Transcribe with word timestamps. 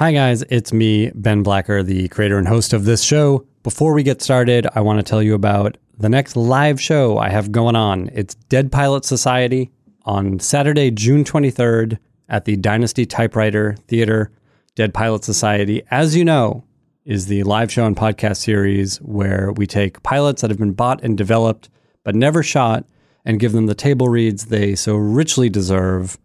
Hi, 0.00 0.12
guys. 0.12 0.42
It's 0.48 0.72
me, 0.72 1.10
Ben 1.14 1.42
Blacker, 1.42 1.82
the 1.82 2.08
creator 2.08 2.38
and 2.38 2.48
host 2.48 2.72
of 2.72 2.86
this 2.86 3.02
show. 3.02 3.46
Before 3.62 3.92
we 3.92 4.02
get 4.02 4.22
started, 4.22 4.66
I 4.74 4.80
want 4.80 4.98
to 4.98 5.02
tell 5.02 5.22
you 5.22 5.34
about 5.34 5.76
the 5.98 6.08
next 6.08 6.36
live 6.36 6.80
show 6.80 7.18
I 7.18 7.28
have 7.28 7.52
going 7.52 7.76
on. 7.76 8.08
It's 8.14 8.34
Dead 8.34 8.72
Pilot 8.72 9.04
Society 9.04 9.70
on 10.06 10.40
Saturday, 10.40 10.90
June 10.90 11.22
23rd 11.22 11.98
at 12.30 12.46
the 12.46 12.56
Dynasty 12.56 13.04
Typewriter 13.04 13.76
Theater. 13.88 14.32
Dead 14.74 14.94
Pilot 14.94 15.22
Society, 15.22 15.82
as 15.90 16.16
you 16.16 16.24
know, 16.24 16.64
is 17.04 17.26
the 17.26 17.42
live 17.42 17.70
show 17.70 17.84
and 17.84 17.94
podcast 17.94 18.38
series 18.38 18.96
where 19.02 19.52
we 19.52 19.66
take 19.66 20.02
pilots 20.02 20.40
that 20.40 20.50
have 20.50 20.58
been 20.58 20.72
bought 20.72 21.04
and 21.04 21.18
developed 21.18 21.68
but 22.04 22.14
never 22.14 22.42
shot 22.42 22.86
and 23.26 23.38
give 23.38 23.52
them 23.52 23.66
the 23.66 23.74
table 23.74 24.08
reads 24.08 24.46
they 24.46 24.74
so 24.74 24.96
richly 24.96 25.50
deserve. 25.50 26.16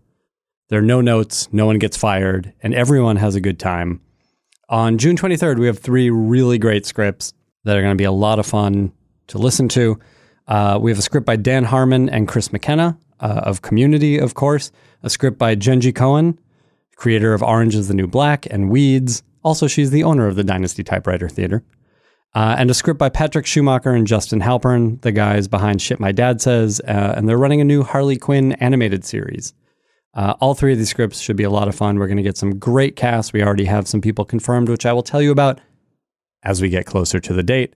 There 0.69 0.79
are 0.79 0.83
no 0.83 0.99
notes, 0.99 1.47
no 1.51 1.67
one 1.67 1.77
gets 1.77 1.95
fired, 1.95 2.53
and 2.63 2.73
everyone 2.73 3.17
has 3.17 3.35
a 3.35 3.41
good 3.41 3.59
time. 3.59 4.01
On 4.67 4.97
June 4.97 5.15
23rd, 5.15 5.59
we 5.59 5.67
have 5.67 5.77
three 5.77 6.09
really 6.09 6.57
great 6.57 6.87
scripts 6.87 7.33
that 7.65 7.77
are 7.77 7.81
going 7.81 7.93
to 7.93 8.01
be 8.01 8.05
a 8.05 8.11
lot 8.11 8.39
of 8.39 8.47
fun 8.47 8.91
to 9.27 9.37
listen 9.37 9.69
to. 9.69 9.99
Uh, 10.47 10.79
we 10.81 10.89
have 10.89 10.97
a 10.97 11.03
script 11.03 11.25
by 11.25 11.35
Dan 11.35 11.65
Harmon 11.65 12.09
and 12.09 12.27
Chris 12.27 12.51
McKenna 12.51 12.97
uh, 13.19 13.41
of 13.43 13.61
Community, 13.61 14.17
of 14.17 14.33
course, 14.33 14.71
a 15.03 15.09
script 15.09 15.37
by 15.37 15.55
Jenji 15.55 15.93
Kohan, 15.93 16.37
creator 16.95 17.33
of 17.33 17.43
Orange 17.43 17.75
is 17.75 17.87
the 17.87 17.93
New 17.93 18.07
Black 18.07 18.47
and 18.49 18.71
Weeds. 18.71 19.21
Also, 19.43 19.67
she's 19.67 19.91
the 19.91 20.03
owner 20.03 20.25
of 20.27 20.35
the 20.35 20.43
Dynasty 20.43 20.83
Typewriter 20.83 21.29
Theater. 21.29 21.63
Uh, 22.33 22.55
and 22.57 22.69
a 22.69 22.73
script 22.73 22.99
by 22.99 23.07
Patrick 23.07 23.45
Schumacher 23.45 23.91
and 23.91 24.07
Justin 24.07 24.41
Halpern, 24.41 24.99
the 25.01 25.11
guys 25.11 25.47
behind 25.47 25.81
Shit 25.81 25.99
My 25.99 26.11
Dad 26.11 26.41
Says, 26.41 26.81
uh, 26.81 27.13
and 27.15 27.29
they're 27.29 27.37
running 27.37 27.61
a 27.61 27.65
new 27.65 27.83
Harley 27.83 28.17
Quinn 28.17 28.53
animated 28.53 29.05
series. 29.05 29.53
Uh, 30.15 30.33
all 30.39 30.53
three 30.53 30.71
of 30.71 30.77
these 30.77 30.89
scripts 30.89 31.19
should 31.19 31.35
be 31.35 31.43
a 31.43 31.49
lot 31.49 31.67
of 31.67 31.75
fun. 31.75 31.99
We're 31.99 32.07
going 32.07 32.17
to 32.17 32.23
get 32.23 32.37
some 32.37 32.57
great 32.57 32.95
casts. 32.95 33.33
We 33.33 33.43
already 33.43 33.65
have 33.65 33.87
some 33.87 34.01
people 34.01 34.23
confirmed, 34.23 34.69
which 34.69 34.85
I 34.85 34.93
will 34.93 35.03
tell 35.03 35.21
you 35.21 35.31
about 35.31 35.59
as 36.43 36.61
we 36.61 36.69
get 36.69 36.85
closer 36.85 37.19
to 37.19 37.33
the 37.33 37.43
date. 37.43 37.73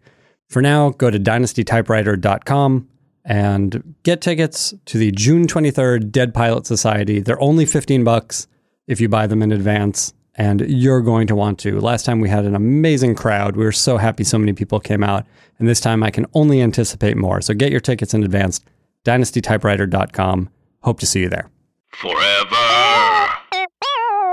For 0.48 0.62
now, 0.62 0.92
go 0.92 1.10
to 1.10 1.20
dynastytypewriter.com 1.20 2.88
and 3.26 3.96
get 4.04 4.22
tickets 4.22 4.74
to 4.86 4.98
the 4.98 5.12
June 5.12 5.48
23rd 5.48 6.12
Dead 6.12 6.34
Pilot 6.34 6.66
Society. 6.66 7.20
They're 7.20 7.42
only 7.42 7.66
15 7.66 8.04
bucks 8.04 8.48
if 8.88 9.02
you 9.02 9.10
buy 9.10 9.28
them 9.28 9.44
in 9.44 9.52
advance, 9.52 10.14
and 10.36 10.62
you're 10.62 11.02
going 11.02 11.28
to 11.28 11.36
want 11.36 11.60
to. 11.60 11.80
Last 11.80 12.06
time 12.06 12.22
we 12.22 12.30
had 12.30 12.46
an 12.46 12.56
amazing 12.56 13.14
crowd. 13.16 13.56
We 13.56 13.66
were 13.66 13.72
so 13.72 13.98
happy 13.98 14.24
so 14.24 14.40
many 14.40 14.54
people 14.54 14.80
came 14.80 15.04
out, 15.04 15.28
and 15.60 15.68
this 15.68 15.82
time 15.82 16.02
I 16.02 16.10
can 16.10 16.26
only 16.34 16.62
anticipate 16.62 17.18
more. 17.18 17.42
So 17.42 17.54
get 17.54 17.72
your 17.72 17.82
tickets 17.82 18.14
in 18.14 18.24
advance, 18.24 18.62
dynastytypewriter.com. 19.06 20.50
Hope 20.82 21.00
to 21.02 21.06
see 21.06 21.20
you 21.20 21.30
there. 21.30 21.50
Forever. 21.92 23.30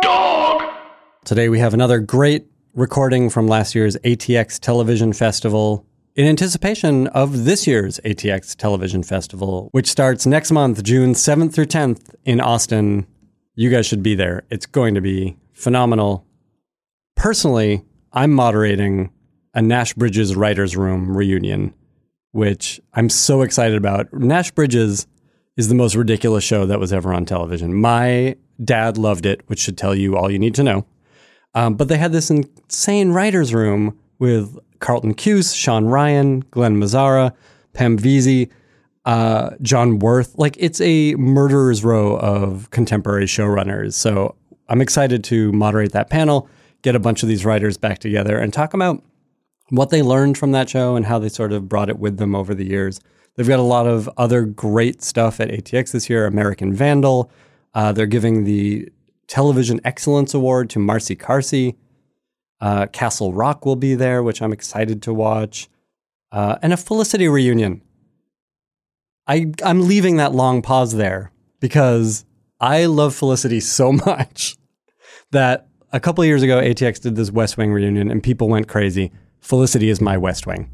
Dog. 0.02 0.62
Today 1.24 1.48
we 1.48 1.58
have 1.58 1.74
another 1.74 1.98
great 1.98 2.46
recording 2.74 3.28
from 3.28 3.48
last 3.48 3.74
year's 3.74 3.96
ATX 4.04 4.60
Television 4.60 5.12
Festival 5.12 5.84
in 6.14 6.26
anticipation 6.26 7.08
of 7.08 7.44
this 7.44 7.66
year's 7.66 7.98
ATX 8.04 8.54
Television 8.54 9.02
Festival, 9.02 9.68
which 9.72 9.88
starts 9.88 10.26
next 10.26 10.52
month, 10.52 10.84
June 10.84 11.14
7th 11.14 11.54
through 11.54 11.66
10th 11.66 12.14
in 12.24 12.40
Austin. 12.40 13.06
You 13.56 13.70
guys 13.70 13.86
should 13.86 14.02
be 14.02 14.14
there. 14.14 14.44
It's 14.50 14.66
going 14.66 14.94
to 14.94 15.00
be 15.00 15.36
phenomenal. 15.52 16.24
Personally, 17.16 17.84
I'm 18.12 18.32
moderating 18.32 19.10
a 19.54 19.62
Nash 19.62 19.94
Bridges 19.94 20.36
Writers 20.36 20.76
Room 20.76 21.16
reunion, 21.16 21.74
which 22.30 22.80
I'm 22.94 23.08
so 23.08 23.42
excited 23.42 23.76
about. 23.76 24.12
Nash 24.12 24.52
Bridges 24.52 25.06
is 25.56 25.68
the 25.68 25.74
most 25.74 25.94
ridiculous 25.94 26.44
show 26.44 26.66
that 26.66 26.80
was 26.80 26.92
ever 26.92 27.12
on 27.12 27.24
television. 27.24 27.74
My 27.74 28.36
dad 28.62 28.98
loved 28.98 29.26
it, 29.26 29.42
which 29.46 29.58
should 29.58 29.78
tell 29.78 29.94
you 29.94 30.16
all 30.16 30.30
you 30.30 30.38
need 30.38 30.54
to 30.56 30.62
know. 30.62 30.86
Um, 31.54 31.74
but 31.74 31.88
they 31.88 31.96
had 31.96 32.12
this 32.12 32.30
insane 32.30 33.12
writers' 33.12 33.54
room 33.54 33.98
with 34.18 34.58
Carlton 34.80 35.14
Cuse, 35.14 35.54
Shawn 35.54 35.86
Ryan, 35.86 36.40
Glen 36.50 36.76
Mazzara, 36.76 37.32
Pam 37.72 37.98
Veasey, 37.98 38.50
uh, 39.06 39.50
John 39.62 39.98
Wirth. 39.98 40.34
Like 40.36 40.56
it's 40.58 40.80
a 40.80 41.14
murderer's 41.14 41.82
row 41.82 42.18
of 42.18 42.70
contemporary 42.70 43.24
showrunners. 43.26 43.94
So 43.94 44.34
I'm 44.68 44.80
excited 44.80 45.24
to 45.24 45.52
moderate 45.52 45.92
that 45.92 46.10
panel, 46.10 46.48
get 46.82 46.94
a 46.94 47.00
bunch 47.00 47.22
of 47.22 47.28
these 47.28 47.44
writers 47.44 47.78
back 47.78 47.98
together, 48.00 48.36
and 48.38 48.52
talk 48.52 48.74
about 48.74 49.02
what 49.70 49.90
they 49.90 50.02
learned 50.02 50.36
from 50.36 50.52
that 50.52 50.68
show 50.68 50.96
and 50.96 51.06
how 51.06 51.18
they 51.18 51.28
sort 51.28 51.52
of 51.52 51.68
brought 51.68 51.88
it 51.88 51.98
with 51.98 52.18
them 52.18 52.34
over 52.34 52.54
the 52.54 52.66
years. 52.66 53.00
They've 53.36 53.46
got 53.48 53.58
a 53.58 53.62
lot 53.62 53.86
of 53.86 54.08
other 54.16 54.44
great 54.44 55.02
stuff 55.02 55.40
at 55.40 55.50
ATX 55.50 55.92
this 55.92 56.08
year. 56.08 56.26
American 56.26 56.72
Vandal. 56.72 57.30
Uh, 57.74 57.92
they're 57.92 58.06
giving 58.06 58.44
the 58.44 58.88
Television 59.26 59.80
Excellence 59.84 60.32
Award 60.32 60.70
to 60.70 60.78
Marcy 60.78 61.14
Carsey. 61.14 61.76
Uh, 62.60 62.86
Castle 62.86 63.34
Rock 63.34 63.66
will 63.66 63.76
be 63.76 63.94
there, 63.94 64.22
which 64.22 64.40
I'm 64.40 64.52
excited 64.52 65.02
to 65.02 65.12
watch. 65.12 65.68
Uh, 66.32 66.56
and 66.62 66.72
a 66.72 66.76
Felicity 66.76 67.28
reunion. 67.28 67.82
I, 69.26 69.52
I'm 69.62 69.86
leaving 69.86 70.16
that 70.16 70.32
long 70.32 70.62
pause 70.62 70.94
there 70.94 71.32
because 71.60 72.24
I 72.60 72.86
love 72.86 73.14
Felicity 73.14 73.60
so 73.60 73.92
much 74.06 74.56
that 75.32 75.66
a 75.92 76.00
couple 76.00 76.24
years 76.24 76.42
ago, 76.42 76.60
ATX 76.60 77.00
did 77.00 77.16
this 77.16 77.30
West 77.30 77.56
Wing 77.56 77.72
reunion 77.72 78.10
and 78.10 78.22
people 78.22 78.48
went 78.48 78.68
crazy. 78.68 79.12
Felicity 79.40 79.90
is 79.90 80.00
my 80.00 80.16
West 80.16 80.46
Wing. 80.46 80.70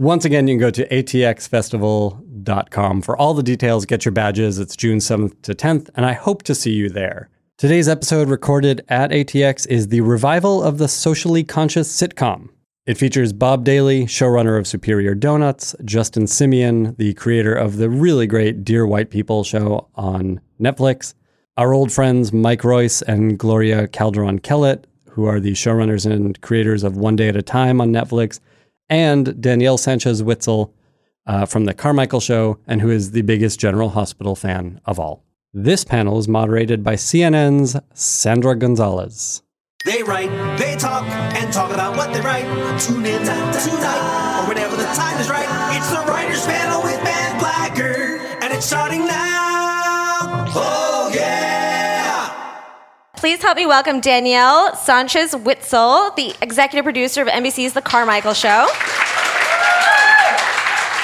Once 0.00 0.24
again, 0.24 0.46
you 0.46 0.54
can 0.54 0.60
go 0.60 0.70
to 0.70 0.86
atxfestival.com 0.90 3.02
for 3.02 3.16
all 3.16 3.34
the 3.34 3.42
details. 3.42 3.84
Get 3.84 4.04
your 4.04 4.12
badges. 4.12 4.60
It's 4.60 4.76
June 4.76 4.98
7th 4.98 5.42
to 5.42 5.56
10th, 5.56 5.90
and 5.96 6.06
I 6.06 6.12
hope 6.12 6.44
to 6.44 6.54
see 6.54 6.70
you 6.70 6.88
there. 6.88 7.30
Today's 7.56 7.88
episode, 7.88 8.28
recorded 8.28 8.84
at 8.88 9.10
ATX, 9.10 9.66
is 9.66 9.88
the 9.88 10.02
revival 10.02 10.62
of 10.62 10.78
the 10.78 10.86
socially 10.86 11.42
conscious 11.42 11.92
sitcom. 11.92 12.50
It 12.86 12.96
features 12.96 13.32
Bob 13.32 13.64
Daily, 13.64 14.04
showrunner 14.04 14.56
of 14.56 14.68
Superior 14.68 15.16
Donuts, 15.16 15.74
Justin 15.84 16.26
Simien, 16.26 16.96
the 16.96 17.14
creator 17.14 17.52
of 17.52 17.78
the 17.78 17.90
really 17.90 18.28
great 18.28 18.62
Dear 18.62 18.86
White 18.86 19.10
People 19.10 19.42
show 19.42 19.88
on 19.96 20.40
Netflix, 20.60 21.14
our 21.56 21.74
old 21.74 21.90
friends 21.90 22.32
Mike 22.32 22.62
Royce 22.62 23.02
and 23.02 23.36
Gloria 23.36 23.88
Calderon 23.88 24.38
Kellett, 24.38 24.86
who 25.10 25.24
are 25.24 25.40
the 25.40 25.54
showrunners 25.54 26.08
and 26.08 26.40
creators 26.40 26.84
of 26.84 26.96
One 26.96 27.16
Day 27.16 27.28
at 27.28 27.34
a 27.34 27.42
Time 27.42 27.80
on 27.80 27.90
Netflix, 27.90 28.38
and 28.88 29.40
Danielle 29.40 29.78
Sanchez 29.78 30.22
Witzel 30.22 30.72
uh, 31.26 31.44
from 31.46 31.66
The 31.66 31.74
Carmichael 31.74 32.20
Show, 32.20 32.58
and 32.66 32.80
who 32.80 32.90
is 32.90 33.10
the 33.10 33.22
biggest 33.22 33.60
General 33.60 33.90
Hospital 33.90 34.34
fan 34.34 34.80
of 34.84 34.98
all. 34.98 35.24
This 35.52 35.84
panel 35.84 36.18
is 36.18 36.28
moderated 36.28 36.82
by 36.82 36.94
CNN's 36.94 37.76
Sandra 37.94 38.56
Gonzalez. 38.56 39.42
They 39.84 40.02
write, 40.02 40.30
they 40.58 40.76
talk, 40.76 41.04
and 41.04 41.52
talk 41.52 41.72
about 41.72 41.96
what 41.96 42.12
they 42.12 42.20
write. 42.20 42.44
Tune 42.80 43.06
in 43.06 43.20
tonight, 43.22 44.42
or 44.42 44.48
whenever 44.48 44.76
the 44.76 44.84
time 44.94 45.20
is 45.20 45.30
right. 45.30 45.48
It's 45.76 45.90
the 45.90 46.04
Writers 46.10 46.44
Panel 46.46 46.82
with 46.82 47.02
Ben 47.04 47.38
Blacker, 47.38 48.18
and 48.42 48.52
it's 48.52 48.66
starting 48.66 49.06
now. 49.06 49.57
Please 53.18 53.42
help 53.42 53.56
me 53.56 53.66
welcome 53.66 53.98
Danielle 53.98 54.76
Sanchez 54.76 55.34
Witzel, 55.34 56.14
the 56.14 56.36
executive 56.40 56.84
producer 56.84 57.20
of 57.20 57.26
NBC's 57.26 57.72
The 57.72 57.82
Carmichael 57.82 58.32
Show. 58.32 58.68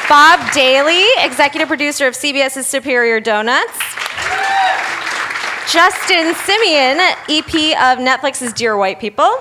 Bob 0.08 0.52
Daily, 0.52 1.04
executive 1.18 1.66
producer 1.66 2.06
of 2.06 2.14
CBS's 2.14 2.68
Superior 2.68 3.18
Donuts. 3.18 3.76
Justin 5.68 6.34
Simien, 6.34 7.00
EP 7.28 7.74
of 7.82 7.98
Netflix's 7.98 8.52
Dear 8.52 8.76
White 8.76 9.00
People. 9.00 9.36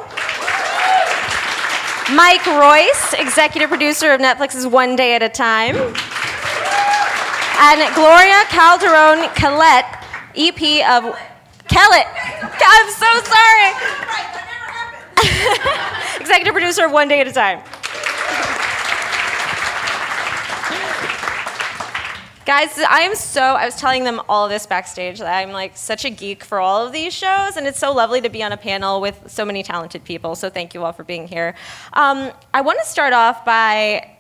Mike 2.15 2.43
Royce, 2.47 3.13
executive 3.13 3.69
producer 3.69 4.11
of 4.13 4.19
Netflix's 4.19 4.65
One 4.65 4.95
Day 4.95 5.13
at 5.13 5.21
a 5.21 5.29
Time. 5.29 5.75
And 7.59 7.93
Gloria 7.93 8.43
Calderon 8.49 9.29
Kellett, 9.35 9.85
EP 10.35 10.89
of 10.89 11.15
Kellett. 11.73 12.05
I'm 12.05 12.89
so 12.91 13.09
sorry. 13.23 13.73
executive 16.21 16.53
producer 16.53 16.87
One 16.87 17.07
Day 17.07 17.19
at 17.19 17.27
a 17.27 17.31
Time. 17.31 17.63
Guys, 22.45 22.77
I 22.77 22.99
am 22.99 23.15
so, 23.15 23.41
I 23.41 23.65
was 23.65 23.75
telling 23.75 24.03
them 24.03 24.21
all 24.29 24.47
this 24.47 24.67
backstage 24.67 25.17
that 25.17 25.35
I'm 25.35 25.51
like 25.51 25.75
such 25.75 26.05
a 26.05 26.11
geek 26.11 26.43
for 26.43 26.59
all 26.59 26.85
of 26.85 26.93
these 26.93 27.11
shows, 27.11 27.57
and 27.57 27.65
it's 27.65 27.79
so 27.79 27.91
lovely 27.91 28.21
to 28.21 28.29
be 28.29 28.43
on 28.43 28.51
a 28.51 28.57
panel 28.57 29.01
with 29.01 29.23
so 29.25 29.43
many 29.43 29.63
talented 29.63 30.03
people. 30.03 30.35
So 30.35 30.51
thank 30.51 30.75
you 30.75 30.83
all 30.83 30.91
for 30.91 31.03
being 31.03 31.27
here. 31.27 31.55
Um, 31.93 32.31
I 32.53 32.61
want 32.61 32.77
to 32.83 32.85
start 32.85 33.13
off 33.13 33.45
by 33.45 34.15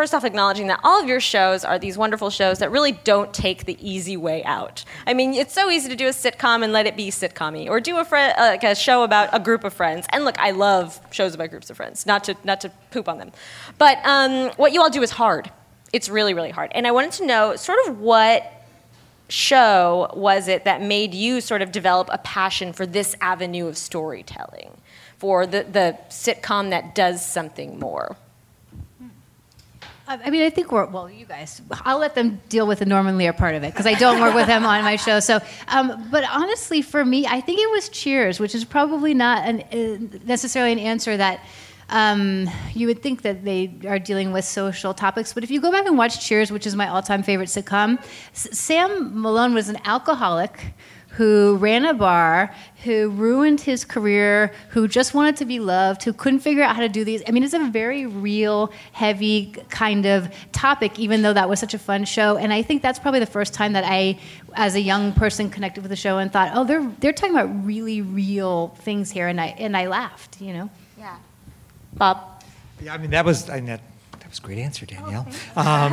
first 0.00 0.14
off 0.14 0.24
acknowledging 0.24 0.68
that 0.68 0.80
all 0.82 0.98
of 0.98 1.06
your 1.06 1.20
shows 1.20 1.62
are 1.62 1.78
these 1.78 1.98
wonderful 1.98 2.30
shows 2.30 2.58
that 2.60 2.70
really 2.70 2.92
don't 2.92 3.34
take 3.34 3.66
the 3.66 3.76
easy 3.86 4.16
way 4.16 4.42
out. 4.44 4.82
I 5.06 5.12
mean, 5.12 5.34
it's 5.34 5.52
so 5.52 5.68
easy 5.68 5.90
to 5.90 5.94
do 5.94 6.06
a 6.06 6.10
sitcom 6.10 6.64
and 6.64 6.72
let 6.72 6.86
it 6.86 6.96
be 6.96 7.10
sitcom 7.10 7.68
or 7.68 7.80
do 7.80 7.98
a, 7.98 8.04
fr- 8.06 8.16
like 8.16 8.64
a 8.64 8.74
show 8.74 9.02
about 9.02 9.28
a 9.34 9.38
group 9.38 9.62
of 9.62 9.74
friends. 9.74 10.06
And 10.08 10.24
look, 10.24 10.38
I 10.38 10.52
love 10.52 10.98
shows 11.10 11.34
about 11.34 11.50
groups 11.50 11.68
of 11.68 11.76
friends, 11.76 12.06
not 12.06 12.24
to, 12.24 12.34
not 12.44 12.62
to 12.62 12.70
poop 12.90 13.10
on 13.10 13.18
them. 13.18 13.30
But 13.76 13.98
um, 14.04 14.48
what 14.56 14.72
you 14.72 14.80
all 14.80 14.88
do 14.88 15.02
is 15.02 15.10
hard 15.10 15.50
it's 15.92 16.08
really, 16.08 16.34
really 16.34 16.50
hard. 16.50 16.70
And 16.74 16.86
I 16.86 16.92
wanted 16.92 17.12
to 17.12 17.26
know 17.26 17.56
sort 17.56 17.78
of 17.86 17.98
what 17.98 18.50
show 19.28 20.10
was 20.14 20.48
it 20.48 20.64
that 20.64 20.82
made 20.82 21.14
you 21.14 21.40
sort 21.40 21.62
of 21.62 21.72
develop 21.72 22.08
a 22.12 22.18
passion 22.18 22.72
for 22.72 22.86
this 22.86 23.14
avenue 23.20 23.66
of 23.66 23.76
storytelling, 23.76 24.70
for 25.18 25.46
the, 25.46 25.64
the 25.64 25.98
sitcom 26.08 26.70
that 26.70 26.94
does 26.94 27.24
something 27.24 27.78
more? 27.78 28.16
I 30.10 30.30
mean, 30.30 30.42
I 30.42 30.50
think 30.50 30.72
we're, 30.72 30.86
well, 30.86 31.08
you 31.08 31.24
guys, 31.24 31.62
I'll 31.84 31.98
let 31.98 32.16
them 32.16 32.40
deal 32.48 32.66
with 32.66 32.80
the 32.80 32.84
Norman 32.84 33.16
Lear 33.16 33.32
part 33.32 33.54
of 33.54 33.62
it 33.62 33.72
because 33.72 33.86
I 33.86 33.94
don't 33.94 34.20
work 34.20 34.34
with 34.34 34.48
him 34.48 34.66
on 34.66 34.82
my 34.82 34.96
show. 34.96 35.20
So, 35.20 35.38
um, 35.68 36.08
but 36.10 36.24
honestly, 36.28 36.82
for 36.82 37.04
me, 37.04 37.26
I 37.26 37.40
think 37.40 37.60
it 37.60 37.70
was 37.70 37.88
Cheers, 37.90 38.40
which 38.40 38.52
is 38.52 38.64
probably 38.64 39.14
not 39.14 39.46
an, 39.46 39.60
uh, 39.60 40.18
necessarily 40.24 40.72
an 40.72 40.80
answer 40.80 41.16
that 41.16 41.44
um, 41.90 42.50
you 42.74 42.88
would 42.88 43.02
think 43.02 43.22
that 43.22 43.44
they 43.44 43.72
are 43.86 44.00
dealing 44.00 44.32
with 44.32 44.44
social 44.44 44.94
topics. 44.94 45.32
But 45.32 45.44
if 45.44 45.50
you 45.50 45.60
go 45.60 45.70
back 45.70 45.86
and 45.86 45.96
watch 45.96 46.26
Cheers, 46.26 46.50
which 46.50 46.66
is 46.66 46.74
my 46.74 46.88
all 46.88 47.02
time 47.02 47.22
favorite 47.22 47.48
sitcom, 47.48 48.02
S- 48.32 48.58
Sam 48.58 49.20
Malone 49.20 49.54
was 49.54 49.68
an 49.68 49.78
alcoholic 49.84 50.74
who 51.20 51.56
ran 51.56 51.84
a 51.84 51.92
bar, 51.92 52.50
who 52.82 53.10
ruined 53.10 53.60
his 53.60 53.84
career, 53.84 54.50
who 54.70 54.88
just 54.88 55.12
wanted 55.12 55.36
to 55.36 55.44
be 55.44 55.60
loved, 55.60 56.02
who 56.02 56.14
couldn't 56.14 56.40
figure 56.40 56.62
out 56.62 56.74
how 56.74 56.80
to 56.80 56.88
do 56.88 57.04
these. 57.04 57.22
I 57.28 57.30
mean, 57.30 57.42
it's 57.42 57.52
a 57.52 57.68
very 57.70 58.06
real, 58.06 58.72
heavy 58.92 59.52
kind 59.68 60.06
of 60.06 60.34
topic, 60.52 60.98
even 60.98 61.20
though 61.20 61.34
that 61.34 61.46
was 61.46 61.60
such 61.60 61.74
a 61.74 61.78
fun 61.78 62.06
show. 62.06 62.38
And 62.38 62.54
I 62.54 62.62
think 62.62 62.80
that's 62.80 62.98
probably 62.98 63.20
the 63.20 63.26
first 63.26 63.52
time 63.52 63.74
that 63.74 63.84
I, 63.86 64.18
as 64.54 64.76
a 64.76 64.80
young 64.80 65.12
person, 65.12 65.50
connected 65.50 65.82
with 65.82 65.90
the 65.90 65.96
show 65.96 66.16
and 66.16 66.32
thought, 66.32 66.52
oh, 66.54 66.64
they're 66.64 66.90
they're 67.00 67.12
talking 67.12 67.36
about 67.36 67.66
really 67.66 68.00
real 68.00 68.68
things 68.78 69.10
here, 69.10 69.28
and 69.28 69.38
I 69.38 69.48
and 69.58 69.76
I 69.76 69.88
laughed, 69.88 70.40
you 70.40 70.54
know. 70.54 70.70
Yeah. 70.96 71.18
Bob? 71.92 72.42
Yeah, 72.82 72.94
I 72.94 72.96
mean 72.96 73.10
that 73.10 73.26
was 73.26 73.50
I 73.50 73.56
mean, 73.56 73.66
that, 73.66 73.82
that 73.82 73.89
was 74.30 74.38
a 74.38 74.42
great 74.42 74.58
answer, 74.58 74.86
Danielle. 74.86 75.26
um, 75.56 75.92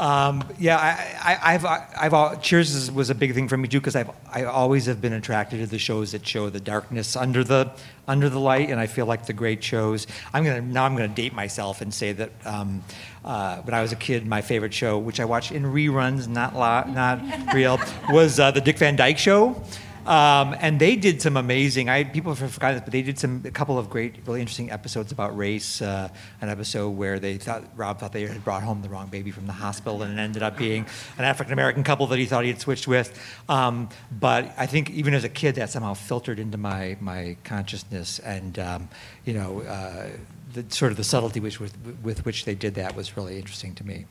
um, 0.00 0.44
yeah, 0.58 0.76
I, 0.76 1.38
I, 1.38 1.54
I've 1.54 1.64
I've 2.12 2.42
Cheers 2.42 2.90
was 2.90 3.10
a 3.10 3.14
big 3.14 3.34
thing 3.34 3.48
for 3.48 3.56
me 3.56 3.68
too 3.68 3.80
because 3.80 3.96
I've 3.96 4.10
I 4.30 4.44
always 4.44 4.86
have 4.86 5.00
been 5.00 5.12
attracted 5.12 5.60
to 5.60 5.66
the 5.66 5.78
shows 5.78 6.12
that 6.12 6.26
show 6.26 6.50
the 6.50 6.60
darkness 6.60 7.16
under 7.16 7.44
the 7.44 7.70
under 8.08 8.28
the 8.28 8.40
light, 8.40 8.70
and 8.70 8.80
I 8.80 8.86
feel 8.86 9.06
like 9.06 9.26
the 9.26 9.32
great 9.32 9.62
shows. 9.62 10.06
I'm 10.34 10.44
gonna 10.44 10.60
now 10.60 10.84
I'm 10.84 10.94
gonna 10.94 11.08
date 11.08 11.32
myself 11.32 11.80
and 11.80 11.94
say 11.94 12.12
that 12.12 12.30
um, 12.44 12.82
uh, 13.24 13.58
when 13.62 13.74
I 13.74 13.82
was 13.82 13.92
a 13.92 13.96
kid, 13.96 14.26
my 14.26 14.42
favorite 14.42 14.74
show, 14.74 14.98
which 14.98 15.20
I 15.20 15.24
watched 15.24 15.52
in 15.52 15.62
reruns, 15.64 16.28
not 16.28 16.54
la- 16.56 16.84
not 16.84 17.20
real, 17.54 17.78
was 18.10 18.40
uh, 18.40 18.50
the 18.50 18.60
Dick 18.60 18.78
Van 18.78 18.96
Dyke 18.96 19.18
Show. 19.18 19.62
Um, 20.06 20.56
and 20.60 20.80
they 20.80 20.96
did 20.96 21.20
some 21.20 21.36
amazing. 21.36 21.88
I 21.88 22.04
people 22.04 22.34
have 22.34 22.52
forgotten 22.52 22.76
this, 22.76 22.84
but 22.84 22.92
they 22.92 23.02
did 23.02 23.18
some 23.18 23.42
a 23.44 23.50
couple 23.50 23.78
of 23.78 23.90
great, 23.90 24.16
really 24.26 24.40
interesting 24.40 24.70
episodes 24.70 25.12
about 25.12 25.36
race. 25.36 25.82
Uh, 25.82 26.08
an 26.40 26.48
episode 26.48 26.90
where 26.90 27.18
they 27.18 27.36
thought 27.36 27.64
Rob 27.76 27.98
thought 27.98 28.12
they 28.12 28.26
had 28.26 28.42
brought 28.44 28.62
home 28.62 28.82
the 28.82 28.88
wrong 28.88 29.08
baby 29.08 29.30
from 29.30 29.46
the 29.46 29.52
hospital, 29.52 30.02
and 30.02 30.18
it 30.18 30.22
ended 30.22 30.42
up 30.42 30.56
being 30.56 30.86
an 31.18 31.24
African 31.24 31.52
American 31.52 31.84
couple 31.84 32.06
that 32.08 32.18
he 32.18 32.26
thought 32.26 32.44
he 32.44 32.50
had 32.50 32.60
switched 32.60 32.88
with. 32.88 33.18
Um, 33.48 33.88
but 34.10 34.52
I 34.56 34.66
think 34.66 34.90
even 34.90 35.14
as 35.14 35.24
a 35.24 35.28
kid, 35.28 35.56
that 35.56 35.70
somehow 35.70 35.94
filtered 35.94 36.38
into 36.38 36.58
my 36.58 36.96
my 37.00 37.36
consciousness, 37.44 38.18
and 38.20 38.58
um, 38.58 38.88
you 39.24 39.34
know, 39.34 39.60
uh, 39.62 40.08
the 40.52 40.64
sort 40.68 40.92
of 40.92 40.96
the 40.96 41.04
subtlety 41.04 41.40
which 41.40 41.60
with, 41.60 41.76
with 42.02 42.24
which 42.24 42.44
they 42.44 42.54
did 42.54 42.74
that 42.74 42.96
was 42.96 43.16
really 43.16 43.36
interesting 43.36 43.74
to 43.74 43.86
me. 43.86 44.06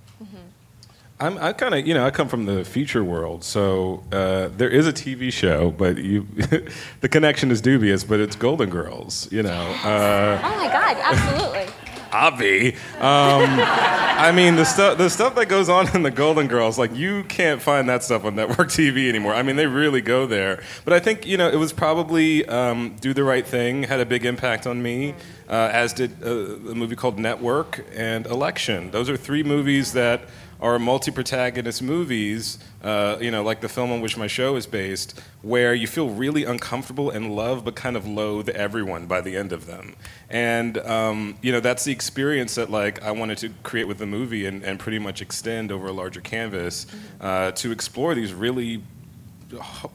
I'm, 1.20 1.38
I 1.38 1.52
kind 1.54 1.76
of, 1.76 1.86
you 1.86 1.94
know, 1.94 2.06
I 2.06 2.12
come 2.12 2.30
from 2.30 2.46
the 2.46 2.64
feature 2.64 3.04
world, 3.04 3.44
so 3.44 4.04
uh, 4.12 4.48
there 4.56 4.70
is 4.70 4.88
a 4.88 4.94
TV 4.94 5.32
show, 5.34 5.70
but 5.72 5.98
you, 5.98 6.26
the 7.02 7.10
connection 7.10 7.52
is 7.52 7.60
dubious. 7.62 8.04
But 8.06 8.20
it's 8.22 8.36
Golden 8.36 8.70
Girls, 8.70 9.30
you 9.32 9.44
know. 9.44 9.76
Uh, 9.84 10.40
Oh 10.44 10.58
my 10.58 10.68
God, 10.68 10.98
absolutely. 11.02 11.74
Avi. 12.12 12.74
Um, 13.00 13.60
I 13.62 14.32
mean, 14.34 14.56
the 14.56 14.64
stuff 14.66 14.98
the 14.98 15.10
stuff 15.10 15.36
that 15.36 15.48
goes 15.48 15.70
on 15.70 15.94
in 15.96 16.02
the 16.02 16.10
Golden 16.10 16.48
Girls, 16.48 16.80
like 16.80 16.96
you 16.96 17.24
can't 17.26 17.62
find 17.62 17.88
that 17.90 18.04
stuff 18.04 18.26
on 18.26 18.36
network 18.36 18.70
TV 18.70 19.10
anymore. 19.10 19.36
I 19.36 19.44
mean, 19.44 19.58
they 19.58 19.68
really 19.68 20.02
go 20.02 20.26
there. 20.26 20.64
But 20.86 20.94
I 20.94 21.00
think 21.00 21.28
you 21.28 21.38
know 21.38 21.48
it 21.50 21.58
was 21.58 21.72
probably 21.72 22.46
um, 22.48 22.96
Do 23.00 23.14
the 23.14 23.24
Right 23.24 23.46
Thing 23.46 23.84
had 23.84 24.00
a 24.00 24.06
big 24.08 24.26
impact 24.26 24.66
on 24.66 24.82
me, 24.82 25.14
uh, 25.50 25.70
as 25.72 25.94
did 25.94 26.24
uh, 26.24 26.30
a 26.30 26.76
movie 26.76 26.96
called 26.96 27.20
Network 27.20 27.86
and 27.94 28.26
Election. 28.26 28.90
Those 28.90 29.08
are 29.10 29.18
three 29.18 29.44
movies 29.44 29.94
that 29.94 30.22
are 30.62 30.78
multi-protagonist 30.78 31.82
movies, 31.82 32.60
uh, 32.84 33.18
you 33.22 33.32
know, 33.32 33.44
like 33.44 33.62
the 33.62 33.70
film 33.70 33.92
on 33.92 34.02
which 34.02 34.18
my 34.18 34.28
show 34.28 34.56
is 34.56 34.66
based, 34.66 35.20
where 35.42 35.74
you 35.74 35.88
feel 35.88 36.10
really 36.10 36.44
uncomfortable 36.44 37.10
and 37.10 37.34
love, 37.36 37.64
but 37.64 37.76
kind 37.76 37.96
of 37.96 38.06
loathe 38.06 38.50
everyone 38.50 39.06
by 39.06 39.22
the 39.22 39.38
end 39.38 39.54
of 39.54 39.66
them. 39.66 39.96
And 40.30 40.78
um, 40.80 41.38
you 41.42 41.52
know, 41.52 41.60
that's 41.60 41.86
the 41.86 41.92
experience 41.92 42.56
that 42.56 42.70
like 42.70 43.02
I 43.04 43.12
wanted 43.12 43.38
to 43.40 43.50
create 43.64 43.88
with 43.88 44.00
the 44.00 44.06
movie 44.06 44.46
and, 44.46 44.64
and 44.64 44.80
pretty 44.80 45.00
much 45.00 45.22
extend 45.22 45.72
over 45.72 45.88
a 45.88 45.94
larger 45.94 46.22
canvas 46.22 46.88
uh, 47.22 47.52
to 47.52 47.72
explore 47.72 48.14
these 48.14 48.34
really, 48.34 48.84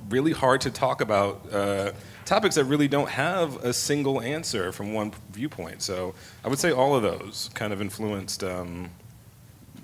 really 0.09 0.33
hard 0.33 0.63
to 0.63 0.71
talk 0.71 1.01
about. 1.01 1.53
Uh, 1.53 1.93
Topics 2.25 2.55
that 2.55 2.65
really 2.65 2.89
don't 2.89 3.11
have 3.11 3.63
a 3.63 3.75
single 3.75 4.19
answer 4.23 4.73
from 4.73 4.95
one 4.95 5.13
viewpoint. 5.31 5.83
So 5.83 6.15
I 6.43 6.49
would 6.49 6.59
say 6.59 6.73
all 6.73 6.97
of 6.97 7.03
those 7.03 7.51
kind 7.53 7.71
of 7.71 7.83
influenced 7.83 8.43
um, 8.43 8.89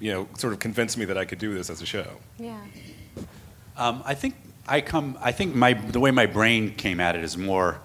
you 0.00 0.12
know, 0.12 0.28
sort 0.38 0.52
of 0.52 0.58
convinced 0.58 0.96
me 0.98 1.04
that 1.04 1.18
I 1.18 1.24
could 1.24 1.38
do 1.38 1.54
this 1.54 1.70
as 1.70 1.82
a 1.82 1.86
show. 1.86 2.06
Yeah. 2.38 2.58
Um, 3.76 4.02
I 4.04 4.14
think 4.14 4.34
I 4.66 4.80
come. 4.80 5.16
I 5.20 5.32
think 5.32 5.54
my 5.54 5.74
the 5.74 6.00
way 6.00 6.10
my 6.10 6.26
brain 6.26 6.74
came 6.74 7.00
at 7.00 7.14
it 7.14 7.22
is 7.22 7.36
more 7.36 7.80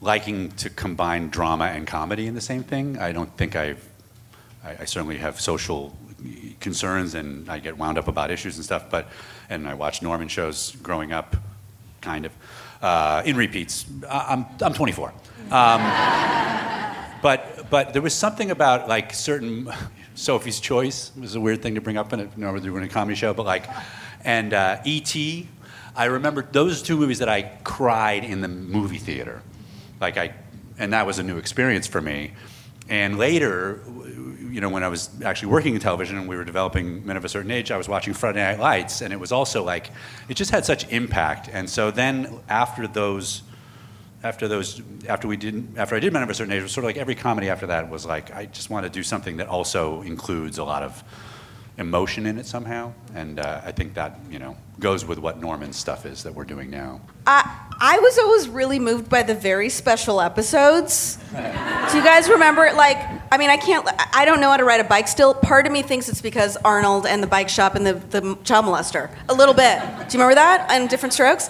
liking 0.00 0.50
to 0.52 0.70
combine 0.70 1.30
drama 1.30 1.64
and 1.66 1.86
comedy 1.86 2.26
in 2.26 2.34
the 2.34 2.40
same 2.40 2.62
thing. 2.62 2.98
I 2.98 3.12
don't 3.12 3.34
think 3.36 3.56
I've. 3.56 3.82
I, 4.64 4.76
I 4.80 4.84
certainly 4.84 5.18
have 5.18 5.40
social 5.40 5.96
concerns 6.60 7.14
and 7.14 7.48
I 7.48 7.58
get 7.58 7.76
wound 7.76 7.98
up 7.98 8.08
about 8.08 8.30
issues 8.30 8.56
and 8.56 8.64
stuff. 8.64 8.90
But 8.90 9.08
and 9.50 9.66
I 9.68 9.74
watched 9.74 10.02
Norman 10.02 10.28
shows 10.28 10.76
growing 10.82 11.12
up, 11.12 11.36
kind 12.00 12.26
of 12.26 12.32
uh, 12.82 13.22
in 13.24 13.36
repeats. 13.36 13.86
I- 14.08 14.26
I'm 14.34 14.46
I'm 14.60 14.74
24. 14.74 15.08
Um, 15.08 15.12
but 17.22 17.68
but 17.70 17.92
there 17.92 18.02
was 18.02 18.14
something 18.14 18.50
about 18.50 18.88
like 18.88 19.12
certain 19.14 19.68
Sophie's 20.16 20.60
Choice 20.60 21.12
was 21.18 21.34
a 21.34 21.40
weird 21.40 21.62
thing 21.62 21.74
to 21.74 21.80
bring 21.80 21.96
up 21.96 22.12
in 22.12 22.20
a 22.20 22.28
normally 22.36 22.64
doing 22.64 22.82
a 22.82 22.88
comedy 22.88 23.14
show, 23.14 23.34
but 23.34 23.46
like 23.46 23.68
and 24.24 24.52
uh, 24.52 24.80
E.T. 24.84 25.48
I 25.94 26.06
remember 26.06 26.42
those 26.42 26.82
two 26.82 26.96
movies 26.96 27.20
that 27.20 27.28
I 27.28 27.42
cried 27.64 28.24
in 28.24 28.40
the 28.40 28.48
movie 28.48 28.98
theater, 28.98 29.42
like 30.00 30.16
I, 30.16 30.34
and 30.78 30.92
that 30.92 31.06
was 31.06 31.18
a 31.18 31.22
new 31.22 31.38
experience 31.38 31.86
for 31.86 32.00
me. 32.00 32.32
And 32.88 33.18
later, 33.18 33.80
you 34.50 34.60
know, 34.60 34.68
when 34.68 34.82
I 34.82 34.88
was 34.88 35.10
actually 35.22 35.48
working 35.48 35.74
in 35.74 35.80
television 35.80 36.16
and 36.18 36.28
we 36.28 36.36
were 36.36 36.44
developing 36.44 37.04
Men 37.06 37.16
of 37.16 37.24
a 37.24 37.28
Certain 37.28 37.50
Age, 37.50 37.70
I 37.70 37.76
was 37.76 37.88
watching 37.88 38.14
Friday 38.14 38.40
Night 38.40 38.60
Lights, 38.60 39.00
and 39.00 39.12
it 39.12 39.20
was 39.20 39.32
also 39.32 39.64
like, 39.64 39.90
it 40.28 40.34
just 40.34 40.50
had 40.50 40.64
such 40.64 40.88
impact. 40.90 41.48
And 41.52 41.68
so 41.68 41.90
then 41.90 42.40
after 42.48 42.86
those 42.86 43.42
after 44.22 44.48
those 44.48 44.82
after 45.08 45.28
we 45.28 45.36
didn't 45.36 45.78
after 45.78 45.94
I 45.94 46.00
did 46.00 46.12
Men 46.12 46.22
of 46.22 46.30
a 46.30 46.34
Certain 46.34 46.52
Age, 46.52 46.60
it 46.60 46.62
was 46.64 46.72
sort 46.72 46.84
of 46.84 46.88
like 46.88 46.96
every 46.96 47.14
comedy 47.14 47.48
after 47.48 47.66
that 47.68 47.90
was 47.90 48.06
like 48.06 48.34
I 48.34 48.46
just 48.46 48.70
want 48.70 48.84
to 48.84 48.90
do 48.90 49.02
something 49.02 49.38
that 49.38 49.48
also 49.48 50.02
includes 50.02 50.58
a 50.58 50.64
lot 50.64 50.82
of 50.82 51.02
emotion 51.78 52.24
in 52.26 52.38
it 52.38 52.46
somehow, 52.46 52.92
and 53.14 53.38
uh, 53.38 53.60
I 53.64 53.72
think 53.72 53.94
that 53.94 54.18
you 54.30 54.38
know 54.38 54.56
goes 54.80 55.04
with 55.04 55.18
what 55.18 55.40
Norman's 55.40 55.76
stuff 55.76 56.06
is 56.06 56.22
that 56.22 56.34
we're 56.34 56.44
doing 56.44 56.70
now. 56.70 57.00
I, 57.26 57.68
I 57.80 57.98
was 57.98 58.18
always 58.18 58.48
really 58.48 58.78
moved 58.78 59.08
by 59.08 59.22
the 59.22 59.34
very 59.34 59.68
special 59.68 60.20
episodes. 60.20 61.18
Do 61.32 61.96
you 61.96 62.04
guys 62.04 62.28
remember? 62.28 62.70
Like, 62.74 62.98
I 63.30 63.38
mean, 63.38 63.50
I 63.50 63.56
can't. 63.56 63.86
I 64.14 64.24
don't 64.24 64.40
know 64.40 64.50
how 64.50 64.56
to 64.56 64.64
ride 64.64 64.80
a 64.80 64.84
bike 64.84 65.08
still. 65.08 65.34
Part 65.34 65.66
of 65.66 65.72
me 65.72 65.82
thinks 65.82 66.08
it's 66.08 66.22
because 66.22 66.56
Arnold 66.58 67.06
and 67.06 67.22
the 67.22 67.26
bike 67.26 67.48
shop 67.48 67.74
and 67.74 67.86
the, 67.86 67.94
the 67.94 68.38
child 68.44 68.64
molester. 68.64 69.10
A 69.28 69.34
little 69.34 69.54
bit. 69.54 69.80
Do 69.80 70.16
you 70.16 70.24
remember 70.24 70.34
that? 70.36 70.66
And 70.70 70.88
Diff'rent 70.88 71.12
Strokes. 71.12 71.48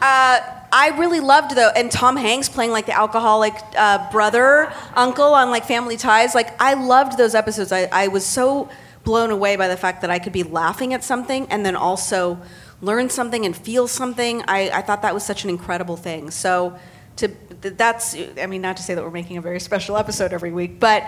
Uh, 0.00 0.40
I 0.76 0.88
really 0.98 1.20
loved 1.20 1.54
though, 1.54 1.70
and 1.76 1.88
Tom 1.88 2.16
Hanks 2.16 2.48
playing 2.48 2.72
like 2.72 2.86
the 2.86 2.98
alcoholic 2.98 3.54
uh, 3.76 4.10
brother, 4.10 4.72
uncle 4.96 5.32
on 5.32 5.50
like 5.50 5.66
Family 5.66 5.96
Ties. 5.96 6.34
Like, 6.34 6.60
I 6.60 6.74
loved 6.74 7.16
those 7.16 7.36
episodes. 7.36 7.70
I, 7.70 7.88
I 7.92 8.08
was 8.08 8.26
so 8.26 8.68
blown 9.04 9.30
away 9.30 9.54
by 9.54 9.68
the 9.68 9.76
fact 9.76 10.00
that 10.00 10.10
I 10.10 10.18
could 10.18 10.32
be 10.32 10.42
laughing 10.42 10.92
at 10.92 11.04
something 11.04 11.46
and 11.48 11.64
then 11.64 11.76
also 11.76 12.40
learn 12.80 13.08
something 13.08 13.46
and 13.46 13.56
feel 13.56 13.86
something. 13.86 14.42
I, 14.48 14.68
I 14.70 14.82
thought 14.82 15.02
that 15.02 15.14
was 15.14 15.24
such 15.24 15.44
an 15.44 15.50
incredible 15.50 15.96
thing. 15.96 16.32
So 16.32 16.76
to 17.18 17.30
that's 17.60 18.16
I 18.42 18.46
mean 18.46 18.60
not 18.60 18.76
to 18.78 18.82
say 18.82 18.96
that 18.96 19.04
we're 19.04 19.10
making 19.12 19.36
a 19.36 19.40
very 19.40 19.60
special 19.60 19.96
episode 19.96 20.32
every 20.32 20.50
week, 20.50 20.80
but 20.80 21.04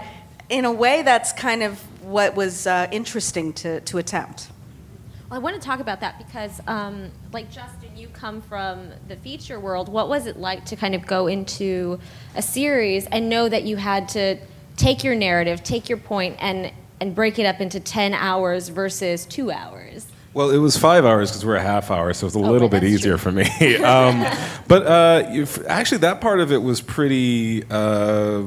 in 0.48 0.64
a 0.64 0.72
way 0.72 1.02
that's 1.02 1.32
kind 1.32 1.64
of 1.64 1.80
what 2.04 2.36
was 2.36 2.68
uh, 2.68 2.86
interesting 2.92 3.52
to, 3.54 3.80
to 3.80 3.98
attempt. 3.98 4.48
Well, 5.28 5.40
I 5.40 5.42
want 5.42 5.60
to 5.60 5.66
talk 5.66 5.80
about 5.80 5.98
that 6.02 6.18
because, 6.18 6.60
um, 6.68 7.10
like 7.32 7.50
Justin, 7.50 7.85
you 7.96 8.08
come 8.08 8.42
from 8.42 8.90
the 9.08 9.16
feature 9.16 9.58
world. 9.58 9.88
What 9.88 10.08
was 10.08 10.26
it 10.26 10.38
like 10.38 10.64
to 10.66 10.76
kind 10.76 10.94
of 10.94 11.06
go 11.06 11.26
into 11.26 11.98
a 12.34 12.42
series 12.42 13.06
and 13.06 13.28
know 13.28 13.48
that 13.48 13.64
you 13.64 13.76
had 13.76 14.08
to 14.10 14.36
take 14.76 15.02
your 15.02 15.14
narrative, 15.14 15.62
take 15.64 15.88
your 15.88 15.98
point, 15.98 16.36
and 16.38 16.72
and 17.00 17.14
break 17.14 17.38
it 17.38 17.44
up 17.46 17.60
into 17.60 17.80
ten 17.80 18.14
hours 18.14 18.68
versus 18.68 19.26
two 19.26 19.50
hours? 19.50 20.06
Well, 20.34 20.50
it 20.50 20.58
was 20.58 20.76
five 20.76 21.06
hours 21.06 21.30
because 21.30 21.46
we're 21.46 21.56
a 21.56 21.62
half 21.62 21.90
hour, 21.90 22.12
so 22.12 22.26
it's 22.26 22.36
a 22.36 22.38
Oh, 22.38 22.42
little 22.42 22.68
bit 22.68 22.84
easier 22.84 23.16
for 23.16 23.32
me. 23.32 23.44
um, 23.78 24.26
but 24.68 24.86
uh, 24.86 25.46
actually, 25.66 25.98
that 25.98 26.20
part 26.20 26.40
of 26.40 26.52
it 26.52 26.58
was 26.58 26.82
pretty 26.82 27.64
uh, 27.70 28.42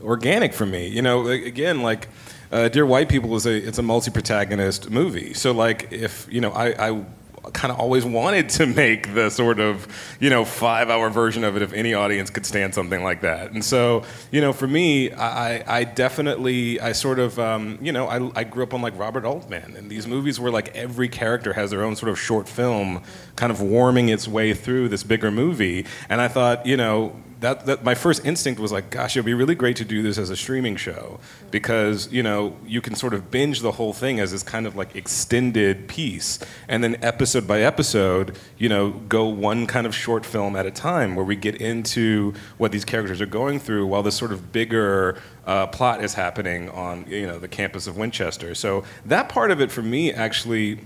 organic 0.00 0.54
for 0.54 0.66
me. 0.66 0.86
You 0.86 1.02
know, 1.02 1.26
again, 1.26 1.82
like 1.82 2.08
uh, 2.52 2.68
Dear 2.68 2.86
White 2.86 3.08
People 3.08 3.34
is 3.34 3.46
a 3.46 3.56
it's 3.56 3.78
a 3.78 3.82
multi-protagonist 3.82 4.90
movie. 4.90 5.34
So 5.34 5.50
like, 5.50 5.92
if 5.92 6.28
you 6.30 6.40
know, 6.40 6.52
I, 6.52 6.90
I 6.90 7.04
kind 7.52 7.70
of 7.72 7.78
always 7.78 8.04
wanted 8.04 8.48
to 8.50 8.66
make 8.66 9.14
the 9.14 9.30
sort 9.30 9.60
of 9.60 9.86
you 10.20 10.30
know 10.30 10.44
five 10.44 10.90
hour 10.90 11.10
version 11.10 11.44
of 11.44 11.56
it 11.56 11.62
if 11.62 11.72
any 11.72 11.94
audience 11.94 12.30
could 12.30 12.46
stand 12.46 12.74
something 12.74 13.02
like 13.02 13.20
that. 13.22 13.52
And 13.52 13.64
so 13.64 14.04
you 14.30 14.40
know, 14.40 14.52
for 14.52 14.66
me, 14.66 15.12
I, 15.12 15.80
I 15.80 15.84
definitely 15.84 16.80
I 16.80 16.92
sort 16.92 17.18
of 17.18 17.38
um, 17.38 17.78
you 17.80 17.92
know 17.92 18.06
I, 18.06 18.40
I 18.40 18.44
grew 18.44 18.62
up 18.62 18.74
on 18.74 18.82
like 18.82 18.98
Robert 18.98 19.24
Altman 19.24 19.76
and 19.76 19.90
these 19.90 20.06
movies 20.06 20.40
where 20.40 20.52
like 20.52 20.74
every 20.74 21.08
character 21.08 21.52
has 21.52 21.70
their 21.70 21.82
own 21.82 21.96
sort 21.96 22.10
of 22.10 22.18
short 22.18 22.48
film, 22.48 23.02
kind 23.36 23.50
of 23.50 23.60
warming 23.60 24.08
its 24.08 24.26
way 24.26 24.54
through 24.54 24.88
this 24.88 25.02
bigger 25.02 25.30
movie. 25.30 25.86
And 26.08 26.20
I 26.20 26.28
thought 26.28 26.66
you 26.66 26.76
know 26.76 27.14
that, 27.44 27.66
that 27.66 27.84
my 27.84 27.94
first 27.94 28.24
instinct 28.24 28.58
was 28.58 28.72
like, 28.72 28.88
gosh, 28.88 29.16
it'd 29.16 29.26
be 29.26 29.34
really 29.34 29.54
great 29.54 29.76
to 29.76 29.84
do 29.84 30.02
this 30.02 30.16
as 30.16 30.30
a 30.30 30.36
streaming 30.36 30.76
show 30.76 31.20
because 31.50 32.10
you 32.10 32.22
know 32.22 32.56
you 32.66 32.80
can 32.80 32.94
sort 32.94 33.12
of 33.12 33.30
binge 33.30 33.60
the 33.60 33.72
whole 33.72 33.92
thing 33.92 34.18
as 34.18 34.32
this 34.32 34.42
kind 34.42 34.66
of 34.66 34.76
like 34.76 34.96
extended 34.96 35.86
piece, 35.86 36.38
and 36.68 36.82
then 36.82 36.96
episode 37.02 37.46
by 37.46 37.60
episode, 37.60 38.38
you 38.56 38.70
know, 38.70 38.92
go 38.92 39.26
one 39.26 39.66
kind 39.66 39.86
of 39.86 39.94
short 39.94 40.24
film 40.24 40.56
at 40.56 40.64
a 40.64 40.70
time 40.70 41.14
where 41.14 41.24
we 41.24 41.36
get 41.36 41.56
into 41.60 42.32
what 42.56 42.72
these 42.72 42.86
characters 42.86 43.20
are 43.20 43.26
going 43.26 43.60
through 43.60 43.86
while 43.86 44.02
this 44.02 44.16
sort 44.16 44.32
of 44.32 44.50
bigger 44.50 45.20
uh, 45.46 45.66
plot 45.66 46.02
is 46.02 46.14
happening 46.14 46.70
on 46.70 47.04
you 47.08 47.26
know 47.26 47.38
the 47.38 47.48
campus 47.48 47.86
of 47.86 47.98
Winchester. 47.98 48.54
So 48.54 48.84
that 49.04 49.28
part 49.28 49.50
of 49.50 49.60
it 49.60 49.70
for 49.70 49.82
me 49.82 50.10
actually 50.14 50.78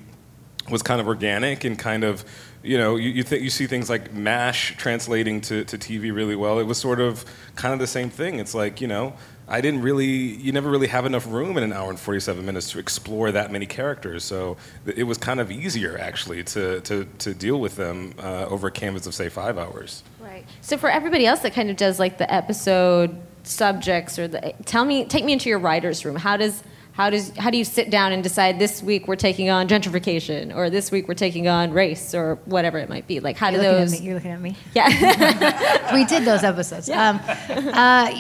was 0.69 0.83
kind 0.83 1.01
of 1.01 1.07
organic 1.07 1.63
and 1.63 1.79
kind 1.79 2.05
of 2.05 2.25
you 2.63 2.79
know 2.79 2.97
you 2.97 3.11
you, 3.11 3.25
you 3.37 3.51
see 3.51 3.67
things 3.67 3.89
like 3.89 4.13
mash 4.13 4.77
translating 4.77 5.41
to, 5.41 5.65
to 5.65 5.79
tv 5.79 6.15
really 6.15 6.37
well 6.37 6.59
it 6.59 6.65
was 6.65 6.79
sort 6.79 7.01
of 7.01 7.25
kind 7.57 7.73
of 7.73 7.81
the 7.81 7.87
same 7.87 8.11
thing 8.11 8.39
it's 8.39 8.55
like 8.55 8.81
you 8.81 8.89
know 8.89 9.15
i 9.47 9.61
didn't 9.61 9.83
really 9.83 10.07
you 10.07 10.53
never 10.53 10.71
really 10.71 10.89
have 10.89 11.07
enough 11.07 11.27
room 11.27 11.57
in 11.57 11.63
an 11.63 11.73
hour 11.73 11.89
and 11.89 11.99
47 11.99 12.45
minutes 12.45 12.71
to 12.73 12.79
explore 12.79 13.31
that 13.33 13.53
many 13.53 13.67
characters 13.67 14.25
so 14.25 14.57
it 14.87 15.05
was 15.05 15.19
kind 15.19 15.41
of 15.41 15.51
easier 15.51 15.99
actually 15.99 16.43
to, 16.45 16.81
to, 16.81 17.07
to 17.19 17.35
deal 17.35 17.61
with 17.61 17.77
them 17.77 18.15
uh, 18.19 18.47
over 18.47 18.69
a 18.69 18.73
canvas 18.73 19.07
of 19.07 19.15
say 19.15 19.29
five 19.29 19.57
hours 19.59 20.03
Right. 20.39 20.45
So 20.61 20.77
for 20.77 20.91
everybody 20.91 21.27
else 21.27 21.41
that 21.41 21.55
kind 21.55 21.71
of 21.71 21.77
does 21.77 21.99
like 21.99 22.19
the 22.19 22.33
episode 22.33 23.19
subjects 23.43 24.19
or 24.19 24.29
the 24.29 24.55
tell 24.67 24.85
me 24.85 25.05
take 25.05 25.25
me 25.25 25.33
into 25.33 25.49
your 25.49 25.59
writers 25.59 26.05
room. 26.05 26.17
How 26.17 26.37
does 26.37 26.63
how 26.99 27.11
does 27.11 27.31
how 27.37 27.49
do 27.49 27.57
you 27.57 27.65
sit 27.65 27.91
down 27.91 28.11
and 28.11 28.25
decide 28.25 28.59
this 28.59 28.83
week 28.83 29.07
we're 29.07 29.15
taking 29.15 29.51
on 29.51 29.69
gentrification 29.69 30.53
or 30.55 30.69
this 30.69 30.91
week 30.91 31.07
we're 31.07 31.15
taking 31.15 31.47
on 31.47 31.71
race 31.71 32.13
or 32.13 32.41
whatever 32.47 32.77
it 32.77 32.89
might 32.89 33.07
be? 33.07 33.21
Like 33.21 33.37
how 33.37 33.51
You're 33.51 33.61
do 33.61 33.69
those 33.69 33.93
at 33.93 34.01
me. 34.01 34.05
You're 34.05 34.15
looking 34.17 34.33
at 34.33 34.41
me. 34.41 34.57
Yeah. 34.75 35.95
we 35.95 36.05
did 36.07 36.25
those 36.25 36.43
episodes. 36.43 36.91
Um, 36.91 37.21
uh, 37.49 38.13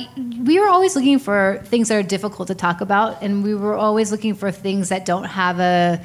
we 0.44 0.60
were 0.60 0.68
always 0.68 0.94
looking 0.94 1.18
for 1.18 1.60
things 1.64 1.88
that 1.88 1.96
are 1.96 2.04
difficult 2.04 2.46
to 2.48 2.54
talk 2.54 2.80
about, 2.80 3.20
and 3.20 3.42
we 3.42 3.56
were 3.56 3.74
always 3.74 4.12
looking 4.12 4.34
for 4.34 4.52
things 4.52 4.90
that 4.90 5.04
don't 5.04 5.24
have 5.24 5.58
a, 5.58 6.00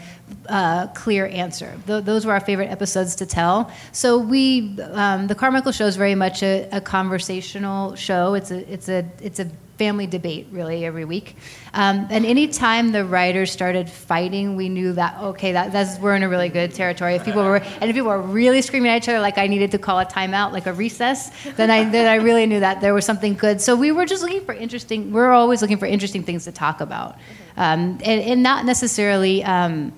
uh 0.50 0.88
clear 0.88 1.28
answer. 1.28 1.78
Th- 1.86 2.04
those 2.04 2.26
were 2.26 2.34
our 2.34 2.40
favorite 2.40 2.72
episodes 2.72 3.14
to 3.18 3.28
tell. 3.28 3.72
So 3.92 4.18
we, 4.18 4.80
um, 4.82 5.28
the 5.28 5.36
Carmichael 5.36 5.74
Show 5.74 5.86
is 5.86 5.96
very 5.96 6.16
much 6.16 6.42
a, 6.42 6.68
a 6.72 6.82
conversational 6.82 7.96
show. 7.96 8.34
It's 8.34 8.50
a, 8.50 8.74
it's 8.74 8.90
a, 8.90 9.06
it's 9.22 9.40
a 9.40 9.48
family 9.78 10.06
debate 10.06 10.48
really 10.52 10.86
every 10.86 11.06
week. 11.06 11.36
Um, 11.74 12.08
and 12.10 12.26
anytime 12.26 12.92
the 12.92 13.04
writers 13.04 13.52
started 13.52 13.90
fighting, 13.90 14.56
we 14.56 14.70
knew 14.70 14.94
that 14.94 15.18
okay, 15.20 15.54
that, 15.54 15.72
that's 15.72 16.00
we're 16.00 16.16
in 16.16 16.24
a 16.24 16.30
really 16.30 16.50
good 16.50 16.74
territory. 16.74 17.16
If 17.16 17.26
people 17.26 17.44
were 17.44 17.58
and 17.58 17.90
if 17.90 17.96
people 17.96 18.10
were 18.10 18.22
really 18.22 18.62
screaming 18.62 18.92
at 18.92 18.98
each 18.98 19.10
other 19.10 19.20
like 19.20 19.38
I 19.38 19.48
needed 19.48 19.72
to 19.72 19.80
call 19.80 20.00
a 20.00 20.06
timeout, 20.06 20.52
like 20.52 20.68
a 20.68 20.74
recess, 20.74 21.32
then 21.56 21.72
I 21.72 21.90
then 21.90 22.08
I 22.08 22.16
really 22.24 22.46
knew 22.46 22.60
that 22.60 22.82
there 22.82 22.94
was 22.94 23.06
something 23.06 23.34
good. 23.34 23.62
So 23.62 23.76
we 23.76 23.92
were 23.92 24.06
just 24.06 24.22
looking 24.22 24.46
for 24.46 24.54
interesting. 24.54 25.12
We're 25.12 25.32
always 25.32 25.62
looking 25.62 25.78
for 25.78 25.86
interesting 25.86 26.24
things 26.24 26.44
to 26.46 26.52
talk 26.52 26.82
about, 26.82 27.16
um, 27.58 28.00
and, 28.04 28.22
and 28.22 28.44
not 28.44 28.66
necessarily. 28.66 29.44
Um, 29.44 29.94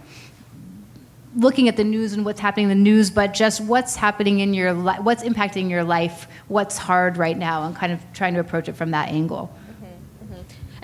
looking 1.37 1.67
at 1.67 1.75
the 1.75 1.83
news 1.83 2.13
and 2.13 2.23
what's 2.23 2.39
happening 2.39 2.69
in 2.69 2.69
the 2.69 2.81
news, 2.81 3.11
but 3.11 3.33
just 3.33 3.59
what's 3.59 3.95
happening 3.95 4.39
in 4.39 4.53
your 4.53 4.71
life, 4.71 5.01
what's 5.01 5.21
impacting 5.21 5.69
your 5.69 5.83
life, 5.83 6.27
what's 6.47 6.77
hard 6.77 7.17
right 7.17 7.37
now, 7.37 7.65
and 7.65 7.75
kind 7.75 7.91
of 7.91 7.99
trying 8.13 8.33
to 8.33 8.39
approach 8.39 8.69
it 8.69 8.75
from 8.77 8.91
that 8.91 9.09
angle. 9.09 9.53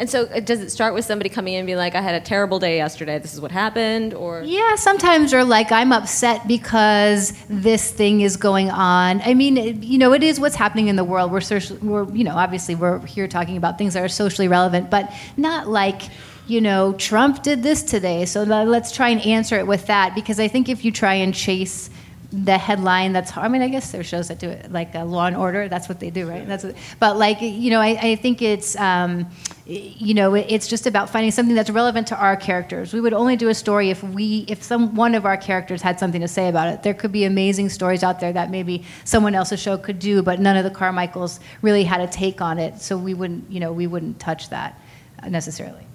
And 0.01 0.10
so 0.10 0.24
uh, 0.24 0.39
does 0.39 0.62
it 0.62 0.72
start 0.72 0.96
with 0.96 1.05
somebody 1.05 1.29
coming 1.29 1.53
in 1.53 1.60
and 1.60 1.67
being 1.67 1.77
like, 1.77 1.93
I 1.93 2.01
had 2.01 2.15
a 2.15 2.20
terrible 2.20 2.58
day 2.58 2.77
yesterday. 2.77 3.20
This 3.20 3.36
is 3.36 3.39
what 3.39 3.51
happened, 3.51 4.15
or 4.15 4.41
Yeah, 4.41 4.74
sometimes 4.74 5.31
you're 5.31 5.43
like, 5.43 5.72
I'm 5.72 5.91
upset 5.93 6.48
because 6.48 7.34
this 7.48 7.91
thing 7.91 8.22
is 8.22 8.36
going 8.36 8.72
on. 8.72 9.22
I 9.22 9.36
mean, 9.36 9.84
you 9.84 10.00
know, 10.00 10.12
it 10.13 10.24
is 10.24 10.39
what's 10.39 10.55
happening 10.55 10.88
in 10.88 10.96
the 10.96 11.03
world. 11.03 11.31
We're, 11.31 11.39
social, 11.39 11.77
we're, 11.84 12.12
you 12.15 12.24
know, 12.24 12.36
obviously 12.36 12.74
we're 12.74 12.98
here 13.05 13.27
talking 13.27 13.58
about 13.58 13.77
things 13.77 13.93
that 13.93 14.03
are 14.03 14.10
socially 14.10 14.48
relevant, 14.48 14.89
but 14.89 15.13
not 15.38 15.67
like, 15.67 16.01
you 16.48 16.62
know, 16.62 16.93
Trump 16.93 17.43
did 17.43 17.62
this 17.62 17.84
today, 17.84 18.25
so 18.25 18.41
let's 18.41 18.91
try 18.91 19.10
and 19.10 19.22
answer 19.22 19.60
it 19.60 19.67
with 19.67 19.86
that. 19.86 20.15
Because 20.15 20.39
I 20.39 20.48
think 20.48 20.67
if 20.67 20.84
you 20.84 20.91
try 20.91 21.13
and 21.13 21.31
chase 21.31 21.91
the 22.34 22.58
headline 22.58 23.12
that's 23.12 23.36
I 23.36 23.50
mean 23.50 23.62
I 23.62 23.68
guess 23.68 23.92
there 23.92 24.00
are 24.00 24.06
shows 24.06 24.30
that 24.30 24.40
do 24.40 24.50
it 24.50 24.72
like 24.72 24.96
uh, 24.96 25.04
Law 25.04 25.26
and 25.26 25.36
Order 25.36 25.68
that's 25.68 25.90
what 25.90 26.00
they 26.00 26.10
do 26.10 26.30
right? 26.30 26.48
That's 26.48 26.64
what, 26.64 26.76
but 26.98 27.18
like 27.18 27.42
you 27.42 27.70
know 27.70 27.82
I, 27.82 27.90
I 28.02 28.16
think 28.16 28.42
it's 28.42 28.76
um, 28.78 29.28
you 29.66 30.14
know 30.14 30.34
it's 30.34 30.68
just 30.68 30.88
about 30.88 31.10
finding 31.10 31.32
something 31.32 31.56
that's 31.56 31.70
relevant 31.70 32.08
to 32.08 32.16
our 32.16 32.38
characters. 32.38 32.94
We 32.94 33.02
would 33.02 33.14
only 33.14 33.36
do 33.36 33.50
a 33.50 33.54
story 33.54 33.90
if 33.90 34.02
we 34.02 34.46
if 34.48 34.64
some 34.64 34.96
one 34.96 35.14
of 35.14 35.26
our 35.26 35.36
characters 35.36 35.82
had 35.82 36.00
something 36.00 36.22
to 36.22 36.28
say 36.28 36.48
about 36.48 36.70
it. 36.70 36.84
There 36.84 36.94
could 36.94 37.12
be 37.12 37.26
amazing 37.26 37.70
stories 37.70 38.02
out 38.02 38.22
there 38.22 38.32
that 38.32 38.50
maybe 38.50 38.86
someone 39.04 39.36
else's 39.36 39.60
show 39.60 39.78
could 39.78 40.00
do 40.00 40.22
but 40.22 40.40
none 40.40 40.56
of 40.56 40.64
the 40.64 40.72
Carmichaels 40.72 41.42
really 41.62 41.84
had 41.84 42.00
a 42.00 42.08
take 42.08 42.40
on 42.40 42.60
it 42.60 42.82
so 42.82 42.98
we 42.98 43.14
wouldn't 43.14 43.52
you 43.52 43.60
know 43.60 43.74
we 43.74 43.88
wouldn't 43.88 44.20
touch 44.20 44.50
that 44.50 44.80
uh, 45.22 45.28
necessarily. 45.28 45.86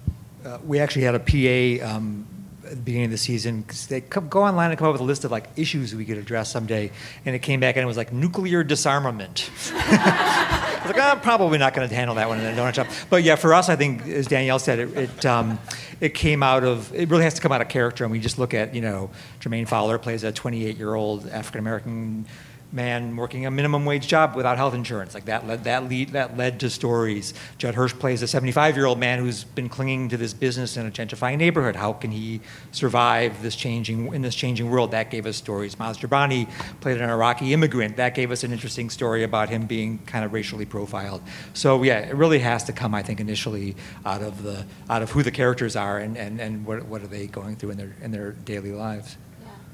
Uh, 0.45 0.59
we 0.63 0.79
actually 0.79 1.01
had 1.01 1.15
a 1.15 1.19
PA 1.19 1.95
um, 1.95 2.27
the 2.69 2.75
beginning 2.75 3.05
of 3.05 3.11
the 3.11 3.17
season 3.17 3.65
they 3.89 4.01
come, 4.01 4.27
go 4.27 4.43
online 4.43 4.69
and 4.69 4.77
come 4.79 4.87
up 4.87 4.93
with 4.93 5.01
a 5.01 5.05
list 5.05 5.23
of 5.25 5.31
like 5.31 5.49
issues 5.55 5.93
we 5.95 6.05
could 6.05 6.17
address 6.17 6.51
someday, 6.51 6.91
and 7.25 7.35
it 7.35 7.39
came 7.39 7.59
back 7.59 7.75
and 7.75 7.83
it 7.83 7.87
was 7.87 7.97
like 7.97 8.13
nuclear 8.13 8.63
disarmament. 8.63 9.49
I 9.73 10.81
was 10.85 10.95
like, 10.95 11.03
oh, 11.03 11.19
probably 11.21 11.57
not 11.57 11.73
going 11.73 11.87
to 11.87 11.93
handle 11.93 12.15
that 12.15 12.29
one 12.29 12.39
in 12.39 12.45
a 12.45 12.55
donut 12.55 12.75
shop. 12.75 12.87
But 13.09 13.23
yeah, 13.23 13.35
for 13.35 13.53
us, 13.53 13.69
I 13.69 13.75
think 13.75 14.07
as 14.07 14.27
Danielle 14.27 14.59
said, 14.59 14.79
it 14.79 14.97
it, 14.97 15.25
um, 15.25 15.59
it 15.99 16.13
came 16.13 16.43
out 16.43 16.63
of 16.63 16.93
it 16.93 17.09
really 17.09 17.23
has 17.23 17.33
to 17.35 17.41
come 17.41 17.51
out 17.51 17.61
of 17.61 17.69
character, 17.69 18.03
and 18.03 18.11
we 18.11 18.19
just 18.19 18.37
look 18.37 18.53
at 18.53 18.75
you 18.75 18.81
know 18.81 19.09
Jermaine 19.39 19.67
Fowler 19.67 19.97
plays 19.97 20.23
a 20.23 20.31
28 20.31 20.77
year 20.77 20.95
old 20.95 21.27
African 21.27 21.59
American 21.59 22.25
man 22.71 23.15
working 23.15 23.45
a 23.45 23.51
minimum 23.51 23.85
wage 23.85 24.07
job 24.07 24.35
without 24.35 24.57
health 24.57 24.73
insurance. 24.73 25.13
Like 25.13 25.25
that 25.25 25.47
led 25.47 25.63
that 25.63 25.87
lead 25.87 26.09
that 26.09 26.37
led 26.37 26.59
to 26.59 26.69
stories. 26.69 27.33
Judd 27.57 27.75
Hirsch 27.75 27.93
plays 27.93 28.21
a 28.21 28.27
75 28.27 28.75
year 28.75 28.85
old 28.85 28.99
man 28.99 29.19
who's 29.19 29.43
been 29.43 29.69
clinging 29.69 30.09
to 30.09 30.17
this 30.17 30.33
business 30.33 30.77
in 30.77 30.85
a 30.85 30.91
gentrifying 30.91 31.37
neighborhood. 31.37 31.75
How 31.75 31.93
can 31.93 32.11
he 32.11 32.41
survive 32.71 33.41
this 33.41 33.55
changing 33.55 34.13
in 34.13 34.21
this 34.21 34.35
changing 34.35 34.69
world? 34.69 34.91
That 34.91 35.09
gave 35.09 35.25
us 35.25 35.37
stories. 35.37 35.75
Maz 35.75 35.97
Jobrani 35.97 36.49
played 36.81 36.99
an 36.99 37.09
Iraqi 37.09 37.53
immigrant. 37.53 37.97
That 37.97 38.15
gave 38.15 38.31
us 38.31 38.43
an 38.43 38.51
interesting 38.51 38.89
story 38.89 39.23
about 39.23 39.49
him 39.49 39.65
being 39.65 39.99
kind 39.99 40.25
of 40.25 40.33
racially 40.33 40.65
profiled. 40.65 41.21
So 41.53 41.83
yeah, 41.83 41.99
it 41.99 42.15
really 42.15 42.39
has 42.39 42.63
to 42.65 42.73
come, 42.73 42.93
I 42.93 43.03
think, 43.03 43.19
initially 43.19 43.75
out 44.05 44.21
of 44.21 44.43
the 44.43 44.65
out 44.89 45.01
of 45.01 45.11
who 45.11 45.23
the 45.23 45.31
characters 45.31 45.75
are 45.75 45.99
and, 45.99 46.17
and, 46.17 46.39
and 46.39 46.65
what, 46.65 46.85
what 46.85 47.01
are 47.01 47.07
they 47.07 47.27
going 47.27 47.55
through 47.55 47.71
in 47.71 47.77
their 47.77 47.95
in 48.01 48.11
their 48.11 48.31
daily 48.31 48.71
lives. 48.71 49.17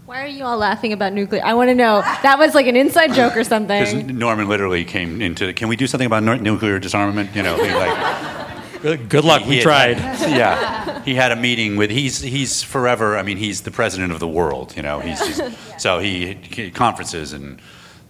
Why 0.06 0.24
are 0.24 0.28
you 0.28 0.44
all 0.44 0.58
laughing 0.58 0.94
about 0.94 1.14
nuclear? 1.14 1.42
I 1.44 1.54
want 1.54 1.70
to 1.70 1.76
know. 1.76 2.02
That 2.02 2.38
was 2.40 2.54
like 2.54 2.68
an 2.68 2.76
inside 2.76 3.14
joke 3.14 3.36
or 3.38 3.44
something. 3.44 3.80
Because 3.80 3.92
something. 3.92 4.18
Norman 4.18 4.48
literally 4.50 4.84
came 4.86 5.22
into, 5.22 5.54
can 5.54 5.68
we 5.68 5.76
do 5.76 5.88
something 5.88 6.06
about 6.06 6.24
nuclear 6.42 6.80
disarmament? 6.80 7.36
You 7.36 7.44
know, 7.44 7.56
he 7.56 7.72
like. 7.74 8.82
Good, 8.82 9.08
good 9.08 9.24
luck. 9.24 9.44
he 9.44 9.50
We 9.50 9.56
had- 9.58 9.64
tried. 9.64 9.98
yeah, 10.30 11.02
he 11.04 11.16
had 11.16 11.32
a 11.32 11.38
meeting 11.38 11.78
with. 11.78 11.90
He's 11.90 12.20
he's 12.20 12.62
forever. 12.64 13.18
I 13.18 13.24
mean, 13.24 13.38
he's 13.38 13.62
the 13.62 13.72
president 13.72 14.12
of 14.12 14.20
the 14.20 14.28
world. 14.28 14.76
You 14.76 14.82
know, 14.84 15.00
he's 15.00 15.20
just, 15.20 15.42
so 15.80 16.00
he, 16.00 16.34
he 16.34 16.72
conferences 16.72 17.34
and. 17.34 17.60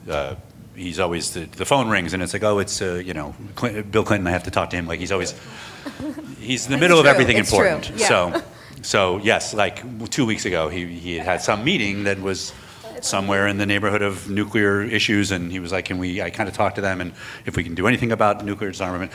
Uh, 0.10 0.36
He's 0.76 1.00
always 1.00 1.36
the, 1.36 1.42
the 1.42 1.66
phone 1.66 1.88
rings 1.88 2.16
and 2.16 2.24
it's 2.24 2.34
like 2.34 2.42
oh 2.42 2.58
it's 2.58 2.82
uh, 2.82 2.96
you 2.96 3.14
know 3.14 3.36
Clint, 3.54 3.92
Bill 3.92 4.04
Clinton 4.04 4.26
I 4.26 4.32
have 4.32 4.42
to 4.46 4.50
talk 4.50 4.72
to 4.72 4.76
him 4.76 4.88
like 4.88 5.00
he's 5.00 5.12
always 5.12 5.36
he's 6.40 6.66
in 6.66 6.72
the 6.72 6.80
middle 6.80 7.00
of 7.00 7.06
everything 7.06 7.38
It's 7.38 7.52
important 7.54 7.92
Yeah. 7.96 8.08
so 8.08 8.44
so 8.84 9.18
yes 9.18 9.54
like 9.54 10.10
two 10.10 10.25
weeks 10.25 10.46
ago 10.46 10.70
he, 10.70 10.86
he 10.86 11.16
had 11.18 11.25
had 11.25 11.42
some 11.42 11.63
meeting 11.63 12.04
that 12.04 12.20
was 12.20 12.54
somewhere 13.02 13.48
in 13.48 13.58
the 13.58 13.66
neighborhood 13.66 14.02
of 14.02 14.30
nuclear 14.30 14.82
issues 14.82 15.32
and 15.32 15.52
he 15.52 15.60
was 15.60 15.72
like 15.72 15.86
can 15.86 15.98
we 15.98 16.22
I 16.22 16.30
kind 16.30 16.48
of 16.48 16.56
talked 16.56 16.75
to 16.75 16.82
them 16.82 17.02
and 17.02 17.13
if 17.46 17.56
we 17.58 17.63
can 17.63 17.75
do 17.75 17.88
anything 17.88 18.12
about 18.12 18.46
nuclear 18.46 18.72
disarmament 18.72 19.12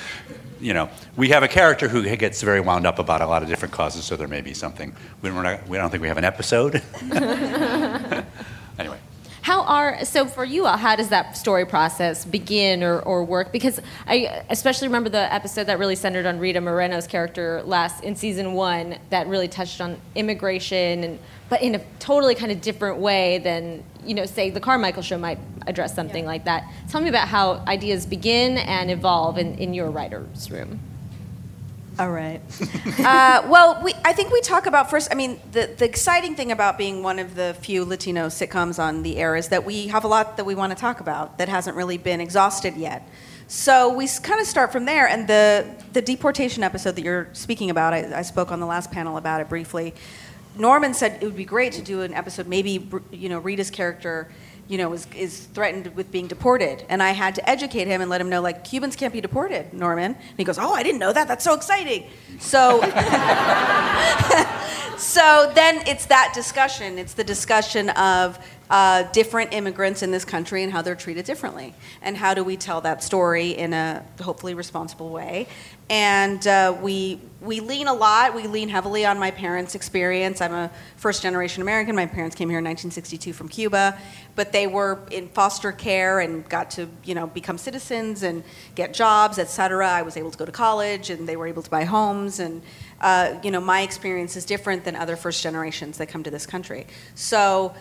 you 0.61 0.75
know. 0.75 0.91
We 1.17 1.29
have 1.29 1.45
a 1.45 1.49
character 1.49 1.87
who 1.87 2.03
gets 2.17 2.43
very 2.43 2.61
wound 2.61 2.85
up 2.85 2.99
about 2.99 3.21
a 3.21 3.27
lot 3.27 3.45
of 3.45 3.49
different 3.49 3.73
causes 3.73 4.05
so 4.05 4.17
there 4.17 4.27
may 4.27 4.41
be 4.41 4.55
something. 4.55 4.93
We 5.23 5.31
don't, 5.31 5.69
we 5.69 5.79
don't 5.79 5.89
think 5.89 6.03
we 6.03 6.09
have 6.09 6.19
an 6.19 6.25
episode. 6.25 6.83
Anyway 8.79 8.99
How 9.49 9.63
are 9.63 10.05
so 10.05 10.27
for 10.27 10.45
you 10.45 10.67
all? 10.67 10.77
How 10.77 10.95
does 10.95 11.09
that 11.09 11.35
story 11.35 11.65
process 11.65 12.27
begin 12.27 12.83
or, 12.83 13.01
or 13.01 13.25
work? 13.25 13.51
Because 13.51 13.81
I 14.07 14.45
especially 14.51 14.89
remember 14.89 15.09
the 15.09 15.33
episode 15.33 15.69
that 15.69 15.79
really 15.79 15.97
centered 15.97 16.27
on 16.27 16.39
Rita 16.39 16.61
Moreno's 16.61 17.07
character 17.07 17.63
last 17.63 18.05
in 18.05 18.15
season 18.15 18.53
one 18.53 18.99
that 19.09 19.27
really 19.27 19.49
touched 19.49 19.81
on 19.81 19.99
immigration 20.15 21.03
and 21.03 21.19
but 21.49 21.63
in 21.63 21.77
a 21.77 21.81
totally 21.99 22.35
kind 22.35 22.53
of 22.53 22.61
different 22.61 22.99
way 22.99 23.39
than 23.39 23.83
you 24.05 24.13
know 24.15 24.27
say 24.27 24.51
the 24.51 24.61
Carmichael 24.61 25.03
show 25.03 25.17
might 25.17 25.39
address 25.67 25.95
something 25.95 26.27
like 26.27 26.45
that. 26.45 26.71
Tell 26.91 27.01
me 27.01 27.09
about 27.09 27.29
how 27.29 27.65
ideas 27.67 28.05
begin 28.05 28.59
and 28.59 28.91
evolve 28.91 29.39
in, 29.39 29.55
in 29.55 29.73
your 29.73 29.91
writers' 29.91 30.51
room. 30.51 30.79
All 31.99 32.13
right. 32.13 32.41
Uh, 33.01 33.43
well, 33.49 33.81
we, 33.83 33.93
I 34.05 34.13
think 34.13 34.31
we 34.31 34.41
talk 34.41 34.67
about 34.67 34.89
first. 34.89 35.09
I 35.11 35.17
mean, 35.17 35.41
the, 35.51 35.75
the 35.77 35.85
exciting 35.85 36.37
thing 36.37 36.53
about 36.53 36.79
being 36.79 37.03
one 37.03 37.19
of 37.19 37.35
the 37.35 37.57
few 37.61 37.85
Latino 37.85 38.29
sitcoms 38.29 38.79
on 38.79 39.03
the 39.03 39.17
air 39.17 39.35
is 39.35 39.49
that 39.49 39.65
we 39.65 39.89
have 39.89 40.05
a 40.05 40.07
lot 40.07 40.37
that 40.37 40.47
we 40.47 40.55
want 40.55 40.71
to 40.71 40.79
talk 40.79 41.01
about 41.01 41.39
that 41.39 41.49
hasn't 41.49 41.77
really 41.77 41.99
been 41.99 42.21
exhausted 42.21 42.77
yet. 42.77 43.09
So 43.49 43.93
we 43.93 44.07
kind 44.23 44.41
of 44.41 44.47
start 44.47 44.71
from 44.71 44.85
there. 44.85 45.09
And 45.09 45.27
the, 45.27 45.67
the 45.93 46.01
deportation 46.01 46.63
episode 46.63 46.95
that 46.95 47.03
you're 47.03 47.31
speaking 47.33 47.69
about, 47.69 47.93
I, 47.93 48.19
I 48.19 48.23
spoke 48.23 48.53
on 48.53 48.61
the 48.61 48.67
last 48.67 48.93
panel 48.93 49.17
about 49.17 49.41
it 49.41 49.49
briefly. 49.49 49.93
Norman 50.57 50.95
said 50.95 51.21
it 51.21 51.27
would 51.27 51.37
be 51.37 51.45
great 51.45 51.73
to 51.73 51.83
do 51.83 52.03
an 52.03 52.15
episode, 52.15 52.47
maybe, 52.47 52.89
you 53.11 53.29
know, 53.29 53.41
Rita's 53.41 53.71
character 53.71 54.29
you 54.69 54.77
know, 54.77 54.93
is, 54.93 55.07
is 55.17 55.47
threatened 55.47 55.95
with 55.97 56.13
being 56.13 56.27
deported. 56.27 56.85
And 56.89 57.03
I 57.03 57.11
had 57.11 57.35
to 57.37 57.51
educate 57.51 57.87
him 57.87 58.01
and 58.01 58.11
let 58.11 58.21
him 58.21 58.29
know, 58.29 58.43
like, 58.43 58.65
Cubans 58.65 58.97
can't 58.97 59.13
be 59.13 59.21
deported, 59.21 59.73
Norman. 59.73 60.15
And 60.15 60.37
he 60.37 60.45
goes, 60.45 60.59
Oh, 60.59 60.75
I 60.75 60.83
didn't 60.83 61.01
know 61.01 61.13
that. 61.13 61.27
That's 61.27 61.45
so 61.45 61.55
exciting. 61.55 62.05
So, 62.39 62.81
so 64.99 65.51
then 65.55 65.89
it's 65.89 66.07
that 66.07 66.33
discussion. 66.35 66.99
It's 66.99 67.15
the 67.15 67.25
discussion 67.25 67.89
of 67.91 68.39
uh, 68.71 69.05
different 69.13 69.55
immigrants 69.55 70.03
in 70.03 70.11
this 70.11 70.25
country 70.25 70.63
and 70.63 70.71
how 70.71 70.83
they're 70.83 70.95
treated 70.95 71.25
differently. 71.25 71.75
And 72.03 72.17
how 72.17 72.35
do 72.35 72.45
we 72.45 72.57
tell 72.57 72.83
that 72.83 73.03
story 73.03 73.53
in 73.53 73.73
a 73.73 74.05
hopefully 74.21 74.55
responsible 74.55 75.09
way? 75.09 75.47
And 75.91 76.47
uh, 76.47 76.77
we, 76.83 77.19
we 77.41 77.61
lean 77.61 77.87
a 77.87 77.95
lot, 77.95 78.35
we 78.35 78.47
lean 78.47 78.69
heavily 78.69 79.07
on 79.07 79.19
my 79.19 79.31
parents' 79.31 79.75
experience. 79.75 80.43
I'm 80.43 80.53
a 80.53 80.71
first 80.97 81.23
generation 81.23 81.63
American. 81.63 81.97
My 81.97 82.05
parents 82.05 82.37
came 82.37 82.51
here 82.51 82.59
in 82.59 82.65
1962 82.65 83.33
from 83.33 83.49
Cuba, 83.49 83.99
but 84.35 84.53
they 84.53 84.67
were 84.67 84.99
in 85.11 85.29
foster 85.29 85.73
care 85.73 86.21
and 86.21 86.47
got 86.49 86.71
to 86.73 86.89
you 87.05 87.15
know, 87.15 87.27
become 87.27 87.57
citizens 87.57 88.23
and 88.23 88.45
get 88.75 88.93
jobs, 88.93 89.39
etc. 89.39 89.89
I 89.89 90.03
was 90.03 90.19
able 90.19 90.31
to 90.31 90.39
go 90.39 90.45
to 90.45 90.53
college 90.53 91.09
and 91.09 91.27
they 91.27 91.37
were 91.37 91.47
able 91.47 91.63
to 91.63 91.71
buy 91.71 91.85
homes. 91.85 92.39
And 92.39 92.61
uh, 93.01 93.39
you 93.43 93.51
know, 93.51 93.61
my 93.61 93.81
experience 93.81 94.37
is 94.37 94.45
different 94.45 94.85
than 94.85 94.95
other 94.95 95.17
first 95.17 95.43
generations 95.43 95.97
that 95.99 96.09
come 96.09 96.23
to 96.25 96.31
this 96.31 96.45
country. 96.45 96.87
So 97.15 97.75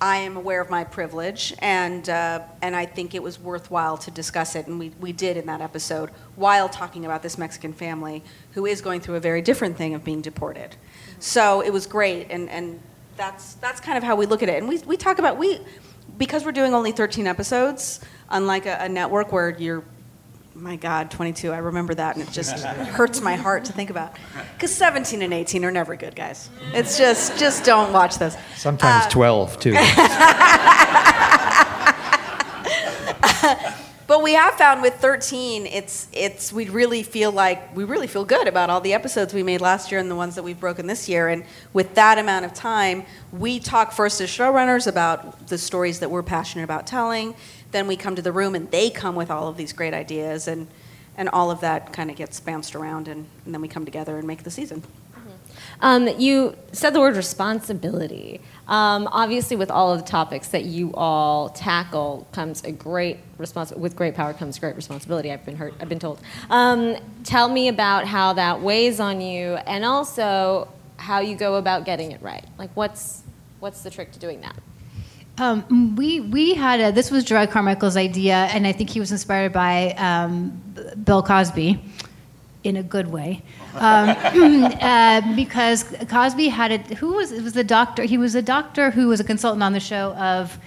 I 0.00 0.16
am 0.18 0.36
aware 0.36 0.60
of 0.60 0.70
my 0.70 0.84
privilege, 0.84 1.54
and 1.58 2.08
uh, 2.08 2.40
and 2.62 2.74
I 2.74 2.86
think 2.86 3.14
it 3.14 3.22
was 3.22 3.38
worthwhile 3.38 3.98
to 3.98 4.10
discuss 4.10 4.54
it, 4.54 4.66
and 4.66 4.78
we, 4.78 4.92
we 5.00 5.12
did 5.12 5.36
in 5.36 5.46
that 5.46 5.60
episode 5.60 6.10
while 6.36 6.68
talking 6.68 7.04
about 7.04 7.22
this 7.22 7.36
Mexican 7.36 7.72
family 7.72 8.22
who 8.52 8.66
is 8.66 8.80
going 8.80 9.00
through 9.00 9.16
a 9.16 9.20
very 9.20 9.42
different 9.42 9.76
thing 9.76 9.94
of 9.94 10.02
being 10.02 10.22
deported. 10.22 10.76
So 11.18 11.60
it 11.60 11.70
was 11.70 11.86
great, 11.86 12.28
and, 12.30 12.48
and 12.48 12.80
that's 13.16 13.54
that's 13.54 13.80
kind 13.80 13.98
of 13.98 14.04
how 14.04 14.16
we 14.16 14.26
look 14.26 14.42
at 14.42 14.48
it. 14.48 14.58
And 14.58 14.68
we, 14.68 14.78
we 14.78 14.96
talk 14.96 15.18
about 15.18 15.36
we 15.36 15.60
because 16.16 16.44
we're 16.44 16.52
doing 16.52 16.74
only 16.74 16.92
13 16.92 17.26
episodes, 17.26 18.00
unlike 18.30 18.66
a, 18.66 18.78
a 18.80 18.88
network 18.88 19.32
where 19.32 19.50
you're 19.50 19.84
my 20.60 20.76
God, 20.76 21.10
22. 21.10 21.52
I 21.52 21.58
remember 21.58 21.94
that, 21.94 22.16
and 22.16 22.26
it 22.26 22.32
just 22.32 22.64
hurts 22.64 23.20
my 23.20 23.34
heart 23.34 23.64
to 23.66 23.72
think 23.72 23.90
about. 23.90 24.16
Because 24.54 24.74
17 24.74 25.22
and 25.22 25.32
18 25.32 25.64
are 25.64 25.70
never 25.70 25.96
good, 25.96 26.14
guys. 26.14 26.50
It's 26.72 26.98
just, 26.98 27.38
just 27.38 27.64
don't 27.64 27.92
watch 27.92 28.18
those. 28.18 28.36
Sometimes 28.56 29.06
uh, 29.06 29.10
12, 29.10 29.58
too. 29.58 29.72
But 34.10 34.24
we 34.24 34.32
have 34.32 34.54
found 34.54 34.82
with 34.82 34.94
13, 34.94 35.66
it's, 35.66 36.08
it's, 36.12 36.52
we 36.52 36.68
really 36.68 37.04
feel 37.04 37.30
like, 37.30 37.76
we 37.76 37.84
really 37.84 38.08
feel 38.08 38.24
good 38.24 38.48
about 38.48 38.68
all 38.68 38.80
the 38.80 38.92
episodes 38.92 39.32
we 39.32 39.44
made 39.44 39.60
last 39.60 39.92
year 39.92 40.00
and 40.00 40.10
the 40.10 40.16
ones 40.16 40.34
that 40.34 40.42
we've 40.42 40.58
broken 40.58 40.88
this 40.88 41.08
year. 41.08 41.28
And 41.28 41.44
with 41.72 41.94
that 41.94 42.18
amount 42.18 42.44
of 42.44 42.52
time, 42.52 43.04
we 43.30 43.60
talk 43.60 43.92
first 43.92 44.20
as 44.20 44.28
showrunners 44.28 44.88
about 44.88 45.46
the 45.46 45.56
stories 45.56 46.00
that 46.00 46.10
we're 46.10 46.24
passionate 46.24 46.64
about 46.64 46.88
telling. 46.88 47.36
Then 47.70 47.86
we 47.86 47.94
come 47.94 48.16
to 48.16 48.22
the 48.22 48.32
room 48.32 48.56
and 48.56 48.68
they 48.72 48.90
come 48.90 49.14
with 49.14 49.30
all 49.30 49.46
of 49.46 49.56
these 49.56 49.72
great 49.72 49.94
ideas. 49.94 50.48
And, 50.48 50.66
and 51.16 51.28
all 51.28 51.52
of 51.52 51.60
that 51.60 51.92
kind 51.92 52.10
of 52.10 52.16
gets 52.16 52.40
bounced 52.40 52.74
around. 52.74 53.06
And, 53.06 53.28
and 53.44 53.54
then 53.54 53.60
we 53.60 53.68
come 53.68 53.84
together 53.84 54.18
and 54.18 54.26
make 54.26 54.42
the 54.42 54.50
season. 54.50 54.82
Um, 55.80 56.08
you 56.18 56.56
said 56.72 56.90
the 56.90 57.00
word 57.00 57.16
responsibility. 57.16 58.40
Um, 58.68 59.08
obviously, 59.10 59.56
with 59.56 59.70
all 59.70 59.92
of 59.92 60.00
the 60.00 60.06
topics 60.06 60.48
that 60.48 60.64
you 60.64 60.92
all 60.94 61.48
tackle, 61.48 62.26
comes 62.32 62.62
a 62.64 62.72
great 62.72 63.18
respons- 63.38 63.76
With 63.76 63.96
great 63.96 64.14
power 64.14 64.32
comes 64.32 64.58
great 64.58 64.76
responsibility. 64.76 65.32
I've 65.32 65.44
been 65.44 65.56
heard. 65.56 65.74
I've 65.80 65.88
been 65.88 65.98
told. 65.98 66.20
Um, 66.50 66.96
tell 67.24 67.48
me 67.48 67.68
about 67.68 68.06
how 68.06 68.34
that 68.34 68.60
weighs 68.60 69.00
on 69.00 69.20
you, 69.20 69.54
and 69.66 69.84
also 69.84 70.68
how 70.96 71.20
you 71.20 71.34
go 71.34 71.56
about 71.56 71.84
getting 71.84 72.12
it 72.12 72.22
right. 72.22 72.44
Like, 72.58 72.70
what's 72.74 73.22
what's 73.58 73.82
the 73.82 73.90
trick 73.90 74.12
to 74.12 74.18
doing 74.18 74.40
that? 74.42 74.56
Um, 75.38 75.96
we 75.96 76.20
we 76.20 76.54
had 76.54 76.80
a, 76.80 76.92
this 76.92 77.10
was 77.10 77.24
Jerrod 77.24 77.50
Carmichael's 77.50 77.96
idea, 77.96 78.34
and 78.34 78.66
I 78.66 78.72
think 78.72 78.90
he 78.90 79.00
was 79.00 79.10
inspired 79.10 79.52
by 79.52 79.92
um, 79.92 80.50
Bill 81.02 81.22
Cosby, 81.22 81.82
in 82.62 82.76
a 82.76 82.82
good 82.82 83.08
way, 83.08 83.42
um, 83.74 84.08
uh, 84.80 85.34
because 85.34 85.84
Cosby 86.08 86.48
had 86.48 86.72
a 86.72 86.78
who 86.96 87.14
was 87.14 87.32
it 87.32 87.42
was 87.42 87.54
the 87.54 87.64
doctor. 87.64 88.04
He 88.04 88.18
was 88.18 88.34
a 88.34 88.42
doctor 88.42 88.90
who 88.90 89.08
was 89.08 89.20
a 89.20 89.24
consultant 89.24 89.62
on 89.62 89.72
the 89.72 89.80
show 89.80 90.12
of 90.14 90.58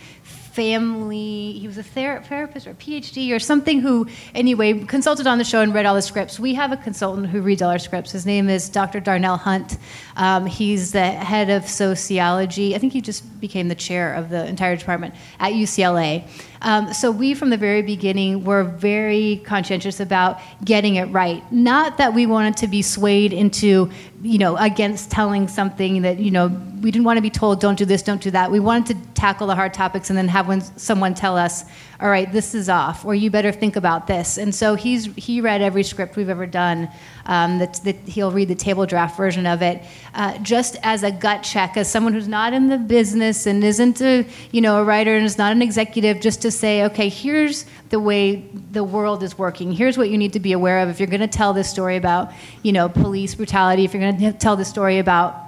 family. 0.53 1.53
He 1.53 1.67
was 1.67 1.79
a 1.79 1.83
ther- 1.83 2.21
therapist 2.23 2.67
or 2.67 2.71
a 2.71 2.75
PhD 2.75 3.35
or 3.35 3.39
something 3.39 3.81
who, 3.81 4.07
anyway, 4.35 4.85
consulted 4.85 5.25
on 5.25 5.39
the 5.39 5.43
show 5.43 5.61
and 5.61 5.73
read 5.73 5.87
all 5.87 5.95
the 5.95 6.01
scripts. 6.01 6.39
We 6.39 6.53
have 6.53 6.71
a 6.71 6.77
consultant 6.77 7.27
who 7.27 7.41
reads 7.41 7.63
all 7.63 7.71
our 7.71 7.79
scripts. 7.79 8.11
His 8.11 8.25
name 8.25 8.49
is 8.49 8.69
Dr. 8.69 8.99
Darnell 8.99 9.37
Hunt. 9.37 9.77
Um, 10.15 10.45
he's 10.45 10.91
the 10.91 11.03
head 11.03 11.49
of 11.49 11.67
sociology. 11.67 12.75
I 12.75 12.77
think 12.77 12.93
he 12.93 13.01
just 13.01 13.39
became 13.41 13.67
the 13.67 13.75
chair 13.75 14.13
of 14.13 14.29
the 14.29 14.45
entire 14.45 14.75
department 14.75 15.15
at 15.39 15.53
UCLA. 15.53 16.27
Um, 16.63 16.93
so 16.93 17.11
we, 17.11 17.33
from 17.33 17.49
the 17.49 17.57
very 17.57 17.81
beginning, 17.81 18.45
were 18.45 18.63
very 18.63 19.41
conscientious 19.45 19.99
about 19.99 20.39
getting 20.63 20.95
it 20.95 21.05
right. 21.05 21.43
Not 21.51 21.97
that 21.97 22.13
we 22.13 22.25
wanted 22.25 22.57
to 22.57 22.67
be 22.67 22.81
swayed 22.81 23.33
into, 23.33 23.91
you 24.21 24.37
know, 24.37 24.55
against 24.57 25.11
telling 25.11 25.49
something 25.49 26.01
that, 26.03 26.19
you 26.19 26.31
know, 26.31 26.47
we 26.81 26.89
didn't 26.89 27.05
want 27.05 27.17
to 27.17 27.21
be 27.21 27.29
told, 27.29 27.59
don't 27.59 27.77
do 27.77 27.85
this, 27.85 28.01
don't 28.01 28.21
do 28.21 28.31
that. 28.31 28.49
We 28.49 28.61
wanted 28.61 28.97
to 28.97 29.13
tackle 29.13 29.47
the 29.47 29.55
hard 29.55 29.73
topics 29.73 30.09
and 30.09 30.17
then 30.17 30.29
have 30.29 30.47
when 30.47 30.61
someone 30.77 31.13
tell 31.13 31.37
us, 31.37 31.65
all 32.03 32.09
right, 32.09 32.29
this 32.29 32.53
is 32.53 32.67
off, 32.67 33.05
or 33.05 33.15
you 33.15 33.31
better 33.31 33.53
think 33.53 33.77
about 33.77 34.07
this. 34.07 34.37
And 34.37 34.53
so 34.53 34.75
he's 34.75 35.05
he 35.15 35.39
read 35.39 35.61
every 35.61 35.83
script 35.83 36.17
we've 36.17 36.27
ever 36.27 36.45
done. 36.45 36.89
Um, 37.25 37.59
that, 37.59 37.75
that 37.85 37.95
he'll 37.99 38.33
read 38.33 38.49
the 38.49 38.55
table 38.55 38.85
draft 38.85 39.15
version 39.15 39.47
of 39.47 39.61
it, 39.61 39.81
uh, 40.13 40.37
just 40.39 40.75
as 40.83 41.03
a 41.03 41.11
gut 41.11 41.41
check, 41.41 41.77
as 41.77 41.89
someone 41.89 42.11
who's 42.11 42.27
not 42.27 42.51
in 42.51 42.67
the 42.67 42.77
business 42.77 43.45
and 43.45 43.63
isn't 43.63 44.01
a 44.01 44.27
you 44.51 44.59
know 44.59 44.81
a 44.81 44.83
writer 44.83 45.15
and 45.15 45.25
is 45.25 45.37
not 45.37 45.53
an 45.53 45.61
executive, 45.61 46.19
just 46.19 46.41
to 46.41 46.51
say, 46.51 46.83
okay, 46.83 47.07
here's 47.07 47.65
the 47.91 48.01
way 48.01 48.43
the 48.71 48.83
world 48.83 49.23
is 49.23 49.37
working. 49.37 49.71
Here's 49.71 49.97
what 49.97 50.09
you 50.09 50.17
need 50.17 50.33
to 50.33 50.41
be 50.41 50.51
aware 50.51 50.79
of 50.79 50.89
if 50.89 50.99
you're 50.99 51.07
going 51.07 51.21
to 51.21 51.27
tell 51.27 51.53
this 51.53 51.69
story 51.69 51.95
about 51.95 52.33
you 52.63 52.73
know 52.73 52.89
police 52.89 53.33
brutality. 53.33 53.85
If 53.85 53.93
you're 53.93 54.01
going 54.01 54.17
to 54.17 54.33
tell 54.33 54.57
this 54.57 54.67
story 54.67 54.99
about 54.99 55.42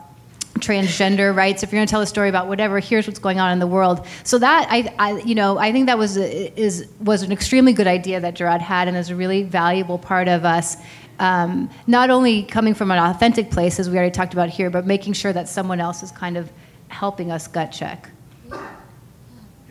transgender 0.60 1.36
rights. 1.36 1.64
If 1.64 1.72
you're 1.72 1.80
going 1.80 1.88
to 1.88 1.92
tell 1.92 2.02
a 2.02 2.08
story 2.08 2.30
about 2.30 2.48
whatever 2.48 2.80
here's 2.80 3.08
what's 3.08 3.20
going 3.20 3.40
on 3.40 3.52
in 3.52 3.60
the 3.60 3.68
world. 3.68 4.06
So 4.24 4.38
that 4.40 4.68
I, 4.70 4.94
I 4.98 5.20
you 5.20 5.36
know 5.36 5.58
i 5.58 5.72
think 5.72 5.88
that 5.88 5.98
was 5.98 6.18
is 6.18 6.88
was 7.02 7.24
an 7.24 7.32
extremely 7.32 7.74
good 7.74 7.88
idea 7.88 8.20
that 8.20 8.36
Jerrod 8.36 8.62
had 8.62 8.88
and 8.88 8.96
is 8.96 9.10
a 9.10 9.16
really 9.16 9.44
valuable 9.44 9.98
part 9.98 10.28
of 10.28 10.46
us 10.46 10.78
um, 11.20 11.70
not 11.88 12.10
only 12.10 12.44
coming 12.44 12.74
from 12.74 12.92
an 12.92 13.00
authentic 13.00 13.50
place 13.52 13.80
as 13.80 13.90
we 13.90 13.98
already 13.98 14.12
talked 14.12 14.34
about 14.34 14.50
here 14.50 14.70
but 14.70 14.86
making 14.86 15.14
sure 15.14 15.34
that 15.34 15.48
someone 15.48 15.80
else 15.80 16.04
is 16.04 16.12
kind 16.12 16.38
of 16.38 16.52
helping 16.88 17.32
us 17.32 17.48
gut 17.48 17.72
check. 17.72 18.10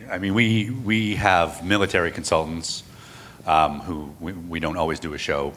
I 0.09 0.19
mean, 0.19 0.33
we, 0.35 0.69
we 0.69 1.15
have 1.15 1.65
military 1.65 2.11
consultants 2.11 2.83
um, 3.45 3.79
who 3.81 4.13
we, 4.19 4.33
we 4.33 4.59
don't 4.59 4.77
always 4.77 4.99
do 4.99 5.13
a 5.13 5.17
show. 5.17 5.53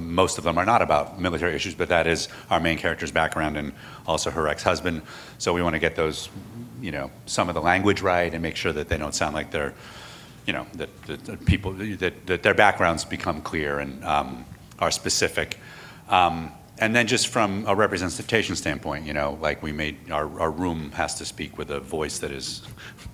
Most 0.00 0.38
of 0.38 0.44
them 0.44 0.58
are 0.58 0.64
not 0.64 0.82
about 0.82 1.20
military 1.20 1.54
issues, 1.54 1.74
but 1.74 1.88
that 1.88 2.06
is 2.06 2.28
our 2.50 2.60
main 2.60 2.78
character's 2.78 3.12
background 3.12 3.56
and 3.56 3.72
also 4.06 4.30
her 4.30 4.48
ex-husband. 4.48 5.02
So 5.38 5.52
we 5.52 5.62
want 5.62 5.74
to 5.74 5.78
get 5.78 5.96
those, 5.96 6.28
you 6.80 6.90
know, 6.90 7.10
some 7.26 7.48
of 7.48 7.54
the 7.54 7.62
language 7.62 8.02
right 8.02 8.32
and 8.32 8.42
make 8.42 8.56
sure 8.56 8.72
that 8.72 8.88
they 8.88 8.98
don't 8.98 9.14
sound 9.14 9.34
like 9.34 9.50
they're, 9.50 9.74
you 10.46 10.52
know, 10.52 10.66
that, 10.74 11.02
that, 11.06 11.24
that 11.24 11.46
people 11.46 11.72
that, 11.72 12.26
that 12.26 12.42
their 12.42 12.54
backgrounds 12.54 13.04
become 13.04 13.40
clear 13.42 13.78
and 13.78 14.04
um, 14.04 14.44
are 14.78 14.90
specific. 14.90 15.58
Um, 16.08 16.52
and 16.78 16.94
then 16.94 17.06
just 17.06 17.28
from 17.28 17.64
a 17.66 17.74
representation 17.74 18.56
standpoint, 18.56 19.06
you 19.06 19.12
know, 19.14 19.38
like 19.40 19.62
we 19.62 19.72
made 19.72 20.10
our, 20.10 20.40
our 20.40 20.50
room 20.50 20.90
has 20.92 21.14
to 21.16 21.24
speak 21.24 21.56
with 21.58 21.70
a 21.70 21.80
voice 21.80 22.18
that 22.18 22.30
is 22.30 22.62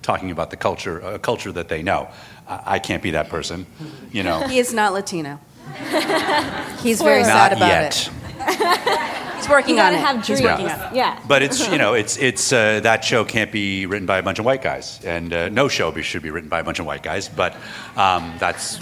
talking 0.01 0.31
about 0.31 0.49
the 0.49 0.57
culture, 0.57 0.99
a 0.99 1.19
culture 1.19 1.51
that 1.53 1.69
they 1.69 1.81
know. 1.81 2.09
I, 2.47 2.75
I 2.75 2.79
can't 2.79 3.01
be 3.01 3.11
that 3.11 3.29
person, 3.29 3.65
you 4.11 4.23
know. 4.23 4.41
He 4.47 4.59
is 4.59 4.73
not 4.73 4.93
Latino. 4.93 5.39
He's 6.81 7.01
very 7.01 7.21
Not 7.21 7.27
sad 7.27 7.53
about 7.53 7.67
yet. 7.69 8.11
it. 8.37 9.19
He's 9.37 9.49
working 9.49 9.75
You 9.75 9.81
on 9.81 9.93
gotta 9.93 9.95
it. 9.95 10.05
have 10.05 10.15
He's 10.17 10.39
dreams. 10.39 10.41
working 10.43 10.67
on 10.69 10.93
it. 10.93 10.95
Yeah. 10.95 11.19
But 11.27 11.41
it's 11.41 11.67
you 11.69 11.77
know 11.77 11.93
it's 11.93 12.17
it's 12.17 12.51
uh, 12.53 12.79
that 12.81 13.03
show 13.03 13.23
can't 13.25 13.51
be 13.51 13.85
written 13.85 14.05
by 14.05 14.17
a 14.17 14.23
bunch 14.23 14.39
of 14.39 14.45
white 14.45 14.61
guys, 14.61 14.99
and 15.05 15.33
uh, 15.33 15.49
no 15.49 15.67
show 15.69 15.91
be, 15.91 16.01
should 16.01 16.21
be 16.21 16.31
written 16.31 16.49
by 16.49 16.59
a 16.59 16.63
bunch 16.63 16.79
of 16.79 16.85
white 16.85 17.03
guys. 17.03 17.27
But 17.29 17.55
um, 17.95 18.33
that's 18.39 18.77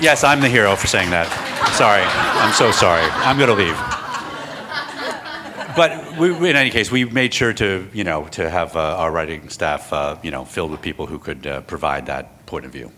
yes, 0.00 0.24
I'm 0.24 0.40
the 0.40 0.48
hero 0.48 0.76
for 0.76 0.86
saying 0.86 1.10
that. 1.10 1.28
Sorry, 1.74 2.02
I'm 2.02 2.52
so 2.52 2.70
sorry. 2.70 3.02
I'm 3.24 3.38
gonna 3.38 3.54
leave. 3.54 3.76
But 5.76 6.16
we, 6.18 6.48
in 6.48 6.56
any 6.56 6.70
case, 6.70 6.90
we 6.90 7.04
made 7.04 7.34
sure 7.34 7.52
to 7.54 7.88
you 7.92 8.04
know 8.04 8.26
to 8.28 8.48
have 8.48 8.76
uh, 8.76 8.96
our 8.96 9.12
writing 9.12 9.48
staff 9.48 9.92
uh, 9.92 10.16
you 10.22 10.30
know 10.30 10.44
filled 10.44 10.70
with 10.70 10.82
people 10.82 11.06
who 11.06 11.18
could 11.18 11.46
uh, 11.46 11.60
provide 11.62 12.06
that 12.06 12.46
point 12.46 12.64
of 12.64 12.72
view. 12.72 12.90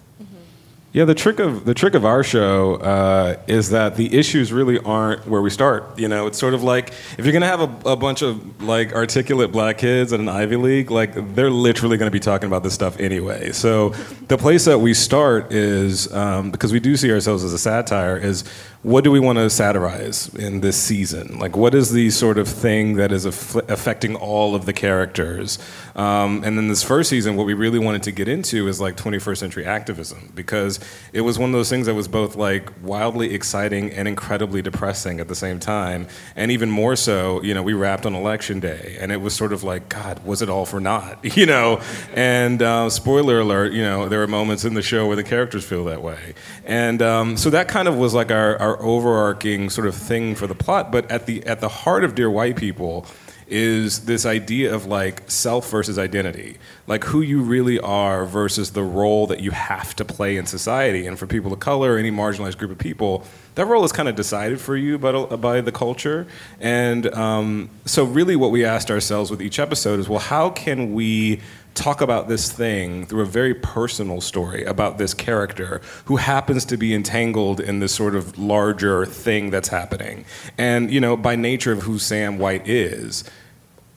Yeah, 0.99 1.05
the 1.05 1.15
trick 1.15 1.39
of 1.39 1.65
the 1.65 1.75
trick 1.75 1.95
of 1.95 2.05
our 2.05 2.25
show 2.25 2.75
uh, 2.75 3.37
is 3.47 3.71
that 3.71 3.95
the 3.95 4.13
issues 4.19 4.53
really 4.53 4.81
aren't 4.81 5.29
where 5.29 5.41
we 5.41 5.49
start. 5.49 5.97
You 5.97 6.09
know, 6.09 6.27
it's 6.27 6.39
sort 6.39 6.55
of 6.55 6.65
like 6.65 6.89
if 7.17 7.25
you're 7.25 7.33
gonna 7.33 7.47
have 7.47 7.61
a, 7.61 7.91
a 7.91 7.95
bunch 7.95 8.23
of 8.23 8.61
like 8.61 8.93
articulate 8.93 9.53
black 9.53 9.79
kids 9.79 10.13
at 10.13 10.19
an 10.19 10.29
Ivy 10.29 10.57
League, 10.57 10.91
like 10.91 11.15
they're 11.37 11.53
literally 11.53 11.99
gonna 11.99 12.11
be 12.11 12.19
talking 12.19 12.49
about 12.49 12.65
this 12.65 12.75
stuff 12.75 12.99
anyway. 12.99 13.53
So 13.53 13.91
the 14.27 14.37
place 14.37 14.65
that 14.65 14.81
we 14.81 14.93
start 14.93 15.53
is 15.53 16.13
um, 16.13 16.51
because 16.51 16.73
we 16.73 16.81
do 16.81 16.97
see 16.97 17.13
ourselves 17.13 17.45
as 17.45 17.53
a 17.53 17.61
satire. 17.61 18.17
Is 18.17 18.43
what 18.83 19.03
do 19.03 19.11
we 19.11 19.19
want 19.19 19.39
to 19.39 19.51
satirize 19.51 20.33
in 20.37 20.61
this 20.61 20.77
season? 20.77 21.37
Like, 21.41 21.57
what 21.57 21.75
is 21.75 21.91
the 21.91 22.11
sort 22.11 22.39
of 22.39 22.47
thing 22.47 22.95
that 22.95 23.11
is 23.11 23.27
aff- 23.27 23.57
affecting 23.69 24.15
all 24.15 24.55
of 24.55 24.67
the 24.67 24.73
characters? 24.73 25.59
Um, 25.97 26.45
and 26.45 26.57
then 26.57 26.69
this 26.69 26.85
first 26.85 27.11
season, 27.11 27.35
what 27.35 27.45
we 27.45 27.55
really 27.55 27.81
wanted 27.81 28.05
to 28.05 28.13
get 28.13 28.29
into 28.29 28.69
is 28.69 28.81
like 28.81 28.97
21st 28.97 29.37
century 29.37 29.65
activism 29.65 30.31
because 30.33 30.79
it 31.13 31.23
was 31.23 31.41
one 31.41 31.51
of 31.51 31.55
those 31.55 31.69
things 31.69 31.87
that 31.87 31.95
was 31.95 32.07
both 32.07 32.37
like 32.37 32.71
wildly 32.81 33.35
exciting 33.35 33.91
and 33.91 34.07
incredibly 34.07 34.63
depressing 34.63 35.19
at 35.19 35.27
the 35.27 35.35
same 35.35 35.59
time. 35.59 36.07
And 36.37 36.53
even 36.53 36.71
more 36.71 36.95
so, 36.95 37.43
you 37.43 37.55
know, 37.55 37.65
we 37.65 37.73
wrapped 37.73 38.07
on 38.07 38.15
election 38.15 38.61
day 38.61 38.97
and 39.01 39.11
it 39.11 39.21
was 39.21 39.35
sort 39.35 39.53
of 39.53 39.65
like, 39.65 39.89
God, 39.89 40.25
was 40.25 40.41
it 40.41 40.49
all 40.49 40.65
for 40.65 40.81
naught? 40.81 41.19
You 41.39 41.47
know? 41.47 41.81
And 42.15 42.61
uh, 42.63 42.91
spoiler 42.91 43.39
alert, 43.41 43.73
you 43.73 43.83
know, 43.83 44.09
there 44.09 44.23
are 44.23 44.27
moments 44.27 44.65
in 44.65 44.75
the 44.75 44.83
show 44.83 45.07
where 45.07 45.15
the 45.15 45.23
characters 45.23 45.65
feel 45.65 45.85
that 45.85 46.03
way. 46.03 46.35
And 46.65 47.01
um, 47.01 47.37
so 47.37 47.51
that 47.51 47.69
kind 47.69 47.87
of 47.87 47.97
was 47.97 48.13
like 48.13 48.33
our, 48.33 48.57
our 48.57 48.68
overarching 48.77 49.71
sort 49.71 49.87
of 49.87 49.95
thing 49.95 50.35
for 50.35 50.47
the 50.47 50.55
plot. 50.55 50.91
But 50.91 51.11
at 51.11 51.27
the, 51.27 51.45
at 51.47 51.61
the 51.61 51.69
heart 51.69 52.05
of 52.05 52.15
Dear 52.15 52.31
White 52.31 52.57
People, 52.57 53.07
is 53.49 54.05
this 54.05 54.27
idea 54.27 54.75
of 54.75 54.87
like 54.87 55.23
self 55.31 55.71
versus 55.71 55.99
identity, 55.99 56.59
like 56.87 57.05
who 57.05 57.21
you 57.21 57.41
really 57.41 57.81
are 57.81 58.25
versus 58.27 58.73
the 58.73 58.83
role 58.83 59.27
that 59.27 59.41
you 59.41 59.51
have 59.51 59.97
to 59.97 60.05
play 60.05 60.37
in 60.37 60.47
society. 60.47 61.07
And 61.07 61.19
for 61.19 61.27
people 61.27 61.53
of 61.53 61.61
color, 61.61 61.97
any 61.97 62.11
marginalized 62.11 62.59
group 62.59 62.71
of 62.71 62.79
people, 62.79 63.25
that 63.55 63.67
role 63.67 63.85
is 63.85 63.93
kind 63.93 64.09
of 64.09 64.17
decided 64.17 64.61
for 64.61 64.77
you 64.77 64.99
by, 64.99 65.25
by 65.37 65.61
the 65.61 65.73
culture. 65.73 66.27
And 66.61 67.13
um, 67.15 67.71
so, 67.87 68.05
really, 68.05 68.37
what 68.37 68.51
we 68.51 68.65
asked 68.65 68.91
ourselves 68.91 69.31
with 69.31 69.41
each 69.41 69.59
episode 69.59 69.99
is 69.99 70.09
well, 70.09 70.21
how 70.21 70.51
can 70.51 70.93
we 70.93 71.41
talk 71.79 72.01
about 72.01 72.29
this 72.29 72.51
thing 72.51 73.07
through 73.07 73.23
a 73.23 73.27
very 73.27 73.55
personal 73.55 74.21
story 74.21 74.65
about 74.65 74.99
this 74.99 75.15
character 75.15 75.81
who 76.07 76.17
happens 76.17 76.65
to 76.67 76.77
be 76.77 76.93
entangled 76.93 77.61
in 77.61 77.79
this 77.79 77.95
sort 77.95 78.17
of 78.17 78.37
larger 78.39 79.07
thing 79.07 79.51
that's 79.51 79.69
happening. 79.69 80.25
And, 80.59 80.91
you 80.91 81.01
know, 81.01 81.17
by 81.17 81.37
nature 81.37 81.73
of 81.73 81.83
who 81.83 81.99
Sam 81.99 82.39
White 82.39 82.69
is, 82.69 83.25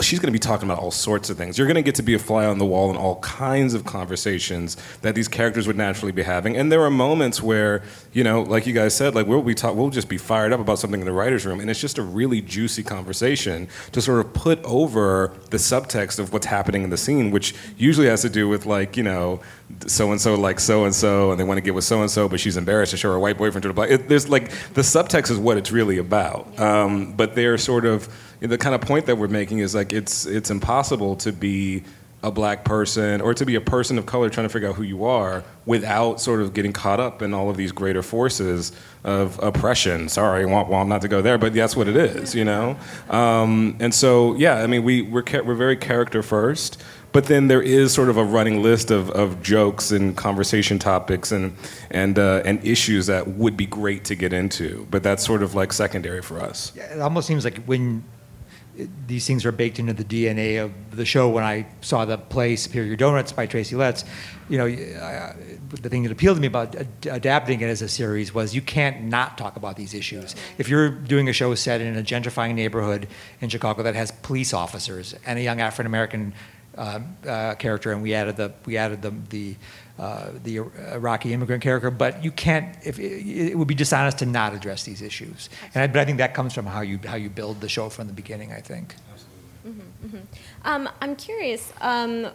she's 0.01 0.19
going 0.19 0.27
to 0.27 0.33
be 0.33 0.39
talking 0.39 0.69
about 0.69 0.79
all 0.79 0.91
sorts 0.91 1.29
of 1.29 1.37
things. 1.37 1.57
You're 1.57 1.67
going 1.67 1.75
to 1.75 1.81
get 1.81 1.95
to 1.95 2.03
be 2.03 2.13
a 2.13 2.19
fly 2.19 2.45
on 2.45 2.57
the 2.57 2.65
wall 2.65 2.89
in 2.89 2.97
all 2.97 3.19
kinds 3.19 3.73
of 3.73 3.85
conversations 3.85 4.77
that 5.01 5.15
these 5.15 5.27
characters 5.27 5.67
would 5.67 5.77
naturally 5.77 6.11
be 6.11 6.23
having. 6.23 6.57
And 6.57 6.71
there 6.71 6.81
are 6.81 6.89
moments 6.89 7.41
where, 7.41 7.83
you 8.13 8.23
know, 8.23 8.41
like 8.41 8.65
you 8.65 8.73
guys 8.73 8.95
said, 8.95 9.15
like 9.15 9.27
we'll 9.27 9.41
be 9.41 9.55
talk, 9.55 9.75
we'll 9.75 9.89
just 9.89 10.09
be 10.09 10.17
fired 10.17 10.53
up 10.53 10.59
about 10.59 10.79
something 10.79 10.99
in 10.99 11.05
the 11.05 11.11
writers' 11.11 11.45
room, 11.45 11.59
and 11.59 11.69
it's 11.69 11.79
just 11.79 11.97
a 11.97 12.01
really 12.01 12.41
juicy 12.41 12.83
conversation 12.83 13.67
to 13.91 14.01
sort 14.01 14.25
of 14.25 14.33
put 14.33 14.63
over 14.63 15.33
the 15.49 15.57
subtext 15.57 16.19
of 16.19 16.33
what's 16.33 16.45
happening 16.45 16.83
in 16.83 16.89
the 16.89 16.97
scene, 16.97 17.31
which 17.31 17.55
usually 17.77 18.07
has 18.07 18.21
to 18.21 18.29
do 18.29 18.47
with 18.47 18.65
like, 18.65 18.97
you 18.97 19.03
know, 19.03 19.41
so 19.87 20.11
and 20.11 20.19
so 20.19 20.35
like 20.35 20.59
so 20.59 20.85
and 20.85 20.93
so, 20.93 21.31
and 21.31 21.39
they 21.39 21.43
want 21.43 21.57
to 21.57 21.61
get 21.61 21.73
with 21.73 21.83
so 21.83 22.01
and 22.01 22.11
so, 22.11 22.27
but 22.27 22.39
she's 22.39 22.57
embarrassed 22.57 22.91
to 22.91 22.97
show 22.97 23.11
her 23.11 23.19
white 23.19 23.37
boyfriend 23.37 23.63
to 23.63 23.67
the 23.69 23.73
black. 23.73 23.89
It, 23.89 24.09
there's 24.09 24.29
like 24.29 24.51
the 24.73 24.81
subtext 24.81 25.31
is 25.31 25.37
what 25.37 25.57
it's 25.57 25.71
really 25.71 25.97
about, 25.97 26.59
um, 26.59 27.13
but 27.13 27.35
they're 27.35 27.57
sort 27.57 27.85
of 27.85 28.09
the 28.41 28.57
kind 28.57 28.75
of 28.75 28.81
point 28.81 29.05
that 29.05 29.17
we're 29.17 29.27
making 29.27 29.59
is 29.59 29.75
like 29.75 29.93
it's 29.93 30.25
it's 30.25 30.49
impossible 30.49 31.15
to 31.17 31.31
be 31.31 31.83
a 32.23 32.31
black 32.31 32.63
person 32.65 33.19
or 33.19 33.33
to 33.33 33.45
be 33.45 33.55
a 33.55 33.61
person 33.61 33.97
of 33.97 34.05
color 34.05 34.29
trying 34.29 34.45
to 34.45 34.53
figure 34.53 34.69
out 34.69 34.75
who 34.75 34.83
you 34.83 35.05
are 35.05 35.43
without 35.65 36.21
sort 36.21 36.39
of 36.39 36.53
getting 36.53 36.71
caught 36.71 36.99
up 36.99 37.21
in 37.21 37.33
all 37.33 37.49
of 37.49 37.57
these 37.57 37.71
greater 37.71 38.03
forces 38.03 38.71
of 39.03 39.39
oppression. 39.41 40.07
Sorry, 40.07 40.45
well, 40.45 40.65
well 40.65 40.85
not 40.85 41.01
to 41.01 41.07
go 41.07 41.21
there, 41.21 41.39
but 41.39 41.53
that's 41.53 41.75
what 41.75 41.87
it 41.87 41.95
is, 41.95 42.35
you 42.35 42.45
know. 42.45 42.77
Um, 43.09 43.75
and 43.79 43.93
so, 43.93 44.35
yeah, 44.35 44.57
I 44.57 44.67
mean, 44.67 44.83
we 44.83 45.01
we're 45.01 45.23
we're 45.43 45.55
very 45.55 45.77
character 45.77 46.21
first, 46.21 46.81
but 47.11 47.25
then 47.25 47.47
there 47.47 47.61
is 47.61 47.91
sort 47.91 48.09
of 48.09 48.17
a 48.17 48.23
running 48.23 48.61
list 48.61 48.91
of, 48.91 49.09
of 49.11 49.41
jokes 49.41 49.91
and 49.91 50.15
conversation 50.15 50.77
topics 50.77 51.31
and 51.31 51.55
and 51.89 52.19
uh, 52.19 52.43
and 52.45 52.63
issues 52.65 53.07
that 53.07 53.29
would 53.29 53.57
be 53.57 53.65
great 53.65 54.05
to 54.05 54.15
get 54.15 54.31
into, 54.31 54.87
but 54.91 55.01
that's 55.01 55.25
sort 55.25 55.41
of 55.41 55.55
like 55.55 55.73
secondary 55.73 56.21
for 56.21 56.39
us. 56.39 56.71
Yeah, 56.75 56.93
it 56.93 57.01
almost 57.01 57.27
seems 57.27 57.43
like 57.43 57.63
when 57.65 58.03
these 59.07 59.27
things 59.27 59.45
are 59.45 59.51
baked 59.51 59.79
into 59.79 59.93
the 59.93 60.03
DNA 60.03 60.63
of 60.63 60.71
the 60.95 61.05
show. 61.05 61.29
When 61.29 61.43
I 61.43 61.67
saw 61.81 62.05
the 62.05 62.17
play 62.17 62.55
Superior 62.55 62.95
Donuts 62.95 63.31
by 63.31 63.45
Tracy 63.45 63.75
Letts, 63.75 64.05
you 64.49 64.57
know, 64.57 64.65
I, 64.65 65.35
the 65.81 65.89
thing 65.89 66.03
that 66.03 66.11
appealed 66.11 66.37
to 66.37 66.41
me 66.41 66.47
about 66.47 66.75
ad- 66.75 66.87
adapting 67.09 67.61
it 67.61 67.67
as 67.67 67.81
a 67.81 67.89
series 67.89 68.33
was 68.33 68.55
you 68.55 68.61
can't 68.61 69.03
not 69.03 69.37
talk 69.37 69.55
about 69.55 69.75
these 69.75 69.93
issues. 69.93 70.35
If 70.57 70.69
you're 70.69 70.89
doing 70.89 71.29
a 71.29 71.33
show 71.33 71.53
set 71.55 71.81
in 71.81 71.97
a 71.97 72.03
gentrifying 72.03 72.55
neighborhood 72.55 73.07
in 73.41 73.49
Chicago 73.49 73.83
that 73.83 73.95
has 73.95 74.11
police 74.11 74.53
officers 74.53 75.15
and 75.25 75.37
a 75.37 75.41
young 75.41 75.59
African 75.59 75.85
American 75.85 76.33
uh, 76.77 76.99
uh, 77.27 77.55
character, 77.55 77.91
and 77.91 78.01
we 78.01 78.13
added 78.13 78.37
the 78.37 78.53
we 78.65 78.77
added 78.77 79.01
the 79.01 79.13
the 79.29 79.55
uh, 80.01 80.31
the 80.43 80.57
Iraqi 80.93 81.31
immigrant 81.31 81.61
character, 81.63 81.91
but 81.91 82.23
you 82.23 82.31
can't. 82.31 82.75
If 82.83 82.97
it, 82.99 83.51
it 83.51 83.55
would 83.57 83.67
be 83.67 83.75
dishonest 83.75 84.17
to 84.19 84.25
not 84.25 84.53
address 84.53 84.83
these 84.83 85.01
issues, 85.01 85.49
and 85.75 85.83
I, 85.83 85.87
but 85.87 85.99
I 86.01 86.05
think 86.05 86.17
that 86.17 86.33
comes 86.33 86.53
from 86.53 86.65
how 86.65 86.81
you 86.81 86.99
how 87.05 87.15
you 87.15 87.29
build 87.29 87.61
the 87.61 87.69
show 87.69 87.87
from 87.89 88.07
the 88.07 88.13
beginning. 88.13 88.51
I 88.51 88.61
think. 88.61 88.95
Um, 90.63 90.89
I'm 91.01 91.15
curious. 91.15 91.71
Um, 91.81 92.27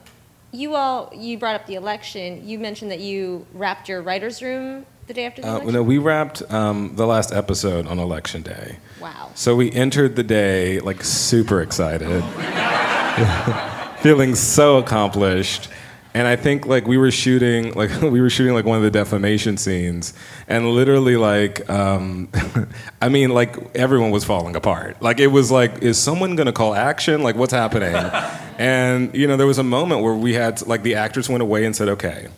you 0.53 0.75
all, 0.75 1.13
you 1.15 1.39
brought 1.39 1.57
up 1.57 1.67
the 1.67 1.75
election. 1.75 2.47
You 2.49 2.59
mentioned 2.59 2.91
that 2.93 3.01
you 3.01 3.47
wrapped 3.53 3.89
your 3.89 4.01
writers' 4.01 4.41
room 4.43 4.87
the 5.09 5.15
day 5.15 5.27
after 5.27 5.43
the 5.43 5.49
Uh, 5.49 5.51
election. 5.57 5.73
no, 5.75 5.83
we 5.83 5.99
wrapped 5.99 6.43
um, 6.53 6.93
the 6.97 7.07
last 7.07 7.33
episode 7.33 7.87
on 7.87 7.99
election 7.99 8.43
day. 8.43 8.79
Wow. 9.01 9.31
So 9.35 9.55
we 9.57 9.71
entered 9.73 10.17
the 10.17 10.23
day 10.23 10.79
like 10.81 11.03
super 11.05 11.61
excited, 11.61 12.23
feeling 14.01 14.35
so 14.37 14.79
accomplished. 14.79 15.69
And 16.17 16.27
I 16.27 16.35
think 16.35 16.65
like 16.65 16.87
we 16.87 16.97
were 16.97 17.11
shooting 17.11 17.75
like 17.75 17.91
we 18.01 18.23
were 18.23 18.31
shooting 18.31 18.55
like 18.55 18.65
one 18.65 18.79
of 18.79 18.83
the 18.83 18.91
defamation 18.91 19.59
scenes, 19.59 20.15
and 20.49 20.71
literally 20.71 21.19
like 21.19 21.69
um, 21.69 22.31
I 23.03 23.11
mean 23.11 23.35
like 23.35 23.77
everyone 23.77 24.13
was 24.13 24.25
falling 24.25 24.57
apart. 24.57 25.03
Like 25.03 25.21
it 25.21 25.27
was 25.27 25.51
like 25.51 25.83
is 25.83 25.99
someone 25.99 26.35
gonna 26.35 26.55
call 26.55 26.75
action? 26.75 27.23
Like 27.23 27.37
what's 27.37 27.53
happening? 27.53 27.95
and 28.59 29.15
you 29.15 29.27
know 29.27 29.37
there 29.37 29.47
was 29.47 29.59
a 29.59 29.63
moment 29.63 30.01
where 30.01 30.15
we 30.15 30.33
had 30.33 30.67
like 30.67 30.83
the 30.83 30.95
actors 30.95 31.29
went 31.29 31.43
away 31.43 31.67
and 31.67 31.77
said 31.77 31.91
okay 31.91 32.29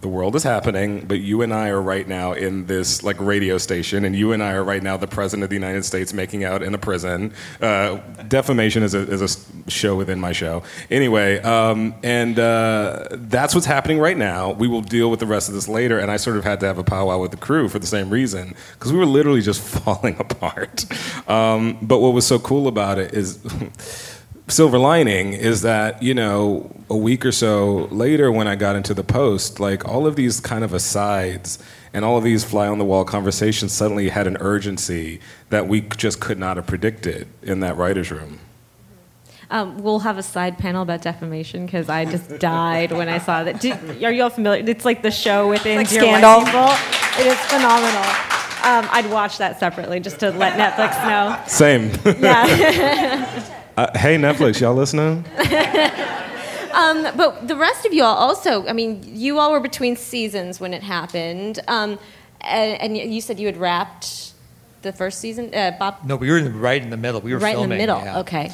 the 0.00 0.08
world 0.08 0.36
is 0.36 0.42
happening, 0.42 1.04
but 1.06 1.20
you 1.20 1.42
and 1.42 1.52
I 1.52 1.68
are 1.68 1.80
right 1.80 2.06
now 2.06 2.32
in 2.32 2.66
this 2.66 3.02
like 3.02 3.18
radio 3.20 3.58
station, 3.58 4.04
and 4.04 4.14
you 4.14 4.32
and 4.32 4.42
I 4.42 4.52
are 4.52 4.64
right 4.64 4.82
now 4.82 4.96
the 4.96 5.06
president 5.06 5.44
of 5.44 5.50
the 5.50 5.56
United 5.56 5.84
States 5.84 6.12
making 6.12 6.44
out 6.44 6.62
in 6.62 6.74
a 6.74 6.78
prison. 6.78 7.32
Uh, 7.60 7.96
defamation 8.28 8.82
is 8.82 8.94
a, 8.94 9.00
is 9.10 9.22
a 9.22 9.70
show 9.70 9.96
within 9.96 10.20
my 10.20 10.32
show. 10.32 10.62
Anyway, 10.90 11.38
um, 11.40 11.94
and 12.02 12.38
uh, 12.38 13.06
that's 13.12 13.54
what's 13.54 13.66
happening 13.66 13.98
right 13.98 14.16
now. 14.16 14.52
We 14.52 14.68
will 14.68 14.82
deal 14.82 15.10
with 15.10 15.20
the 15.20 15.26
rest 15.26 15.48
of 15.48 15.54
this 15.54 15.68
later, 15.68 15.98
and 15.98 16.10
I 16.10 16.16
sort 16.16 16.36
of 16.36 16.44
had 16.44 16.60
to 16.60 16.66
have 16.66 16.78
a 16.78 16.84
powwow 16.84 17.20
with 17.20 17.30
the 17.30 17.36
crew 17.36 17.68
for 17.68 17.78
the 17.78 17.86
same 17.86 18.10
reason 18.10 18.54
because 18.74 18.92
we 18.92 18.98
were 18.98 19.06
literally 19.06 19.40
just 19.40 19.60
falling 19.84 20.16
apart. 20.18 20.84
Um, 21.28 21.78
but 21.82 21.98
what 21.98 22.14
was 22.14 22.26
so 22.26 22.38
cool 22.38 22.68
about 22.68 22.98
it 22.98 23.14
is. 23.14 23.38
silver 24.48 24.78
lining 24.78 25.32
is 25.34 25.62
that 25.62 26.02
you 26.02 26.14
know 26.14 26.70
a 26.88 26.96
week 26.96 27.24
or 27.24 27.32
so 27.32 27.86
later 27.90 28.32
when 28.32 28.48
i 28.48 28.56
got 28.56 28.74
into 28.74 28.94
the 28.94 29.04
post 29.04 29.60
like 29.60 29.86
all 29.86 30.06
of 30.06 30.16
these 30.16 30.40
kind 30.40 30.64
of 30.64 30.72
asides 30.72 31.58
and 31.92 32.04
all 32.04 32.16
of 32.16 32.24
these 32.24 32.44
fly 32.44 32.66
on 32.66 32.78
the 32.78 32.84
wall 32.84 33.04
conversations 33.04 33.72
suddenly 33.72 34.08
had 34.08 34.26
an 34.26 34.36
urgency 34.40 35.20
that 35.50 35.68
we 35.68 35.80
just 35.82 36.18
could 36.20 36.38
not 36.38 36.56
have 36.56 36.66
predicted 36.66 37.28
in 37.42 37.60
that 37.60 37.76
writers 37.76 38.10
room 38.10 38.38
Um, 39.50 39.78
we'll 39.82 40.00
have 40.00 40.18
a 40.18 40.22
side 40.22 40.58
panel 40.58 40.82
about 40.82 41.00
defamation 41.02 41.64
because 41.66 41.88
I 41.88 42.04
just 42.04 42.38
died 42.38 42.92
when 42.92 43.08
I 43.08 43.16
saw 43.18 43.44
that. 43.44 43.60
Did, 43.60 44.04
are 44.04 44.12
you 44.12 44.22
all 44.22 44.28
familiar? 44.30 44.62
It's 44.66 44.84
like 44.84 45.00
the 45.00 45.10
show 45.10 45.48
within 45.48 45.78
Like 45.78 45.88
Dear 45.88 46.00
Scandal. 46.02 46.42
It 47.18 47.26
is 47.32 47.38
phenomenal. 47.48 48.04
Um, 48.62 48.84
I'd 48.92 49.10
watch 49.10 49.38
that 49.38 49.58
separately 49.58 50.00
just 50.00 50.20
to 50.20 50.32
let 50.32 50.52
Netflix 50.60 50.92
know. 51.08 51.24
same 51.46 51.88
Yeah. 52.22 53.54
uh, 53.78 53.98
hey 53.98 54.16
netflix 54.16 54.60
y'all 54.60 54.74
listening 54.74 55.24
Um, 56.78 57.08
but 57.16 57.48
the 57.48 57.56
rest 57.56 57.86
of 57.86 57.92
you 57.92 58.04
all 58.04 58.14
also, 58.14 58.64
I 58.68 58.72
mean, 58.72 59.02
you 59.04 59.38
all 59.40 59.50
were 59.50 59.58
between 59.58 59.96
seasons 59.96 60.60
when 60.60 60.72
it 60.72 60.82
happened. 60.82 61.58
Um, 61.66 61.98
and, 62.40 62.80
and 62.80 62.96
you 63.14 63.20
said 63.20 63.40
you 63.40 63.46
had 63.46 63.56
wrapped 63.56 64.32
the 64.82 64.92
first 64.92 65.18
season. 65.18 65.52
Uh, 65.52 65.72
Bob, 65.76 65.96
No, 66.04 66.14
we 66.14 66.30
were 66.30 66.38
in- 66.38 66.60
right 66.60 66.80
in 66.80 66.90
the 66.90 66.96
middle. 66.96 67.20
We 67.20 67.32
were 67.32 67.40
right 67.40 67.54
filming. 67.54 67.64
in 67.64 67.78
the 67.78 67.82
middle. 67.94 67.98
yeah. 68.00 68.20
Okay. 68.20 68.52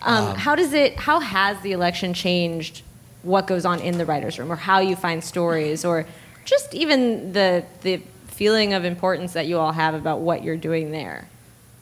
Um, 0.00 0.34
how 0.36 0.54
does 0.54 0.72
it? 0.72 0.96
How 0.96 1.20
has 1.20 1.60
the 1.60 1.72
election 1.72 2.14
changed 2.14 2.82
what 3.22 3.46
goes 3.46 3.66
on 3.66 3.80
in 3.80 3.98
the 3.98 4.06
writers' 4.06 4.38
room, 4.38 4.50
or 4.50 4.56
how 4.56 4.78
you 4.78 4.96
find 4.96 5.22
stories, 5.22 5.84
or 5.84 6.06
just 6.46 6.72
even 6.72 7.32
the 7.32 7.64
the 7.82 8.00
feeling 8.28 8.72
of 8.72 8.84
importance 8.86 9.34
that 9.34 9.46
you 9.46 9.58
all 9.58 9.72
have 9.72 9.92
about 9.94 10.20
what 10.20 10.42
you're 10.42 10.56
doing 10.56 10.90
there 10.92 11.28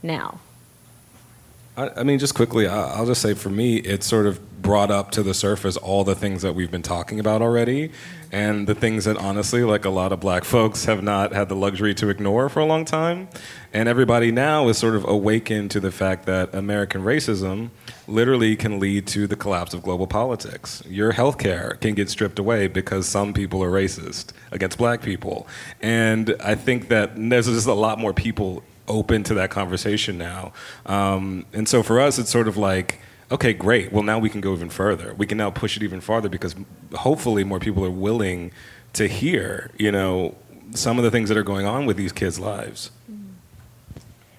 now? 0.03 0.40
I, 1.76 1.90
I 1.96 2.02
mean, 2.04 2.18
just 2.18 2.34
quickly, 2.34 2.66
I, 2.66 2.94
I'll 2.94 3.06
just 3.06 3.20
say 3.20 3.34
for 3.34 3.50
me, 3.50 3.76
it 3.76 4.02
sort 4.02 4.26
of 4.26 4.62
brought 4.62 4.90
up 4.90 5.12
to 5.12 5.22
the 5.22 5.34
surface 5.34 5.76
all 5.76 6.02
the 6.02 6.14
things 6.14 6.42
that 6.42 6.54
we've 6.54 6.70
been 6.70 6.82
talking 6.82 7.20
about 7.20 7.42
already, 7.42 7.92
and 8.32 8.66
the 8.66 8.74
things 8.74 9.04
that 9.04 9.16
honestly, 9.16 9.62
like 9.62 9.84
a 9.84 9.90
lot 9.90 10.12
of 10.12 10.20
black 10.20 10.44
folks, 10.56 10.86
have 10.86 11.02
not 11.02 11.32
had 11.32 11.48
the 11.48 11.54
luxury 11.54 11.94
to 11.94 12.08
ignore 12.08 12.48
for 12.48 12.60
a 12.60 12.64
long 12.64 12.84
time. 12.84 13.28
And 13.72 13.88
everybody 13.88 14.32
now 14.32 14.68
is 14.68 14.78
sort 14.78 14.96
of 14.96 15.06
awakened 15.06 15.70
to 15.72 15.80
the 15.80 15.90
fact 15.90 16.26
that 16.26 16.54
American 16.54 17.02
racism 17.02 17.70
literally 18.08 18.56
can 18.56 18.80
lead 18.80 19.06
to 19.08 19.26
the 19.26 19.36
collapse 19.36 19.74
of 19.74 19.82
global 19.82 20.06
politics. 20.06 20.82
Your 20.88 21.12
health 21.12 21.38
care 21.38 21.76
can 21.80 21.94
get 21.94 22.08
stripped 22.08 22.38
away 22.38 22.68
because 22.68 23.06
some 23.06 23.34
people 23.34 23.62
are 23.62 23.70
racist 23.70 24.32
against 24.50 24.78
black 24.78 25.02
people. 25.02 25.46
And 25.82 26.34
I 26.42 26.54
think 26.54 26.88
that 26.88 27.12
there's 27.16 27.46
just 27.46 27.66
a 27.66 27.74
lot 27.74 27.98
more 27.98 28.14
people 28.14 28.62
open 28.88 29.22
to 29.25 29.35
that 29.35 29.51
conversation 29.51 30.18
now. 30.18 30.53
Um, 30.87 31.46
and 31.53 31.68
so 31.68 31.83
for 31.83 32.01
us, 32.01 32.18
it's 32.18 32.31
sort 32.31 32.49
of 32.49 32.57
like, 32.57 33.01
okay, 33.31 33.53
great. 33.53 33.92
Well, 33.92 34.03
now 34.03 34.18
we 34.18 34.29
can 34.29 34.40
go 34.40 34.55
even 34.55 34.70
further. 34.70 35.14
We 35.14 35.27
can 35.27 35.38
now 35.38 35.51
push 35.51 35.77
it 35.77 35.83
even 35.83 36.01
farther 36.01 36.29
because 36.29 36.55
hopefully 36.94 37.44
more 37.44 37.59
people 37.59 37.85
are 37.85 37.90
willing 37.90 38.53
to 38.94 39.09
hear, 39.09 39.70
you 39.79 39.92
know, 39.92 40.35
some 40.72 40.99
of 40.99 41.05
the 41.05 41.11
things 41.11 41.29
that 41.29 41.38
are 41.38 41.42
going 41.42 41.66
on 41.66 41.87
with 41.87 41.96
these 41.96 42.12
kids' 42.12 42.38
lives. 42.38 42.90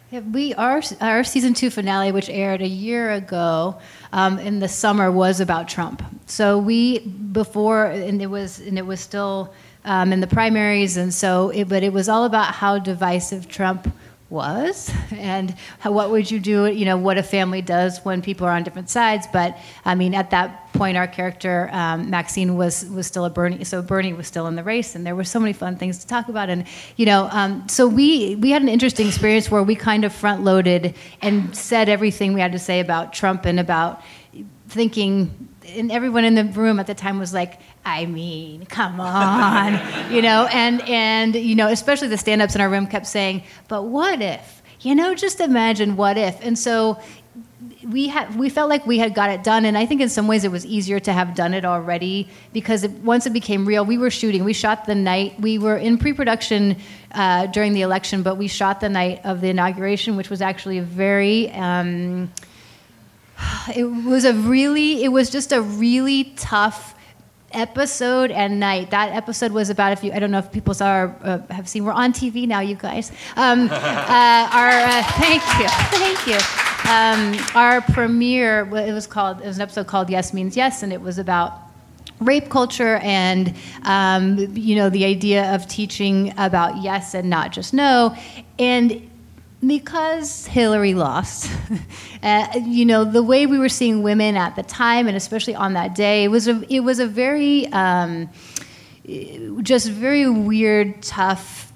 Yeah, 0.09 0.21
we 0.21 0.53
our 0.53 0.81
our 1.01 1.25
season 1.25 1.53
two 1.53 1.69
finale, 1.69 2.13
which 2.13 2.29
aired 2.29 2.61
a 2.61 2.67
year 2.67 3.11
ago 3.11 3.77
um, 4.13 4.39
in 4.39 4.59
the 4.59 4.69
summer, 4.69 5.11
was 5.11 5.41
about 5.41 5.67
Trump. 5.67 6.01
So 6.27 6.57
we 6.57 6.99
before 6.99 7.87
and 7.87 8.21
it 8.21 8.27
was 8.27 8.59
and 8.59 8.77
it 8.77 8.85
was 8.85 9.01
still 9.01 9.53
um, 9.83 10.13
in 10.13 10.21
the 10.21 10.27
primaries, 10.27 10.95
and 10.95 11.13
so 11.13 11.49
it, 11.49 11.67
but 11.67 11.83
it 11.83 11.91
was 11.91 12.07
all 12.07 12.23
about 12.23 12.53
how 12.53 12.79
divisive 12.79 13.49
Trump 13.49 13.93
was 14.29 14.91
and 15.11 15.55
how, 15.79 15.91
what 15.91 16.11
would 16.11 16.29
you 16.29 16.39
do 16.39 16.65
you 16.65 16.83
know 16.83 16.97
what 16.97 17.17
a 17.17 17.23
family 17.23 17.61
does 17.61 17.99
when 18.03 18.21
people 18.21 18.45
are 18.45 18.51
on 18.51 18.61
different 18.61 18.89
sides 18.89 19.25
but 19.31 19.57
i 19.85 19.95
mean 19.95 20.13
at 20.13 20.31
that 20.31 20.71
point 20.73 20.97
our 20.97 21.07
character 21.07 21.69
um, 21.71 22.09
maxine 22.09 22.57
was 22.57 22.85
was 22.87 23.07
still 23.07 23.23
a 23.23 23.29
bernie 23.29 23.63
so 23.63 23.81
bernie 23.81 24.13
was 24.13 24.27
still 24.27 24.47
in 24.47 24.55
the 24.55 24.63
race 24.63 24.95
and 24.95 25.05
there 25.05 25.15
were 25.15 25.23
so 25.23 25.39
many 25.39 25.53
fun 25.53 25.77
things 25.77 25.99
to 25.99 26.07
talk 26.07 26.27
about 26.27 26.49
and 26.49 26.65
you 26.97 27.05
know 27.05 27.29
um, 27.31 27.67
so 27.69 27.87
we 27.87 28.35
we 28.35 28.51
had 28.51 28.61
an 28.61 28.69
interesting 28.69 29.07
experience 29.07 29.49
where 29.49 29.63
we 29.63 29.75
kind 29.75 30.03
of 30.03 30.13
front 30.13 30.43
loaded 30.43 30.93
and 31.21 31.55
said 31.55 31.87
everything 31.87 32.33
we 32.33 32.41
had 32.41 32.51
to 32.51 32.59
say 32.59 32.81
about 32.81 33.13
trump 33.13 33.45
and 33.45 33.59
about 33.59 34.01
thinking 34.67 35.47
and 35.75 35.91
everyone 35.91 36.25
in 36.25 36.35
the 36.35 36.45
room 36.45 36.79
at 36.79 36.87
the 36.87 36.95
time 36.95 37.19
was 37.19 37.33
like 37.33 37.59
I 37.85 38.05
mean, 38.05 38.65
come 38.65 38.99
on, 38.99 39.79
you 40.11 40.21
know, 40.21 40.47
and 40.51 40.81
and 40.81 41.35
you 41.35 41.55
know, 41.55 41.67
especially 41.67 42.09
the 42.09 42.17
stand-ups 42.17 42.55
in 42.55 42.61
our 42.61 42.69
room 42.69 42.87
kept 42.87 43.07
saying, 43.07 43.43
"But 43.67 43.83
what 43.83 44.21
if?" 44.21 44.61
You 44.81 44.93
know, 44.93 45.15
just 45.15 45.39
imagine 45.39 45.95
what 45.95 46.17
if. 46.17 46.39
And 46.45 46.57
so 46.57 46.99
we 47.87 48.07
had 48.07 48.35
we 48.35 48.49
felt 48.49 48.69
like 48.69 48.85
we 48.85 48.97
had 48.99 49.13
got 49.13 49.29
it 49.29 49.43
done, 49.43 49.65
and 49.65 49.77
I 49.77 49.85
think 49.85 50.01
in 50.01 50.09
some 50.09 50.27
ways 50.27 50.43
it 50.43 50.51
was 50.51 50.65
easier 50.65 50.99
to 50.99 51.13
have 51.13 51.35
done 51.35 51.53
it 51.53 51.65
already 51.65 52.27
because 52.53 52.83
it, 52.83 52.91
once 52.91 53.25
it 53.25 53.33
became 53.33 53.65
real, 53.65 53.85
we 53.85 53.97
were 53.97 54.09
shooting. 54.09 54.43
We 54.43 54.53
shot 54.53 54.85
the 54.85 54.95
night 54.95 55.39
we 55.39 55.57
were 55.57 55.77
in 55.77 55.97
pre-production 55.97 56.77
uh, 57.13 57.47
during 57.47 57.73
the 57.73 57.81
election, 57.81 58.21
but 58.21 58.35
we 58.35 58.47
shot 58.47 58.81
the 58.81 58.89
night 58.89 59.21
of 59.23 59.41
the 59.41 59.49
inauguration, 59.49 60.15
which 60.17 60.29
was 60.29 60.41
actually 60.41 60.77
a 60.79 60.83
very. 60.83 61.51
Um, 61.51 62.31
it 63.75 63.83
was 63.83 64.25
a 64.25 64.33
really 64.33 65.03
it 65.03 65.09
was 65.09 65.29
just 65.29 65.51
a 65.51 65.61
really 65.61 66.25
tough 66.35 66.95
episode 67.51 68.31
and 68.31 68.59
night. 68.59 68.91
That 68.91 69.13
episode 69.13 69.51
was 69.51 69.69
about 69.69 69.91
if 69.93 70.03
you 70.03 70.11
I 70.11 70.19
don't 70.19 70.31
know 70.31 70.39
if 70.39 70.51
people 70.51 70.73
saw 70.73 71.03
or 71.03 71.15
uh, 71.23 71.53
have 71.53 71.67
seen. 71.67 71.85
We're 71.85 71.93
on 71.93 72.13
TV 72.13 72.47
now, 72.47 72.59
you 72.59 72.75
guys. 72.75 73.11
Um, 73.35 73.69
uh, 73.71 74.49
our 74.51 74.69
uh, 74.69 75.03
thank 75.13 75.43
you, 75.59 75.67
thank 75.97 76.27
you. 76.27 76.37
Um, 76.89 77.37
our 77.55 77.81
premiere 77.81 78.61
it 78.77 78.93
was 78.93 79.07
called 79.07 79.41
it 79.41 79.47
was 79.47 79.57
an 79.57 79.61
episode 79.63 79.87
called 79.87 80.09
Yes 80.09 80.33
Means 80.33 80.55
Yes, 80.55 80.83
and 80.83 80.91
it 80.91 81.01
was 81.01 81.17
about 81.17 81.53
rape 82.19 82.49
culture 82.49 82.95
and 82.97 83.53
um, 83.83 84.37
you 84.55 84.75
know 84.75 84.89
the 84.89 85.05
idea 85.05 85.53
of 85.53 85.67
teaching 85.67 86.33
about 86.37 86.81
yes 86.81 87.13
and 87.13 87.29
not 87.29 87.51
just 87.51 87.75
no 87.75 88.15
and 88.57 89.07
because 89.65 90.45
Hillary 90.45 90.93
lost, 90.93 91.51
uh, 92.23 92.47
you 92.63 92.85
know, 92.85 93.03
the 93.03 93.23
way 93.23 93.45
we 93.45 93.57
were 93.57 93.69
seeing 93.69 94.03
women 94.03 94.35
at 94.37 94.55
the 94.55 94.63
time, 94.63 95.07
and 95.07 95.17
especially 95.17 95.55
on 95.55 95.73
that 95.73 95.95
day, 95.95 96.25
it 96.25 96.27
was 96.27 96.47
a, 96.47 96.63
it 96.69 96.81
was 96.81 96.99
a 96.99 97.07
very, 97.07 97.67
um, 97.67 98.29
just 99.63 99.89
very 99.89 100.29
weird, 100.29 101.01
tough 101.01 101.71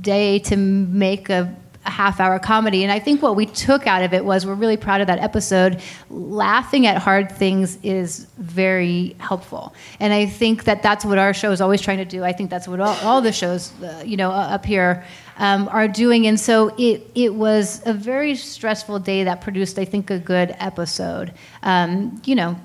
day 0.00 0.38
to 0.38 0.56
make 0.56 1.30
a, 1.30 1.54
a 1.67 1.67
half 1.98 2.20
hour 2.20 2.38
comedy. 2.38 2.84
And 2.84 2.92
I 2.92 3.00
think 3.00 3.22
what 3.22 3.34
we 3.34 3.44
took 3.44 3.88
out 3.88 4.04
of 4.04 4.14
it 4.14 4.24
was 4.24 4.46
we're 4.46 4.54
really 4.54 4.76
proud 4.76 5.00
of 5.00 5.08
that 5.08 5.18
episode. 5.18 5.82
Laughing 6.10 6.86
at 6.86 6.96
hard 6.96 7.32
things 7.32 7.76
is 7.82 8.28
very 8.38 9.16
helpful. 9.18 9.74
And 9.98 10.12
I 10.12 10.26
think 10.26 10.62
that 10.62 10.80
that's 10.80 11.04
what 11.04 11.18
our 11.18 11.34
show 11.34 11.50
is 11.50 11.60
always 11.60 11.80
trying 11.80 11.98
to 11.98 12.04
do. 12.04 12.22
I 12.22 12.32
think 12.32 12.50
that's 12.50 12.68
what 12.68 12.78
all, 12.78 12.96
all 13.02 13.20
the 13.20 13.32
shows, 13.32 13.72
uh, 13.82 14.04
you 14.06 14.16
know, 14.16 14.30
up 14.30 14.64
here 14.64 15.04
um, 15.38 15.68
are 15.72 15.88
doing. 15.88 16.28
And 16.28 16.38
so 16.38 16.72
it, 16.78 17.04
it 17.16 17.34
was 17.34 17.82
a 17.84 17.92
very 17.92 18.36
stressful 18.36 19.00
day 19.00 19.24
that 19.24 19.40
produced, 19.40 19.76
I 19.76 19.84
think, 19.84 20.08
a 20.12 20.20
good 20.20 20.54
episode. 20.60 21.34
Um, 21.64 22.22
you 22.24 22.36
know, 22.36 22.60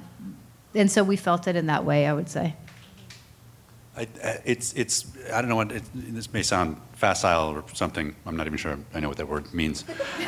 and 0.75 0.91
so 0.91 1.03
we 1.03 1.15
felt 1.15 1.47
it 1.47 1.55
in 1.55 1.65
that 1.65 1.85
way, 1.85 2.05
I 2.05 2.13
would 2.13 2.29
say. 2.29 2.55
I, 3.95 4.07
it's, 4.43 4.73
it's, 4.73 5.05
I 5.31 5.41
don't 5.41 5.49
know 5.49 5.55
what, 5.55 5.71
it, 5.71 5.83
this 5.93 6.31
may 6.33 6.41
sound 6.41 6.77
facile 6.93 7.49
or 7.49 7.63
something. 7.73 8.15
I'm 8.25 8.35
not 8.35 8.47
even 8.47 8.57
sure 8.57 8.77
I 8.93 8.99
know 8.99 9.07
what 9.07 9.17
that 9.17 9.27
word 9.27 9.53
means. 9.53 9.85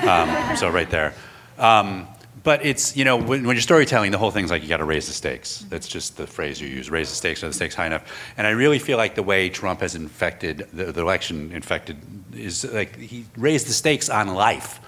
Um, 0.07 0.55
so 0.57 0.69
right 0.69 0.89
there. 0.89 1.13
Um, 1.57 2.07
but 2.43 2.63
it's, 2.63 2.95
you 2.95 3.05
know, 3.05 3.17
when, 3.17 3.47
when, 3.47 3.55
you're 3.55 3.61
storytelling, 3.61 4.11
the 4.11 4.19
whole 4.19 4.29
thing's 4.29 4.51
like 4.51 4.61
you 4.61 4.69
got 4.69 4.77
to 4.77 4.85
raise 4.85 5.07
the 5.07 5.13
stakes. 5.13 5.65
That's 5.69 5.87
just 5.87 6.15
the 6.15 6.27
phrase 6.27 6.61
you 6.61 6.67
use 6.67 6.91
raise 6.91 7.09
the 7.09 7.15
stakes, 7.15 7.43
are 7.43 7.47
the 7.47 7.53
stakes 7.53 7.73
high 7.73 7.87
enough? 7.87 8.03
And 8.37 8.45
I 8.45 8.51
really 8.51 8.77
feel 8.77 8.97
like 8.97 9.15
the 9.15 9.23
way 9.23 9.49
Trump 9.49 9.79
has 9.81 9.95
infected, 9.95 10.67
the, 10.71 10.91
the 10.91 11.01
election 11.01 11.51
infected, 11.51 11.97
is 12.35 12.63
like 12.71 12.95
he 12.97 13.25
raised 13.35 13.67
the 13.67 13.73
stakes 13.73 14.09
on 14.09 14.35
life 14.35 14.79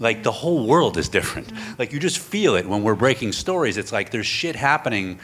like 0.00 0.22
the 0.22 0.32
whole 0.32 0.66
world 0.66 0.96
is 0.96 1.08
different. 1.08 1.52
Like 1.78 1.92
you 1.92 2.00
just 2.00 2.18
feel 2.18 2.56
it 2.56 2.66
when 2.66 2.82
we're 2.82 2.94
breaking 2.94 3.32
stories. 3.32 3.76
It's 3.76 3.92
like 3.92 4.10
there's 4.10 4.26
shit 4.26 4.56
happening 4.56 5.20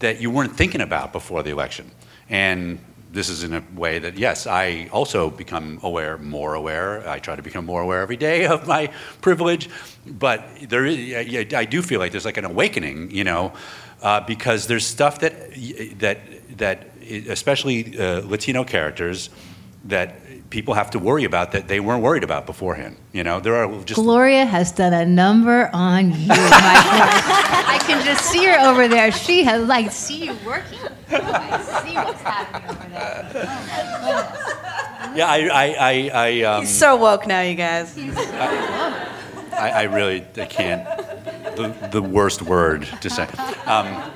that 0.00 0.20
you 0.20 0.30
weren't 0.30 0.56
thinking 0.56 0.80
about 0.80 1.12
before 1.12 1.42
the 1.42 1.50
election. 1.50 1.90
And 2.34 2.80
this 3.12 3.28
is 3.28 3.44
in 3.44 3.54
a 3.54 3.62
way 3.76 4.00
that, 4.00 4.18
yes, 4.18 4.48
I 4.48 4.88
also 4.90 5.30
become 5.30 5.78
aware, 5.84 6.18
more 6.18 6.54
aware. 6.54 7.08
I 7.08 7.20
try 7.20 7.36
to 7.36 7.42
become 7.42 7.64
more 7.64 7.80
aware 7.80 8.00
every 8.00 8.16
day 8.16 8.46
of 8.54 8.66
my 8.66 8.90
privilege. 9.20 9.70
But 10.04 10.44
there 10.68 10.84
is, 10.84 11.54
I 11.54 11.64
do 11.64 11.80
feel 11.80 12.00
like 12.00 12.10
there's 12.10 12.24
like 12.24 12.36
an 12.36 12.44
awakening, 12.44 13.12
you 13.12 13.22
know, 13.22 13.52
uh, 14.02 14.20
because 14.26 14.66
there's 14.66 14.84
stuff 14.84 15.20
that, 15.20 15.32
that, 16.00 16.18
that 16.58 16.88
especially 17.28 17.96
uh, 17.96 18.22
Latino 18.22 18.64
characters, 18.64 19.30
that 19.84 20.16
people 20.50 20.74
have 20.74 20.90
to 20.90 20.98
worry 20.98 21.24
about 21.24 21.52
that 21.52 21.68
they 21.68 21.78
weren't 21.78 22.02
worried 22.02 22.24
about 22.24 22.46
beforehand. 22.46 22.96
You 23.12 23.22
know, 23.22 23.38
there 23.38 23.54
are 23.54 23.84
just 23.84 24.00
Gloria 24.00 24.44
has 24.44 24.72
done 24.72 24.92
a 24.92 25.04
number 25.04 25.70
on 25.72 26.10
you, 26.10 26.28
my 26.28 26.36
I 27.76 27.78
can 27.86 28.04
just 28.04 28.24
see 28.24 28.44
her 28.46 28.58
over 28.68 28.88
there. 28.88 29.12
She 29.12 29.44
has 29.44 29.68
like 29.68 29.92
see 29.92 30.26
you 30.26 30.36
working. 30.44 30.78
I 31.14 31.82
see 31.84 31.94
what's 31.94 32.22
happening 32.22 32.70
over 32.70 32.88
there. 32.88 33.30
Oh, 34.06 35.12
yeah, 35.14 35.26
I, 35.28 35.38
I, 35.46 35.76
I, 35.78 36.10
I 36.12 36.42
um, 36.42 36.62
He's 36.62 36.76
so 36.76 36.96
woke 36.96 37.26
now, 37.26 37.40
you 37.40 37.54
guys. 37.54 37.96
I, 37.96 39.70
I, 39.70 39.82
really 39.84 40.26
I 40.36 40.46
can't. 40.46 40.84
The, 41.56 41.68
the 41.92 42.02
worst 42.02 42.42
word 42.42 42.88
to 43.00 43.10
say. 43.10 43.28
Um, 43.66 44.10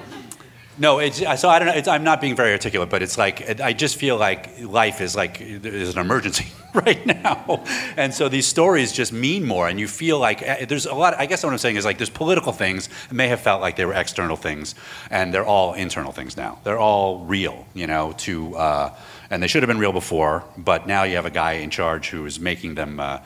no, 0.78 0.98
it's, 0.98 1.18
so 1.18 1.48
I 1.48 1.58
don't 1.58 1.86
know. 1.86 1.92
I'm 1.92 2.04
not 2.04 2.20
being 2.20 2.36
very 2.36 2.52
articulate, 2.52 2.88
but 2.88 3.02
it's 3.02 3.18
like 3.18 3.60
I 3.60 3.72
just 3.72 3.96
feel 3.96 4.16
like 4.16 4.60
life 4.60 5.00
is 5.00 5.16
like 5.16 5.38
there's 5.62 5.94
an 5.94 6.00
emergency 6.00 6.46
right 6.74 7.04
now, 7.04 7.64
and 7.96 8.14
so 8.14 8.28
these 8.28 8.46
stories 8.46 8.92
just 8.92 9.12
mean 9.12 9.44
more, 9.44 9.68
and 9.68 9.80
you 9.80 9.88
feel 9.88 10.18
like 10.18 10.42
eh, 10.42 10.64
there's 10.66 10.86
a 10.86 10.94
lot. 10.94 11.14
I 11.18 11.26
guess 11.26 11.42
what 11.42 11.52
I'm 11.52 11.58
saying 11.58 11.76
is 11.76 11.84
like 11.84 11.98
there's 11.98 12.10
political 12.10 12.52
things 12.52 12.88
that 13.08 13.14
may 13.14 13.28
have 13.28 13.40
felt 13.40 13.60
like 13.60 13.76
they 13.76 13.84
were 13.84 13.94
external 13.94 14.36
things, 14.36 14.74
and 15.10 15.34
they're 15.34 15.46
all 15.46 15.74
internal 15.74 16.12
things 16.12 16.36
now. 16.36 16.58
They're 16.64 16.78
all 16.78 17.24
real, 17.24 17.66
you 17.74 17.86
know. 17.86 18.14
To 18.18 18.56
uh, 18.56 18.94
and 19.30 19.42
they 19.42 19.48
should 19.48 19.62
have 19.62 19.68
been 19.68 19.78
real 19.78 19.92
before, 19.92 20.44
but 20.56 20.86
now 20.86 21.02
you 21.02 21.16
have 21.16 21.26
a 21.26 21.30
guy 21.30 21.52
in 21.54 21.70
charge 21.70 22.10
who 22.10 22.24
is 22.24 22.38
making 22.38 22.76
them 22.76 23.00
uh, 23.00 23.18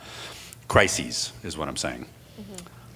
crises, 0.67 1.31
is 1.43 1.57
what 1.57 1.67
I'm 1.67 1.77
saying. 1.77 2.05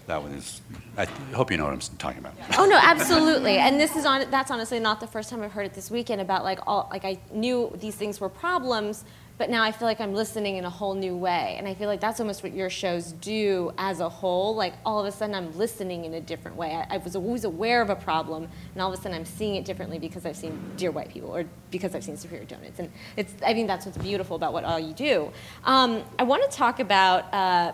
That 0.07 0.23
one 0.23 0.31
is 0.31 0.61
I 0.97 1.05
hope 1.33 1.51
you 1.51 1.57
know 1.57 1.65
what 1.65 1.73
I'm 1.73 1.79
talking 1.97 2.19
about. 2.19 2.33
Oh 2.57 2.65
no, 2.65 2.79
absolutely. 2.81 3.57
And 3.57 3.79
this 3.79 3.95
is 3.95 4.05
on. 4.05 4.31
That's 4.31 4.49
honestly 4.49 4.79
not 4.79 5.01
the 5.01 5.07
first 5.07 5.29
time 5.29 5.43
I've 5.43 5.51
heard 5.51 5.65
it 5.65 5.73
this 5.73 5.91
weekend 5.91 6.21
about 6.21 6.45
like 6.45 6.59
all. 6.65 6.87
Like 6.89 7.03
I 7.03 7.19
knew 7.31 7.71
these 7.75 7.95
things 7.95 8.21
were 8.21 8.29
problems, 8.29 9.03
but 9.37 9.49
now 9.49 9.63
I 9.63 9.73
feel 9.73 9.85
like 9.85 9.99
I'm 9.99 10.13
listening 10.13 10.55
in 10.55 10.63
a 10.63 10.69
whole 10.69 10.95
new 10.95 11.15
way. 11.15 11.55
And 11.57 11.67
I 11.67 11.73
feel 11.73 11.89
like 11.89 11.99
that's 11.99 12.21
almost 12.21 12.41
what 12.41 12.53
your 12.53 12.69
shows 12.69 13.11
do 13.11 13.73
as 13.77 13.99
a 13.99 14.07
whole. 14.07 14.55
Like 14.55 14.75
all 14.85 15.01
of 15.01 15.05
a 15.05 15.11
sudden 15.11 15.35
I'm 15.35 15.55
listening 15.57 16.05
in 16.05 16.13
a 16.13 16.21
different 16.21 16.55
way. 16.55 16.73
I, 16.73 16.95
I 16.95 16.97
was 16.97 17.17
always 17.17 17.43
aware 17.43 17.81
of 17.81 17.89
a 17.89 17.95
problem, 17.95 18.47
and 18.73 18.81
all 18.81 18.91
of 18.91 18.97
a 18.97 19.01
sudden 19.01 19.15
I'm 19.15 19.25
seeing 19.25 19.55
it 19.55 19.65
differently 19.65 19.99
because 19.99 20.25
I've 20.25 20.37
seen 20.37 20.57
Dear 20.77 20.91
White 20.91 21.09
People 21.09 21.35
or 21.35 21.43
because 21.69 21.93
I've 21.93 22.05
seen 22.05 22.15
Superior 22.15 22.45
Donuts. 22.45 22.79
And 22.79 22.89
it's. 23.17 23.33
I 23.45 23.53
think 23.53 23.67
that's 23.67 23.85
what's 23.85 23.97
beautiful 23.97 24.37
about 24.37 24.53
what 24.53 24.63
all 24.63 24.79
you 24.79 24.93
do. 24.93 25.33
Um, 25.65 26.01
I 26.17 26.23
want 26.23 26.49
to 26.49 26.57
talk 26.57 26.79
about. 26.79 27.33
Uh, 27.33 27.73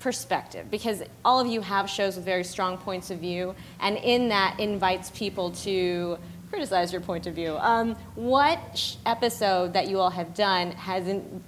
perspective 0.00 0.70
because 0.70 1.02
all 1.24 1.38
of 1.38 1.46
you 1.46 1.60
have 1.60 1.88
shows 1.88 2.16
with 2.16 2.24
very 2.24 2.44
strong 2.44 2.76
points 2.78 3.10
of 3.10 3.18
view, 3.18 3.54
and 3.80 3.96
in 3.98 4.28
that 4.28 4.58
invites 4.58 5.10
people 5.10 5.52
to 5.52 6.18
criticize 6.50 6.92
your 6.92 7.00
point 7.00 7.26
of 7.26 7.34
view. 7.34 7.56
Um, 7.58 7.94
what 8.16 8.96
episode 9.06 9.72
that 9.74 9.88
you 9.88 10.00
all 10.00 10.10
have 10.10 10.34
done 10.34 10.72
has, 10.72 11.06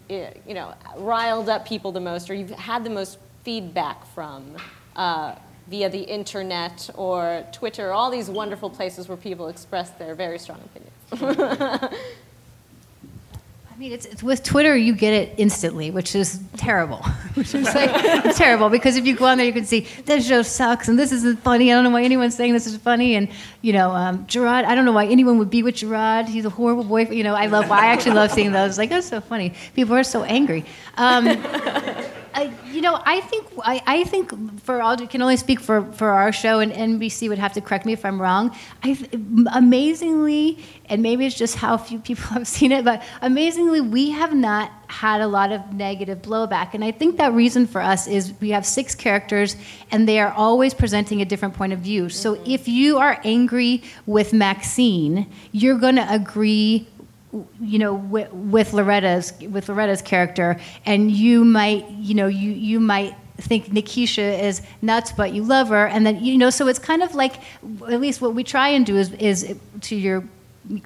eh, 0.09 0.31
you 0.47 0.55
know, 0.55 0.75
riled 0.97 1.49
up 1.49 1.67
people 1.67 1.91
the 1.91 2.01
most, 2.01 2.31
or 2.31 2.35
you've 2.35 2.51
had 2.51 2.85
the 2.85 2.91
most 2.91 3.19
feedback 3.43 4.07
from 4.15 4.57
uh, 4.95 5.35
via 5.69 5.89
the 5.91 6.03
internet 6.03 6.89
or 6.95 7.45
Twitter, 7.53 7.93
all 7.93 8.11
these 8.11 8.31
wonderful 8.31 8.71
places 8.71 9.09
where 9.09 9.17
people 9.17 9.49
express 9.49 9.91
their 9.91 10.15
very 10.15 10.39
strong 10.39 10.61
opinions? 10.61 11.99
I 13.73 13.79
mean, 13.79 13.93
it's, 13.93 14.05
it's 14.05 14.23
with 14.23 14.43
Twitter, 14.43 14.77
you 14.77 14.95
get 14.95 15.15
it 15.15 15.35
instantly, 15.39 15.91
which 15.91 16.15
is 16.15 16.39
terrible. 16.59 16.99
which 17.35 17.55
is 17.55 17.75
like 17.75 18.37
terrible 18.37 18.69
because 18.69 18.97
if 18.97 19.07
you 19.07 19.17
go 19.17 19.25
on 19.25 19.39
there, 19.39 19.47
you 19.47 19.53
can 19.53 19.65
see 19.65 19.87
this 20.05 20.29
show 20.29 20.43
sucks 20.43 20.89
and 20.89 20.99
this 20.99 21.11
isn't 21.11 21.41
funny. 21.41 21.73
I 21.73 21.75
don't 21.75 21.85
know 21.85 21.91
why 21.91 22.03
anyone's 22.03 22.37
saying 22.37 22.53
this 22.53 22.67
is 22.67 22.77
funny. 22.77 23.15
And 23.15 23.29
you 23.63 23.73
know, 23.73 23.91
um, 23.91 24.27
Jerrod, 24.27 24.65
I 24.65 24.75
don't 24.75 24.85
know 24.85 24.93
why 24.93 25.07
anyone 25.07 25.39
would 25.39 25.49
be 25.49 25.63
with 25.63 25.77
Jerrod. 25.77 26.29
He's 26.29 26.45
a 26.45 26.51
horrible 26.51 26.85
boyfriend. 26.85 27.17
You 27.17 27.25
know, 27.25 27.35
I 27.35 27.47
love. 27.47 27.71
I 27.71 27.87
actually 27.87 28.13
love 28.13 28.31
seeing 28.31 28.53
those. 28.53 28.77
Like 28.77 28.91
that's 28.91 29.09
so 29.09 29.23
funny. 29.23 29.55
People 29.75 29.95
are 29.95 30.05
so 30.05 30.23
angry. 30.23 30.67
Um, 30.99 31.27
I, 32.35 32.53
you 32.83 32.91
know, 32.91 33.01
I 33.05 33.21
think 33.21 33.47
I, 33.63 33.81
I 33.87 34.03
think 34.03 34.61
for 34.63 34.83
all 34.83 34.97
can 34.97 35.23
only 35.23 35.37
speak 35.37 35.61
for, 35.61 35.85
for 35.93 36.09
our 36.09 36.33
show, 36.33 36.59
and 36.59 36.73
NBC 36.73 37.29
would 37.29 37.39
have 37.39 37.53
to 37.53 37.61
correct 37.61 37.87
me 37.87 37.93
if 37.93 38.05
I'm 38.05 38.21
wrong. 38.21 38.57
I 38.83 38.99
amazingly, 39.55 40.59
and 40.87 41.01
maybe 41.01 41.25
it's 41.25 41.37
just 41.37 41.55
how 41.55 41.77
few 41.77 42.01
people 42.01 42.25
have 42.31 42.49
seen 42.49 42.73
it, 42.73 42.85
but 42.85 43.05
amazingly, 43.21 43.81
we 43.81 44.11
have 44.11 44.35
not 44.35 44.73
had 44.89 45.21
a 45.21 45.29
lot 45.29 45.53
of 45.53 45.73
negative 45.73 46.23
blowback, 46.23 46.75
and 46.75 46.83
I 46.83 46.91
think 46.91 47.19
that 47.19 47.33
reason 47.35 47.69
for 47.69 47.81
us 47.81 48.09
is 48.09 48.35
we 48.41 48.51
have 48.51 48.67
six 48.67 48.97
characters, 48.97 49.55
and 49.93 50.09
they 50.09 50.19
are 50.19 50.33
always 50.33 50.75
presenting 50.75 51.23
a 51.23 51.25
different 51.25 51.55
point 51.55 51.73
of 51.73 51.79
view. 51.79 52.09
So 52.09 52.35
mm-hmm. 52.35 52.51
if 52.51 52.67
you 52.67 52.99
are 52.99 53.21
angry 53.23 53.85
with 54.07 54.33
Maxine, 54.33 55.29
you're 55.53 55.79
going 55.79 55.97
to 55.97 56.13
agree 56.13 56.89
you 57.61 57.79
know 57.79 57.95
with, 57.95 58.33
with 58.33 58.73
Loretta's 58.73 59.33
with 59.51 59.69
Loretta's 59.69 60.03
character 60.03 60.59
and 60.85 61.11
you 61.11 61.45
might 61.45 61.89
you 61.91 62.15
know 62.15 62.27
you 62.27 62.51
you 62.51 62.79
might 62.81 63.15
think 63.39 63.67
Nekeisha 63.67 64.43
is 64.43 64.63
nuts 64.83 65.13
but 65.13 65.33
you 65.33 65.43
love 65.43 65.69
her 65.69 65.87
and 65.87 66.07
then 66.07 66.23
you 66.23 66.37
know 66.37 66.51
so 66.51 66.69
it's 66.69 66.79
kind 66.79 67.03
of 67.03 67.15
like 67.15 67.37
at 67.89 68.01
least 68.01 68.21
what 68.21 68.35
we 68.35 68.45
try 68.45 68.69
and 68.69 68.85
do 68.85 68.97
is 68.97 69.13
is 69.15 69.57
to 69.81 69.97
your 69.97 70.23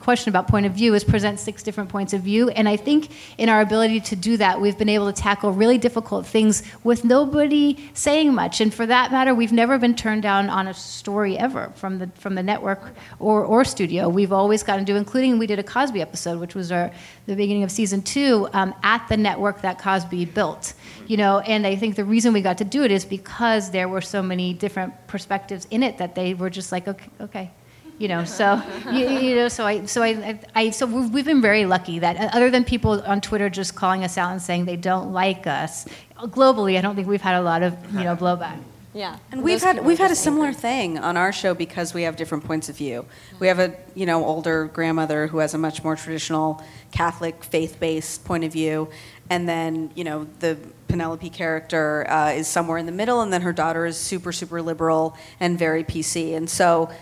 question 0.00 0.30
about 0.30 0.48
point 0.48 0.64
of 0.64 0.72
view 0.72 0.94
is 0.94 1.04
present 1.04 1.38
six 1.38 1.62
different 1.62 1.90
points 1.90 2.12
of 2.12 2.22
view. 2.22 2.48
And 2.48 2.68
i 2.68 2.76
think 2.76 3.10
in 3.36 3.48
our 3.48 3.60
ability 3.60 4.00
to 4.00 4.16
do 4.16 4.36
that 4.38 4.60
we've 4.60 4.78
been 4.78 4.88
able 4.88 5.12
to 5.12 5.22
tackle 5.22 5.52
really 5.52 5.78
difficult 5.78 6.26
things 6.26 6.62
with 6.82 7.04
nobody 7.04 7.76
saying 7.92 8.34
much. 8.34 8.60
And 8.60 8.72
for 8.72 8.86
that 8.86 9.12
matter 9.12 9.34
we've 9.34 9.52
never 9.52 9.78
been 9.78 9.94
turned 9.94 10.22
down 10.22 10.48
on 10.48 10.66
a 10.66 10.74
story 10.74 11.36
ever 11.38 11.72
from 11.76 11.98
the 11.98 12.10
from 12.14 12.34
the 12.34 12.42
network 12.42 12.94
or, 13.18 13.44
or 13.44 13.64
studio. 13.64 14.08
We've 14.08 14.32
always 14.32 14.62
gotten 14.62 14.84
to 14.84 14.92
do 14.92 14.96
including 14.96 15.38
we 15.38 15.46
did 15.46 15.58
a 15.58 15.62
cosby 15.62 16.00
episode 16.00 16.40
which 16.40 16.54
was 16.54 16.72
our 16.72 16.90
the 17.26 17.36
beginning 17.36 17.62
of 17.62 17.70
season 17.70 18.02
two 18.02 18.48
um, 18.52 18.74
at 18.82 19.06
the 19.08 19.16
network 19.16 19.62
that 19.62 19.78
cosby 19.78 20.24
built 20.24 20.72
you 21.06 21.16
know? 21.16 21.40
And 21.40 21.66
i 21.66 21.76
think 21.76 21.96
the 21.96 22.04
reason 22.04 22.32
we 22.32 22.40
got 22.40 22.58
to 22.58 22.64
do 22.64 22.82
it 22.82 22.90
is 22.90 23.04
because 23.04 23.70
there 23.70 23.88
were 23.88 24.00
so 24.00 24.22
many 24.22 24.54
different 24.54 25.06
perspectives 25.06 25.66
in 25.70 25.82
it 25.82 25.98
that 25.98 26.14
they 26.14 26.34
were 26.34 26.50
just 26.50 26.72
like 26.72 26.88
okay 26.88 27.10
okay 27.20 27.50
you 27.98 28.08
know 28.08 28.24
so 28.24 28.62
you, 28.92 29.08
you, 29.08 29.34
know 29.34 29.48
so 29.48 29.66
i 29.66 29.84
so 29.86 30.02
I, 30.02 30.38
I 30.54 30.70
so 30.70 30.86
we've, 30.86 31.10
we've 31.10 31.24
been 31.24 31.42
very 31.42 31.64
lucky 31.64 31.98
that 31.98 32.16
uh, 32.16 32.30
other 32.32 32.50
than 32.50 32.64
people 32.64 33.00
on 33.02 33.20
twitter 33.20 33.48
just 33.48 33.74
calling 33.74 34.04
us 34.04 34.18
out 34.18 34.32
and 34.32 34.42
saying 34.42 34.64
they 34.64 34.76
don't 34.76 35.12
like 35.12 35.46
us 35.46 35.86
globally 36.18 36.76
i 36.76 36.80
don't 36.80 36.94
think 36.94 37.08
we've 37.08 37.22
had 37.22 37.36
a 37.36 37.42
lot 37.42 37.62
of 37.62 37.74
you 37.94 38.04
know 38.04 38.16
blowback. 38.16 38.58
Yeah. 38.96 39.18
And 39.30 39.42
we've 39.42 39.62
had 39.62 39.84
we've 39.84 39.98
had 39.98 40.10
a 40.10 40.16
similar 40.16 40.54
thing 40.54 40.98
on 40.98 41.18
our 41.18 41.30
show 41.30 41.52
because 41.52 41.92
we 41.92 42.04
have 42.04 42.16
different 42.16 42.44
points 42.44 42.70
of 42.70 42.78
view. 42.78 43.04
We 43.38 43.46
have 43.48 43.58
a 43.58 43.76
you 43.94 44.06
know 44.06 44.24
older 44.24 44.64
grandmother 44.64 45.26
who 45.26 45.38
has 45.38 45.52
a 45.52 45.58
much 45.58 45.84
more 45.84 45.96
traditional 45.96 46.64
Catholic 46.92 47.44
faith-based 47.44 48.24
point 48.24 48.44
of 48.44 48.54
view, 48.54 48.88
and 49.28 49.46
then 49.46 49.90
you 49.94 50.02
know 50.02 50.26
the 50.40 50.56
Penelope 50.88 51.28
character 51.28 52.06
uh, 52.08 52.30
is 52.30 52.48
somewhere 52.48 52.78
in 52.78 52.86
the 52.86 52.92
middle, 52.92 53.20
and 53.20 53.30
then 53.30 53.42
her 53.42 53.52
daughter 53.52 53.84
is 53.84 53.98
super 53.98 54.32
super 54.32 54.62
liberal 54.62 55.14
and 55.40 55.58
very 55.58 55.84
PC. 55.84 56.34
And 56.34 56.48
so, 56.48 56.86
w- 56.86 56.94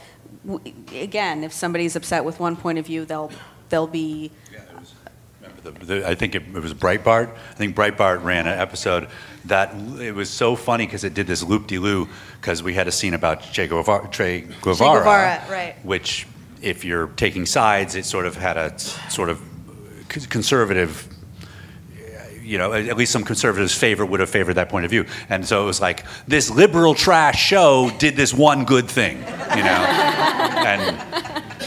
again, 0.92 1.44
if 1.44 1.52
somebody's 1.52 1.96
upset 1.96 2.24
with 2.24 2.40
one 2.40 2.56
point 2.56 2.78
of 2.78 2.86
view, 2.86 3.04
they'll 3.04 3.30
they'll 3.68 3.86
be 3.86 4.30
The, 5.62 5.70
the, 5.70 6.08
I 6.08 6.14
think 6.14 6.34
it, 6.34 6.42
it 6.54 6.62
was 6.62 6.74
Breitbart. 6.74 7.30
I 7.32 7.54
think 7.54 7.74
Breitbart 7.74 8.22
ran 8.22 8.46
an 8.46 8.58
episode 8.58 9.08
that 9.46 9.74
it 9.98 10.14
was 10.14 10.28
so 10.28 10.56
funny 10.56 10.84
because 10.86 11.04
it 11.04 11.14
did 11.14 11.26
this 11.26 11.42
loop 11.42 11.66
de 11.66 11.78
loo 11.78 12.06
because 12.40 12.62
we 12.62 12.74
had 12.74 12.86
a 12.86 12.92
scene 12.92 13.14
about 13.14 13.40
Che 13.52 13.66
Guevara, 13.66 14.08
che 14.08 14.42
Guevara, 14.60 14.98
Guevara, 15.00 15.42
right. 15.50 15.74
which, 15.84 16.26
if 16.60 16.84
you're 16.84 17.06
taking 17.16 17.46
sides, 17.46 17.94
it 17.94 18.04
sort 18.04 18.26
of 18.26 18.36
had 18.36 18.56
a 18.58 18.78
sort 19.08 19.30
of 19.30 19.40
conservative. 20.28 21.08
You 22.44 22.58
know, 22.58 22.72
at 22.72 22.96
least 22.96 23.10
some 23.12 23.24
conservatives 23.24 23.74
favor 23.74 24.04
would 24.04 24.20
have 24.20 24.28
favored 24.30 24.54
that 24.54 24.68
point 24.68 24.84
of 24.84 24.90
view, 24.90 25.06
and 25.28 25.46
so 25.46 25.62
it 25.62 25.66
was 25.66 25.80
like 25.80 26.04
this 26.28 26.50
liberal 26.50 26.94
trash 26.94 27.42
show 27.42 27.90
did 27.98 28.16
this 28.16 28.34
one 28.34 28.64
good 28.64 28.88
thing, 28.88 29.16
you 29.18 29.62
know, 29.64 29.84
and 30.66 30.98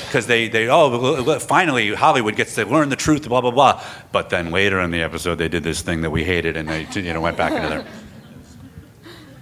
because 0.05 0.27
they, 0.27 0.47
they 0.47 0.67
oh 0.69 0.93
l- 0.93 1.29
l- 1.31 1.39
finally 1.39 1.93
Hollywood 1.93 2.35
gets 2.35 2.55
to 2.55 2.65
learn 2.65 2.89
the 2.89 2.95
truth 2.95 3.27
blah 3.27 3.41
blah 3.41 3.51
blah. 3.51 3.83
But 4.11 4.29
then 4.29 4.51
later 4.51 4.79
in 4.79 4.91
the 4.91 5.01
episode 5.01 5.35
they 5.35 5.49
did 5.49 5.63
this 5.63 5.81
thing 5.81 6.01
that 6.01 6.11
we 6.11 6.23
hated 6.23 6.55
and 6.55 6.69
they 6.69 6.87
you 6.93 7.13
know 7.13 7.21
went 7.21 7.37
back 7.37 7.53
into 7.53 7.67
their 7.67 7.85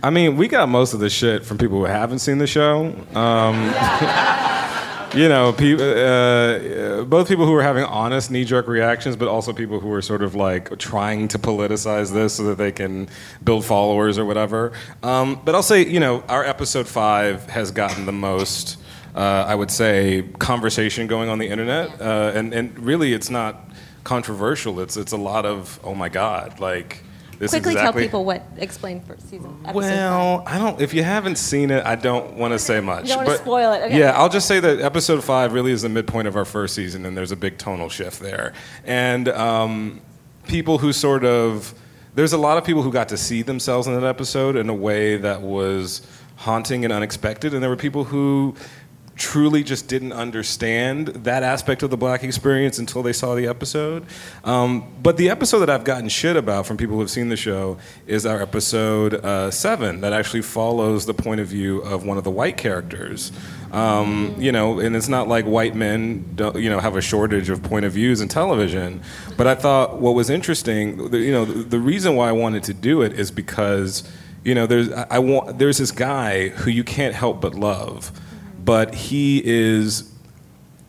I 0.04 0.12
mean, 0.12 0.38
we 0.38 0.48
got 0.48 0.70
most 0.70 0.94
of 0.94 1.00
the 1.00 1.10
shit 1.10 1.44
from 1.44 1.58
people 1.58 1.80
who 1.80 1.86
haven't 1.86 2.20
seen 2.20 2.38
the 2.38 2.46
show. 2.46 2.94
Um, 3.16 3.74
you 5.16 5.30
know, 5.30 5.54
pe- 5.54 5.76
uh, 5.76 7.02
uh, 7.02 7.04
both 7.06 7.28
people 7.28 7.46
who 7.46 7.54
were 7.54 7.64
having 7.64 7.84
honest 7.86 8.30
knee-jerk 8.30 8.68
reactions, 8.68 9.16
but 9.16 9.28
also 9.28 9.54
people 9.54 9.80
who 9.80 9.88
were 9.88 10.02
sort 10.02 10.22
of 10.22 10.36
like 10.36 10.78
trying 10.78 11.28
to 11.30 11.40
politicize 11.40 12.12
this 12.12 12.36
so 12.36 12.44
that 12.44 12.58
they 12.58 12.72
can 12.72 13.08
build 13.44 13.66
followers 13.66 14.18
or 14.18 14.26
whatever. 14.26 14.74
Um, 15.02 15.40
but 15.46 15.56
I'll 15.56 15.64
say, 15.64 15.86
you 15.86 16.00
know, 16.00 16.24
our 16.28 16.44
episode 16.44 16.88
five 16.88 17.50
has 17.50 17.72
gotten 17.72 18.06
the 18.06 18.12
most. 18.12 18.78
Uh, 19.16 19.46
I 19.48 19.56
would 19.56 19.72
say 19.72 20.24
conversation 20.40 21.08
going 21.08 21.30
on 21.30 21.40
the 21.40 21.48
internet, 21.48 22.02
uh, 22.02 22.34
and 22.36 22.54
and 22.54 22.78
really 22.78 23.14
it's 23.14 23.30
not 23.30 23.70
controversial. 24.04 24.82
It's 24.82 24.98
it's 24.98 25.14
a 25.14 25.18
lot 25.18 25.46
of 25.46 25.80
oh 25.86 25.96
my 25.96 26.10
god, 26.10 26.60
like 26.60 27.05
this 27.40 27.52
quickly 27.52 27.74
exactly 27.74 28.02
tell 28.02 28.08
people 28.08 28.26
what 28.26 28.44
explain 28.58 29.02
for 29.02 29.18
season 29.18 29.58
episode 29.66 29.76
well, 29.76 30.44
I 30.46 30.58
don't. 30.58 30.80
If 30.80 30.94
you 30.94 31.04
haven't 31.04 31.38
seen 31.38 31.72
it, 31.72 31.86
I 31.86 31.96
don't 31.96 32.34
want 32.34 32.54
to 32.54 32.60
say 32.60 32.80
much. 32.80 33.10
You 33.10 33.16
don't 33.16 33.26
but- 33.26 33.40
spoil 33.40 33.74
it, 33.74 33.84
okay. 33.84 34.00
Yeah, 34.00 34.12
I'll 34.12 34.30
just 34.30 34.48
say 34.48 34.60
that 34.60 34.80
episode 34.80 35.24
five 35.24 35.54
really 35.54 35.72
is 35.72 35.82
the 35.82 35.90
midpoint 35.90 36.28
of 36.28 36.36
our 36.36 36.46
first 36.46 36.76
season, 36.76 37.06
and 37.06 37.16
there's 37.16 37.32
a 37.32 37.36
big 37.36 37.58
tonal 37.58 37.90
shift 37.90 38.20
there. 38.20 38.54
And 38.84 39.28
um, 39.30 40.02
people 40.48 40.78
who 40.78 40.94
sort 40.94 41.26
of 41.26 41.74
there's 42.16 42.34
a 42.34 42.38
lot 42.38 42.58
of 42.58 42.64
people 42.64 42.82
who 42.82 42.92
got 42.92 43.10
to 43.10 43.18
see 43.18 43.42
themselves 43.42 43.88
in 43.88 43.94
that 43.94 44.08
episode 44.08 44.56
in 44.56 44.70
a 44.70 44.74
way 44.74 45.18
that 45.18 45.42
was 45.42 46.02
haunting 46.38 46.84
and 46.84 46.94
unexpected, 46.94 47.54
and 47.54 47.62
there 47.62 47.70
were 47.70 47.76
people 47.76 48.06
who 48.06 48.56
truly 49.16 49.64
just 49.64 49.88
didn't 49.88 50.12
understand 50.12 51.08
that 51.08 51.42
aspect 51.42 51.84
of 51.84 51.90
the 51.90 51.98
black 51.98 52.24
experience 52.24 52.80
until 52.80 53.02
they 53.02 53.14
saw 53.14 53.34
the 53.36 53.48
episode. 53.48 54.06
Um, 54.44 54.94
but 55.02 55.18
the 55.18 55.30
episode 55.30 55.60
that 55.60 55.70
I've 55.70 55.86
gotten 55.86 56.10
shit 56.10 56.36
about 56.36 56.66
from 56.66 56.78
people 56.78 56.96
who 56.96 57.02
have 57.02 57.10
seen 57.10 57.30
the 57.30 57.38
show 57.38 57.78
is 58.08 58.26
our 58.26 58.42
episode 58.42 59.14
uh, 59.14 59.52
seven 59.52 60.02
that 60.02 60.12
actually 60.12 60.42
follows 60.42 61.06
the 61.06 61.14
point 61.14 61.40
of 61.40 61.48
view 61.48 61.80
of 61.82 62.06
one 62.06 62.18
of 62.18 62.24
the 62.24 62.32
white 62.32 62.58
characters. 62.58 63.32
Um, 63.72 64.36
you 64.38 64.52
know, 64.52 64.80
and 64.80 64.96
it's 64.96 65.10
not 65.10 65.28
like 65.28 65.46
white 65.46 65.76
men, 65.76 66.26
don't, 66.36 66.56
you 66.58 66.70
know, 66.70 66.80
have 66.80 66.96
a 66.96 67.02
shortage 67.02 67.50
of 67.50 67.62
point 67.64 67.84
of 67.84 67.94
views 67.94 68.22
in 68.22 68.28
television. 68.28 69.02
But 69.38 69.48
I 69.48 69.56
thought 69.56 70.00
what 70.00 70.16
was 70.16 70.30
interesting, 70.30 71.14
you 71.14 71.32
know, 71.32 71.46
the, 71.46 71.80
reason 71.80 72.16
why 72.16 72.30
I 72.30 72.32
wanted 72.32 72.64
to 72.64 72.74
do 72.74 73.02
it 73.02 73.14
is 73.14 73.32
because, 73.32 74.10
you 74.44 74.56
know, 74.56 74.66
there's 74.66 74.92
I 74.92 75.20
want 75.20 75.60
there's 75.60 75.78
this 75.78 75.92
guy 75.92 76.50
who 76.50 76.72
you 76.72 76.84
can't 76.86 77.14
help 77.14 77.42
but 77.42 77.54
love, 77.54 78.12
but 78.66 78.96
he 78.96 79.42
is 79.46 80.12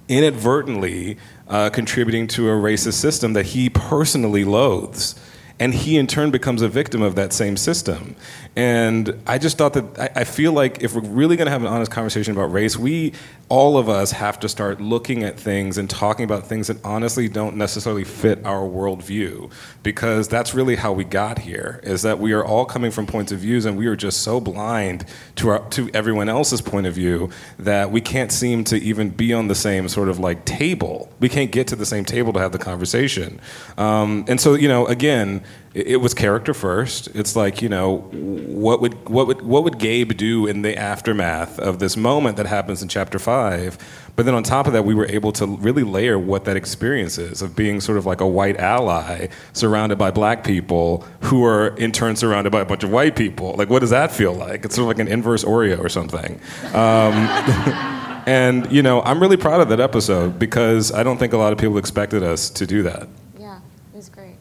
inadvertently 0.08 1.18
uh, 1.48 1.70
contributing 1.70 2.26
to 2.26 2.48
a 2.48 2.52
racist 2.52 2.94
system 2.94 3.34
that 3.34 3.46
he 3.46 3.68
personally 3.68 4.44
loathes. 4.44 5.14
And 5.58 5.72
he 5.72 5.96
in 5.96 6.06
turn 6.06 6.30
becomes 6.30 6.60
a 6.60 6.68
victim 6.68 7.02
of 7.02 7.14
that 7.14 7.32
same 7.32 7.56
system. 7.56 8.16
And 8.56 9.22
I 9.26 9.36
just 9.36 9.58
thought 9.58 9.74
that 9.74 9.98
I, 9.98 10.20
I 10.20 10.24
feel 10.24 10.52
like 10.52 10.82
if 10.82 10.94
we're 10.94 11.02
really 11.02 11.36
going 11.36 11.44
to 11.44 11.52
have 11.52 11.60
an 11.60 11.68
honest 11.68 11.90
conversation 11.90 12.32
about 12.32 12.50
race, 12.50 12.74
we, 12.78 13.12
all 13.50 13.76
of 13.76 13.90
us, 13.90 14.12
have 14.12 14.40
to 14.40 14.48
start 14.48 14.80
looking 14.80 15.22
at 15.22 15.38
things 15.38 15.76
and 15.76 15.90
talking 15.90 16.24
about 16.24 16.46
things 16.46 16.68
that 16.68 16.82
honestly 16.82 17.28
don't 17.28 17.56
necessarily 17.56 18.02
fit 18.02 18.44
our 18.46 18.66
worldview. 18.66 19.52
Because 19.82 20.26
that's 20.26 20.54
really 20.54 20.76
how 20.76 20.94
we 20.94 21.04
got 21.04 21.40
here, 21.40 21.80
is 21.82 22.00
that 22.00 22.18
we 22.18 22.32
are 22.32 22.42
all 22.42 22.64
coming 22.64 22.90
from 22.90 23.06
points 23.06 23.30
of 23.30 23.40
views 23.40 23.66
and 23.66 23.76
we 23.76 23.86
are 23.88 23.96
just 23.96 24.22
so 24.22 24.40
blind 24.40 25.04
to, 25.36 25.50
our, 25.50 25.68
to 25.70 25.90
everyone 25.92 26.30
else's 26.30 26.62
point 26.62 26.86
of 26.86 26.94
view 26.94 27.28
that 27.58 27.90
we 27.90 28.00
can't 28.00 28.32
seem 28.32 28.64
to 28.64 28.76
even 28.78 29.10
be 29.10 29.34
on 29.34 29.48
the 29.48 29.54
same 29.54 29.86
sort 29.86 30.08
of 30.08 30.18
like 30.18 30.46
table. 30.46 31.12
We 31.20 31.28
can't 31.28 31.52
get 31.52 31.66
to 31.68 31.76
the 31.76 31.86
same 31.86 32.06
table 32.06 32.32
to 32.32 32.38
have 32.38 32.52
the 32.52 32.58
conversation. 32.58 33.38
Um, 33.76 34.24
and 34.28 34.40
so, 34.40 34.54
you 34.54 34.68
know, 34.68 34.86
again, 34.86 35.44
it, 35.76 35.96
was 36.00 36.14
character 36.14 36.54
first. 36.54 37.08
It's 37.14 37.36
like 37.36 37.60
you 37.60 37.68
know, 37.68 37.98
what 37.98 38.80
would 38.80 39.08
what 39.08 39.26
would 39.26 39.42
what 39.42 39.64
would 39.64 39.78
Gabe 39.78 40.16
do 40.16 40.46
in 40.46 40.62
the 40.62 40.76
aftermath 40.76 41.58
of 41.58 41.78
this 41.78 41.96
moment 41.96 42.38
that 42.38 42.46
happens 42.46 42.82
in 42.82 42.88
chapter 42.88 43.18
five? 43.18 43.78
But 44.16 44.24
then 44.24 44.34
on 44.34 44.42
top 44.42 44.66
of 44.66 44.72
that, 44.72 44.84
we 44.86 44.94
were 44.94 45.06
able 45.06 45.30
to 45.32 45.46
really 45.46 45.82
layer 45.82 46.18
what 46.18 46.46
that 46.46 46.56
experience 46.56 47.18
is 47.18 47.42
of 47.42 47.54
being 47.54 47.82
sort 47.82 47.98
of 47.98 48.06
like 48.06 48.22
a 48.22 48.26
white 48.26 48.56
ally 48.56 49.28
surrounded 49.52 49.98
by 49.98 50.10
black 50.10 50.42
people 50.42 51.06
who 51.20 51.44
are 51.44 51.68
in 51.76 51.92
turn 51.92 52.16
surrounded 52.16 52.50
by 52.50 52.62
a 52.62 52.64
bunch 52.64 52.82
of 52.82 52.90
white 52.90 53.14
people. 53.14 53.54
Like, 53.58 53.68
what 53.68 53.80
does 53.80 53.90
that 53.90 54.10
feel 54.10 54.32
like? 54.32 54.64
It's 54.64 54.74
sort 54.74 54.84
of 54.84 54.96
like 54.96 55.06
an 55.06 55.12
inverse 55.12 55.44
Oreo 55.44 55.78
or 55.78 55.90
something. 55.90 56.40
Um, 56.72 57.12
and, 58.26 58.72
you 58.72 58.82
know, 58.82 59.02
I'm 59.02 59.20
really 59.20 59.36
proud 59.36 59.60
of 59.60 59.68
that 59.68 59.80
episode 59.80 60.38
because 60.38 60.90
I 60.92 61.02
don't 61.02 61.18
think 61.18 61.34
a 61.34 61.38
lot 61.38 61.52
of 61.52 61.58
people 61.58 61.76
expected 61.76 62.22
us 62.22 62.48
to 62.50 62.66
do 62.66 62.82
that. 62.84 63.08
Yeah, 63.38 63.58
it 63.92 63.96
was 63.96 64.08
great. 64.08 64.36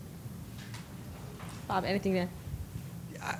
Bob, 1.76 1.84
anything 1.84 2.14
to? 2.14 2.28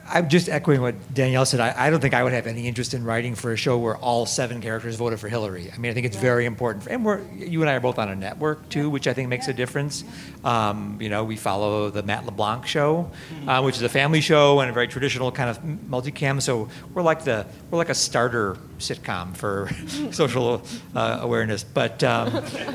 I'm 0.08 0.30
just 0.30 0.50
echoing 0.50 0.82
what 0.82 1.14
Danielle 1.14 1.46
said. 1.46 1.60
I, 1.60 1.88
I 1.88 1.90
don't 1.90 2.00
think 2.00 2.14
I 2.14 2.24
would 2.24 2.34
have 2.34 2.46
any 2.46 2.68
interest 2.68 2.94
in 2.94 3.04
writing 3.04 3.34
for 3.34 3.52
a 3.52 3.58
show 3.58 3.78
where 3.78 3.98
all 3.98 4.28
seven 4.28 4.62
characters 4.62 4.96
voted 4.98 5.20
for 5.20 5.30
Hillary. 5.30 5.72
I 5.74 5.78
mean, 5.78 5.90
I 5.90 5.96
think 5.96 6.06
it's 6.06 6.16
very 6.16 6.46
important. 6.46 6.84
For, 6.84 6.92
and 6.92 7.04
we're, 7.04 7.22
you 7.34 7.62
and 7.62 7.70
I 7.70 7.74
are 7.74 7.80
both 7.80 7.98
on 7.98 8.10
a 8.10 8.16
network, 8.16 8.70
too, 8.70 8.90
which 8.90 9.08
I 9.08 9.14
think 9.14 9.30
makes 9.30 9.48
a 9.48 9.54
difference. 9.54 10.04
Um, 10.44 11.00
you 11.02 11.10
know, 11.10 11.24
we 11.24 11.36
follow 11.36 11.90
the 11.90 12.04
Matt 12.04 12.26
LeBlanc 12.26 12.68
show, 12.68 13.10
uh, 13.48 13.62
which 13.64 13.78
is 13.78 13.82
a 13.82 13.90
family 13.90 14.22
show 14.22 14.60
and 14.60 14.70
a 14.70 14.74
very 14.74 14.88
traditional 14.88 15.32
kind 15.32 15.50
of 15.50 15.64
multicam. 15.64 16.40
So 16.40 16.70
we're 16.94 17.02
like 17.02 17.24
the 17.24 17.48
we're 17.72 17.80
like 17.80 17.90
a 17.90 17.96
starter 17.96 18.58
sitcom 18.78 19.36
for 19.36 19.70
social 20.12 20.62
uh, 20.94 21.20
awareness. 21.22 21.64
But 21.64 22.04
um, 22.04 22.44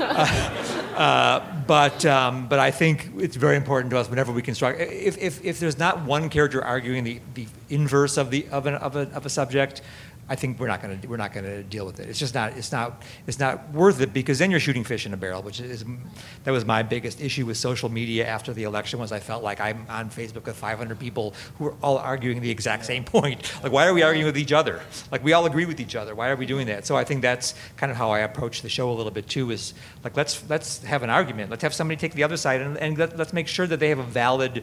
uh, 0.96 1.62
but 1.66 2.04
um, 2.04 2.48
but 2.48 2.58
I 2.58 2.72
think 2.72 3.10
it's 3.18 3.36
very 3.36 3.56
important 3.56 3.90
to 3.92 3.98
us 3.98 4.10
whenever 4.10 4.32
we 4.32 4.42
construct. 4.42 4.80
If, 4.80 5.18
if, 5.18 5.44
if 5.44 5.60
there's 5.60 5.78
not 5.78 6.04
one 6.04 6.28
character 6.28 6.64
arguing 6.64 7.04
the, 7.04 7.19
the 7.34 7.46
inverse 7.68 8.16
of 8.16 8.30
the 8.30 8.46
of, 8.50 8.66
an, 8.66 8.74
of, 8.74 8.96
a, 8.96 9.08
of 9.12 9.26
a 9.26 9.30
subject, 9.30 9.82
I 10.30 10.36
think 10.36 10.60
we're 10.60 10.68
not 10.68 10.80
going 10.80 11.00
to 11.00 11.08
we're 11.08 11.16
not 11.16 11.32
going 11.32 11.44
to 11.44 11.64
deal 11.64 11.84
with 11.84 11.98
it. 11.98 12.08
It's 12.08 12.20
just 12.20 12.34
not 12.34 12.56
it's 12.56 12.70
not 12.70 13.02
it's 13.26 13.40
not 13.40 13.68
worth 13.72 14.00
it 14.00 14.12
because 14.12 14.38
then 14.38 14.52
you're 14.52 14.60
shooting 14.60 14.84
fish 14.84 15.04
in 15.04 15.12
a 15.12 15.16
barrel, 15.16 15.42
which 15.42 15.58
is 15.58 15.84
that 16.44 16.52
was 16.52 16.64
my 16.64 16.84
biggest 16.84 17.20
issue 17.20 17.46
with 17.46 17.56
social 17.56 17.88
media 17.88 18.28
after 18.28 18.52
the 18.52 18.62
election 18.62 19.00
was 19.00 19.10
I 19.10 19.18
felt 19.18 19.42
like 19.42 19.60
I'm 19.60 19.84
on 19.88 20.08
Facebook 20.08 20.44
with 20.44 20.54
500 20.54 21.00
people 21.00 21.34
who 21.58 21.66
are 21.66 21.74
all 21.82 21.98
arguing 21.98 22.40
the 22.40 22.50
exact 22.50 22.86
same 22.86 23.02
point. 23.16 23.52
Like 23.60 23.72
why 23.72 23.88
are 23.88 23.92
we 23.92 24.02
arguing 24.04 24.26
with 24.26 24.38
each 24.38 24.52
other? 24.52 24.80
Like 25.10 25.24
we 25.24 25.32
all 25.32 25.46
agree 25.46 25.66
with 25.66 25.80
each 25.80 25.96
other. 25.96 26.14
Why 26.14 26.28
are 26.28 26.36
we 26.36 26.46
doing 26.46 26.68
that? 26.68 26.86
So 26.86 26.96
I 26.96 27.02
think 27.02 27.22
that's 27.22 27.54
kind 27.76 27.90
of 27.90 27.98
how 27.98 28.12
I 28.12 28.20
approach 28.20 28.62
the 28.62 28.68
show 28.68 28.88
a 28.88 28.94
little 28.94 29.10
bit 29.10 29.26
too. 29.26 29.50
Is 29.50 29.74
like 30.04 30.16
let's 30.16 30.48
let's 30.48 30.80
have 30.84 31.02
an 31.02 31.10
argument. 31.10 31.50
Let's 31.50 31.64
have 31.64 31.74
somebody 31.74 31.98
take 31.98 32.14
the 32.14 32.22
other 32.22 32.36
side 32.36 32.60
and, 32.60 32.78
and 32.78 32.96
let, 32.96 33.18
let's 33.18 33.32
make 33.32 33.48
sure 33.48 33.66
that 33.66 33.80
they 33.80 33.88
have 33.88 33.98
a 33.98 34.04
valid 34.04 34.62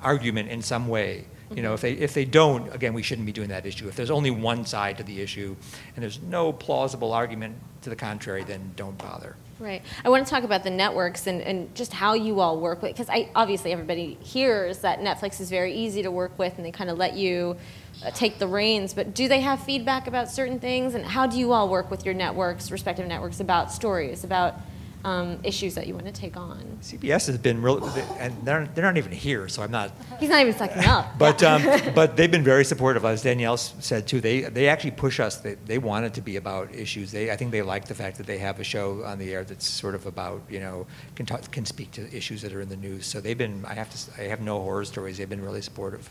argument 0.00 0.48
in 0.48 0.62
some 0.62 0.88
way. 0.88 1.26
You 1.50 1.62
know, 1.62 1.74
if 1.74 1.82
they 1.82 1.92
if 1.92 2.14
they 2.14 2.24
don't, 2.24 2.74
again, 2.74 2.94
we 2.94 3.02
shouldn't 3.02 3.26
be 3.26 3.32
doing 3.32 3.48
that 3.48 3.66
issue. 3.66 3.86
If 3.88 3.96
there's 3.96 4.10
only 4.10 4.30
one 4.30 4.64
side 4.64 4.98
to 4.98 5.04
the 5.04 5.20
issue, 5.20 5.56
and 5.94 6.02
there's 6.02 6.20
no 6.20 6.52
plausible 6.52 7.12
argument 7.12 7.56
to 7.82 7.90
the 7.90 7.96
contrary, 7.96 8.44
then 8.44 8.72
don't 8.76 8.96
bother. 8.96 9.36
Right. 9.60 9.82
I 10.04 10.08
want 10.08 10.26
to 10.26 10.30
talk 10.30 10.42
about 10.42 10.64
the 10.64 10.70
networks 10.70 11.28
and, 11.28 11.40
and 11.40 11.72
just 11.76 11.92
how 11.92 12.14
you 12.14 12.40
all 12.40 12.58
work 12.58 12.82
with, 12.82 12.92
because 12.92 13.08
I 13.08 13.30
obviously 13.36 13.72
everybody 13.72 14.18
hears 14.20 14.78
that 14.78 14.98
Netflix 14.98 15.40
is 15.40 15.48
very 15.48 15.74
easy 15.74 16.02
to 16.02 16.10
work 16.10 16.36
with 16.38 16.56
and 16.56 16.66
they 16.66 16.72
kind 16.72 16.90
of 16.90 16.98
let 16.98 17.14
you 17.14 17.56
uh, 18.04 18.10
take 18.10 18.38
the 18.38 18.48
reins. 18.48 18.94
But 18.94 19.14
do 19.14 19.28
they 19.28 19.40
have 19.40 19.62
feedback 19.62 20.08
about 20.08 20.28
certain 20.28 20.58
things? 20.58 20.96
And 20.96 21.04
how 21.04 21.28
do 21.28 21.38
you 21.38 21.52
all 21.52 21.68
work 21.68 21.88
with 21.88 22.04
your 22.04 22.14
networks, 22.14 22.72
respective 22.72 23.06
networks, 23.06 23.38
about 23.38 23.70
stories, 23.70 24.24
about 24.24 24.56
um, 25.04 25.38
issues 25.42 25.74
that 25.74 25.86
you 25.86 25.94
want 25.94 26.06
to 26.06 26.12
take 26.12 26.36
on? 26.36 26.78
CBS 26.82 27.26
has 27.26 27.38
been 27.38 27.60
real, 27.62 27.84
and 28.18 28.34
they're, 28.44 28.66
they're 28.74 28.84
not 28.84 28.96
even 28.96 29.12
here, 29.12 29.48
so 29.48 29.62
I'm 29.62 29.70
not. 29.70 29.92
He's 30.18 30.30
not 30.30 30.40
even 30.40 30.54
sucking 30.54 30.84
up. 30.84 31.04
But 31.18 31.42
um, 31.42 31.62
but 31.94 32.16
they've 32.16 32.30
been 32.30 32.44
very 32.44 32.64
supportive, 32.64 33.04
as 33.04 33.22
Danielle 33.22 33.56
said 33.56 34.06
too. 34.06 34.20
They 34.20 34.42
they 34.42 34.68
actually 34.68 34.92
push 34.92 35.20
us. 35.20 35.36
They 35.36 35.54
they 35.66 35.78
want 35.78 36.06
it 36.06 36.14
to 36.14 36.20
be 36.20 36.36
about 36.36 36.74
issues. 36.74 37.12
They 37.12 37.30
I 37.30 37.36
think 37.36 37.50
they 37.50 37.62
like 37.62 37.86
the 37.86 37.94
fact 37.94 38.16
that 38.18 38.26
they 38.26 38.38
have 38.38 38.60
a 38.60 38.64
show 38.64 39.04
on 39.04 39.18
the 39.18 39.32
air 39.32 39.44
that's 39.44 39.66
sort 39.66 39.94
of 39.94 40.06
about 40.06 40.42
you 40.48 40.60
know 40.60 40.86
can 41.14 41.26
talk, 41.26 41.50
can 41.50 41.64
speak 41.64 41.90
to 41.92 42.14
issues 42.14 42.42
that 42.42 42.52
are 42.52 42.60
in 42.60 42.68
the 42.68 42.76
news. 42.76 43.06
So 43.06 43.20
they've 43.20 43.38
been. 43.38 43.64
I 43.64 43.74
have 43.74 43.90
to. 43.90 44.22
I 44.22 44.26
have 44.26 44.40
no 44.40 44.60
horror 44.60 44.84
stories. 44.84 45.18
They've 45.18 45.28
been 45.28 45.44
really 45.44 45.62
supportive. 45.62 46.10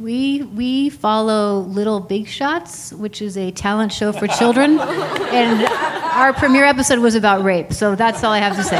We 0.00 0.42
we 0.42 0.88
follow 0.88 1.58
Little 1.58 2.00
Big 2.00 2.26
Shots, 2.26 2.90
which 2.94 3.20
is 3.20 3.36
a 3.36 3.50
talent 3.50 3.92
show 3.92 4.12
for 4.12 4.26
children, 4.26 4.80
and 4.80 5.66
our 6.14 6.32
premiere 6.32 6.64
episode 6.64 7.00
was 7.00 7.14
about 7.14 7.44
rape. 7.44 7.74
So 7.74 7.94
that's 7.94 8.24
all 8.24 8.32
I 8.32 8.38
have 8.38 8.56
to 8.56 8.62
say. 8.62 8.78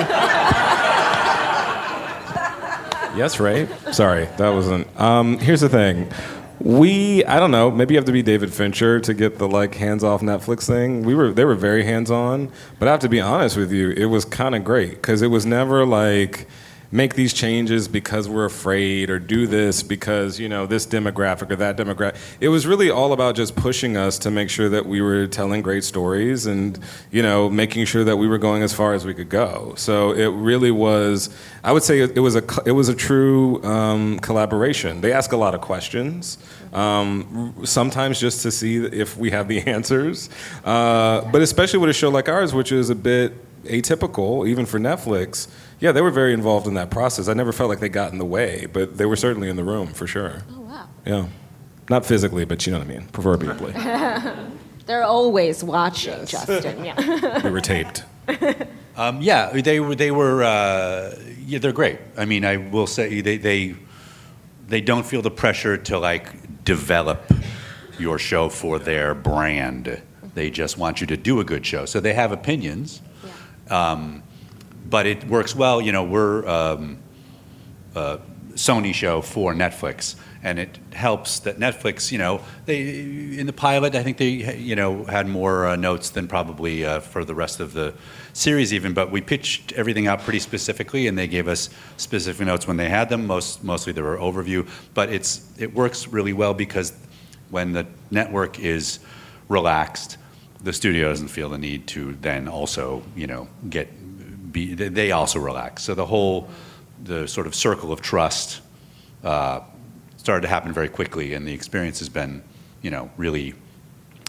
Yes, 3.18 3.39
right? 3.39 3.68
Sorry, 3.93 4.25
that 4.39 4.49
wasn't. 4.49 4.87
Um, 4.99 5.39
here's 5.39 5.61
the 5.61 5.68
thing. 5.68 6.11
We, 6.59 7.23
I 7.25 7.39
don't 7.39 7.51
know, 7.51 7.71
maybe 7.71 7.95
you 7.95 7.99
have 7.99 8.07
to 8.07 8.12
be 8.12 8.23
David 8.23 8.53
Fincher 8.53 8.99
to 9.01 9.12
get 9.12 9.37
the 9.37 9.49
like 9.49 9.75
hands 9.75 10.03
off 10.03 10.23
Netflix 10.23 10.66
thing. 10.66 11.03
We 11.03 11.14
were, 11.14 11.33
they 11.33 11.45
were 11.45 11.55
very 11.55 11.85
hands 11.85 12.11
on, 12.11 12.51
but 12.79 12.87
I 12.89 12.93
have 12.93 13.01
to 13.01 13.09
be 13.09 13.21
honest 13.21 13.57
with 13.57 13.73
you, 13.73 13.91
it 13.91 14.07
was 14.07 14.25
kind 14.25 14.55
of 14.55 14.62
great 14.64 14.93
because 14.93 15.23
it 15.23 15.29
was 15.29 15.45
never 15.45 15.85
like, 15.85 16.47
make 16.93 17.14
these 17.14 17.32
changes 17.32 17.86
because 17.86 18.28
we're 18.28 18.45
afraid 18.45 19.11
or 19.11 19.18
do 19.18 19.47
this 19.47 19.82
because 19.82 20.41
you 20.41 20.49
know 20.49 20.66
this 20.66 20.86
demographic 20.86 21.51
or 21.51 21.57
that 21.57 21.76
demographic. 21.76 22.16
It 22.41 22.49
was 22.49 22.66
really 22.66 22.91
all 22.91 23.12
about 23.12 23.36
just 23.36 23.55
pushing 23.55 23.97
us 23.97 24.18
to 24.20 24.30
make 24.30 24.51
sure 24.51 24.68
that 24.68 24.86
we 24.86 25.01
were 25.01 25.26
telling 25.26 25.62
great 25.62 25.84
stories 25.84 26.47
and 26.47 26.78
you 27.11 27.22
know 27.22 27.49
making 27.49 27.84
sure 27.84 28.03
that 28.05 28.16
we 28.16 28.26
were 28.26 28.38
going 28.38 28.62
as 28.62 28.72
far 28.72 28.95
as 28.95 29.05
we 29.05 29.14
could 29.14 29.28
go. 29.28 29.74
So 29.76 30.12
it 30.12 30.28
really 30.28 30.70
was 30.70 31.30
i 31.62 31.72
would 31.72 31.82
say 31.82 32.01
it, 32.01 32.18
was 32.18 32.36
a 32.36 32.43
it 32.64 32.72
was 32.72 32.88
a 32.88 32.95
true 32.95 33.62
um, 33.64 34.18
collaboration. 34.20 35.01
They 35.01 35.12
ask 35.12 35.32
a 35.32 35.36
lot 35.36 35.55
of 35.55 35.61
questions 35.61 36.38
um, 36.72 37.55
sometimes 37.64 38.18
just 38.18 38.43
to 38.43 38.51
see 38.51 38.76
if 38.76 39.16
we 39.16 39.30
have 39.30 39.49
the 39.49 39.61
answers. 39.66 40.30
Uh, 40.64 41.22
but 41.30 41.43
especially 41.43 41.78
with 41.78 41.91
a 41.91 41.95
show 41.95 42.09
like 42.09 42.28
ours 42.28 42.53
which 42.53 42.72
is 42.72 42.91
a 42.91 42.95
bit 42.95 43.34
atypical 43.64 44.49
even 44.49 44.64
for 44.64 44.78
netflix 44.78 45.49
yeah, 45.81 45.93
they 45.93 46.01
were 46.01 46.11
very 46.11 46.33
involved 46.33 46.66
in 46.66 46.74
that 46.74 46.91
process. 46.91 47.28
I 47.28 47.35
never 47.35 47.53
felt 47.53 47.68
like 47.68 47.81
they 47.81 47.89
got 47.89 48.12
in 48.12 48.18
the 48.18 48.24
way, 48.24 48.66
but 48.72 48.97
they 48.97 49.07
were 49.07 49.16
certainly 49.16 49.49
in 49.49 49.57
the 49.57 49.64
room 49.64 49.89
for 49.89 50.07
sure. 50.07 50.43
Oh, 50.51 50.61
wow. 50.61 50.89
Yeah. 51.05 51.26
Not 51.89 52.07
physically, 52.07 52.45
but 52.45 52.64
you 52.66 52.72
know 52.72 52.78
what 52.78 52.89
I 52.89 52.91
mean, 52.91 53.07
proverbially. 53.09 53.72
They're 54.87 55.05
always 55.05 55.64
watching, 55.64 56.26
Justin. 56.26 56.85
Yeah. 56.85 57.41
we 57.45 57.51
were 57.51 57.61
taped. 57.61 58.05
Um, 58.97 59.22
yeah, 59.22 59.49
they 59.53 59.81
were. 59.81 59.95
They 59.95 60.11
were. 60.11 60.43
Uh, 60.43 61.16
yeah, 61.47 61.59
they're 61.59 61.72
great. 61.72 61.99
I 62.18 62.26
mean, 62.26 62.45
I 62.45 62.59
will 62.59 62.87
say 62.87 63.22
they 63.22 63.39
they 63.39 63.74
they 64.68 64.83
don't 64.83 65.07
feel 65.07 65.22
the 65.22 65.31
pressure 65.31 65.78
to 65.78 65.99
like 65.99 66.64
develop 66.64 67.33
your 67.99 68.18
show 68.18 68.51
for 68.51 68.78
their 68.78 69.14
brand. 69.14 70.03
They 70.35 70.51
just 70.51 70.76
want 70.76 71.01
you 71.01 71.07
to 71.07 71.16
do 71.16 71.41
a 71.41 71.45
good 71.45 71.64
show. 71.64 71.87
So 71.87 72.01
they 72.01 72.12
have 72.12 72.31
opinions, 72.31 73.01
um, 73.70 74.22
but 74.91 75.07
it 75.07 75.24
works 75.24 75.55
well. 75.55 75.80
You 75.80 75.93
know, 75.93 76.05
we're 76.05 76.47
um, 76.47 76.99
a 77.95 78.18
Sony 78.55 78.93
show 78.93 79.22
for 79.22 79.55
Netflix, 79.55 80.16
and 80.43 80.59
it 80.59 80.78
helps 80.93 81.41
that 81.41 81.59
Netflix. 81.59 82.12
You 82.12 82.18
know, 82.18 82.41
they 82.66 82.80
in 82.91 83.47
the 83.47 83.53
pilot, 83.53 83.95
I 83.95 84.03
think 84.03 84.18
they 84.18 84.57
you 84.57 84.76
know 84.76 85.05
had 85.05 85.26
more 85.26 85.66
uh, 85.66 85.76
notes 85.76 86.11
than 86.11 86.28
probably 86.28 86.84
uh, 86.84 87.01
for 87.01 87.24
the 87.24 87.34
rest 87.34 87.61
of 87.61 87.72
the 87.72 87.95
series 88.32 88.74
even. 88.74 88.93
But 88.93 89.11
we 89.11 89.20
pitched 89.20 89.72
everything 89.72 90.07
out 90.09 90.20
pretty 90.20 90.41
specifically, 90.41 91.07
and 91.07 91.16
they 91.16 91.28
gave 91.28 91.49
us 91.49 91.70
specific 91.97 92.47
notes 92.47 92.66
when 92.66 92.76
they 92.76 92.88
had 92.88 93.09
them. 93.09 93.26
Most 93.26 93.64
mostly 93.64 93.93
they 93.93 94.03
were 94.03 94.18
overview, 94.18 94.68
but 94.95 95.11
it's 95.11 95.51
it 95.59 95.72
works 95.74 96.09
really 96.09 96.32
well 96.32 96.55
because 96.55 96.93
when 97.51 97.72
the 97.72 97.86
network 98.11 98.59
is 98.59 99.01
relaxed, 99.49 100.18
the 100.62 100.72
studio 100.72 101.09
doesn't 101.09 101.28
feel 101.28 101.49
the 101.49 101.59
need 101.59 101.86
to 101.88 102.14
then 102.20 102.49
also 102.49 103.03
you 103.16 103.26
know 103.26 103.49
get 103.68 103.88
be 104.53 104.74
they- 104.74 105.11
also 105.12 105.38
relax. 105.38 105.82
So 105.82 105.94
the 105.94 106.07
whole 106.07 106.48
the 107.03 107.26
sort 107.26 107.46
of 107.46 107.55
circle 107.55 107.92
of 107.92 108.03
trust 108.03 108.61
uh, 109.24 109.61
started 110.16 110.42
to 110.42 110.48
happen 110.48 110.72
very 110.72 110.88
quickly, 110.88 111.34
and 111.34 111.46
the 111.46 111.53
experience 111.53 111.98
has 111.98 112.09
been 112.09 112.42
you 112.82 112.90
know 112.90 113.11
really 113.16 113.55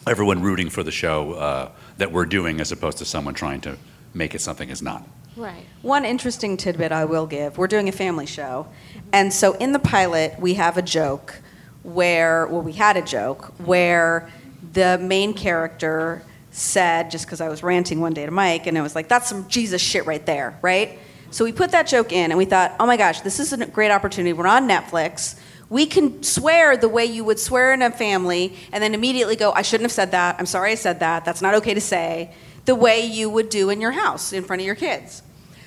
everyone 0.08 0.42
rooting 0.42 0.70
for 0.70 0.84
the 0.84 0.92
show 0.92 1.34
uh, 1.34 1.72
that 1.98 2.12
we're 2.12 2.26
doing 2.26 2.60
as 2.60 2.72
opposed 2.72 2.98
to 2.98 3.06
someone 3.06 3.34
trying 3.34 3.62
to 3.62 3.78
make 4.14 4.34
it 4.34 4.42
something 4.42 4.70
it's 4.70 4.82
not. 4.82 5.08
right. 5.38 5.66
One 5.82 6.06
interesting 6.06 6.58
tidbit 6.58 6.92
I 6.92 7.06
will 7.06 7.28
give 7.28 7.58
we're 7.58 7.68
doing 7.68 7.88
a 7.88 7.92
family 7.92 8.26
show. 8.26 8.68
And 9.14 9.32
so 9.32 9.54
in 9.54 9.74
the 9.74 9.80
pilot, 9.80 10.40
we 10.40 10.56
have 10.56 10.78
a 10.78 10.82
joke 10.82 11.42
where, 11.84 12.48
well, 12.48 12.62
we 12.62 12.74
had 12.74 12.98
a 12.98 13.02
joke 13.02 13.54
where 13.60 14.30
the 14.74 14.98
main 14.98 15.34
character 15.34 16.24
said, 16.52 17.10
just 17.10 17.26
because 17.26 17.42
I 17.42 17.50
was 17.50 17.64
ranting 17.64 18.02
one 18.02 18.14
day 18.14 18.26
to 18.26 18.32
Mike, 18.32 18.68
and 18.68 18.78
it 18.78 18.82
was 18.82 18.94
like, 18.94 19.08
that's 19.08 19.30
some 19.30 19.48
Jesus 19.48 19.82
shit 19.82 20.06
right 20.06 20.26
there, 20.26 20.60
right? 20.62 21.00
So 21.32 21.46
we 21.46 21.54
put 21.54 21.72
that 21.72 21.88
joke 21.88 22.12
in 22.12 22.30
and 22.32 22.38
we 22.38 22.46
thought, 22.46 22.76
oh 22.80 22.86
my 22.86 22.98
gosh, 22.98 23.22
this 23.22 23.40
is 23.40 23.54
a 23.54 23.66
great 23.66 23.90
opportunity. 23.90 24.34
We're 24.34 24.48
on 24.48 24.68
Netflix. 24.68 25.40
We 25.70 25.86
can 25.86 26.22
swear 26.24 26.76
the 26.76 26.90
way 26.90 27.06
you 27.06 27.24
would 27.24 27.40
swear 27.40 27.72
in 27.74 27.82
a 27.82 27.90
family 27.90 28.58
and 28.74 28.84
then 28.84 28.94
immediately 28.94 29.38
go, 29.38 29.54
I 29.54 29.62
shouldn't 29.62 29.86
have 29.86 29.94
said 29.94 30.12
that. 30.12 30.36
I'm 30.38 30.46
sorry 30.46 30.72
I 30.72 30.76
said 30.76 31.00
that. 31.00 31.24
That's 31.24 31.42
not 31.42 31.56
okay 31.56 31.74
to 31.74 31.80
say. 31.80 32.34
The 32.66 32.76
way 32.76 33.06
you 33.06 33.30
would 33.30 33.48
do 33.48 33.70
in 33.70 33.80
your 33.80 33.92
house 33.92 34.34
in 34.34 34.44
front 34.44 34.62
of 34.62 34.66
your 34.66 34.76
kids. 34.76 35.24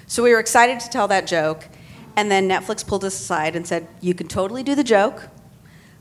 So 0.07 0.23
we 0.23 0.33
were 0.33 0.39
excited 0.39 0.81
to 0.81 0.91
tell 0.91 1.09
that 1.09 1.27
joke. 1.27 1.67
And 2.15 2.31
then 2.31 2.47
Netflix 2.47 2.87
pulled 2.87 3.05
us 3.05 3.19
aside 3.19 3.57
and 3.57 3.67
said, 3.67 3.89
You 4.03 4.13
can 4.13 4.29
totally 4.29 4.63
do 4.63 4.75
the 4.75 4.85
joke, 4.85 5.29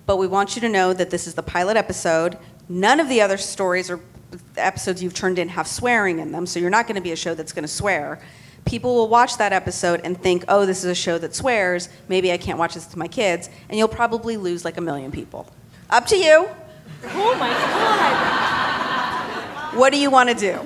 but 0.05 0.17
we 0.17 0.27
want 0.27 0.55
you 0.55 0.61
to 0.61 0.69
know 0.69 0.91
that 0.93 1.09
this 1.09 1.25
is 1.25 1.35
the 1.35 1.41
pilot 1.41 1.77
episode. 1.77 2.37
None 2.67 2.99
of 2.99 3.07
the 3.07 3.21
other 3.21 3.37
stories 3.37 3.89
or 3.89 4.01
episodes 4.57 5.01
you've 5.03 5.13
turned 5.13 5.39
in 5.39 5.49
have 5.49 5.67
swearing 5.67 6.19
in 6.19 6.31
them, 6.31 6.45
so 6.45 6.59
you're 6.59 6.69
not 6.69 6.87
going 6.87 6.95
to 6.95 7.01
be 7.01 7.11
a 7.11 7.15
show 7.15 7.33
that's 7.35 7.53
going 7.53 7.63
to 7.63 7.67
swear. 7.67 8.19
People 8.65 8.95
will 8.95 9.09
watch 9.09 9.37
that 9.37 9.51
episode 9.51 10.01
and 10.03 10.19
think, 10.21 10.45
oh, 10.47 10.65
this 10.65 10.79
is 10.79 10.85
a 10.85 10.95
show 10.95 11.17
that 11.17 11.35
swears. 11.35 11.89
Maybe 12.07 12.31
I 12.31 12.37
can't 12.37 12.57
watch 12.57 12.75
this 12.75 12.85
to 12.87 12.97
my 12.97 13.07
kids. 13.09 13.49
And 13.67 13.77
you'll 13.77 13.89
probably 13.89 14.37
lose 14.37 14.63
like 14.63 14.77
a 14.77 14.81
million 14.81 15.11
people. 15.11 15.47
Up 15.89 16.05
to 16.07 16.15
you. 16.17 16.47
Oh 17.05 17.35
my 17.37 17.49
god. 17.49 19.77
What 19.77 19.91
do 19.91 19.99
you 19.99 20.09
want 20.09 20.29
to 20.29 20.35
do? 20.35 20.59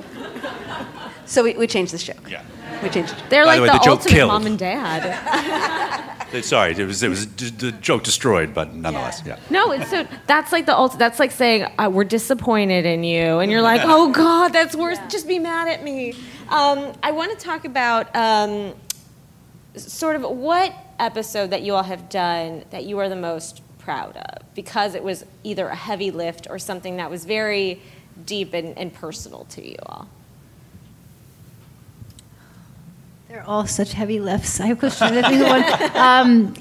So 1.25 1.43
we, 1.43 1.55
we 1.55 1.65
changed 1.67 1.91
the 1.93 1.97
show. 1.97 2.13
Yeah. 2.29 2.43
We 2.83 2.89
changed 2.89 3.13
it. 3.13 3.23
They're 3.29 3.45
By 3.45 3.57
like 3.57 3.61
the 3.61 3.65
the, 3.65 3.71
way, 3.71 3.77
the 3.79 3.83
joke 3.83 3.97
ultimate 3.99 4.13
killed. 4.13 4.27
mom 4.29 4.45
and 4.45 4.59
dad. 4.59 6.07
Sorry, 6.41 6.73
it 6.73 6.85
was 6.85 7.03
it 7.03 7.09
was 7.09 7.25
d- 7.25 7.49
the 7.49 7.71
joke 7.71 8.03
destroyed, 8.03 8.53
but 8.53 8.73
nonetheless, 8.73 9.23
yeah. 9.25 9.39
No, 9.49 9.71
it's 9.71 9.89
so 9.89 10.05
that's 10.27 10.51
like 10.51 10.65
the 10.65 10.75
ult- 10.75 10.99
that's 10.99 11.19
like 11.19 11.31
saying 11.31 11.63
uh, 11.77 11.89
we're 11.91 12.03
disappointed 12.03 12.85
in 12.85 13.03
you, 13.03 13.39
and 13.39 13.49
you're 13.51 13.61
like, 13.61 13.81
oh 13.83 14.11
god, 14.11 14.49
that's 14.53 14.75
worse. 14.75 14.97
Just 15.09 15.27
be 15.27 15.39
mad 15.39 15.67
at 15.69 15.83
me. 15.83 16.13
Um, 16.49 16.93
I 17.01 17.11
want 17.11 17.31
to 17.31 17.37
talk 17.43 17.65
about 17.65 18.13
um, 18.15 18.73
sort 19.75 20.15
of 20.15 20.23
what 20.23 20.73
episode 20.99 21.51
that 21.51 21.61
you 21.61 21.75
all 21.75 21.83
have 21.83 22.09
done 22.09 22.63
that 22.71 22.85
you 22.85 22.99
are 22.99 23.09
the 23.09 23.15
most 23.15 23.61
proud 23.79 24.17
of 24.17 24.53
because 24.53 24.95
it 24.95 25.03
was 25.03 25.23
either 25.43 25.67
a 25.67 25.75
heavy 25.75 26.11
lift 26.11 26.47
or 26.49 26.59
something 26.59 26.97
that 26.97 27.09
was 27.09 27.23
very 27.23 27.81
deep 28.25 28.53
and, 28.53 28.77
and 28.77 28.93
personal 28.93 29.45
to 29.45 29.65
you 29.65 29.77
all. 29.85 30.09
They're 33.29 33.43
all 33.45 33.67
such 33.67 33.91
heavy 33.91 34.21
lifts. 34.21 34.61
I 34.61 34.71
was 34.71 34.97
trying 34.97 35.21
to 35.21 35.27
of 35.27 35.41
one. 35.41 35.91
Um, 35.97 36.53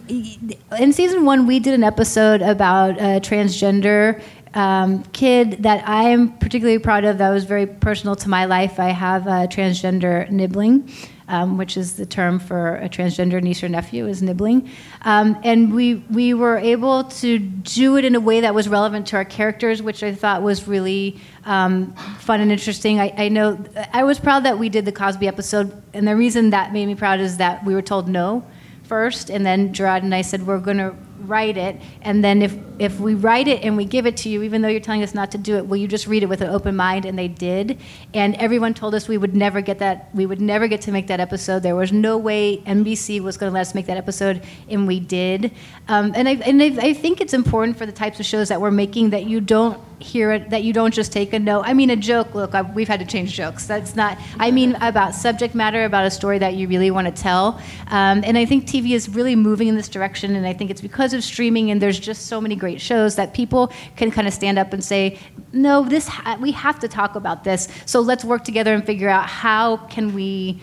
in 0.81 0.93
season 0.93 1.25
one, 1.25 1.47
we 1.47 1.61
did 1.61 1.75
an 1.75 1.85
episode 1.85 2.43
about 2.43 2.99
a 2.99 3.21
transgender 3.21 4.21
um, 4.53 5.05
kid 5.13 5.63
that 5.63 5.87
I 5.87 6.05
am 6.05 6.37
particularly 6.39 6.81
proud 6.81 7.05
of. 7.05 7.19
That 7.19 7.31
was 7.31 7.45
very 7.45 7.67
personal 7.67 8.17
to 8.17 8.29
my 8.29 8.47
life. 8.47 8.81
I 8.81 8.89
have 8.89 9.29
a 9.29 9.47
transgender 9.47 10.29
nibbling. 10.29 10.91
Um, 11.29 11.59
which 11.59 11.77
is 11.77 11.97
the 11.97 12.07
term 12.07 12.39
for 12.39 12.77
a 12.77 12.89
transgender 12.89 13.43
niece 13.43 13.65
or 13.65 13.69
nephew 13.69 14.07
is 14.07 14.23
nibbling, 14.23 14.71
um, 15.03 15.37
and 15.43 15.75
we 15.75 15.97
we 16.09 16.35
were 16.35 16.57
able 16.57 17.03
to 17.03 17.41
do 17.41 17.97
it 17.97 18.05
in 18.05 18.15
a 18.15 18.21
way 18.21 18.43
that 18.43 18.55
was 18.55 18.69
relevant 18.69 19.09
to 19.09 19.17
our 19.17 19.25
characters, 19.25 19.83
which 19.83 20.05
I 20.05 20.15
thought 20.15 20.43
was 20.43 20.69
really 20.69 21.21
um, 21.47 21.95
fun 22.19 22.41
and 22.41 22.53
interesting. 22.53 23.01
I, 23.01 23.15
I 23.17 23.29
know 23.29 23.59
I 23.93 24.05
was 24.05 24.19
proud 24.19 24.45
that 24.45 24.59
we 24.59 24.69
did 24.69 24.85
the 24.85 24.93
Cosby 24.93 25.29
episode, 25.29 25.83
and 25.95 26.07
the 26.07 26.17
reason 26.17 26.51
that 26.51 26.73
made 26.73 26.87
me 26.87 26.95
proud 26.95 27.21
is 27.21 27.39
that 27.39 27.65
we 27.65 27.73
were 27.73 27.83
told 27.83 28.09
no 28.09 28.45
first, 28.83 29.31
and 29.31 29.47
then 29.47 29.73
Jerrod 29.73 30.03
and 30.03 30.15
I 30.15 30.23
said 30.23 30.47
we're 30.47 30.59
going 30.59 30.79
to 30.79 30.95
write 31.21 31.57
it, 31.57 31.81
and 32.03 32.23
then 32.23 32.43
if 32.43 32.57
if 32.79 33.01
we 33.01 33.15
write 33.15 33.49
it 33.49 33.63
and 33.63 33.77
we 33.77 33.85
give 33.85 34.07
it 34.07 34.17
to 34.19 34.29
you, 34.29 34.43
even 34.43 34.61
though 34.61 34.69
you're 34.69 34.81
telling 34.81 35.03
us 35.03 35.15
not 35.15 35.31
to 35.33 35.39
do 35.39 35.57
it, 35.57 35.67
will 35.67 35.77
you 35.77 35.89
just 35.89 36.07
read 36.07 36.23
it 36.23 36.27
with 36.27 36.41
an 36.41 36.51
open 36.51 36.77
mind? 36.77 37.05
And 37.05 37.19
they 37.19 37.29
did, 37.29 37.79
and 38.13 38.35
everyone 38.37 38.75
told 38.75 38.95
us 38.95 39.09
we 39.09 39.19
would 39.19 39.35
never 39.35 39.61
get 39.61 39.79
that, 39.79 40.11
we 40.15 40.27
would 40.27 40.41
never 40.41 40.69
get 40.69 40.81
to 40.83 40.93
make 40.93 41.07
that 41.07 41.21
episode. 41.21 41.63
There 41.63 41.77
was 41.77 41.93
no 41.93 42.19
way 42.19 42.59
NBC 42.59 43.21
was 43.21 43.37
going 43.37 43.51
to 43.51 43.55
let 43.55 43.63
us 43.63 43.75
make 43.75 43.87
that 43.87 43.97
episode, 43.97 44.43
and 44.69 44.87
we 44.87 45.01
did. 45.01 45.53
Um, 45.89 46.13
and 46.15 46.29
I 46.29 46.33
and 46.33 46.63
I, 46.63 46.89
I 46.89 46.93
think 46.93 47.21
it's 47.21 47.35
important 47.35 47.79
for 47.79 47.87
the 47.87 47.93
types 47.93 48.21
of 48.21 48.27
shows 48.27 48.49
that 48.49 48.61
we're 48.61 48.71
making 48.71 49.11
that 49.11 49.25
you 49.27 49.41
don't 49.41 49.81
hear 49.99 50.33
it, 50.33 50.51
that 50.51 50.63
you 50.63 50.73
don't 50.73 50.93
just 50.93 51.13
take 51.13 51.33
a 51.33 51.39
no. 51.39 51.63
I 51.63 51.73
mean, 51.73 51.91
a 51.91 51.97
joke. 51.97 52.35
Look, 52.35 52.55
I, 52.55 52.63
we've 52.63 52.89
had 52.89 53.01
to 53.01 53.07
change 53.07 53.33
jokes. 53.33 53.67
That's 53.67 53.97
not. 53.97 54.19
I 54.39 54.51
mean, 54.51 54.77
about 54.81 55.15
subject 55.15 55.55
matter, 55.55 55.85
about 55.85 56.05
a 56.05 56.11
story 56.11 56.39
that 56.39 56.55
you 56.55 56.69
really 56.69 56.91
want 56.91 57.07
to 57.07 57.23
tell. 57.23 57.61
Um, 57.89 58.23
and 58.25 58.37
I 58.37 58.45
think 58.45 58.67
TV 58.67 58.91
is 58.93 59.09
really 59.09 59.37
moving 59.37 59.69
in 59.69 59.77
this 59.77 59.89
direction, 59.89 60.37
and 60.37 60.47
I 60.47 60.53
think 60.53 60.71
it's 60.71 60.81
because 60.81 61.15
of 61.15 61.25
streaming. 61.25 61.71
And 61.71 61.81
there's 61.81 61.99
just 61.99 62.27
so 62.27 62.41
many 62.41 62.57
great 62.57 62.81
shows 62.81 63.17
that 63.17 63.35
people 63.35 63.73
can 63.97 64.11
kind 64.11 64.29
of 64.29 64.35
stand 64.35 64.59
up 64.59 64.73
and 64.73 64.85
say, 64.85 65.19
no, 65.53 65.85
this 65.85 66.09
ha- 66.09 66.37
we 66.41 66.53
have 66.53 66.79
to 66.81 66.89
talk 66.89 67.15
about 67.15 67.45
this. 67.45 67.69
So 67.87 68.01
let's 68.01 68.25
work 68.25 68.45
together 68.45 68.75
and 68.75 68.85
figure 68.85 69.09
out 69.09 69.27
how 69.27 69.79
can 69.79 70.15
we 70.15 70.61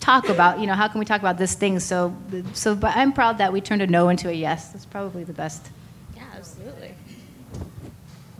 talk 0.00 0.28
about 0.28 0.58
you 0.58 0.66
know 0.66 0.74
how 0.74 0.88
can 0.88 0.98
we 0.98 1.04
talk 1.04 1.20
about 1.20 1.38
this 1.38 1.54
thing 1.54 1.78
so 1.78 2.12
so 2.54 2.74
but 2.74 2.96
i'm 2.96 3.12
proud 3.12 3.38
that 3.38 3.52
we 3.52 3.60
turned 3.60 3.80
a 3.80 3.86
no 3.86 4.08
into 4.08 4.28
a 4.28 4.32
yes 4.32 4.70
that's 4.70 4.84
probably 4.84 5.22
the 5.22 5.32
best 5.32 5.68
Yeah, 6.16 6.24
absolutely. 6.36 6.92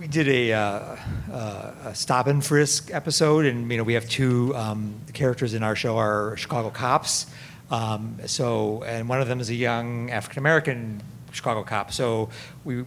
We 0.03 0.09
did 0.09 0.27
a, 0.27 0.53
uh, 0.53 0.97
uh, 1.33 1.75
a 1.85 1.95
stop 1.95 2.27
and 2.27 2.45
frisk 2.45 2.93
episode, 2.93 3.47
and 3.47 3.71
you 3.71 3.79
know 3.79 3.85
we 3.85 3.95
have 3.95 4.09
two 4.09 4.53
um, 4.57 4.97
characters 5.13 5.55
in 5.55 5.63
our 5.63 5.77
show 5.77 5.97
are 5.97 6.37
Chicago 6.37 6.71
cops. 6.71 7.27
Um, 7.71 8.19
so, 8.27 8.83
and 8.83 9.09
one 9.09 9.21
of 9.21 9.29
them 9.29 9.39
is 9.39 9.49
a 9.49 9.55
young 9.55 10.11
African 10.11 10.41
American 10.41 11.01
Chicago 11.31 11.63
cop. 11.63 11.93
So 11.93 12.31
we 12.65 12.85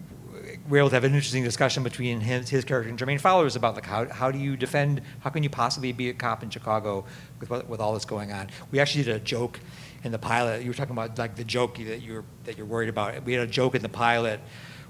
were 0.68 0.76
able 0.76 0.90
to 0.90 0.94
have 0.94 1.04
an 1.04 1.14
interesting 1.14 1.42
discussion 1.42 1.82
between 1.82 2.20
his, 2.20 2.50
his 2.50 2.66
character 2.66 2.90
and 2.90 2.98
Jermaine 2.98 3.18
Fowler's 3.18 3.56
about 3.56 3.76
like 3.76 3.86
how, 3.86 4.06
how 4.10 4.30
do 4.30 4.38
you 4.38 4.54
defend, 4.54 5.00
how 5.20 5.30
can 5.30 5.42
you 5.42 5.48
possibly 5.48 5.92
be 5.92 6.10
a 6.10 6.12
cop 6.12 6.42
in 6.42 6.50
Chicago 6.50 7.06
with 7.40 7.50
with 7.66 7.80
all 7.80 7.94
this 7.94 8.04
going 8.04 8.30
on? 8.30 8.50
We 8.70 8.78
actually 8.78 9.04
did 9.04 9.16
a 9.16 9.20
joke 9.20 9.58
in 10.04 10.12
the 10.12 10.18
pilot. 10.18 10.60
You 10.60 10.68
were 10.68 10.74
talking 10.74 10.92
about 10.92 11.18
like 11.18 11.34
the 11.34 11.44
joke 11.44 11.78
that 11.78 12.02
you're 12.02 12.24
that 12.44 12.58
you're 12.58 12.66
worried 12.66 12.90
about. 12.90 13.24
We 13.24 13.32
had 13.32 13.48
a 13.48 13.50
joke 13.50 13.74
in 13.74 13.80
the 13.80 13.88
pilot 13.88 14.38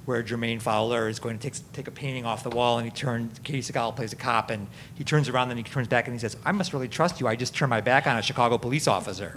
where 0.07 0.22
Jermaine 0.22 0.62
Fowler 0.62 1.09
is 1.09 1.18
going 1.18 1.36
to 1.38 1.50
take, 1.50 1.72
take 1.72 1.88
a 1.88 1.90
painting 1.90 2.24
off 2.24 2.44
the 2.44 2.50
wall 2.50 2.78
and 2.78 2.86
he 2.86 2.92
turns, 2.92 3.40
Katey 3.40 3.59
Sagal 3.59 3.94
plays 3.94 4.12
a 4.12 4.16
cop 4.16 4.50
and 4.50 4.68
he 4.94 5.02
turns 5.02 5.28
around 5.28 5.50
and 5.50 5.59
he 5.59 5.64
turns 5.64 5.88
back 5.88 6.07
and 6.07 6.14
he 6.14 6.20
says, 6.20 6.36
I 6.44 6.52
must 6.52 6.72
really 6.72 6.88
trust 6.88 7.20
you. 7.20 7.26
I 7.26 7.34
just 7.34 7.54
turned 7.54 7.70
my 7.70 7.80
back 7.80 8.07
on 8.07 8.16
a 8.16 8.22
Chicago 8.22 8.57
police 8.57 8.86
officer. 8.86 9.36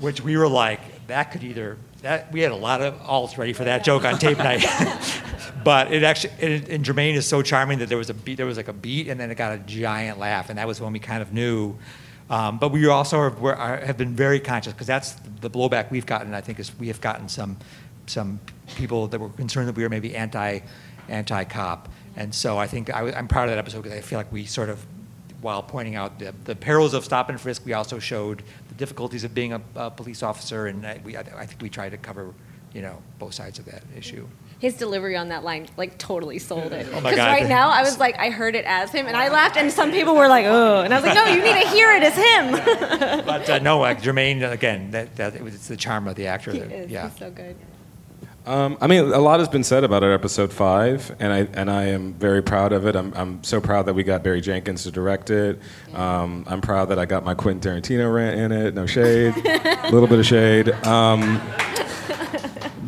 Which 0.00 0.22
we 0.22 0.38
were 0.38 0.48
like, 0.48 1.06
that 1.08 1.30
could 1.30 1.44
either, 1.44 1.76
that 2.00 2.32
we 2.32 2.40
had 2.40 2.52
a 2.52 2.56
lot 2.56 2.80
of 2.80 2.94
alts 3.02 3.36
ready 3.36 3.52
for 3.52 3.64
that 3.64 3.84
joke 3.84 4.06
on 4.06 4.18
tape 4.18 4.38
night. 4.38 4.64
but 5.64 5.92
it 5.92 6.02
actually, 6.04 6.32
it, 6.40 6.70
and 6.70 6.82
Jermaine 6.82 7.14
is 7.14 7.26
so 7.26 7.42
charming 7.42 7.80
that 7.80 7.90
there 7.90 7.98
was 7.98 8.08
a 8.08 8.14
beat, 8.14 8.36
there 8.36 8.46
was 8.46 8.56
like 8.56 8.68
a 8.68 8.72
beat 8.72 9.08
and 9.08 9.20
then 9.20 9.30
it 9.30 9.34
got 9.34 9.52
a 9.52 9.58
giant 9.58 10.18
laugh. 10.18 10.48
And 10.48 10.58
that 10.58 10.66
was 10.66 10.80
when 10.80 10.94
we 10.94 11.00
kind 11.00 11.20
of 11.20 11.34
knew. 11.34 11.76
Um, 12.30 12.58
but 12.58 12.70
we 12.70 12.86
also 12.86 13.18
are, 13.18 13.54
are, 13.54 13.76
have 13.84 13.98
been 13.98 14.16
very 14.16 14.40
conscious 14.40 14.72
because 14.72 14.86
that's 14.86 15.16
the 15.42 15.50
blowback 15.50 15.90
we've 15.90 16.06
gotten. 16.06 16.32
I 16.32 16.40
think 16.40 16.58
is 16.60 16.72
we 16.78 16.88
have 16.88 17.02
gotten 17.02 17.28
some 17.28 17.58
some 18.10 18.40
people 18.76 19.06
that 19.08 19.20
were 19.20 19.28
concerned 19.30 19.68
that 19.68 19.76
we 19.76 19.82
were 19.82 19.88
maybe 19.88 20.14
anti 20.16 20.60
anti 21.08 21.44
cop, 21.44 21.88
and 22.16 22.34
so 22.34 22.58
I 22.58 22.66
think 22.66 22.94
I, 22.94 23.08
am 23.10 23.28
proud 23.28 23.44
of 23.44 23.50
that 23.50 23.58
episode 23.58 23.82
because 23.82 23.96
I 23.98 24.00
feel 24.02 24.18
like 24.18 24.32
we 24.32 24.44
sort 24.46 24.68
of, 24.68 24.84
while 25.40 25.62
pointing 25.62 25.96
out 25.96 26.18
the, 26.18 26.34
the 26.44 26.54
perils 26.54 26.94
of 26.94 27.04
stop 27.04 27.28
and 27.30 27.40
frisk, 27.40 27.64
we 27.64 27.72
also 27.72 27.98
showed 27.98 28.42
the 28.68 28.74
difficulties 28.74 29.24
of 29.24 29.34
being 29.34 29.52
a, 29.52 29.60
a 29.76 29.90
police 29.90 30.22
officer, 30.22 30.66
and 30.66 30.86
I, 30.86 31.00
we, 31.04 31.16
I, 31.16 31.20
I 31.20 31.46
think 31.46 31.62
we 31.62 31.68
tried 31.68 31.90
to 31.90 31.96
cover, 31.98 32.32
you 32.72 32.82
know, 32.82 33.02
both 33.18 33.34
sides 33.34 33.58
of 33.58 33.64
that 33.66 33.82
issue. 33.96 34.26
His 34.60 34.74
delivery 34.74 35.16
on 35.16 35.30
that 35.30 35.42
line 35.42 35.68
like 35.78 35.96
totally 35.96 36.38
sold 36.38 36.72
it. 36.72 36.86
Oh 36.90 37.00
my 37.00 37.10
Because 37.10 37.16
God. 37.16 37.28
right 37.32 37.48
now 37.48 37.70
I 37.70 37.80
was 37.82 37.98
like, 37.98 38.18
I 38.18 38.28
heard 38.28 38.54
it 38.54 38.66
as 38.66 38.90
him, 38.92 39.06
and 39.06 39.16
I 39.16 39.28
laughed, 39.30 39.56
and 39.56 39.72
some 39.72 39.90
people 39.90 40.14
were 40.14 40.28
like, 40.28 40.44
oh, 40.46 40.82
and 40.82 40.92
I 40.92 41.00
was 41.00 41.06
like, 41.06 41.14
no, 41.14 41.24
you 41.32 41.42
need 41.42 41.62
to 41.62 41.68
hear 41.70 41.90
it 41.92 42.02
as 42.02 42.14
him. 42.14 43.24
But 43.26 43.48
uh, 43.48 43.58
no, 43.60 43.78
like 43.78 44.02
Jermaine, 44.02 44.48
again, 44.48 44.90
that, 44.90 45.16
that 45.16 45.34
it 45.34 45.42
was, 45.42 45.54
it's 45.54 45.68
the 45.68 45.76
charm 45.78 46.06
of 46.06 46.14
the 46.14 46.26
actor. 46.26 46.52
he 46.52 46.58
that- 46.58 46.70
is. 46.70 46.90
yeah. 46.90 47.08
He's 47.08 47.18
so 47.18 47.30
good. 47.30 47.56
Um, 48.46 48.78
I 48.80 48.86
mean, 48.86 49.12
a 49.12 49.18
lot 49.18 49.38
has 49.38 49.48
been 49.48 49.62
said 49.64 49.84
about 49.84 50.02
our 50.02 50.12
episode 50.12 50.52
five, 50.52 51.14
and 51.20 51.32
I 51.32 51.38
and 51.52 51.70
I 51.70 51.84
am 51.84 52.14
very 52.14 52.42
proud 52.42 52.72
of 52.72 52.86
it. 52.86 52.96
I'm 52.96 53.12
I'm 53.14 53.44
so 53.44 53.60
proud 53.60 53.86
that 53.86 53.94
we 53.94 54.02
got 54.02 54.22
Barry 54.22 54.40
Jenkins 54.40 54.84
to 54.84 54.90
direct 54.90 55.30
it. 55.30 55.60
Um, 55.94 56.44
I'm 56.48 56.60
proud 56.60 56.86
that 56.86 56.98
I 56.98 57.04
got 57.04 57.24
my 57.24 57.34
Quentin 57.34 57.60
Tarantino 57.60 58.12
rant 58.12 58.40
in 58.40 58.52
it. 58.52 58.74
No 58.74 58.86
shade, 58.86 59.34
a 59.36 59.88
little 59.92 60.08
bit 60.08 60.18
of 60.18 60.26
shade. 60.26 60.70
Um, 60.86 61.40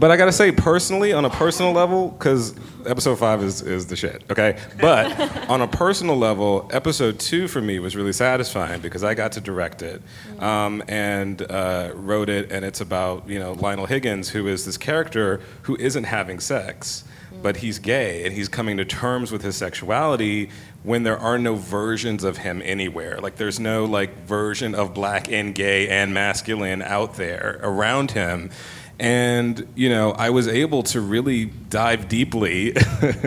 but 0.02 0.10
I 0.10 0.16
gotta 0.16 0.32
say, 0.32 0.50
personally, 0.50 1.12
on 1.12 1.24
a 1.24 1.30
personal 1.30 1.70
level, 1.70 2.08
because 2.08 2.56
episode 2.84 3.20
five 3.20 3.40
is, 3.40 3.62
is 3.62 3.86
the 3.86 3.94
shit, 3.94 4.24
okay? 4.28 4.58
But 4.80 5.16
on 5.48 5.60
a 5.60 5.68
personal 5.68 6.16
level, 6.16 6.68
episode 6.72 7.20
two 7.20 7.46
for 7.46 7.60
me 7.60 7.78
was 7.78 7.94
really 7.94 8.12
satisfying 8.12 8.80
because 8.80 9.04
I 9.04 9.14
got 9.14 9.30
to 9.32 9.40
direct 9.40 9.80
it 9.80 10.02
um, 10.40 10.82
and 10.88 11.40
uh, 11.42 11.92
wrote 11.94 12.28
it, 12.28 12.50
and 12.50 12.64
it's 12.64 12.80
about, 12.80 13.28
you 13.28 13.38
know, 13.38 13.52
Lionel 13.52 13.86
Higgins, 13.86 14.30
who 14.30 14.48
is 14.48 14.64
this 14.64 14.76
character 14.76 15.40
who 15.62 15.76
isn't 15.76 16.02
having 16.02 16.40
sex, 16.40 17.04
but 17.40 17.58
he's 17.58 17.78
gay, 17.78 18.24
and 18.24 18.34
he's 18.34 18.48
coming 18.48 18.78
to 18.78 18.84
terms 18.84 19.30
with 19.30 19.42
his 19.42 19.54
sexuality 19.54 20.50
when 20.82 21.04
there 21.04 21.18
are 21.18 21.38
no 21.38 21.54
versions 21.54 22.24
of 22.24 22.38
him 22.38 22.60
anywhere. 22.64 23.20
Like, 23.20 23.36
there's 23.36 23.60
no, 23.60 23.84
like, 23.84 24.26
version 24.26 24.74
of 24.74 24.94
black 24.94 25.30
and 25.30 25.54
gay 25.54 25.88
and 25.88 26.12
masculine 26.12 26.82
out 26.82 27.14
there 27.14 27.60
around 27.62 28.10
him. 28.10 28.50
And, 29.02 29.66
you 29.74 29.88
know, 29.88 30.12
I 30.12 30.30
was 30.30 30.46
able 30.46 30.84
to 30.84 31.00
really 31.00 31.46
dive 31.46 32.06
deeply, 32.06 32.72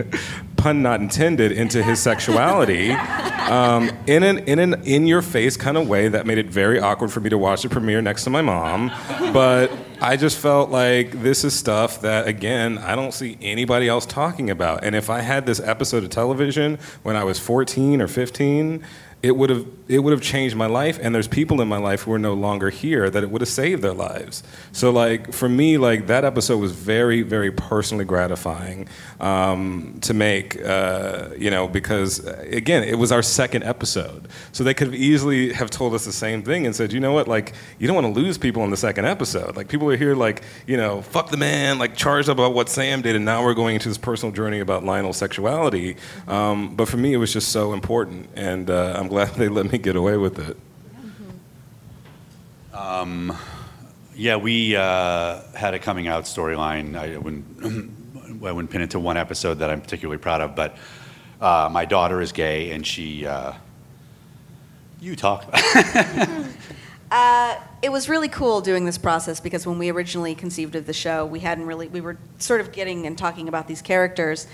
pun 0.55 0.81
not 0.81 1.01
intended, 1.01 1.51
into 1.51 1.83
his 1.83 1.99
sexuality 1.99 2.91
um, 3.49 3.91
in 4.07 4.23
an 4.23 4.37
in 4.47 4.59
an 4.59 4.81
in 4.85 5.05
your 5.05 5.21
face 5.21 5.57
kind 5.57 5.75
of 5.75 5.89
way 5.89 6.07
that 6.07 6.25
made 6.25 6.37
it 6.37 6.45
very 6.45 6.79
awkward 6.79 7.11
for 7.11 7.19
me 7.19 7.29
to 7.29 7.37
watch 7.37 7.63
the 7.63 7.67
premiere 7.67 8.01
next 8.01 8.23
to 8.23 8.29
my 8.29 8.41
mom. 8.41 8.89
But 9.33 9.69
I 10.01 10.15
just 10.15 10.37
felt 10.37 10.69
like 10.69 11.11
this 11.11 11.43
is 11.43 11.53
stuff 11.53 11.99
that, 12.01 12.25
again, 12.25 12.77
I 12.77 12.95
don't 12.95 13.13
see 13.13 13.37
anybody 13.41 13.89
else 13.89 14.05
talking 14.05 14.49
about. 14.49 14.85
And 14.85 14.95
if 14.95 15.09
I 15.09 15.19
had 15.19 15.45
this 15.45 15.59
episode 15.59 16.05
of 16.05 16.09
television 16.09 16.79
when 17.03 17.17
I 17.17 17.25
was 17.25 17.37
14 17.37 18.01
or 18.01 18.07
15, 18.07 18.81
it 19.25 19.35
would 19.35 19.49
have 19.49 19.65
it 19.87 19.99
would 19.99 20.11
have 20.11 20.21
changed 20.21 20.55
my 20.55 20.65
life 20.65 20.99
and 21.01 21.13
there's 21.13 21.27
people 21.27 21.61
in 21.61 21.67
my 21.67 21.77
life 21.77 22.03
who 22.03 22.11
are 22.11 22.19
no 22.19 22.33
longer 22.33 22.69
here 22.69 23.09
that 23.09 23.23
it 23.23 23.29
would 23.29 23.41
have 23.41 23.49
saved 23.49 23.81
their 23.81 23.93
lives. 23.93 24.43
So 24.71 24.91
like 24.91 25.33
for 25.33 25.49
me 25.49 25.77
like 25.77 26.07
that 26.07 26.23
episode 26.23 26.57
was 26.57 26.71
very 26.71 27.23
very 27.23 27.51
personally 27.51 28.05
gratifying 28.05 28.87
um, 29.19 29.97
to 30.01 30.13
make 30.13 30.61
uh, 30.63 31.29
you 31.37 31.49
know 31.49 31.67
because 31.67 32.25
uh, 32.25 32.45
again 32.51 32.83
it 32.83 32.99
was 32.99 33.11
our 33.11 33.23
second 33.23 33.63
episode. 33.63 34.27
So 34.51 34.63
they 34.63 34.75
could 34.75 34.87
have 34.87 34.95
easily 34.95 35.53
have 35.53 35.71
told 35.71 35.95
us 35.95 36.05
the 36.05 36.13
same 36.13 36.43
thing 36.43 36.67
and 36.67 36.75
said 36.75 36.93
you 36.93 36.99
know 36.99 37.13
what? 37.13 37.27
Like 37.27 37.53
you 37.79 37.87
don't 37.87 37.95
want 37.95 38.13
to 38.13 38.21
lose 38.21 38.37
people 38.37 38.63
in 38.63 38.69
the 38.69 38.77
second 38.77 39.05
episode. 39.05 39.55
Like 39.55 39.69
people 39.69 39.89
are 39.89 39.97
here 39.97 40.13
like 40.13 40.43
you 40.67 40.77
know 40.77 41.01
fuck 41.01 41.29
the 41.29 41.37
man 41.37 41.79
like 41.79 41.95
charged 41.95 42.29
up 42.29 42.37
about 42.37 42.53
what 42.53 42.69
sam 42.69 43.01
did 43.01 43.15
and 43.15 43.25
now 43.25 43.43
we're 43.43 43.55
going 43.55 43.73
into 43.73 43.89
this 43.89 43.97
personal 43.97 44.31
journey 44.31 44.59
about 44.59 44.83
lionel's 44.83 45.17
sexuality. 45.17 45.97
Um, 46.27 46.75
but 46.75 46.87
for 46.87 46.97
me 46.97 47.13
it 47.13 47.17
was 47.17 47.33
just 47.33 47.49
so 47.49 47.73
important 47.73 48.29
and 48.35 48.69
uh, 48.69 48.93
i'm 48.97 49.07
glad 49.07 49.14
they 49.23 49.47
let 49.47 49.71
me 49.71 49.77
get 49.77 49.95
away 49.95 50.17
with 50.17 50.37
it 50.39 50.57
Um, 52.73 53.37
yeah, 54.13 54.35
we 54.35 54.75
uh, 54.75 55.41
had 55.53 55.73
a 55.73 55.79
coming 55.79 56.07
out 56.07 56.23
storyline. 56.25 56.97
I 56.97 57.17
wouldn't, 57.17 58.43
I 58.45 58.51
wouldn't 58.51 58.69
pin 58.69 58.81
it 58.81 58.91
to 58.91 58.99
one 58.99 59.17
episode 59.17 59.55
that 59.55 59.69
I'm 59.69 59.81
particularly 59.81 60.17
proud 60.17 60.41
of, 60.41 60.55
but 60.55 60.77
uh, 61.41 61.69
my 61.71 61.85
daughter 61.85 62.21
is 62.21 62.31
gay, 62.31 62.71
and 62.71 62.85
she. 62.85 63.25
Uh, 63.25 63.53
you 64.99 65.15
talk. 65.15 65.53
Uh, 67.11 67.57
it 67.81 67.91
was 67.91 68.09
really 68.09 68.27
cool 68.27 68.61
doing 68.61 68.83
this 68.83 68.97
process 68.97 69.39
because 69.39 69.65
when 69.65 69.77
we 69.77 69.89
originally 69.89 70.33
conceived 70.33 70.75
of 70.75 70.85
the 70.85 70.91
show, 70.91 71.25
we 71.25 71.39
hadn't 71.39 71.65
really, 71.65 71.87
we 71.87 72.01
were 72.01 72.17
sort 72.39 72.59
of 72.59 72.71
getting 72.71 73.05
and 73.05 73.17
talking 73.17 73.47
about 73.47 73.67
these 73.67 73.81
characters. 73.81 74.47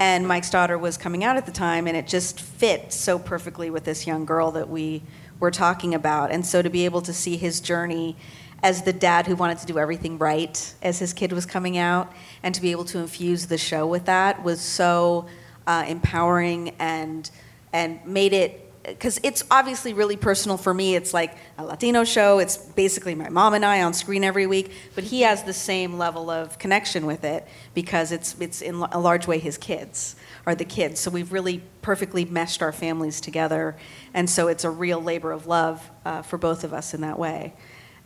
And 0.00 0.28
Mike's 0.28 0.50
daughter 0.50 0.78
was 0.78 0.96
coming 0.96 1.24
out 1.24 1.36
at 1.36 1.46
the 1.46 1.52
time, 1.52 1.88
and 1.88 1.96
it 1.96 2.06
just 2.06 2.40
fit 2.40 2.92
so 2.92 3.18
perfectly 3.18 3.68
with 3.68 3.84
this 3.84 4.06
young 4.06 4.24
girl 4.24 4.52
that 4.52 4.68
we 4.68 5.02
were 5.40 5.50
talking 5.50 5.94
about. 5.94 6.30
And 6.30 6.46
so 6.46 6.62
to 6.62 6.70
be 6.70 6.84
able 6.84 7.02
to 7.02 7.12
see 7.12 7.36
his 7.36 7.60
journey 7.60 8.16
as 8.62 8.82
the 8.82 8.92
dad 8.92 9.26
who 9.26 9.36
wanted 9.36 9.58
to 9.58 9.66
do 9.66 9.78
everything 9.78 10.18
right 10.18 10.74
as 10.82 10.98
his 10.98 11.12
kid 11.12 11.32
was 11.32 11.46
coming 11.46 11.78
out, 11.78 12.12
and 12.42 12.54
to 12.54 12.62
be 12.62 12.70
able 12.70 12.84
to 12.86 12.98
infuse 12.98 13.46
the 13.46 13.58
show 13.58 13.86
with 13.86 14.04
that 14.04 14.42
was 14.44 14.60
so 14.60 15.26
uh, 15.66 15.84
empowering 15.86 16.74
and 16.78 17.30
and 17.72 18.04
made 18.06 18.32
it 18.32 18.67
because 18.90 19.20
it's 19.22 19.44
obviously 19.50 19.92
really 19.92 20.16
personal 20.16 20.56
for 20.56 20.72
me. 20.72 20.94
It's 20.94 21.14
like 21.14 21.36
a 21.56 21.64
Latino 21.64 22.04
show. 22.04 22.38
It's 22.38 22.56
basically 22.56 23.14
my 23.14 23.28
mom 23.28 23.54
and 23.54 23.64
I 23.64 23.82
on 23.82 23.92
screen 23.92 24.24
every 24.24 24.46
week, 24.46 24.72
but 24.94 25.04
he 25.04 25.22
has 25.22 25.42
the 25.44 25.52
same 25.52 25.98
level 25.98 26.30
of 26.30 26.58
connection 26.58 27.06
with 27.06 27.24
it 27.24 27.46
because 27.74 28.12
it's 28.12 28.36
it's 28.40 28.62
in 28.62 28.74
a 28.76 28.98
large 28.98 29.26
way 29.26 29.38
his 29.38 29.58
kids 29.58 30.16
are 30.46 30.54
the 30.54 30.64
kids. 30.64 31.00
So 31.00 31.10
we've 31.10 31.32
really 31.32 31.62
perfectly 31.82 32.24
meshed 32.24 32.62
our 32.62 32.72
families 32.72 33.20
together, 33.20 33.76
and 34.14 34.28
so 34.28 34.48
it's 34.48 34.64
a 34.64 34.70
real 34.70 35.02
labor 35.02 35.32
of 35.32 35.46
love 35.46 35.90
uh, 36.04 36.22
for 36.22 36.38
both 36.38 36.64
of 36.64 36.72
us 36.72 36.94
in 36.94 37.00
that 37.02 37.18
way. 37.18 37.54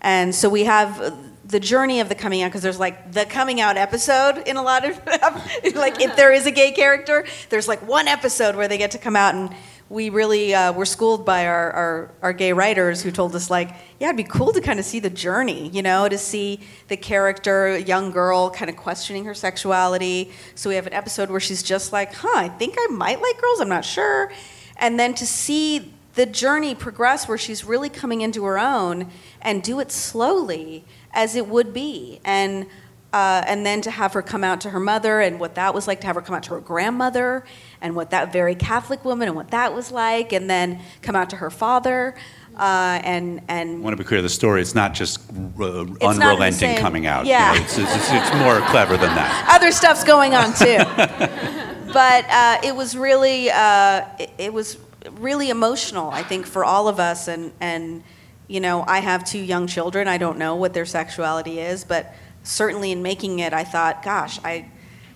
And 0.05 0.35
so 0.35 0.49
we 0.49 0.65
have 0.65 1.01
uh, 1.01 1.13
the 1.45 1.61
journey 1.61 2.01
of 2.01 2.09
the 2.09 2.17
coming 2.17 2.43
out 2.43 2.49
because 2.49 2.63
there's 2.63 2.81
like 2.81 3.13
the 3.13 3.25
coming 3.25 3.61
out 3.61 3.77
episode 3.77 4.39
in 4.47 4.57
a 4.57 4.63
lot 4.63 4.85
of 4.85 4.97
like 5.77 6.01
if 6.01 6.17
there 6.17 6.33
is 6.33 6.45
a 6.47 6.51
gay 6.51 6.73
character, 6.73 7.25
there's 7.51 7.69
like 7.69 7.87
one 7.87 8.09
episode 8.09 8.57
where 8.57 8.67
they 8.67 8.79
get 8.79 8.91
to 8.91 8.99
come 8.99 9.15
out 9.15 9.35
and 9.35 9.55
we 9.89 10.09
really 10.09 10.55
uh, 10.55 10.73
were 10.73 10.87
schooled 10.87 11.27
by 11.27 11.47
our, 11.47 11.71
our, 11.73 12.11
our 12.23 12.33
gay 12.33 12.53
writers 12.53 13.03
who 13.03 13.11
told 13.11 13.35
us 13.35 13.51
like 13.51 13.71
yeah 14.01 14.09
it'd 14.09 14.17
be 14.17 14.25
cool 14.25 14.53
to 14.53 14.61
kind 14.61 14.79
of 14.79 14.85
see 14.85 15.01
the 15.01 15.11
journey 15.11 15.69
you 15.69 15.83
know 15.83 16.09
to 16.09 16.19
see 16.19 16.61
the 16.89 16.97
character 16.97 17.67
a 17.67 17.81
young 17.81 18.11
girl 18.11 18.51
kind 18.51 18.71
of 18.71 18.77
questioning 18.77 19.25
her 19.25 19.35
sexuality. 19.35 20.31
So 20.55 20.71
we 20.71 20.77
have 20.77 20.87
an 20.87 20.93
episode 20.93 21.31
where 21.31 21.41
she's 21.41 21.63
just 21.63 21.93
like 21.93 22.13
huh 22.15 22.33
i 22.35 22.49
think 22.49 22.75
i 22.79 22.87
might 22.91 23.21
like 23.21 23.41
girls 23.41 23.61
i'm 23.61 23.69
not 23.69 23.85
sure. 23.85 24.33
And 24.79 24.99
then 24.99 25.15
to 25.15 25.27
see 25.27 25.93
the 26.15 26.27
journey 26.27 26.75
progress 26.75 27.27
where 27.27 27.39
she's 27.39 27.65
really 27.65 27.89
coming 27.89 28.21
into 28.21 28.45
her 28.45 28.59
own 28.59 29.11
and 29.41 29.63
do 29.63 29.81
it 29.81 29.91
slowly 29.91 30.85
as 31.13 31.37
it 31.37 31.47
would 31.47 31.73
be. 31.73 32.21
And 32.25 32.67
uh, 33.13 33.45
and 33.47 33.67
then 33.67 33.83
to 33.83 33.91
have 33.91 34.15
her 34.15 34.23
come 34.23 34.43
out 34.43 34.63
to 34.63 34.71
her 34.71 34.81
mother 34.81 35.21
and 35.21 35.39
what 35.39 35.55
that 35.55 35.75
was 35.75 35.87
like 35.87 36.01
to 36.01 36.07
have 36.07 36.17
her 36.17 36.23
come 36.23 36.35
out 36.35 36.43
to 36.45 36.55
her 36.55 36.61
grandmother 36.61 37.45
and 37.83 37.95
what 37.95 38.11
that 38.11 38.33
very 38.33 38.55
Catholic 38.55 39.05
woman 39.05 39.29
and 39.29 39.37
what 39.37 39.51
that 39.51 39.75
was 39.75 39.91
like, 39.91 40.33
and 40.33 40.49
then 40.49 40.81
come 41.03 41.15
out 41.15 41.31
to 41.31 41.37
her 41.37 41.51
father. 41.51 42.15
Uh, 42.57 43.01
and 43.03 43.41
I 43.49 43.61
and 43.61 43.83
want 43.83 43.97
to 43.97 44.03
be 44.03 44.07
clear. 44.07 44.23
The 44.23 44.29
story 44.29 44.61
it's 44.61 44.75
not 44.75 44.93
just 44.95 45.21
uh, 45.31 45.35
not 45.35 45.99
the 45.99 46.07
unrelenting 46.07 46.53
same- 46.53 46.79
coming 46.79 47.07
out. 47.07 47.27
yeah. 47.27 47.53
You 47.53 47.59
know, 47.59 47.65
it's, 47.65 47.79
it's, 47.79 48.11
it's 48.11 48.35
more 48.37 48.61
clever 48.69 48.97
than 48.97 49.15
that. 49.15 49.47
other 49.55 49.73
stuff's 49.73 50.05
going 50.05 50.35
on 50.35 50.53
too. 50.55 50.77
but 51.93 52.25
uh, 52.29 52.59
it 52.63 52.77
was 52.77 52.97
really 52.97 53.51
uh, 53.51 54.07
it, 54.19 54.31
it 54.39 54.53
was 54.53 54.79
really 55.13 55.51
emotional. 55.51 56.11
I 56.11 56.23
think 56.23 56.47
for 56.47 56.65
all 56.65 56.89
of 56.89 57.01
us, 57.01 57.27
and 57.27 57.53
and 57.61 58.03
you 58.49 58.61
know, 58.61 58.85
I 58.87 58.99
have 58.99 59.25
two 59.25 59.39
young 59.39 59.67
children. 59.67 60.07
I 60.07 60.19
don't 60.19 60.39
know 60.39 60.57
what 60.57 60.75
their 60.75 60.87
sexuality 60.87 61.59
is, 61.59 61.85
but 61.85 62.15
certainly 62.43 62.93
in 62.93 63.03
making 63.03 63.39
it, 63.39 63.53
I 63.53 63.65
thought, 63.65 64.03
gosh, 64.03 64.39
I. 64.45 64.69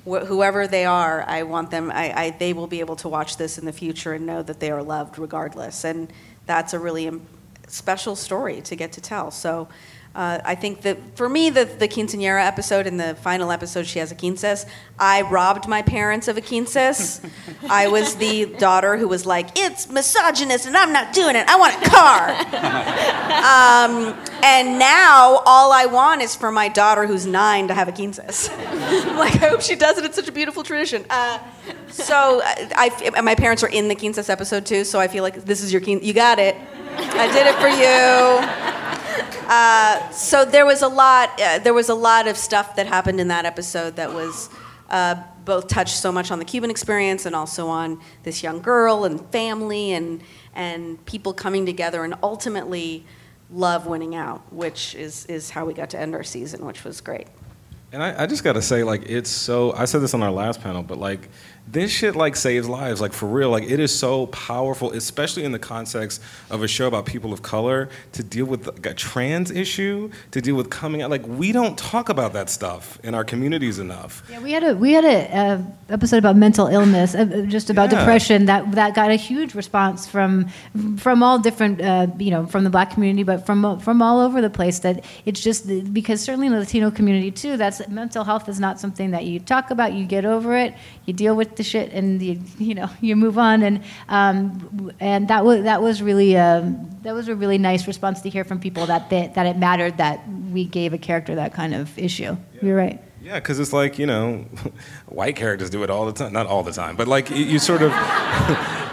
wh- 0.09 0.25
Whoever 0.27 0.67
they 0.67 0.85
are, 0.85 1.25
I 1.27 1.43
want 1.43 1.71
them. 1.71 1.91
I, 1.91 2.13
I, 2.13 2.31
they 2.31 2.53
will 2.53 2.67
be 2.67 2.81
able 2.81 2.97
to 2.97 3.09
watch 3.09 3.37
this 3.37 3.59
in 3.59 3.65
the 3.67 3.73
future 3.73 4.15
and 4.15 4.25
know 4.27 4.43
that 4.43 4.61
they 4.61 4.71
are 4.71 4.83
loved 4.83 5.19
regardless. 5.19 5.85
And 5.85 6.13
that's 6.47 6.73
a 6.73 6.79
really 6.79 7.21
special 7.69 8.17
story 8.17 8.61
to 8.63 8.77
get 8.77 8.93
to 8.93 9.01
tell. 9.01 9.31
So, 9.31 9.69
uh, 10.17 10.41
I 10.45 10.55
think 10.55 10.81
that 10.83 10.97
for 11.15 11.29
me, 11.29 11.51
the, 11.51 11.67
the 11.67 11.87
quinceanera 11.87 12.43
episode 12.45 12.87
and 12.87 12.99
the 12.99 13.15
final 13.17 13.53
episode, 13.53 13.87
she 13.87 13.99
has 13.99 14.11
a 14.11 14.15
quinces. 14.15 14.65
I 14.99 15.21
robbed 15.23 15.69
my 15.69 15.83
parents 15.83 16.27
of 16.27 16.39
a 16.39 16.41
quinces. 16.41 17.21
I 17.69 17.89
was 17.89 18.17
the 18.17 18.47
daughter 18.47 18.97
who 18.97 19.09
was 19.09 19.27
like, 19.27 19.51
"It's 19.59 19.91
misogynist, 19.91 20.65
and 20.67 20.75
I'm 20.77 20.93
not 20.93 21.13
doing 21.13 21.37
it. 21.37 21.47
I 21.49 21.57
want 21.57 21.75
a 21.75 21.91
car." 21.91 22.31
um, 23.37 24.19
and 24.43 24.79
now 24.79 25.43
all 25.45 25.71
I 25.73 25.87
want 25.87 26.23
is 26.23 26.35
for 26.35 26.51
my 26.51 26.69
daughter, 26.69 27.07
who's 27.07 27.27
nine, 27.27 27.69
to 27.69 27.75
have 27.75 27.89
a 27.89 27.93
quinces. 27.93 28.49
Like, 29.17 29.35
I 29.43 29.49
hope 29.49 29.63
she 29.63 29.77
does 29.77 29.97
it. 29.99 30.05
It's 30.05 30.15
such 30.17 30.29
a 30.29 30.33
beautiful 30.33 30.63
tradition. 30.63 31.05
Uh, 31.09 31.39
so 31.89 32.41
I, 32.45 32.91
I- 32.95 33.13
and 33.17 33.25
my 33.25 33.35
parents 33.35 33.63
are 33.63 33.69
in 33.69 33.89
the 33.89 33.95
quinces 33.95 34.29
episode 34.29 34.67
too. 34.67 34.85
So 34.85 35.01
I 35.01 35.09
feel 35.09 35.23
like 35.23 35.45
this 35.45 35.63
is 35.63 35.73
your 35.73 35.81
quin. 35.81 36.01
You 36.03 36.13
got 36.13 36.39
it. 36.39 36.55
I 36.99 37.31
did 37.33 37.47
it 37.47 37.57
for 37.61 37.69
you. 37.69 39.47
Uh, 39.49 40.11
so 40.11 40.45
there 40.45 40.67
was 40.67 40.83
a 40.83 40.89
lot. 40.89 41.41
Uh, 41.41 41.59
there 41.59 41.75
was 41.75 41.89
a 41.89 41.95
lot 41.95 42.27
of 42.27 42.37
stuff 42.37 42.77
that 42.77 42.87
happened 42.87 43.21
in 43.21 43.29
that 43.29 43.45
episode 43.45 43.97
that 43.97 44.13
was 44.13 44.51
uh, 44.91 45.15
both 45.45 45.69
touched 45.69 45.97
so 45.97 46.11
much 46.11 46.31
on 46.31 46.39
the 46.39 46.45
Cuban 46.45 46.71
experience 46.71 47.27
and 47.27 47.37
also 47.37 47.69
on 47.69 48.01
this 48.25 48.43
young 48.43 48.61
girl 48.61 49.05
and 49.05 49.21
family 49.31 49.93
and 49.93 50.23
and 50.55 51.05
people 51.07 51.33
coming 51.33 51.67
together 51.67 52.03
and 52.03 52.15
ultimately 52.23 53.05
love 53.51 53.87
winning 53.87 54.15
out, 54.15 54.53
which 54.53 54.95
is 54.95 55.27
is 55.27 55.51
how 55.51 55.65
we 55.65 55.75
got 55.75 55.91
to 55.91 55.99
end 55.99 56.15
our 56.15 56.25
season, 56.25 56.65
which 56.65 56.83
was 56.85 57.01
great. 57.01 57.29
And 57.93 58.03
I, 58.03 58.25
I 58.25 58.27
just 58.27 58.43
gotta 58.43 58.63
say, 58.63 58.83
like, 58.83 59.09
it's 59.09 59.31
so. 59.31 59.73
I 59.73 59.85
said 59.85 60.01
this 60.01 60.13
on 60.13 60.23
our 60.23 60.33
last 60.33 60.61
panel, 60.61 60.83
but 60.83 60.99
like, 60.99 61.29
this 61.69 61.91
shit 61.91 62.15
like 62.15 62.37
saves 62.37 62.69
lives, 62.69 63.01
like 63.01 63.13
for 63.13 63.27
real. 63.27 63.51
Like, 63.51 63.65
it 63.65 63.81
is 63.81 63.97
so 63.97 64.27
powerful, 64.29 64.93
especially 64.93 65.43
in 65.45 65.53
the 65.53 65.59
context 65.59 66.23
of 66.49 66.63
a 66.63 66.69
show 66.69 66.87
about 66.87 67.07
people 67.07 67.33
of 67.33 67.43
color 67.43 67.89
to 68.13 68.23
deal 68.23 68.45
with 68.45 68.67
like, 68.69 68.87
a 68.87 68.95
trans 68.95 69.51
issue, 69.51 70.11
to 70.31 70.41
deal 70.41 70.55
with 70.55 70.71
coming 70.71 71.03
out. 71.03 71.11
Like, 71.11 71.27
we 71.27 71.51
don't 71.51 71.77
talk 71.77 72.09
about 72.09 72.35
that 72.35 72.49
stuff 72.51 72.99
in 73.03 73.15
our 73.15 73.25
communities 73.25 73.79
enough. 73.81 74.23
Yeah, 74.31 74.41
we 74.41 74.53
had 74.53 74.63
a 74.63 74.77
we 74.77 74.93
had 74.93 75.05
a 75.05 75.37
uh, 75.37 75.63
episode 75.89 76.19
about 76.19 76.37
mental 76.37 76.69
illness, 76.69 77.15
uh, 77.17 77.25
just 77.49 77.69
about 77.69 77.91
Yeah. 77.91 77.99
depression 77.99 78.47
that 78.47 78.71
that 78.73 78.95
got 78.95 79.11
a 79.11 79.17
huge 79.17 79.55
response 79.55 80.07
from 80.07 80.47
from 80.99 81.23
all 81.23 81.39
different 81.41 81.81
uh, 81.81 82.07
you 82.19 82.31
know 82.31 82.47
from 82.47 82.63
the 82.63 82.71
black 82.71 82.91
community, 82.93 83.25
but 83.25 83.45
from 83.45 83.81
from 83.81 84.03
all 84.03 84.21
over 84.21 84.41
the 84.41 84.51
place. 84.51 84.79
That 84.81 85.05
it's 85.25 85.41
just 85.41 85.67
because 85.93 86.21
certainly 86.21 86.47
in 86.47 86.53
the 86.53 86.61
Latino 86.61 86.93
community 86.93 87.33
too, 87.33 87.57
that's 87.57 87.87
mental 87.89 88.23
health 88.23 88.49
is 88.49 88.61
not 88.61 88.79
something 88.79 89.11
that 89.11 89.25
you 89.25 89.41
talk 89.41 89.71
about. 89.73 89.95
You 89.95 90.05
get 90.07 90.25
over 90.25 90.57
it, 90.57 90.73
you 91.07 91.13
deal 91.13 91.35
with 91.35 91.56
the 91.57 91.63
shit, 91.63 91.93
and 91.93 92.21
you 92.23 92.41
you 92.59 92.75
know 92.75 92.89
you 93.01 93.17
move 93.17 93.39
on. 93.39 93.63
And 93.63 93.83
um, 94.09 94.93
and 95.01 95.29
that 95.29 95.45
was 95.45 95.63
that 95.65 95.83
was 95.83 96.03
really 96.03 96.37
um, 96.37 96.89
that 97.03 97.15
was 97.15 97.29
a 97.29 97.35
really 97.35 97.59
nice 97.59 97.87
response 97.87 98.21
to 98.23 98.31
hear 98.31 98.45
from 98.45 98.61
people 98.61 98.87
that 98.87 99.11
they, 99.11 99.31
that 99.35 99.47
it 99.47 99.57
mattered 99.57 99.99
that 99.99 100.29
we 100.53 100.65
gave 100.65 100.93
a 100.93 100.99
character 100.99 101.35
that 101.35 101.55
kind 101.55 101.75
of 101.75 101.97
issue. 101.99 102.37
You're 102.63 102.77
right. 102.77 103.03
Yeah, 103.27 103.41
because 103.41 103.59
it's 103.59 103.73
like 103.73 103.99
you 103.99 104.07
know, 104.07 104.47
white 105.07 105.35
characters 105.35 105.69
do 105.69 105.83
it 105.83 105.91
all 105.91 106.07
the 106.07 106.13
time. 106.13 106.33
Not 106.33 106.47
all 106.47 106.63
the 106.63 106.71
time, 106.71 106.95
but 106.95 107.09
like 107.09 107.29
you, 107.29 107.45
you 107.45 107.59
sort 107.59 107.83
of, 107.83 107.91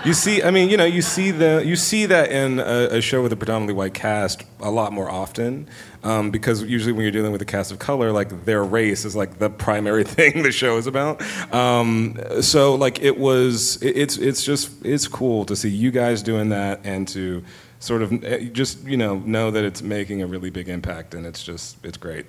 you 0.06 0.14
see. 0.16 0.42
I 0.42 0.50
mean, 0.50 0.72
you 0.72 0.78
know, 0.78 0.86
you 0.86 1.04
see 1.04 1.30
the 1.30 1.62
you 1.64 1.76
see 1.76 2.08
that 2.08 2.32
in 2.32 2.58
a, 2.58 2.88
a 2.94 3.00
show 3.02 3.22
with 3.22 3.32
a 3.32 3.36
predominantly 3.36 3.76
white 3.76 3.94
cast 3.94 4.44
a 4.60 4.72
lot 4.72 4.92
more 4.92 5.08
often, 5.08 5.70
um, 6.04 6.32
because 6.32 6.64
usually 6.64 6.94
when 6.94 7.04
you're 7.04 7.12
dealing 7.12 7.32
with 7.32 7.44
a 7.44 7.46
cast 7.46 7.72
of 7.72 7.78
color, 7.78 8.12
like 8.12 8.46
their 8.46 8.64
race 8.64 9.06
is 9.06 9.16
like 9.16 9.38
the 9.38 9.52
primary 9.52 10.04
thing 10.16 10.42
the 10.42 10.52
show 10.52 10.78
is 10.78 10.88
about. 10.88 11.22
Um, 11.54 12.20
so 12.42 12.74
like 12.74 13.04
it 13.04 13.20
was, 13.20 13.80
it, 13.84 13.96
it's 13.96 14.18
it's 14.18 14.44
just 14.44 14.84
it's 14.84 15.08
cool 15.08 15.46
to 15.46 15.56
see 15.56 15.70
you 15.70 15.92
guys 15.92 16.24
doing 16.24 16.50
that 16.50 16.82
and 16.84 17.08
to 17.10 17.44
sort 17.78 18.02
of 18.02 18.24
eh, 18.24 18.46
just 18.46 18.84
you 18.84 18.98
know 18.98 19.20
know 19.20 19.52
that 19.52 19.64
it's 19.64 19.84
making 19.84 20.24
a 20.24 20.26
really 20.26 20.50
big 20.50 20.70
impact 20.70 21.14
and 21.14 21.24
it's 21.24 21.44
just 21.44 21.78
it's 21.86 21.98
great. 21.98 22.26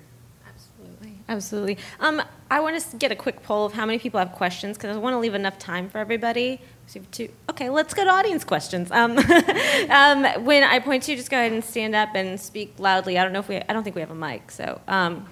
Absolutely. 1.27 1.77
Um, 1.99 2.21
I 2.51 2.59
want 2.59 2.79
to 2.79 2.97
get 2.97 3.11
a 3.11 3.15
quick 3.15 3.41
poll 3.41 3.65
of 3.65 3.73
how 3.73 3.85
many 3.85 3.97
people 3.97 4.19
have 4.19 4.31
questions 4.33 4.77
because 4.77 4.95
I 4.95 4.99
want 4.99 5.15
to 5.15 5.19
leave 5.19 5.33
enough 5.33 5.57
time 5.57 5.89
for 5.89 5.97
everybody. 5.97 6.61
You 6.93 7.01
two. 7.11 7.29
Okay, 7.49 7.71
let's 7.71 7.95
go 7.95 8.03
to 8.03 8.11
audience 8.11 8.43
questions. 8.43 8.91
Um, 8.91 9.17
um, 9.89 10.45
when 10.45 10.63
I 10.63 10.79
point 10.79 11.03
to 11.03 11.11
you, 11.11 11.17
just 11.17 11.31
go 11.31 11.37
ahead 11.37 11.51
and 11.51 11.63
stand 11.63 11.95
up 11.95 12.09
and 12.13 12.39
speak 12.39 12.75
loudly. 12.77 13.17
I 13.17 13.23
don't 13.23 13.33
know 13.33 13.39
if 13.39 13.47
we. 13.47 13.57
I 13.57 13.73
don't 13.73 13.83
think 13.83 13.95
we 13.95 14.01
have 14.01 14.11
a 14.11 14.15
mic. 14.15 14.51
So 14.51 14.79
um, 14.87 15.25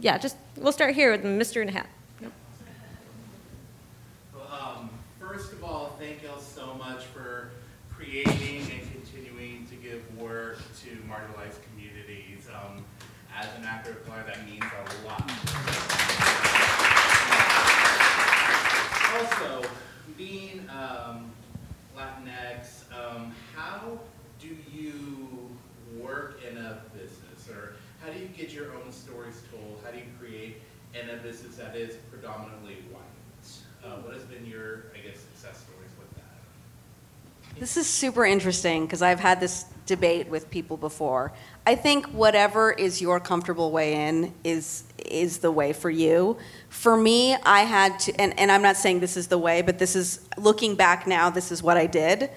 yeah, 0.00 0.16
just 0.16 0.38
we'll 0.56 0.72
start 0.72 0.94
here 0.94 1.10
with 1.10 1.22
Mr. 1.22 1.60
in 1.60 1.68
hat. 1.68 1.86
Um, 4.50 4.88
first 5.20 5.52
of 5.52 5.62
all, 5.62 5.96
thank 5.98 6.22
y'all 6.22 6.40
so 6.40 6.74
much 6.74 7.04
for 7.04 7.50
creating 7.94 8.62
and 8.72 8.92
continuing 8.92 9.66
to 9.66 9.74
give 9.76 10.02
work 10.18 10.56
to 10.82 10.88
marginalized 11.06 11.58
communities. 11.68 12.48
Um, 12.48 12.84
as 13.36 13.46
an 13.58 13.64
actor 13.64 13.92
of 13.92 14.06
color, 14.06 14.24
that 14.26 14.44
means 14.46 14.62
a 14.62 15.06
lot. 15.06 15.30
Also, 19.16 19.68
being 20.16 20.68
um, 20.68 21.30
Latinx, 22.00 22.84
um, 22.96 23.34
how 23.54 23.98
do 24.40 24.56
you 24.72 25.50
work 25.98 26.40
in 26.48 26.56
a 26.56 26.80
business, 26.94 27.48
or 27.50 27.74
how 28.02 28.10
do 28.10 28.18
you 28.18 28.28
get 28.28 28.52
your 28.52 28.72
own 28.74 28.90
stories 28.90 29.42
told? 29.50 29.80
How 29.84 29.90
do 29.90 29.98
you 29.98 30.06
create 30.18 30.62
in 30.94 31.10
a 31.10 31.16
business 31.16 31.56
that 31.56 31.76
is 31.76 31.96
predominantly 32.10 32.76
white? 32.90 33.04
Uh, 33.84 33.96
what 34.02 34.14
has 34.14 34.24
been 34.24 34.46
your, 34.46 34.84
I 34.94 35.06
guess, 35.06 35.20
success 35.20 35.64
that? 35.76 35.89
This 37.58 37.76
is 37.76 37.86
super 37.86 38.24
interesting 38.24 38.86
because 38.86 39.02
I've 39.02 39.20
had 39.20 39.40
this 39.40 39.64
debate 39.86 40.28
with 40.28 40.50
people 40.50 40.76
before. 40.76 41.32
I 41.66 41.74
think 41.74 42.06
whatever 42.06 42.70
is 42.70 43.00
your 43.00 43.20
comfortable 43.20 43.70
way 43.70 44.08
in 44.08 44.32
is 44.44 44.84
is 45.04 45.38
the 45.38 45.50
way 45.50 45.72
for 45.72 45.90
you. 45.90 46.38
For 46.68 46.96
me, 46.96 47.34
I 47.34 47.62
had 47.62 47.98
to 48.00 48.20
and, 48.20 48.38
and 48.38 48.52
I'm 48.52 48.62
not 48.62 48.76
saying 48.76 49.00
this 49.00 49.16
is 49.16 49.26
the 49.26 49.38
way, 49.38 49.62
but 49.62 49.78
this 49.78 49.96
is 49.96 50.20
looking 50.38 50.76
back 50.76 51.06
now, 51.06 51.28
this 51.28 51.50
is 51.50 51.62
what 51.62 51.76
I 51.76 51.86
did. 51.86 52.30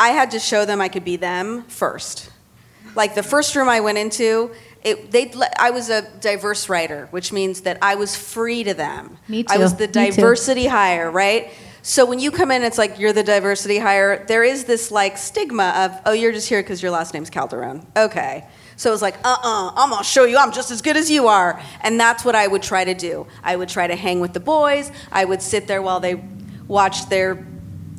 I 0.00 0.08
had 0.08 0.30
to 0.32 0.38
show 0.38 0.64
them 0.64 0.80
I 0.80 0.88
could 0.88 1.04
be 1.04 1.16
them 1.16 1.64
first. 1.64 2.30
Like 2.96 3.14
the 3.14 3.22
first 3.22 3.54
room 3.54 3.68
I 3.68 3.80
went 3.80 3.98
into, 3.98 4.52
it, 4.82 5.10
they 5.10 5.32
I 5.58 5.70
was 5.70 5.90
a 5.90 6.02
diverse 6.20 6.68
writer, 6.68 7.08
which 7.10 7.32
means 7.32 7.62
that 7.62 7.78
I 7.82 7.94
was 7.96 8.16
free 8.16 8.64
to 8.64 8.74
them. 8.74 9.18
Me 9.28 9.42
too. 9.42 9.54
I 9.54 9.58
was 9.58 9.74
the 9.76 9.86
diversity 9.86 10.66
hire, 10.66 11.10
right? 11.10 11.52
So 11.86 12.06
when 12.06 12.18
you 12.18 12.30
come 12.30 12.50
in, 12.50 12.62
it's 12.62 12.78
like 12.78 12.98
you're 12.98 13.12
the 13.12 13.22
diversity 13.22 13.76
hire. 13.76 14.24
There 14.26 14.42
is 14.42 14.64
this 14.64 14.90
like 14.90 15.18
stigma 15.18 15.74
of, 15.76 16.00
oh, 16.06 16.12
you're 16.12 16.32
just 16.32 16.48
here 16.48 16.62
because 16.62 16.82
your 16.82 16.90
last 16.90 17.12
name's 17.12 17.28
Calderon. 17.28 17.86
Okay. 17.94 18.46
So 18.76 18.88
it 18.88 18.92
was 18.92 19.02
like, 19.02 19.16
uh-uh, 19.22 19.72
I'm 19.76 19.90
gonna 19.90 20.02
show 20.02 20.24
you 20.24 20.38
I'm 20.38 20.50
just 20.50 20.70
as 20.70 20.80
good 20.80 20.96
as 20.96 21.10
you 21.10 21.28
are. 21.28 21.60
And 21.82 22.00
that's 22.00 22.24
what 22.24 22.34
I 22.34 22.46
would 22.46 22.62
try 22.62 22.84
to 22.84 22.94
do. 22.94 23.26
I 23.42 23.54
would 23.54 23.68
try 23.68 23.86
to 23.86 23.96
hang 23.96 24.20
with 24.20 24.32
the 24.32 24.40
boys. 24.40 24.90
I 25.12 25.26
would 25.26 25.42
sit 25.42 25.66
there 25.66 25.82
while 25.82 26.00
they 26.00 26.24
watched 26.68 27.10
their 27.10 27.46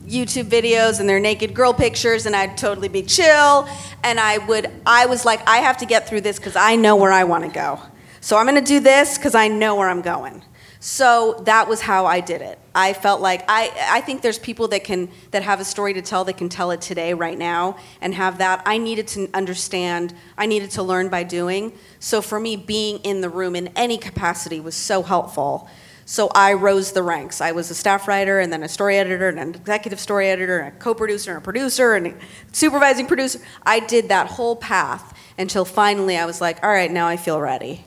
YouTube 0.07 0.45
videos 0.45 0.99
and 0.99 1.07
their 1.07 1.19
naked 1.19 1.53
girl 1.53 1.71
pictures 1.71 2.25
and 2.25 2.35
I'd 2.35 2.57
totally 2.57 2.89
be 2.89 3.03
chill 3.03 3.69
and 4.03 4.19
I 4.19 4.39
would 4.39 4.71
I 4.87 5.05
was 5.05 5.25
like 5.25 5.47
I 5.47 5.57
have 5.57 5.77
to 5.77 5.85
get 5.85 6.09
through 6.09 6.21
this 6.21 6.39
cuz 6.39 6.55
I 6.55 6.75
know 6.75 6.95
where 6.95 7.11
I 7.11 7.23
want 7.23 7.43
to 7.43 7.51
go. 7.51 7.79
So 8.19 8.37
I'm 8.37 8.47
going 8.47 8.55
to 8.55 8.67
do 8.67 8.79
this 8.79 9.19
cuz 9.19 9.35
I 9.35 9.47
know 9.47 9.75
where 9.75 9.89
I'm 9.89 10.01
going. 10.01 10.43
So 10.87 11.41
that 11.45 11.67
was 11.67 11.81
how 11.81 12.05
I 12.05 12.19
did 12.19 12.43
it. 12.43 12.59
I 12.75 12.93
felt 12.93 13.19
like 13.19 13.43
I 13.47 13.71
I 13.89 14.01
think 14.01 14.21
there's 14.21 14.37
people 14.37 14.67
that 14.67 14.83
can 14.83 15.09
that 15.31 15.41
have 15.41 15.59
a 15.59 15.65
story 15.65 15.95
to 15.95 16.01
tell 16.03 16.23
that 16.25 16.37
can 16.37 16.47
tell 16.47 16.69
it 16.69 16.79
today 16.79 17.15
right 17.15 17.39
now 17.39 17.77
and 18.01 18.13
have 18.13 18.37
that 18.37 18.61
I 18.67 18.77
needed 18.77 19.07
to 19.07 19.27
understand, 19.33 20.13
I 20.37 20.45
needed 20.45 20.69
to 20.71 20.83
learn 20.83 21.09
by 21.09 21.23
doing. 21.23 21.73
So 21.99 22.21
for 22.21 22.39
me 22.39 22.55
being 22.55 22.99
in 22.99 23.21
the 23.21 23.29
room 23.29 23.55
in 23.55 23.69
any 23.69 23.97
capacity 23.97 24.59
was 24.59 24.75
so 24.75 25.01
helpful. 25.01 25.67
So 26.05 26.29
I 26.35 26.53
rose 26.53 26.91
the 26.91 27.01
ranks. 27.01 27.41
I 27.41 27.51
was 27.51 27.71
a 27.71 27.75
staff 27.75 28.07
writer 28.07 28.39
and 28.39 28.53
then 28.53 28.61
a 28.61 28.69
story 28.69 28.99
editor 28.99 29.27
and 29.27 29.39
an 29.39 29.55
executive 29.55 29.99
story 29.99 30.29
editor 30.29 30.59
and 30.59 30.67
a 30.67 30.79
co-producer 30.79 31.31
and 31.31 31.39
a 31.39 31.41
producer 31.41 31.95
and 31.95 32.05
a 32.05 32.13
supervising 32.51 33.07
producer. 33.07 33.39
I 33.65 33.79
did 33.79 34.09
that 34.09 34.27
whole 34.27 34.55
path 34.55 35.17
until 35.35 35.65
finally 35.65 36.15
I 36.15 36.27
was 36.27 36.41
like, 36.41 36.63
all 36.63 36.69
right, 36.69 36.91
now 36.91 37.07
I 37.07 37.17
feel 37.17 37.41
ready. 37.41 37.85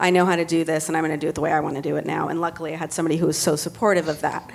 I 0.00 0.10
know 0.10 0.26
how 0.26 0.34
to 0.34 0.44
do 0.44 0.64
this 0.64 0.88
and 0.88 0.96
I'm 0.96 1.04
going 1.04 1.18
to 1.18 1.24
do 1.24 1.28
it 1.28 1.34
the 1.36 1.40
way 1.40 1.52
I 1.52 1.60
want 1.60 1.76
to 1.76 1.82
do 1.82 1.96
it 1.96 2.06
now. 2.06 2.28
And 2.28 2.40
luckily 2.40 2.72
I 2.72 2.76
had 2.76 2.92
somebody 2.92 3.16
who 3.16 3.26
was 3.26 3.38
so 3.38 3.54
supportive 3.54 4.08
of 4.08 4.22
that. 4.22 4.50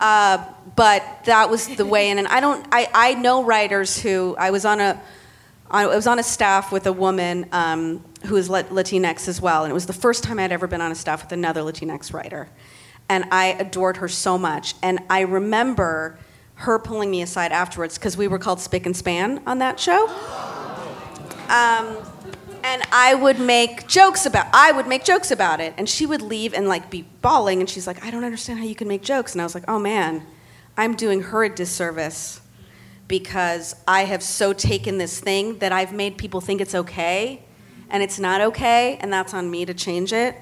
Uh, 0.00 0.44
but 0.76 1.02
that 1.24 1.50
was 1.50 1.66
the 1.68 1.84
way 1.84 2.10
in. 2.10 2.18
And 2.18 2.28
I 2.28 2.40
don't, 2.40 2.66
I, 2.70 2.88
I 2.94 3.14
know 3.14 3.42
writers 3.42 4.00
who, 4.00 4.36
I 4.38 4.50
was 4.50 4.64
on 4.64 4.80
a, 4.80 5.00
I 5.70 5.86
was 5.86 6.06
on 6.06 6.18
a 6.18 6.22
staff 6.22 6.72
with 6.72 6.86
a 6.86 6.92
woman 6.92 7.46
um, 7.52 8.04
who 8.26 8.36
is 8.36 8.50
Lat- 8.50 8.70
Latinx 8.70 9.28
as 9.28 9.40
well, 9.40 9.62
and 9.62 9.70
it 9.70 9.74
was 9.74 9.86
the 9.86 9.92
first 9.92 10.24
time 10.24 10.40
I'd 10.40 10.50
ever 10.50 10.66
been 10.66 10.80
on 10.80 10.90
a 10.90 10.96
staff 10.96 11.22
with 11.22 11.32
another 11.32 11.60
Latinx 11.60 12.12
writer. 12.12 12.48
And 13.08 13.24
I 13.30 13.56
adored 13.58 13.98
her 13.98 14.08
so 14.08 14.36
much. 14.36 14.74
And 14.82 14.98
I 15.08 15.20
remember 15.20 16.18
her 16.56 16.78
pulling 16.78 17.10
me 17.10 17.22
aside 17.22 17.52
afterwards 17.52 17.98
because 17.98 18.16
we 18.16 18.26
were 18.26 18.38
called 18.38 18.60
Spick 18.60 18.84
and 18.84 18.96
Span 18.96 19.42
on 19.46 19.58
that 19.58 19.78
show. 19.78 20.08
Um, 21.50 21.96
and 22.62 22.82
I 22.92 23.14
would 23.14 23.40
make 23.40 23.88
jokes 23.88 24.24
about 24.24 24.46
I 24.52 24.70
would 24.70 24.86
make 24.86 25.04
jokes 25.04 25.32
about 25.32 25.60
it. 25.60 25.74
And 25.76 25.88
she 25.88 26.06
would 26.06 26.22
leave 26.22 26.54
and 26.54 26.68
like 26.68 26.90
be 26.90 27.02
bawling. 27.22 27.60
And 27.60 27.68
she's 27.68 27.86
like 27.86 28.04
I 28.04 28.10
don't 28.10 28.24
understand 28.24 28.60
how 28.60 28.64
you 28.64 28.76
can 28.76 28.86
make 28.86 29.02
jokes. 29.02 29.32
And 29.32 29.40
I 29.40 29.44
was 29.44 29.54
like 29.54 29.64
oh 29.66 29.78
man 29.78 30.24
I'm 30.76 30.94
doing 30.94 31.22
her 31.22 31.44
a 31.44 31.48
disservice 31.48 32.40
because 33.08 33.74
I 33.88 34.04
have 34.04 34.22
so 34.22 34.52
taken 34.52 34.98
this 34.98 35.18
thing 35.18 35.58
that 35.58 35.72
I've 35.72 35.92
made 35.92 36.16
people 36.16 36.40
think 36.40 36.60
it's 36.60 36.74
okay 36.74 37.42
and 37.90 38.02
it's 38.02 38.20
not 38.20 38.40
okay 38.40 38.96
and 39.00 39.12
that's 39.12 39.34
on 39.34 39.50
me 39.50 39.64
to 39.64 39.74
change 39.74 40.12
it. 40.12 40.36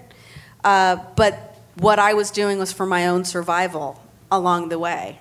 Uh, 0.63 0.97
but 1.17 1.57
what 1.79 1.99
I 1.99 2.13
was 2.13 2.31
doing 2.31 2.59
was 2.59 2.73
for 2.73 2.85
my 2.85 3.07
own 3.07 3.25
survival 3.25 4.03
along 4.31 4.69
the 4.69 4.79
way 4.79 5.19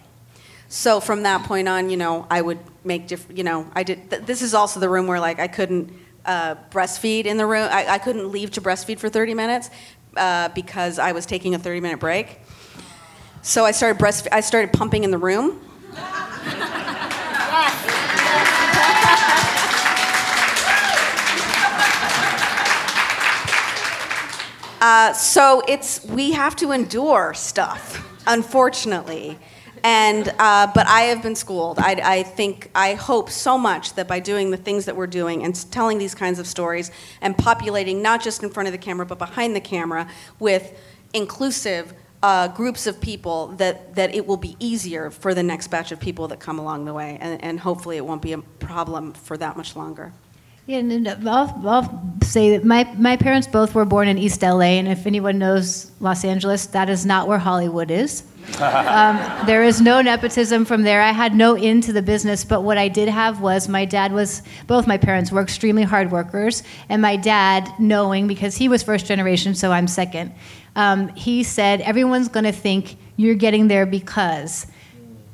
so 0.70 1.00
from 1.00 1.24
that 1.24 1.44
point 1.44 1.68
on, 1.68 1.90
you 1.90 1.98
know, 1.98 2.28
I 2.30 2.42
would 2.42 2.60
make 2.84 3.08
different, 3.08 3.38
you 3.38 3.44
know, 3.44 3.70
I 3.74 3.84
did, 3.84 4.10
th- 4.10 4.24
this 4.24 4.42
is 4.42 4.54
also 4.54 4.80
the 4.80 4.90
room 4.90 5.08
where 5.08 5.20
like 5.20 5.40
I 5.40 5.48
couldn't 5.48 5.94
uh, 6.26 6.56
breastfeed 6.72 7.26
in 7.26 7.38
the 7.38 7.46
room. 7.46 7.70
I, 7.72 7.88
I 7.88 7.98
couldn't 7.98 8.32
leave 8.32 8.52
to 8.52 8.62
breastfeed 8.62 9.00
for 9.00 9.08
30 9.10 9.34
minutes 9.34 9.70
uh, 10.18 10.50
because 10.50 11.00
I 11.00 11.14
was 11.14 11.26
taking 11.26 11.56
a 11.56 11.60
30 11.60 11.80
minute 11.80 12.00
break. 12.00 12.42
So 13.42 13.64
I 13.64 13.72
started 13.72 13.98
breast, 13.98 14.28
I 14.32 14.42
started 14.42 14.74
pumping 14.74 15.04
in 15.04 15.12
the 15.12 15.18
room. 15.18 15.62
Uh, 24.80 25.12
so 25.12 25.64
it's 25.68 26.06
we 26.06 26.32
have 26.34 26.56
to 26.56 26.72
endure 26.72 27.34
stuff, 27.34 28.08
unfortunately. 28.28 29.40
And 29.88 30.28
uh, 30.38 30.70
but 30.76 30.86
I 30.86 31.04
have 31.04 31.24
been 31.24 31.34
schooled. 31.34 31.80
I, 31.80 31.92
I 32.04 32.24
think 32.24 32.70
I 32.76 32.96
hope 32.96 33.30
so 33.30 33.58
much 33.58 33.94
that 33.94 34.06
by 34.06 34.20
doing 34.20 34.52
the 34.52 34.58
things 34.58 34.84
that 34.84 34.98
we're 34.98 35.08
doing 35.08 35.46
and 35.46 35.56
telling 35.72 35.98
these 35.98 36.14
kinds 36.14 36.40
of 36.40 36.46
stories 36.46 36.92
and 37.22 37.38
populating 37.38 38.02
not 38.02 38.22
just 38.22 38.44
in 38.44 38.50
front 38.50 38.68
of 38.68 38.74
the 38.74 38.78
camera 38.78 39.06
but 39.06 39.18
behind 39.18 39.56
the 39.56 39.62
camera 39.62 40.10
with 40.40 40.78
inclusive 41.14 41.94
uh, 42.22 42.50
groups 42.50 42.86
of 42.86 43.00
people 43.00 43.48
that, 43.60 43.96
that 43.96 44.14
it 44.14 44.28
will 44.28 44.36
be 44.36 44.58
easier 44.60 45.10
for 45.10 45.34
the 45.34 45.44
next 45.44 45.68
batch 45.70 45.94
of 45.94 46.02
people 46.02 46.28
that 46.28 46.42
come 46.42 46.60
along 46.60 46.84
the 46.84 46.94
way 46.94 47.18
and, 47.22 47.42
and 47.42 47.58
hopefully 47.58 47.96
it 47.96 48.06
won't 48.06 48.22
be 48.22 48.34
a 48.34 48.40
problem 48.40 49.14
for 49.14 49.38
that 49.38 49.56
much 49.56 49.78
longer. 49.78 50.12
Yeah, 50.68 50.80
and 50.80 50.92
and 50.92 51.30
I'll, 51.30 51.62
I'll 51.66 52.04
say 52.22 52.58
that 52.58 52.66
my, 52.66 52.84
my 52.98 53.16
parents 53.16 53.48
both 53.48 53.74
were 53.74 53.86
born 53.86 54.10
in 54.10 54.18
East 54.18 54.42
LA, 54.42 54.76
and 54.76 54.88
if 54.90 55.08
anyone 55.08 55.40
knows 55.40 55.90
Los 56.02 56.26
Angeles, 56.26 56.66
that 56.68 56.90
is 56.90 57.06
not 57.06 57.26
where 57.26 57.38
Hollywood 57.38 57.90
is. 57.90 58.24
um, 58.60 59.18
there 59.46 59.64
is 59.64 59.80
no 59.80 60.02
nepotism 60.02 60.66
from 60.66 60.84
there. 60.84 61.02
I 61.02 61.12
had 61.12 61.36
no 61.36 61.56
into 61.56 61.94
the 61.94 62.02
business, 62.02 62.44
but 62.44 62.64
what 62.64 62.78
I 62.78 62.90
did 62.90 63.08
have 63.08 63.40
was 63.40 63.70
my 63.70 63.86
dad 63.86 64.12
was, 64.12 64.42
both 64.68 64.88
my 64.88 64.98
parents 64.98 65.32
were 65.32 65.42
extremely 65.42 65.84
hard 65.84 66.12
workers, 66.12 66.64
and 66.90 67.02
my 67.02 67.16
dad, 67.16 67.70
knowing, 67.80 68.28
because 68.28 68.58
he 68.58 68.68
was 68.68 68.84
first 68.84 69.06
generation, 69.06 69.56
so 69.56 69.72
I'm 69.72 69.88
second, 69.88 70.34
um, 70.76 71.08
he 71.16 71.44
said, 71.44 71.80
everyone's 71.80 72.28
going 72.28 72.46
to 72.46 72.52
think 72.52 72.98
you're 73.16 73.36
getting 73.36 73.70
there 73.70 73.86
because. 73.86 74.68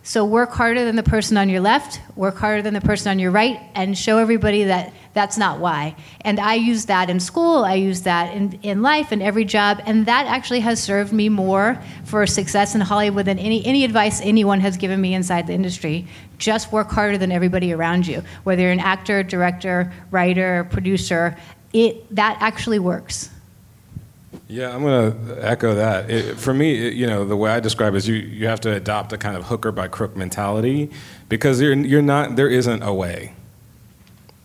So 0.06 0.26
work 0.26 0.52
harder 0.52 0.84
than 0.84 0.96
the 0.96 1.04
person 1.04 1.38
on 1.38 1.50
your 1.50 1.62
left, 1.62 2.02
work 2.16 2.36
harder 2.38 2.62
than 2.62 2.74
the 2.74 2.82
person 2.82 3.10
on 3.10 3.20
your 3.20 3.32
right, 3.32 3.60
and 3.74 3.98
show 3.98 4.18
everybody 4.18 4.66
that 4.66 4.94
that's 5.14 5.38
not 5.38 5.60
why. 5.60 5.96
And 6.22 6.40
I 6.40 6.56
use 6.56 6.86
that 6.86 7.10
in 7.10 7.20
school, 7.20 7.64
I 7.64 7.76
use 7.76 8.02
that 8.02 8.36
in, 8.36 8.60
in 8.64 8.82
life, 8.82 9.12
in 9.12 9.22
every 9.22 9.46
job, 9.46 9.82
and 9.86 10.06
that 10.06 10.26
actually 10.26 10.62
has 10.62 10.82
served 10.82 11.14
me 11.14 11.30
more 11.30 11.80
for 12.04 12.26
success 12.26 12.76
in 12.76 12.82
Hollywood 12.82 13.26
than 13.26 13.40
any, 13.40 13.66
any 13.66 13.84
advice 13.84 14.22
anyone 14.22 14.60
has 14.60 14.76
given 14.78 15.00
me 15.00 15.14
inside 15.14 15.48
the 15.48 15.54
industry. 15.54 16.08
Just 16.40 16.72
work 16.72 16.90
harder 16.90 17.18
than 17.18 17.32
everybody 17.32 17.74
around 17.74 18.08
you. 18.08 18.24
Whether 18.44 18.64
you're 18.64 18.72
an 18.72 18.80
actor, 18.80 19.24
director, 19.24 19.94
writer, 20.12 20.68
producer, 20.72 21.38
it, 21.74 22.16
that 22.16 22.38
actually 22.40 22.80
works. 22.80 23.30
Yeah, 24.48 24.74
I'm 24.74 24.82
going 24.82 25.12
to 25.12 25.48
echo 25.48 25.76
that. 25.76 26.10
It, 26.10 26.38
for 26.38 26.54
me, 26.54 26.88
it, 26.88 26.94
you 26.94 27.08
know, 27.08 27.26
the 27.26 27.38
way 27.38 27.52
I 27.52 27.60
describe 27.60 27.94
it 27.94 27.98
is 27.98 28.08
you, 28.08 28.16
you 28.16 28.48
have 28.48 28.62
to 28.62 28.74
adopt 28.74 29.14
a 29.14 29.18
kind 29.18 29.38
of 29.38 29.46
hooker 29.46 29.72
by 29.72 29.88
crook 29.88 30.16
mentality 30.16 30.92
because 31.30 31.62
you're, 31.62 31.74
you're 31.74 32.02
not, 32.02 32.36
there 32.36 32.50
isn't 32.50 32.84
a 32.84 32.94
way. 32.94 33.34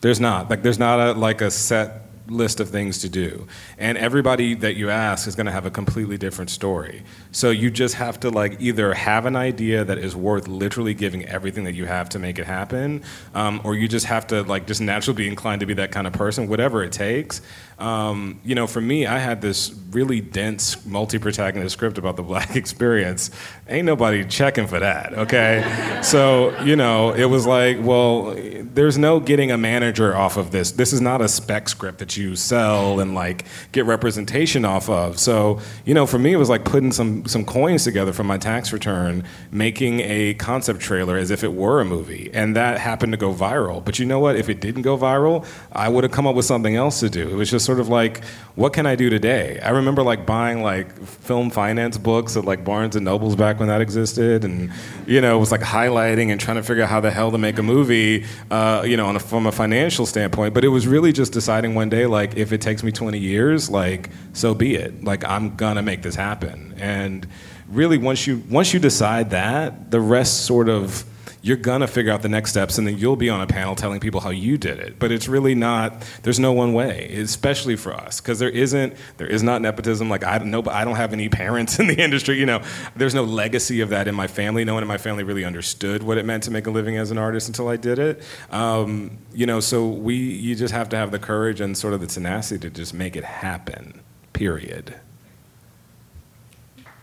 There's 0.00 0.20
not. 0.20 0.48
Like, 0.50 0.62
there's 0.62 0.78
not 0.78 1.00
a, 1.00 1.12
like 1.12 1.40
a 1.40 1.50
set 1.50 2.07
list 2.30 2.60
of 2.60 2.68
things 2.68 2.98
to 2.98 3.08
do. 3.08 3.46
And 3.78 3.98
everybody 3.98 4.54
that 4.54 4.76
you 4.76 4.90
ask 4.90 5.26
is 5.26 5.34
going 5.34 5.46
to 5.46 5.52
have 5.52 5.66
a 5.66 5.70
completely 5.70 6.18
different 6.18 6.50
story. 6.50 7.02
So 7.32 7.50
you 7.50 7.70
just 7.70 7.94
have 7.94 8.20
to 8.20 8.30
like 8.30 8.60
either 8.60 8.94
have 8.94 9.26
an 9.26 9.36
idea 9.36 9.84
that 9.84 9.98
is 9.98 10.14
worth 10.14 10.48
literally 10.48 10.94
giving 10.94 11.24
everything 11.26 11.64
that 11.64 11.74
you 11.74 11.86
have 11.86 12.08
to 12.10 12.18
make 12.18 12.38
it 12.38 12.46
happen, 12.46 13.02
um, 13.34 13.60
or 13.64 13.74
you 13.74 13.88
just 13.88 14.06
have 14.06 14.26
to 14.28 14.42
like 14.42 14.66
just 14.66 14.80
naturally 14.80 15.16
be 15.24 15.28
inclined 15.28 15.60
to 15.60 15.66
be 15.66 15.74
that 15.74 15.90
kind 15.90 16.06
of 16.06 16.12
person, 16.12 16.48
whatever 16.48 16.82
it 16.82 16.92
takes. 16.92 17.40
Um, 17.78 18.40
you 18.44 18.56
know, 18.56 18.66
for 18.66 18.80
me, 18.80 19.06
I 19.06 19.18
had 19.18 19.40
this 19.40 19.72
really 19.90 20.20
dense 20.20 20.84
multi-protagonist 20.84 21.72
script 21.72 21.96
about 21.96 22.16
the 22.16 22.24
black 22.24 22.56
experience. 22.62 23.30
Ain't 23.68 23.86
nobody 23.86 24.24
checking 24.24 24.66
for 24.66 24.80
that, 24.80 25.14
okay? 25.14 26.00
so, 26.02 26.58
you 26.62 26.74
know, 26.74 27.12
it 27.12 27.26
was 27.26 27.46
like, 27.46 27.78
well, 27.80 28.34
there's 28.34 28.98
no 28.98 29.20
getting 29.20 29.52
a 29.52 29.58
manager 29.58 30.16
off 30.16 30.36
of 30.36 30.50
this. 30.50 30.72
This 30.72 30.92
is 30.92 31.00
not 31.00 31.20
a 31.20 31.28
spec 31.28 31.68
script 31.68 31.98
that 31.98 32.16
you 32.16 32.17
sell 32.36 33.00
and 33.00 33.14
like 33.14 33.44
get 33.72 33.84
representation 33.86 34.64
off 34.64 34.88
of. 34.88 35.18
So, 35.18 35.60
you 35.84 35.94
know, 35.94 36.06
for 36.06 36.18
me, 36.18 36.32
it 36.32 36.36
was 36.36 36.48
like 36.48 36.64
putting 36.64 36.92
some 36.92 37.26
some 37.26 37.44
coins 37.44 37.84
together 37.84 38.12
from 38.12 38.26
my 38.26 38.38
tax 38.38 38.72
return, 38.72 39.24
making 39.50 40.00
a 40.00 40.34
concept 40.34 40.80
trailer 40.80 41.16
as 41.16 41.30
if 41.30 41.44
it 41.44 41.52
were 41.52 41.80
a 41.80 41.84
movie, 41.84 42.30
and 42.32 42.56
that 42.56 42.78
happened 42.78 43.12
to 43.12 43.18
go 43.18 43.32
viral. 43.32 43.84
But 43.84 43.98
you 43.98 44.06
know 44.06 44.18
what? 44.18 44.36
If 44.36 44.48
it 44.48 44.60
didn't 44.60 44.82
go 44.82 44.96
viral, 44.96 45.46
I 45.72 45.88
would 45.88 46.04
have 46.04 46.12
come 46.12 46.26
up 46.26 46.34
with 46.34 46.44
something 46.44 46.76
else 46.76 47.00
to 47.00 47.10
do. 47.10 47.28
It 47.28 47.34
was 47.34 47.50
just 47.50 47.64
sort 47.64 47.80
of 47.80 47.88
like, 47.88 48.24
what 48.54 48.72
can 48.72 48.86
I 48.86 48.96
do 48.96 49.10
today? 49.10 49.58
I 49.60 49.70
remember 49.70 50.02
like 50.02 50.26
buying 50.26 50.62
like 50.62 51.00
film 51.04 51.50
finance 51.50 51.98
books 51.98 52.36
at 52.36 52.44
like 52.44 52.64
Barnes 52.64 52.96
and 52.96 53.04
Nobles 53.04 53.36
back 53.36 53.58
when 53.58 53.68
that 53.68 53.80
existed, 53.80 54.44
and 54.44 54.72
you 55.06 55.20
know, 55.20 55.36
it 55.36 55.40
was 55.40 55.52
like 55.52 55.60
highlighting 55.60 56.30
and 56.30 56.40
trying 56.40 56.56
to 56.56 56.62
figure 56.62 56.82
out 56.82 56.90
how 56.90 57.00
the 57.00 57.10
hell 57.10 57.30
to 57.30 57.38
make 57.38 57.58
a 57.58 57.62
movie, 57.62 58.24
uh, 58.50 58.82
you 58.86 58.96
know, 58.96 59.08
a, 59.14 59.18
from 59.18 59.46
a 59.46 59.52
financial 59.52 60.06
standpoint. 60.06 60.54
But 60.54 60.64
it 60.64 60.68
was 60.68 60.86
really 60.86 61.12
just 61.12 61.32
deciding 61.32 61.74
one 61.74 61.88
day, 61.88 62.06
like, 62.08 62.36
if 62.36 62.52
it 62.52 62.60
takes 62.60 62.82
me 62.82 62.92
20 62.92 63.18
years, 63.18 63.70
like, 63.70 64.10
so 64.32 64.54
be 64.54 64.74
it. 64.74 65.04
Like, 65.04 65.24
I'm 65.24 65.56
gonna 65.56 65.82
make 65.82 66.02
this 66.02 66.14
happen. 66.14 66.74
And 66.78 67.26
really, 67.68 67.98
once 67.98 68.26
you 68.26 68.42
once 68.50 68.72
you 68.72 68.80
decide 68.80 69.30
that, 69.30 69.90
the 69.90 70.00
rest 70.00 70.46
sort 70.46 70.68
of 70.68 71.04
you're 71.42 71.56
gonna 71.56 71.86
figure 71.86 72.12
out 72.12 72.22
the 72.22 72.28
next 72.28 72.50
steps 72.50 72.78
and 72.78 72.86
then 72.86 72.98
you'll 72.98 73.16
be 73.16 73.30
on 73.30 73.40
a 73.40 73.46
panel 73.46 73.74
telling 73.74 74.00
people 74.00 74.20
how 74.20 74.30
you 74.30 74.58
did 74.58 74.78
it. 74.78 74.98
But 74.98 75.12
it's 75.12 75.28
really 75.28 75.54
not 75.54 76.02
there's 76.22 76.38
no 76.38 76.52
one 76.52 76.72
way 76.72 77.08
especially 77.14 77.76
for 77.76 77.94
us 77.94 78.20
because 78.20 78.38
there 78.38 78.50
isn't 78.50 78.94
there 79.16 79.26
is 79.26 79.42
not 79.42 79.62
nepotism. 79.62 80.08
Like 80.08 80.24
i 80.24 80.38
don't 80.38 80.50
know 80.50 80.62
but 80.62 80.74
i 80.74 80.84
don't 80.84 80.96
have 80.96 81.12
any 81.12 81.28
parents 81.38 81.78
in 81.78 81.86
the 81.86 82.00
industry 82.00 82.38
you 82.38 82.46
know. 82.46 82.62
There's 82.96 83.14
no 83.14 83.24
legacy 83.24 83.80
of 83.80 83.90
that 83.90 84.08
in 84.08 84.14
my 84.14 84.26
family. 84.26 84.64
No 84.64 84.74
one 84.74 84.82
in 84.82 84.88
my 84.88 84.98
family 84.98 85.24
really 85.24 85.44
understood 85.44 86.02
what 86.02 86.18
it 86.18 86.24
meant 86.24 86.42
to 86.44 86.50
make 86.50 86.66
a 86.66 86.70
living 86.70 86.96
as 86.96 87.10
an 87.10 87.18
artist 87.18 87.48
until 87.48 87.68
i 87.68 87.76
did 87.76 87.98
it. 87.98 88.22
Um, 88.50 89.18
you 89.32 89.46
know 89.46 89.60
so 89.60 89.86
we 89.86 90.14
you 90.16 90.54
just 90.54 90.74
have 90.74 90.88
to 90.90 90.96
have 90.96 91.10
the 91.10 91.18
courage 91.18 91.60
and 91.60 91.76
sort 91.76 91.94
of 91.94 92.00
the 92.00 92.06
tenacity 92.06 92.58
to 92.60 92.70
just 92.70 92.94
make 92.94 93.16
it 93.16 93.24
happen 93.24 94.00
period. 94.32 94.94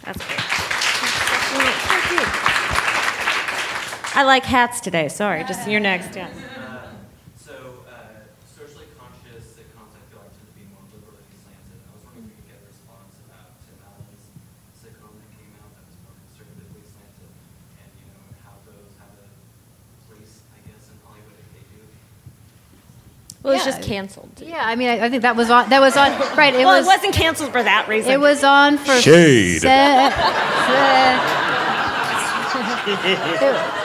That's 0.03 0.23
great. 0.25 0.64
I 4.15 4.23
like 4.23 4.45
hats 4.45 4.79
today. 4.79 5.09
Sorry, 5.09 5.43
just 5.43 5.67
you're 5.69 5.79
next. 5.81 6.15
Yeah. 6.15 6.29
So, 7.35 7.51
uh, 7.51 8.23
socially 8.47 8.87
conscious 8.97 9.43
sitcoms 9.59 9.91
I 9.91 9.99
feel 10.07 10.23
like 10.23 10.31
tend 10.39 10.47
to 10.47 10.55
be 10.55 10.63
more 10.71 10.79
liberally 10.95 11.19
slanted. 11.43 11.83
I 11.83 11.91
was 11.99 12.03
wondering 12.07 12.31
if 12.31 12.39
we 12.39 12.47
could 12.47 12.55
get 12.55 12.63
a 12.63 12.65
response 12.71 13.11
about 13.27 13.59
Tim 13.67 13.75
Allen's 13.83 14.23
sitcom 14.79 15.11
that 15.19 15.29
came 15.35 15.51
out 15.59 15.67
that 15.75 15.83
was 15.83 15.99
more 16.07 16.15
conservatively 16.15 16.83
slanted, 16.87 17.27
and 17.75 17.91
you 17.99 18.07
know 18.07 18.23
how 18.47 18.55
those 18.63 18.87
have 19.03 19.11
a 19.19 19.27
place, 20.07 20.47
I 20.55 20.63
guess, 20.63 20.87
in 20.87 20.95
Hollywood 21.03 21.35
if 21.35 21.49
they 21.51 21.65
do. 21.75 21.83
Well, 23.43 23.51
it's 23.59 23.67
Yeah. 23.67 23.75
just 23.75 23.83
canceled. 23.83 24.31
Yeah, 24.39 24.63
I 24.63 24.79
mean, 24.79 24.87
I, 24.95 25.05
I 25.05 25.09
think 25.11 25.27
that 25.27 25.35
was 25.35 25.51
on. 25.51 25.67
That 25.75 25.83
was 25.83 25.99
on. 25.99 26.15
Right. 26.39 26.55
It 26.55 26.63
well, 26.63 26.79
was. 26.79 26.87
it 26.87 26.95
wasn't 26.95 27.13
canceled 27.19 27.51
for 27.51 27.59
that 27.61 27.91
reason. 27.91 28.15
It 28.15 28.23
was 28.23 28.47
on 28.47 28.79
for 28.79 28.95
Shade. 28.95 29.59
se- 29.59 29.67
se- 29.67 30.15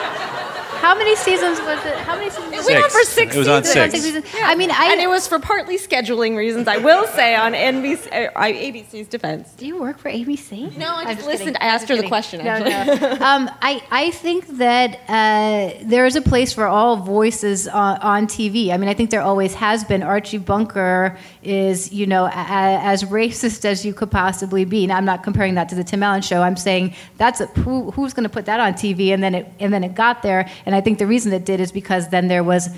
how 0.81 0.95
many 0.97 1.15
seasons 1.15 1.59
was 1.61 1.79
it? 1.85 1.95
How 1.99 2.15
many 2.15 2.29
seasons? 2.29 2.53
It 2.53 2.65
went 2.65 2.83
on 2.83 2.89
for 2.89 3.03
six 3.03 3.35
It 3.35 3.39
was 3.39 3.47
on 3.47 3.63
seasons. 3.63 3.91
six. 3.93 4.03
seasons. 4.03 4.25
I 4.43 4.55
mean, 4.55 4.71
I. 4.71 4.91
and 4.91 4.99
it 5.01 5.07
was 5.07 5.27
for 5.27 5.39
partly 5.39 5.77
scheduling 5.77 6.35
reasons. 6.35 6.67
I 6.67 6.77
will 6.77 7.05
say 7.07 7.35
on 7.35 7.53
NBC, 7.53 8.07
uh, 8.11 8.31
I- 8.35 8.53
ABC's 8.53 9.07
defense. 9.07 9.49
Do 9.57 9.65
you 9.65 9.79
work 9.79 9.97
for 9.99 10.09
ABC? 10.09 10.75
No, 10.77 10.87
I 10.87 11.01
I'm 11.01 11.05
just 11.07 11.17
just 11.19 11.27
listened. 11.27 11.55
kidding. 11.55 11.61
I 11.61 11.65
asked 11.73 11.87
her 11.89 11.95
the 11.97 12.07
question. 12.07 12.41
kidding. 12.41 12.73
Actually. 12.73 12.99
No, 12.99 13.15
no. 13.15 13.25
um, 13.25 13.49
I, 13.61 13.81
I 13.91 14.11
think 14.11 14.47
that 14.57 14.99
uh, 15.07 15.77
there 15.83 16.05
is 16.05 16.15
a 16.15 16.21
place 16.21 16.51
for 16.53 16.65
all 16.65 16.97
voices 16.97 17.67
on, 17.67 17.97
on 17.99 18.27
TV. 18.27 18.71
I 18.73 18.77
mean, 18.77 18.89
I 18.89 18.93
think 18.93 19.09
there 19.11 19.21
always 19.21 19.53
has 19.55 19.83
been. 19.83 20.01
Archie 20.03 20.37
Bunker 20.39 21.17
is, 21.43 21.91
you 21.93 22.05
know, 22.07 22.25
a, 22.25 22.29
a- 22.29 22.79
as 22.93 23.03
racist 23.03 23.65
as 23.65 23.85
you 23.85 23.93
could 23.93 24.09
possibly 24.11 24.65
be. 24.65 24.87
Now, 24.87 24.97
I'm 24.97 25.05
not 25.05 25.23
comparing 25.23 25.55
that 25.55 25.69
to 25.69 25.75
the 25.75 25.83
Tim 25.83 26.01
Allen 26.03 26.21
show. 26.21 26.41
I'm 26.41 26.57
saying 26.57 26.95
that's 27.17 27.39
a, 27.41 27.45
who, 27.47 27.91
who's 27.91 28.13
going 28.13 28.23
to 28.23 28.29
put 28.29 28.45
that 28.45 28.59
on 28.59 28.73
TV, 28.73 29.13
and 29.13 29.21
then 29.23 29.35
it 29.35 29.47
and 29.59 29.71
then 29.73 29.83
it 29.83 29.93
got 29.95 30.21
there. 30.23 30.49
And 30.65 30.70
I 30.75 30.81
think 30.81 30.99
the 30.99 31.07
reason 31.07 31.33
it 31.33 31.45
did 31.45 31.59
is 31.59 31.71
because 31.71 32.09
then 32.09 32.27
there 32.27 32.43
was 32.43 32.69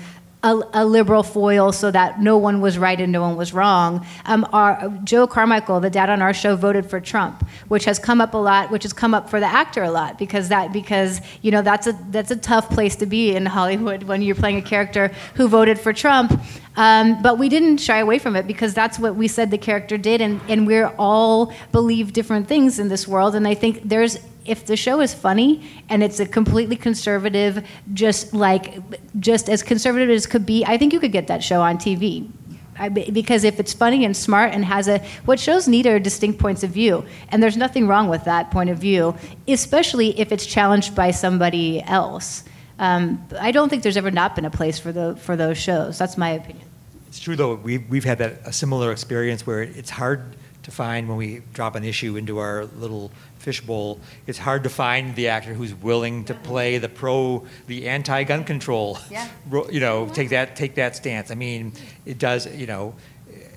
a, 0.44 0.60
a 0.74 0.84
liberal 0.84 1.22
foil 1.22 1.72
so 1.72 1.90
that 1.90 2.20
no 2.20 2.36
one 2.36 2.60
was 2.60 2.76
right 2.78 3.00
and 3.00 3.10
no 3.10 3.22
one 3.22 3.34
was 3.34 3.52
wrong. 3.54 4.06
Um, 4.26 4.46
our, 4.52 4.90
Joe 5.02 5.26
Carmichael, 5.26 5.80
the 5.80 5.90
dad 5.90 6.10
on 6.10 6.20
our 6.20 6.34
show, 6.34 6.54
voted 6.54 6.88
for 6.88 7.00
Trump, 7.00 7.48
which 7.68 7.86
has 7.86 7.98
come 7.98 8.20
up 8.20 8.34
a 8.34 8.38
lot, 8.38 8.70
which 8.70 8.82
has 8.82 8.92
come 8.92 9.14
up 9.14 9.30
for 9.30 9.40
the 9.40 9.46
actor 9.46 9.82
a 9.82 9.90
lot 9.90 10.18
because 10.18 10.50
that 10.50 10.72
because 10.72 11.20
you 11.40 11.50
know 11.50 11.62
that's 11.62 11.86
a 11.86 11.98
that's 12.10 12.30
a 12.30 12.36
tough 12.36 12.68
place 12.70 12.94
to 12.96 13.06
be 13.06 13.34
in 13.34 13.46
Hollywood 13.46 14.02
when 14.02 14.20
you're 14.20 14.36
playing 14.36 14.58
a 14.58 14.62
character 14.62 15.10
who 15.34 15.48
voted 15.48 15.78
for 15.78 15.92
Trump. 15.92 16.38
Um, 16.76 17.22
but 17.22 17.38
we 17.38 17.48
didn't 17.48 17.78
shy 17.78 17.98
away 17.98 18.18
from 18.18 18.34
it 18.34 18.46
because 18.46 18.74
that's 18.74 18.98
what 18.98 19.14
we 19.14 19.28
said 19.28 19.50
the 19.50 19.58
character 19.58 19.96
did, 19.96 20.20
and, 20.20 20.40
and 20.48 20.66
we're 20.66 20.92
all 20.98 21.52
believe 21.70 22.12
different 22.12 22.48
things 22.48 22.78
in 22.78 22.88
this 22.88 23.06
world. 23.06 23.34
And 23.34 23.46
I 23.46 23.54
think 23.54 23.82
there's 23.84 24.18
if 24.44 24.66
the 24.66 24.76
show 24.76 25.00
is 25.00 25.14
funny 25.14 25.66
and 25.88 26.02
it's 26.02 26.20
a 26.20 26.26
completely 26.26 26.76
conservative, 26.76 27.66
just 27.94 28.34
like 28.34 28.78
just 29.18 29.48
as 29.48 29.62
conservative 29.62 30.10
as 30.10 30.26
could 30.26 30.44
be, 30.44 30.64
I 30.66 30.76
think 30.76 30.92
you 30.92 31.00
could 31.00 31.12
get 31.12 31.28
that 31.28 31.42
show 31.42 31.62
on 31.62 31.78
TV. 31.78 32.30
I, 32.76 32.88
because 32.88 33.44
if 33.44 33.60
it's 33.60 33.72
funny 33.72 34.04
and 34.04 34.16
smart 34.16 34.52
and 34.52 34.64
has 34.64 34.88
a 34.88 34.98
what 35.26 35.38
shows 35.38 35.68
need 35.68 35.86
are 35.86 36.00
distinct 36.00 36.40
points 36.40 36.64
of 36.64 36.70
view, 36.70 37.04
and 37.28 37.42
there's 37.42 37.56
nothing 37.56 37.86
wrong 37.86 38.08
with 38.08 38.24
that 38.24 38.50
point 38.50 38.68
of 38.68 38.78
view, 38.78 39.14
especially 39.46 40.18
if 40.18 40.32
it's 40.32 40.44
challenged 40.44 40.94
by 40.94 41.12
somebody 41.12 41.82
else. 41.84 42.42
Um, 42.78 43.24
I 43.38 43.52
don't 43.52 43.68
think 43.68 43.82
there's 43.82 43.96
ever 43.96 44.10
not 44.10 44.34
been 44.34 44.44
a 44.44 44.50
place 44.50 44.78
for 44.78 44.92
the 44.92 45.16
for 45.16 45.36
those 45.36 45.58
shows. 45.58 45.98
That's 45.98 46.16
my 46.16 46.30
opinion. 46.30 46.66
It's 47.08 47.20
true 47.20 47.36
though. 47.36 47.54
We've 47.54 47.88
we've 47.88 48.04
had 48.04 48.18
that 48.18 48.40
a 48.44 48.52
similar 48.52 48.90
experience 48.90 49.46
where 49.46 49.62
it's 49.62 49.90
hard 49.90 50.36
to 50.64 50.70
find 50.70 51.08
when 51.08 51.16
we 51.18 51.42
drop 51.52 51.74
an 51.76 51.84
issue 51.84 52.16
into 52.16 52.38
our 52.38 52.64
little 52.64 53.12
fishbowl. 53.38 54.00
It's 54.26 54.38
hard 54.38 54.64
to 54.64 54.70
find 54.70 55.14
the 55.14 55.28
actor 55.28 55.54
who's 55.54 55.74
willing 55.74 56.24
to 56.24 56.34
play 56.34 56.78
the 56.78 56.88
pro, 56.88 57.46
the 57.66 57.88
anti-gun 57.88 58.44
control. 58.44 58.98
Yeah. 59.10 59.28
You 59.70 59.80
know, 59.80 60.08
take 60.08 60.30
that 60.30 60.56
take 60.56 60.74
that 60.76 60.96
stance. 60.96 61.30
I 61.30 61.34
mean, 61.34 61.72
it 62.04 62.18
does. 62.18 62.52
You 62.52 62.66
know, 62.66 62.94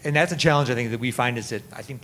and 0.03 0.15
that's 0.15 0.31
a 0.31 0.37
challenge 0.37 0.69
I 0.69 0.75
think 0.75 0.91
that 0.91 0.99
we 0.99 1.11
find 1.11 1.37
is 1.37 1.49
that 1.49 1.63
I 1.73 1.81
think 1.81 2.03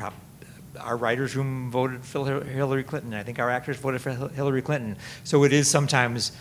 our 0.79 0.97
writers' 0.97 1.35
room 1.35 1.69
voted 1.69 2.03
for 2.03 2.43
Hillary 2.43 2.83
Clinton. 2.83 3.13
I 3.13 3.23
think 3.23 3.39
our 3.39 3.49
actors 3.49 3.77
voted 3.77 4.01
for 4.01 4.11
Hillary 4.11 4.61
Clinton. 4.61 4.97
So 5.23 5.43
it 5.43 5.53
is 5.53 5.69
sometimes 5.69 6.31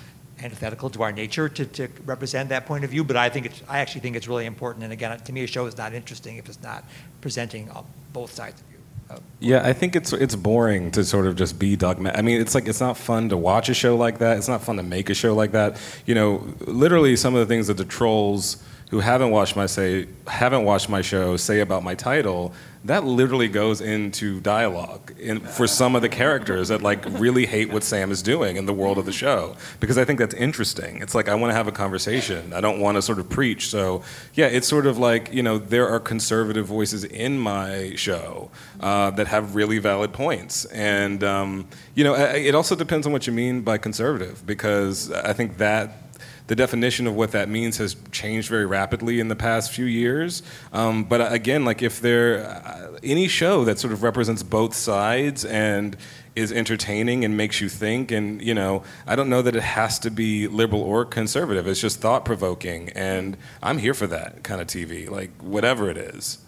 antithetical 0.43 0.90
to 0.90 1.03
our 1.03 1.12
nature 1.12 1.49
to, 1.49 1.66
to 1.66 1.88
represent 2.05 2.49
that 2.49 2.66
point 2.66 2.84
of 2.84 2.90
view. 2.90 3.05
But 3.05 3.16
I 3.16 3.28
think 3.28 3.47
it's, 3.47 3.62
I 3.68 3.78
actually 3.78 4.01
think 4.01 4.16
it's 4.16 4.28
really 4.28 4.47
important. 4.47 4.84
And 4.84 4.93
again, 4.93 5.18
to 5.18 5.32
me, 5.32 5.45
a 5.45 5.47
show 5.47 5.66
is 5.66 5.76
not 5.76 5.93
interesting 5.95 6.36
if 6.36 6.49
it's 6.49 6.62
not 6.62 6.84
presenting 7.20 7.70
uh, 7.70 7.82
both 8.12 8.32
sides 8.32 8.61
of 8.61 8.66
you. 8.72 8.78
Uh, 9.11 9.18
Yeah, 9.40 9.62
I 9.64 9.72
think 9.72 9.97
it's 9.97 10.12
it's 10.12 10.36
boring 10.36 10.90
to 10.93 11.05
sort 11.05 11.26
of 11.26 11.36
just 11.36 11.59
be 11.59 11.76
dogmatic. 11.76 12.18
I 12.18 12.22
mean, 12.22 12.40
it's 12.40 12.55
like 12.55 12.68
it's 12.68 12.80
not 12.80 12.97
fun 12.97 13.28
to 13.30 13.36
watch 13.36 13.68
a 13.68 13.74
show 13.74 13.97
like 13.97 14.18
that. 14.18 14.38
It's 14.38 14.49
not 14.49 14.62
fun 14.62 14.76
to 14.76 14.82
make 14.82 15.11
a 15.11 15.14
show 15.14 15.34
like 15.34 15.53
that. 15.53 15.80
You 16.07 16.14
know, 16.14 16.47
literally 16.61 17.16
some 17.16 17.34
of 17.34 17.40
the 17.40 17.47
things 17.53 17.66
that 17.66 17.76
the 17.76 17.84
trolls 17.84 18.62
who 18.93 19.01
haven't 19.01 19.30
watched 19.30 19.57
my 19.57 19.64
say 19.64 20.07
haven't 20.26 20.64
watched 20.64 20.90
my 20.90 21.01
show 21.01 21.34
say 21.38 21.61
about 21.61 21.82
my 21.82 21.95
title 21.95 22.53
that 22.84 23.05
literally 23.05 23.49
goes 23.49 23.80
into 23.80 24.38
dialogue 24.40 25.14
in, 25.18 25.40
for 25.40 25.66
some 25.66 25.97
of 25.97 26.03
the 26.03 26.11
characters 26.11 26.68
that 26.68 26.82
like 26.82 27.03
really 27.18 27.47
hate 27.47 27.72
what 27.72 27.84
Sam 27.84 28.11
is 28.11 28.20
doing 28.20 28.57
in 28.57 28.66
the 28.66 28.72
world 28.74 28.99
of 28.99 29.07
the 29.07 29.12
show 29.12 29.57
because 29.80 29.97
I 29.97 30.05
think 30.05 30.18
that's 30.18 30.34
interesting. 30.34 31.01
It's 31.01 31.14
like 31.14 31.30
I 31.30 31.34
want 31.36 31.53
to 31.53 31.55
have 31.55 31.68
a 31.68 31.72
conversation. 31.72 32.53
I 32.53 32.61
don't 32.61 32.80
want 32.80 32.97
to 32.99 33.03
sort 33.03 33.18
of 33.18 33.30
preach. 33.30 33.70
So 33.70 34.03
yeah, 34.34 34.47
it's 34.47 34.68
sort 34.68 34.86
of 34.86 34.99
like 34.99 35.32
you 35.32 35.43
know 35.43 35.57
there 35.57 35.88
are 35.88 35.99
conservative 35.99 36.66
voices 36.66 37.03
in 37.03 37.38
my 37.38 37.95
show 37.95 38.51
uh, 38.80 39.11
that 39.12 39.28
have 39.28 39.55
really 39.55 39.78
valid 39.78 40.12
points, 40.12 40.66
and 40.66 41.24
um, 41.24 41.66
you 41.95 42.05
know 42.05 42.14
it 42.14 42.55
also 42.55 42.74
depends 42.74 43.07
on 43.07 43.12
what 43.14 43.26
you 43.26 43.32
mean 43.32 43.62
by 43.62 43.78
conservative 43.78 44.47
because 44.47 45.11
I 45.11 45.32
think 45.32 45.57
that 45.57 46.11
the 46.47 46.57
definition 46.57 47.07
of 47.07 47.14
what 47.14 47.32
that 47.32 47.49
means 47.49 47.78
has 47.78 47.97
changed 48.11 48.49
very 48.49 48.66
rapidly 48.66 49.20
in 49.20 49.28
the 49.28 49.36
past 49.36 49.72
few 49.72 49.84
years. 49.84 50.43
Um, 50.72 51.05
but 51.05 51.32
again, 51.32 51.64
like 51.64 51.82
if 51.82 52.01
there 52.01 52.45
uh, 52.45 52.99
any 53.03 53.28
show 53.28 53.64
that 53.64 53.78
sort 53.78 53.93
of 53.93 54.03
represents 54.03 54.43
both 54.43 54.74
sides 54.74 55.45
and 55.45 55.97
is 56.34 56.51
entertaining 56.51 57.24
and 57.24 57.36
makes 57.36 57.61
you 57.61 57.68
think, 57.68 58.11
and 58.11 58.43
you 58.43 58.55
know, 58.55 58.82
I 59.07 59.16
don't 59.16 59.28
know 59.28 59.43
that 59.43 59.55
it 59.55 59.62
has 59.62 59.99
to 60.01 60.11
be 60.11 60.49
liberal 60.49 60.82
or 60.82 61.05
conservative. 61.05 61.66
It's 61.66 61.80
just 61.80 62.01
thought 62.01 62.24
provoking, 62.24 62.88
and 62.90 63.36
I'm 63.62 63.78
here 63.78 63.95
for 63.95 64.07
that 64.09 64.43
kind 64.43 64.61
of 64.61 64.66
TV, 64.66 65.09
like 65.11 65.30
whatever 65.43 65.90
it 65.90 65.97
is. 65.97 66.38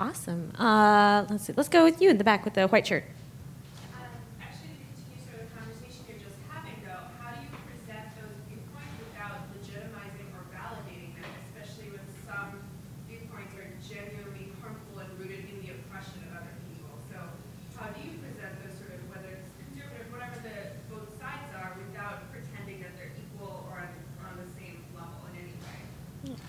Awesome. 0.00 0.52
Uh, 0.58 1.26
let's 1.28 1.44
see. 1.44 1.52
Let's 1.54 1.68
go 1.68 1.84
with 1.84 2.00
you 2.00 2.08
in 2.08 2.16
the 2.16 2.24
back 2.24 2.42
with 2.46 2.54
the 2.54 2.66
white 2.68 2.86
shirt. 2.86 3.04
Actually, 4.40 4.80
to 4.80 4.96
continue 4.96 5.20
sort 5.28 5.44
of 5.44 5.52
the 5.52 5.52
conversation 5.60 6.00
you're 6.08 6.24
just 6.24 6.40
having, 6.48 6.80
though, 6.88 7.04
how 7.20 7.36
do 7.36 7.44
you 7.44 7.52
present 7.68 8.08
those 8.16 8.32
viewpoints 8.48 8.96
without 8.96 9.44
legitimizing 9.52 10.32
or 10.32 10.48
validating 10.56 11.20
them, 11.20 11.28
especially 11.52 11.92
when 11.92 12.08
some 12.24 12.64
viewpoints 13.12 13.52
are 13.60 13.68
genuinely 13.84 14.56
harmful 14.64 15.04
and 15.04 15.12
rooted 15.20 15.44
in 15.52 15.68
the 15.68 15.76
oppression 15.76 16.16
of 16.32 16.48
other 16.48 16.56
people? 16.64 16.96
So, 17.12 17.20
how 17.76 17.92
do 17.92 18.00
you 18.00 18.16
present 18.24 18.56
those 18.64 18.80
sort 18.80 18.96
of, 18.96 19.04
whether 19.12 19.36
it's 19.36 19.52
conservative, 19.60 20.08
whatever 20.16 20.40
the 20.40 20.80
both 20.88 21.12
sides 21.20 21.52
are, 21.52 21.76
without 21.76 22.24
pretending 22.32 22.80
that 22.88 22.96
they're 22.96 23.12
equal 23.20 23.68
or 23.68 23.84
on, 23.84 23.92
on 24.32 24.40
the 24.40 24.48
same 24.56 24.80
level 24.96 25.28
in 25.28 25.44
any 25.44 25.52
way? 25.60 26.40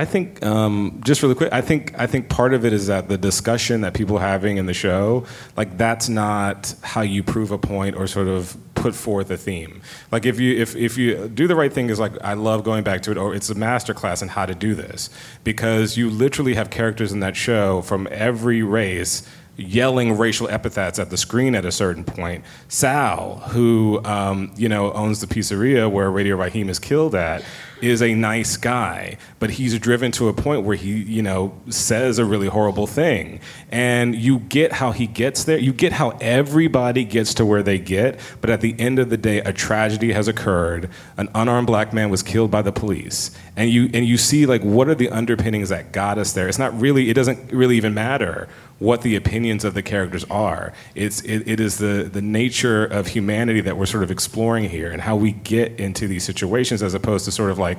I 0.00 0.06
think 0.06 0.42
um, 0.42 1.02
just 1.04 1.22
really 1.22 1.34
quick. 1.34 1.52
I 1.52 1.60
think 1.60 1.92
I 1.98 2.06
think 2.06 2.30
part 2.30 2.54
of 2.54 2.64
it 2.64 2.72
is 2.72 2.86
that 2.86 3.10
the 3.10 3.18
discussion 3.18 3.82
that 3.82 3.92
people 3.92 4.16
are 4.16 4.26
having 4.26 4.56
in 4.56 4.64
the 4.64 4.72
show, 4.72 5.26
like 5.58 5.76
that's 5.76 6.08
not 6.08 6.74
how 6.80 7.02
you 7.02 7.22
prove 7.22 7.50
a 7.50 7.58
point 7.58 7.96
or 7.96 8.06
sort 8.06 8.26
of 8.26 8.56
put 8.74 8.94
forth 8.94 9.30
a 9.30 9.36
theme. 9.36 9.82
Like 10.10 10.24
if 10.24 10.40
you 10.40 10.56
if, 10.56 10.74
if 10.74 10.96
you 10.96 11.28
do 11.28 11.46
the 11.46 11.54
right 11.54 11.70
thing 11.70 11.90
is 11.90 12.00
like 12.00 12.12
I 12.22 12.32
love 12.32 12.64
going 12.64 12.82
back 12.82 13.02
to 13.02 13.10
it. 13.10 13.18
Or 13.18 13.34
it's 13.34 13.50
a 13.50 13.54
master 13.54 13.92
class 13.92 14.22
in 14.22 14.28
how 14.28 14.46
to 14.46 14.54
do 14.54 14.74
this 14.74 15.10
because 15.44 15.98
you 15.98 16.08
literally 16.08 16.54
have 16.54 16.70
characters 16.70 17.12
in 17.12 17.20
that 17.20 17.36
show 17.36 17.82
from 17.82 18.08
every 18.10 18.62
race 18.62 19.22
yelling 19.60 20.16
racial 20.16 20.48
epithets 20.48 20.98
at 20.98 21.10
the 21.10 21.16
screen 21.18 21.54
at 21.54 21.66
a 21.66 21.72
certain 21.72 22.04
point. 22.04 22.42
Sal, 22.68 23.40
who 23.50 24.00
um, 24.04 24.50
you 24.56 24.68
know 24.70 24.92
owns 24.92 25.20
the 25.20 25.26
pizzeria 25.26 25.90
where 25.90 26.10
Radio 26.10 26.36
Raheem 26.36 26.70
is 26.70 26.78
killed 26.78 27.14
at, 27.14 27.44
is 27.82 28.02
a 28.02 28.14
nice 28.14 28.56
guy, 28.56 29.16
but 29.38 29.50
he's 29.50 29.78
driven 29.78 30.12
to 30.12 30.28
a 30.28 30.32
point 30.32 30.62
where 30.62 30.76
he 30.76 31.02
you 31.02 31.22
know 31.22 31.58
says 31.68 32.18
a 32.18 32.24
really 32.24 32.48
horrible 32.48 32.86
thing, 32.86 33.40
and 33.70 34.14
you 34.14 34.40
get 34.40 34.72
how 34.72 34.92
he 34.92 35.06
gets 35.06 35.44
there. 35.44 35.58
You 35.58 35.72
get 35.72 35.92
how 35.92 36.10
everybody 36.20 37.04
gets 37.04 37.34
to 37.34 37.46
where 37.46 37.62
they 37.62 37.78
get, 37.78 38.18
but 38.40 38.50
at 38.50 38.60
the 38.60 38.74
end 38.78 38.98
of 38.98 39.10
the 39.10 39.16
day, 39.16 39.38
a 39.38 39.52
tragedy 39.52 40.12
has 40.12 40.28
occurred. 40.28 40.90
An 41.16 41.28
unarmed 41.34 41.66
black 41.66 41.92
man 41.92 42.10
was 42.10 42.22
killed 42.22 42.50
by 42.50 42.62
the 42.62 42.72
police, 42.72 43.30
and 43.56 43.70
you 43.70 43.90
and 43.94 44.06
you 44.06 44.16
see 44.16 44.46
like 44.46 44.62
what 44.62 44.88
are 44.88 44.94
the 44.94 45.10
underpinnings 45.10 45.68
that 45.68 45.92
got 45.92 46.18
us 46.18 46.32
there. 46.32 46.48
It's 46.48 46.58
not 46.58 46.78
really. 46.80 47.10
It 47.10 47.14
doesn't 47.14 47.52
really 47.52 47.76
even 47.76 47.94
matter 47.94 48.48
what 48.80 49.02
the 49.02 49.14
opinions 49.14 49.62
of 49.62 49.74
the 49.74 49.82
characters 49.82 50.24
are. 50.24 50.72
It's 50.94 51.20
it, 51.20 51.46
it 51.46 51.60
is 51.60 51.78
the 51.78 52.08
the 52.10 52.22
nature 52.22 52.84
of 52.84 53.08
humanity 53.08 53.60
that 53.60 53.76
we're 53.76 53.86
sort 53.86 54.02
of 54.02 54.10
exploring 54.10 54.68
here 54.68 54.90
and 54.90 55.02
how 55.02 55.16
we 55.16 55.32
get 55.32 55.78
into 55.78 56.08
these 56.08 56.24
situations 56.24 56.82
as 56.82 56.94
opposed 56.94 57.26
to 57.26 57.30
sort 57.30 57.50
of 57.50 57.58
like 57.58 57.69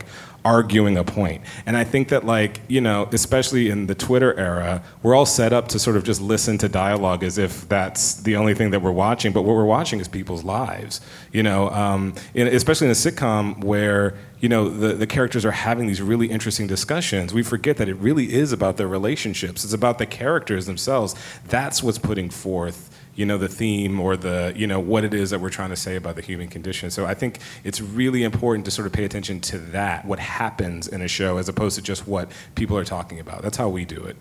arguing 0.43 0.97
a 0.97 1.03
point. 1.03 1.43
And 1.65 1.77
I 1.77 1.83
think 1.83 2.09
that 2.09 2.25
like, 2.25 2.61
you 2.67 2.81
know, 2.81 3.07
especially 3.11 3.69
in 3.69 3.87
the 3.87 3.95
Twitter 3.95 4.37
era, 4.39 4.83
we're 5.03 5.15
all 5.15 5.25
set 5.25 5.53
up 5.53 5.67
to 5.69 5.79
sort 5.79 5.97
of 5.97 6.03
just 6.03 6.21
listen 6.21 6.57
to 6.59 6.69
dialogue 6.69 7.23
as 7.23 7.37
if 7.37 7.67
that's 7.69 8.15
the 8.15 8.35
only 8.35 8.55
thing 8.55 8.71
that 8.71 8.81
we're 8.81 8.91
watching, 8.91 9.31
but 9.31 9.43
what 9.43 9.55
we're 9.55 9.65
watching 9.65 9.99
is 9.99 10.07
people's 10.07 10.43
lives. 10.43 11.01
You 11.31 11.43
know, 11.43 11.69
um, 11.69 12.15
in, 12.33 12.47
especially 12.47 12.87
in 12.87 12.91
a 12.91 12.95
sitcom 12.95 13.63
where 13.63 14.15
you 14.39 14.49
know 14.49 14.69
the, 14.69 14.93
the 14.93 15.07
characters 15.07 15.45
are 15.45 15.51
having 15.51 15.85
these 15.85 16.01
really 16.01 16.25
interesting 16.25 16.65
discussions 16.65 17.31
we 17.31 17.43
forget 17.43 17.77
that 17.77 17.87
it 17.87 17.93
really 17.97 18.33
is 18.33 18.51
about 18.51 18.75
their 18.77 18.87
relationships 18.87 19.63
it's 19.63 19.71
about 19.71 19.99
the 19.99 20.05
characters 20.07 20.65
themselves 20.65 21.13
that's 21.47 21.83
what's 21.83 21.99
putting 21.99 22.27
forth 22.27 22.89
you 23.15 23.25
know 23.25 23.37
the 23.37 23.47
theme 23.47 23.99
or 23.99 24.15
the 24.15 24.53
you 24.55 24.65
know 24.65 24.79
what 24.79 25.03
it 25.03 25.13
is 25.13 25.29
that 25.31 25.39
we're 25.41 25.49
trying 25.49 25.69
to 25.69 25.75
say 25.75 25.95
about 25.95 26.15
the 26.15 26.21
human 26.21 26.47
condition 26.47 26.89
so 26.89 27.05
i 27.05 27.13
think 27.13 27.39
it's 27.63 27.81
really 27.81 28.23
important 28.23 28.63
to 28.65 28.71
sort 28.71 28.85
of 28.85 28.93
pay 28.93 29.03
attention 29.03 29.39
to 29.41 29.57
that 29.57 30.05
what 30.05 30.17
happens 30.19 30.87
in 30.87 31.01
a 31.01 31.07
show 31.07 31.37
as 31.37 31.49
opposed 31.49 31.75
to 31.75 31.81
just 31.81 32.07
what 32.07 32.31
people 32.55 32.77
are 32.77 32.85
talking 32.85 33.19
about 33.19 33.41
that's 33.41 33.57
how 33.57 33.67
we 33.67 33.83
do 33.85 34.01
it 34.03 34.15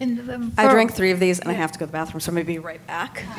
And, 0.00 0.18
um, 0.30 0.52
I 0.58 0.64
for- 0.64 0.70
drank 0.72 0.92
three 0.92 1.12
of 1.12 1.20
these 1.20 1.38
and 1.40 1.48
I 1.50 1.52
have 1.54 1.72
to 1.72 1.78
go 1.78 1.84
to 1.86 1.92
the 1.92 1.96
bathroom, 1.98 2.20
so 2.20 2.30
I'm 2.30 2.34
gonna 2.34 2.44
be 2.46 2.58
right 2.58 2.84
back. 2.86 3.22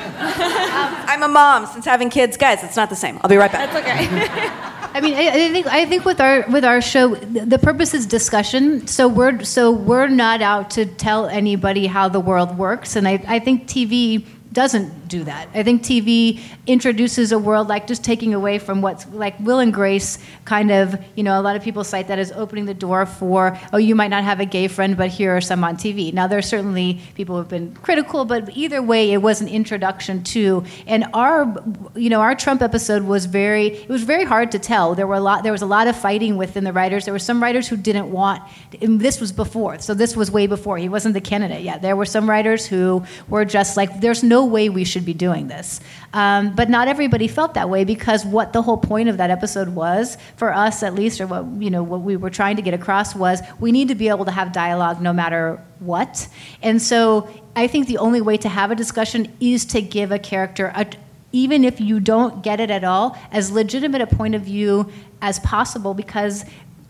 I'm 1.10 1.22
a 1.22 1.28
mom 1.28 1.66
since 1.66 1.84
having 1.84 2.08
kids. 2.10 2.36
Guys, 2.36 2.64
it's 2.64 2.76
not 2.76 2.88
the 2.88 2.96
same. 2.96 3.18
I'll 3.22 3.28
be 3.28 3.36
right 3.36 3.52
back. 3.52 3.70
That's 3.70 3.80
okay. 3.84 4.50
I 4.96 5.00
mean, 5.02 5.14
I, 5.14 5.28
I 5.28 5.52
think 5.52 5.66
I 5.66 5.84
think 5.84 6.04
with 6.06 6.20
our 6.20 6.44
with 6.48 6.64
our 6.64 6.80
show, 6.80 7.14
the, 7.14 7.44
the 7.44 7.58
purpose 7.58 7.92
is 7.92 8.06
discussion. 8.06 8.86
So 8.86 9.06
we're 9.06 9.44
so 9.44 9.70
we're 9.70 10.08
not 10.08 10.40
out 10.40 10.70
to 10.70 10.86
tell 10.86 11.26
anybody 11.26 11.86
how 11.86 12.08
the 12.08 12.20
world 12.20 12.56
works, 12.56 12.96
and 12.96 13.06
I, 13.06 13.22
I 13.28 13.38
think 13.38 13.66
TV 13.68 14.24
doesn't 14.56 15.05
do 15.08 15.24
that. 15.24 15.48
I 15.54 15.62
think 15.62 15.82
TV 15.82 16.40
introduces 16.66 17.32
a 17.32 17.38
world 17.38 17.68
like 17.68 17.86
just 17.86 18.04
taking 18.04 18.34
away 18.34 18.58
from 18.58 18.82
what's 18.82 19.06
like 19.08 19.38
Will 19.40 19.58
and 19.58 19.72
Grace 19.72 20.18
kind 20.44 20.70
of, 20.70 20.96
you 21.14 21.22
know, 21.22 21.40
a 21.40 21.42
lot 21.42 21.56
of 21.56 21.62
people 21.62 21.84
cite 21.84 22.08
that 22.08 22.18
as 22.18 22.32
opening 22.32 22.66
the 22.66 22.74
door 22.74 23.06
for, 23.06 23.58
oh, 23.72 23.78
you 23.78 23.94
might 23.94 24.08
not 24.08 24.24
have 24.24 24.40
a 24.40 24.44
gay 24.44 24.68
friend, 24.68 24.96
but 24.96 25.08
here 25.10 25.36
are 25.36 25.40
some 25.40 25.62
on 25.64 25.76
TV. 25.76 26.12
Now, 26.12 26.26
there 26.26 26.38
are 26.38 26.42
certainly 26.42 27.00
people 27.14 27.34
who 27.34 27.40
have 27.40 27.48
been 27.48 27.74
critical, 27.76 28.24
but 28.24 28.56
either 28.56 28.82
way, 28.82 29.12
it 29.12 29.18
was 29.18 29.40
an 29.40 29.48
introduction 29.48 30.22
to, 30.24 30.64
and 30.86 31.04
our, 31.14 31.54
you 31.94 32.10
know, 32.10 32.20
our 32.20 32.34
Trump 32.34 32.62
episode 32.62 33.02
was 33.02 33.26
very, 33.26 33.68
it 33.68 33.88
was 33.88 34.02
very 34.02 34.24
hard 34.24 34.52
to 34.52 34.58
tell. 34.58 34.94
There 34.94 35.06
were 35.06 35.14
a 35.14 35.20
lot, 35.20 35.42
there 35.42 35.52
was 35.52 35.62
a 35.62 35.66
lot 35.66 35.86
of 35.86 35.96
fighting 35.96 36.36
within 36.36 36.64
the 36.64 36.72
writers. 36.72 37.04
There 37.04 37.14
were 37.14 37.18
some 37.18 37.42
writers 37.42 37.68
who 37.68 37.76
didn't 37.76 38.10
want, 38.10 38.42
and 38.80 39.00
this 39.00 39.20
was 39.20 39.32
before, 39.32 39.78
so 39.80 39.94
this 39.94 40.16
was 40.16 40.30
way 40.30 40.46
before. 40.46 40.78
He 40.78 40.88
wasn't 40.88 41.14
the 41.14 41.20
candidate 41.20 41.62
yet. 41.62 41.82
There 41.82 41.96
were 41.96 42.06
some 42.06 42.28
writers 42.28 42.66
who 42.66 43.04
were 43.28 43.44
just 43.44 43.76
like, 43.76 44.00
there's 44.00 44.22
no 44.22 44.44
way 44.44 44.68
we 44.68 44.84
should 44.84 44.95
be 45.04 45.14
doing 45.14 45.48
this. 45.48 45.80
Um, 46.12 46.54
but 46.54 46.70
not 46.70 46.88
everybody 46.88 47.28
felt 47.28 47.54
that 47.54 47.68
way 47.68 47.84
because 47.84 48.24
what 48.24 48.52
the 48.52 48.62
whole 48.62 48.76
point 48.76 49.08
of 49.08 49.16
that 49.18 49.30
episode 49.30 49.68
was, 49.70 50.16
for 50.36 50.52
us 50.52 50.82
at 50.82 50.94
least, 50.94 51.20
or 51.20 51.26
what 51.26 51.44
you 51.62 51.70
know 51.70 51.82
what 51.82 52.00
we 52.00 52.16
were 52.16 52.30
trying 52.30 52.56
to 52.56 52.62
get 52.62 52.74
across 52.74 53.14
was 53.14 53.40
we 53.60 53.72
need 53.72 53.88
to 53.88 53.94
be 53.94 54.08
able 54.08 54.24
to 54.24 54.30
have 54.30 54.52
dialogue 54.52 55.00
no 55.00 55.12
matter 55.12 55.62
what. 55.80 56.28
And 56.62 56.80
so 56.80 57.28
I 57.54 57.66
think 57.66 57.86
the 57.86 57.98
only 57.98 58.20
way 58.20 58.36
to 58.38 58.48
have 58.48 58.70
a 58.70 58.74
discussion 58.74 59.32
is 59.40 59.64
to 59.66 59.80
give 59.80 60.12
a 60.12 60.18
character 60.18 60.72
a 60.74 60.86
even 61.32 61.64
if 61.64 61.80
you 61.80 62.00
don't 62.00 62.42
get 62.42 62.60
it 62.60 62.70
at 62.70 62.82
all, 62.82 63.18
as 63.30 63.50
legitimate 63.50 64.00
a 64.00 64.06
point 64.06 64.34
of 64.34 64.42
view 64.42 64.90
as 65.20 65.38
possible 65.40 65.92
because 65.92 66.44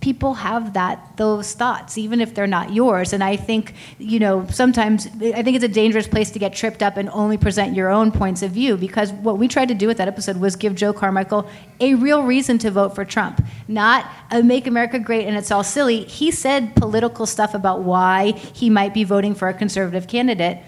people 0.09 0.35
have 0.35 0.75
that 0.75 0.97
those 1.17 1.53
thoughts 1.55 1.99
even 1.99 2.21
if 2.21 2.33
they're 2.35 2.55
not 2.59 2.73
yours. 2.73 3.13
And 3.13 3.23
i 3.25 3.35
think 3.49 3.75
you 3.99 4.19
know 4.25 4.47
sometimes 4.63 5.07
i 5.39 5.43
think 5.43 5.55
it's 5.59 5.65
a 5.73 5.77
dangerous 5.83 6.09
place 6.15 6.31
to 6.31 6.39
get 6.39 6.53
tripped 6.61 6.83
up 6.83 6.97
and 6.97 7.09
only 7.11 7.39
present 7.47 7.75
your 7.75 7.91
own 7.99 8.13
points 8.13 8.43
of 8.43 8.51
view 8.53 8.77
because 8.77 9.13
what 9.27 9.37
we 9.39 9.49
tried 9.49 9.69
to 9.69 9.75
do 9.75 9.87
with 9.89 9.99
that 9.99 10.09
episode 10.09 10.37
was 10.37 10.57
give 10.65 10.75
joe 10.75 10.93
carmichael 10.93 11.49
a 11.81 11.95
real 11.95 12.23
reason 12.23 12.59
to 12.59 12.71
vote 12.71 12.95
for 12.95 13.05
trump 13.05 13.43
not 13.69 14.07
a 14.31 14.43
make 14.43 14.67
america 14.67 14.99
great 14.99 15.27
and 15.27 15.37
it's 15.37 15.51
all 15.51 15.65
silly. 15.65 16.05
He 16.05 16.31
said 16.31 16.75
political 16.77 17.27
stuff 17.27 17.55
about 17.55 17.83
why 17.83 18.33
he 18.33 18.71
might 18.71 18.95
be 18.95 19.05
voting 19.05 19.35
for 19.35 19.49
a 19.49 19.55
conservative 19.55 20.07
candidate 20.09 20.59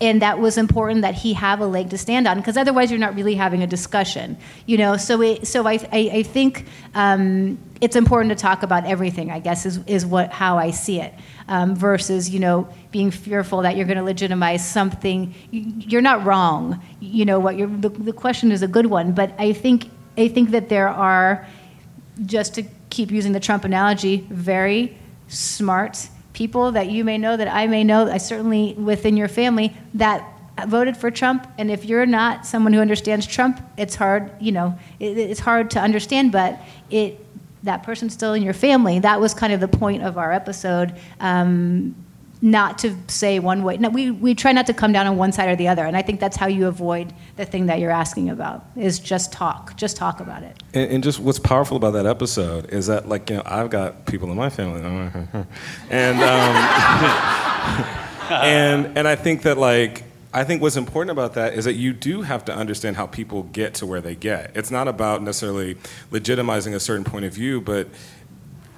and 0.00 0.22
that 0.22 0.38
was 0.38 0.56
important 0.56 1.02
that 1.02 1.14
he 1.14 1.32
have 1.32 1.60
a 1.60 1.66
leg 1.66 1.90
to 1.90 1.98
stand 1.98 2.28
on 2.28 2.36
because 2.38 2.56
otherwise 2.56 2.90
you're 2.90 3.00
not 3.00 3.14
really 3.14 3.34
having 3.34 3.62
a 3.62 3.66
discussion 3.66 4.36
you 4.66 4.76
know? 4.76 4.96
So 4.96 5.20
it, 5.22 5.46
so 5.46 5.66
I, 5.66 5.74
I, 5.92 6.10
I 6.12 6.22
think 6.22 6.66
um, 6.94 7.58
it's 7.80 7.96
important 7.96 8.30
to 8.30 8.36
talk 8.36 8.62
about 8.62 8.84
everything 8.84 9.30
i 9.30 9.38
guess 9.38 9.66
is, 9.66 9.80
is 9.86 10.04
what 10.06 10.30
how 10.32 10.58
i 10.58 10.70
see 10.70 11.00
it 11.00 11.14
um, 11.48 11.74
versus 11.74 12.28
you 12.30 12.40
know 12.40 12.68
being 12.90 13.10
fearful 13.10 13.62
that 13.62 13.76
you're 13.76 13.86
going 13.86 13.98
to 13.98 14.04
legitimize 14.04 14.66
something. 14.66 15.34
You- 15.50 15.72
you're 15.78 16.02
not 16.02 16.24
wrong 16.24 16.82
you 17.00 17.24
know 17.24 17.38
what 17.38 17.56
you're, 17.56 17.68
the, 17.68 17.88
the 17.88 18.12
question 18.12 18.52
is 18.52 18.62
a 18.62 18.68
good 18.68 18.86
one 18.86 19.12
but 19.12 19.32
i 19.38 19.52
think 19.52 19.90
i 20.16 20.28
think 20.28 20.50
that 20.50 20.68
there 20.68 20.88
are 20.88 21.46
just 22.26 22.54
to 22.54 22.64
keep 22.90 23.10
using 23.10 23.32
the 23.32 23.40
Trump 23.40 23.64
analogy, 23.64 24.26
very 24.30 24.96
smart 25.28 26.08
people 26.38 26.70
that 26.70 26.88
you 26.88 27.04
may 27.04 27.18
know, 27.18 27.36
that 27.36 27.48
I 27.48 27.66
may 27.66 27.82
know, 27.82 28.08
I 28.08 28.18
certainly 28.18 28.74
within 28.74 29.16
your 29.16 29.26
family, 29.26 29.76
that 29.94 30.24
voted 30.68 30.96
for 30.96 31.10
Trump. 31.10 31.48
And 31.58 31.68
if 31.68 31.84
you're 31.84 32.06
not 32.06 32.46
someone 32.46 32.72
who 32.72 32.80
understands 32.80 33.26
Trump, 33.26 33.60
it's 33.76 33.96
hard, 33.96 34.30
you 34.40 34.52
know, 34.52 34.78
it, 35.00 35.18
it's 35.18 35.40
hard 35.40 35.72
to 35.72 35.80
understand, 35.80 36.30
but 36.30 36.60
it, 36.90 37.26
that 37.64 37.82
person's 37.82 38.12
still 38.12 38.34
in 38.34 38.44
your 38.44 38.54
family. 38.54 39.00
That 39.00 39.20
was 39.20 39.34
kind 39.34 39.52
of 39.52 39.58
the 39.58 39.66
point 39.66 40.04
of 40.04 40.16
our 40.16 40.32
episode. 40.32 40.94
Um, 41.18 41.96
not 42.40 42.78
to 42.78 42.96
say 43.08 43.38
one 43.38 43.64
way. 43.64 43.76
No, 43.78 43.88
we, 43.88 44.10
we 44.10 44.34
try 44.34 44.52
not 44.52 44.66
to 44.66 44.74
come 44.74 44.92
down 44.92 45.06
on 45.06 45.16
one 45.16 45.32
side 45.32 45.48
or 45.48 45.56
the 45.56 45.68
other. 45.68 45.84
And 45.84 45.96
I 45.96 46.02
think 46.02 46.20
that's 46.20 46.36
how 46.36 46.46
you 46.46 46.66
avoid 46.68 47.12
the 47.36 47.44
thing 47.44 47.66
that 47.66 47.80
you're 47.80 47.90
asking 47.90 48.30
about 48.30 48.64
is 48.76 49.00
just 49.00 49.32
talk. 49.32 49.76
Just 49.76 49.96
talk 49.96 50.20
about 50.20 50.42
it. 50.42 50.62
And, 50.72 50.90
and 50.92 51.04
just 51.04 51.18
what's 51.18 51.38
powerful 51.40 51.76
about 51.76 51.92
that 51.92 52.06
episode 52.06 52.70
is 52.70 52.86
that, 52.86 53.08
like, 53.08 53.28
you 53.30 53.36
know, 53.36 53.42
I've 53.44 53.70
got 53.70 54.06
people 54.06 54.30
in 54.30 54.36
my 54.36 54.50
family, 54.50 54.80
and 55.90 56.22
um, 56.22 56.56
and 58.30 58.98
and 58.98 59.08
I 59.08 59.16
think 59.16 59.42
that, 59.42 59.58
like, 59.58 60.04
I 60.32 60.44
think 60.44 60.60
what's 60.60 60.76
important 60.76 61.10
about 61.10 61.34
that 61.34 61.54
is 61.54 61.64
that 61.64 61.74
you 61.74 61.92
do 61.92 62.22
have 62.22 62.44
to 62.44 62.54
understand 62.54 62.96
how 62.96 63.06
people 63.06 63.44
get 63.44 63.74
to 63.74 63.86
where 63.86 64.00
they 64.00 64.14
get. 64.14 64.52
It's 64.54 64.70
not 64.70 64.86
about 64.86 65.22
necessarily 65.22 65.76
legitimizing 66.12 66.74
a 66.74 66.80
certain 66.80 67.04
point 67.04 67.24
of 67.24 67.32
view, 67.32 67.60
but 67.60 67.88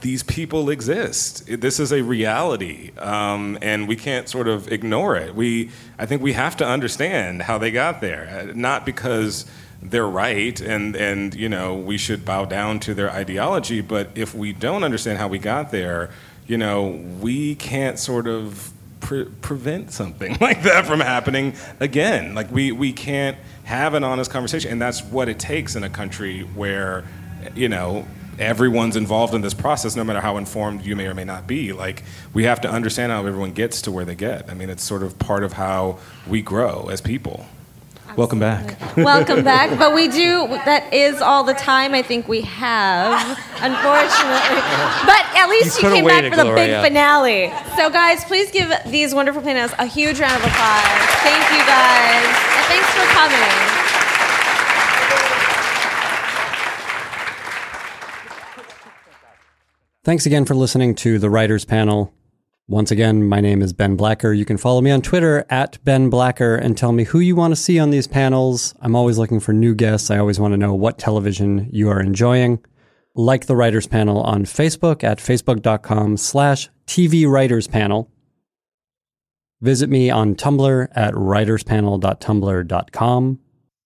these 0.01 0.23
people 0.23 0.71
exist. 0.71 1.47
This 1.47 1.79
is 1.81 1.93
a 1.93 2.03
reality, 2.03 2.93
um, 2.99 3.59
and 3.61 3.87
we 3.87 3.97
can't 3.97 4.29
sort 4.29 4.49
of 4.49 4.71
ignore 4.73 5.17
it. 5.17 5.35
We, 5.35 5.71
I 5.99 6.07
think, 6.07 6.23
we 6.23 6.33
have 6.33 6.57
to 6.59 6.67
understand 6.67 7.43
how 7.43 7.59
they 7.59 7.71
got 7.71 8.01
there, 8.01 8.49
uh, 8.51 8.53
not 8.55 8.87
because 8.87 9.47
they're 9.83 10.07
right 10.07 10.61
and 10.61 10.95
and 10.95 11.35
you 11.35 11.49
know 11.49 11.75
we 11.75 11.97
should 11.97 12.23
bow 12.23 12.45
down 12.45 12.81
to 12.81 12.95
their 12.95 13.11
ideology, 13.11 13.81
but 13.81 14.11
if 14.15 14.35
we 14.35 14.53
don't 14.53 14.85
understand 14.85 15.19
how 15.19 15.29
we 15.29 15.39
got 15.39 15.71
there, 15.71 16.11
you 16.47 16.59
know, 16.59 17.01
we 17.21 17.55
can't 17.55 17.99
sort 17.99 18.27
of 18.27 18.73
pre- 19.01 19.25
prevent 19.41 19.93
something 19.93 20.37
like 20.41 20.63
that 20.65 20.87
from 20.87 21.01
happening 21.01 21.55
again. 21.79 22.35
Like 22.35 22.51
we 22.51 22.73
we 22.73 22.93
can't 22.93 23.39
have 23.65 23.95
an 23.95 24.05
honest 24.05 24.31
conversation, 24.31 24.71
and 24.73 24.81
that's 24.81 25.03
what 25.03 25.29
it 25.29 25.39
takes 25.39 25.77
in 25.77 25.85
a 25.85 25.91
country 25.91 26.41
where 26.41 27.05
you 27.55 27.69
know 27.69 28.07
everyone's 28.41 28.97
involved 28.97 29.35
in 29.35 29.43
this 29.43 29.55
process, 29.55 29.95
no 29.95 30.03
matter 30.03 30.21
how 30.21 30.37
informed 30.39 30.85
you 30.85 30.97
may 30.97 31.07
or 31.07 31.15
may 31.15 31.25
not 31.25 31.47
be. 31.47 31.73
Like 31.73 32.03
we 32.33 32.45
have 32.45 32.61
to 32.63 32.71
understand 32.71 33.13
how 33.13 33.25
everyone 33.27 33.53
gets 33.53 33.83
to 33.83 33.93
where 33.93 34.05
they 34.05 34.15
get. 34.17 34.51
I 34.51 34.55
mean, 34.55 34.71
it's 34.71 34.83
sort 34.83 35.03
of 35.03 35.19
part 35.19 35.45
of 35.45 35.53
how 35.53 35.99
we 36.27 36.43
grow 36.43 36.89
as 36.89 37.01
people. 37.01 37.47
Welcome 38.17 38.41
back. 38.41 38.77
Welcome 38.97 39.45
back. 39.45 39.79
But 39.79 39.95
we 39.95 40.09
do, 40.09 40.49
that 40.49 40.93
is 40.93 41.23
all 41.23 41.45
the 41.45 41.55
time 41.55 41.95
I 41.95 42.03
think 42.03 42.27
we 42.27 42.41
have, 42.41 43.39
unfortunately. 43.63 44.61
But 45.07 45.23
at 45.39 45.47
least 45.49 45.81
You 45.81 45.89
you 45.89 45.95
came 45.95 46.07
back 46.07 46.25
waited, 46.25 46.35
for 46.35 46.45
the 46.45 46.55
big 46.55 46.83
finale. 46.83 47.53
So, 47.77 47.89
guys, 47.89 48.25
please 48.25 48.51
give 48.51 48.73
these 48.87 49.15
wonderful 49.15 49.43
panelists 49.43 49.79
a 49.79 49.87
huge 49.87 50.19
round 50.19 50.35
of 50.35 50.43
applause. 50.43 51.07
Thank 51.23 51.45
you, 51.55 51.63
guys. 51.71 52.27
And 52.27 52.67
thanks 52.67 52.91
for 52.99 53.07
coming. 53.15 53.70
Thanks 60.03 60.25
again 60.25 60.47
for 60.47 60.55
listening 60.55 60.95
to 60.97 61.19
the 61.19 61.29
Writers 61.29 61.67
Panel. 61.67 62.11
Once 62.67 62.91
again, 62.91 63.23
my 63.23 63.43
name 63.43 63.61
is 63.61 63.75
Ben 63.75 63.97
Blacker. 63.97 64.33
You 64.33 64.47
can 64.47 64.57
follow 64.57 64.81
me 64.81 64.91
on 64.91 65.03
Twitter 65.03 65.45
at 65.51 65.79
Ben 65.85 66.09
Blacker 66.09 66.55
and 66.55 66.75
tell 66.75 66.93
me 66.93 67.05
who 67.05 67.19
you 67.19 67.37
want 67.37 67.53
to 67.53 67.57
see 67.57 67.79
on 67.79 67.91
these 67.91 68.07
panels. 68.07 68.75
I'm 68.81 68.97
always 68.97 69.19
looking 69.19 69.41
for 69.41 69.53
new 69.53 69.75
guests. 69.75 70.11
I 70.11 70.17
always 70.17 70.41
want 70.41 70.55
to 70.55 70.59
know 70.59 70.73
what 70.73 70.97
television 70.97 71.69
you 71.71 71.91
are 71.91 72.01
enjoying. 72.01 72.65
Like 73.15 73.45
the 73.45 73.57
Writers 73.57 73.87
Panel 73.87 74.23
on 74.23 74.45
Facebook 74.45 75.05
at 75.05 75.19
facebook.com 75.19 76.17
slash 76.17 76.71
TV 76.87 77.29
Writers 77.29 77.69
Panel. 77.69 78.11
Visit 79.61 79.91
me 79.91 80.09
on 80.09 80.35
Tumblr 80.35 80.89
at 80.95 81.13
writerspanel.tumblr.com. 81.13 83.39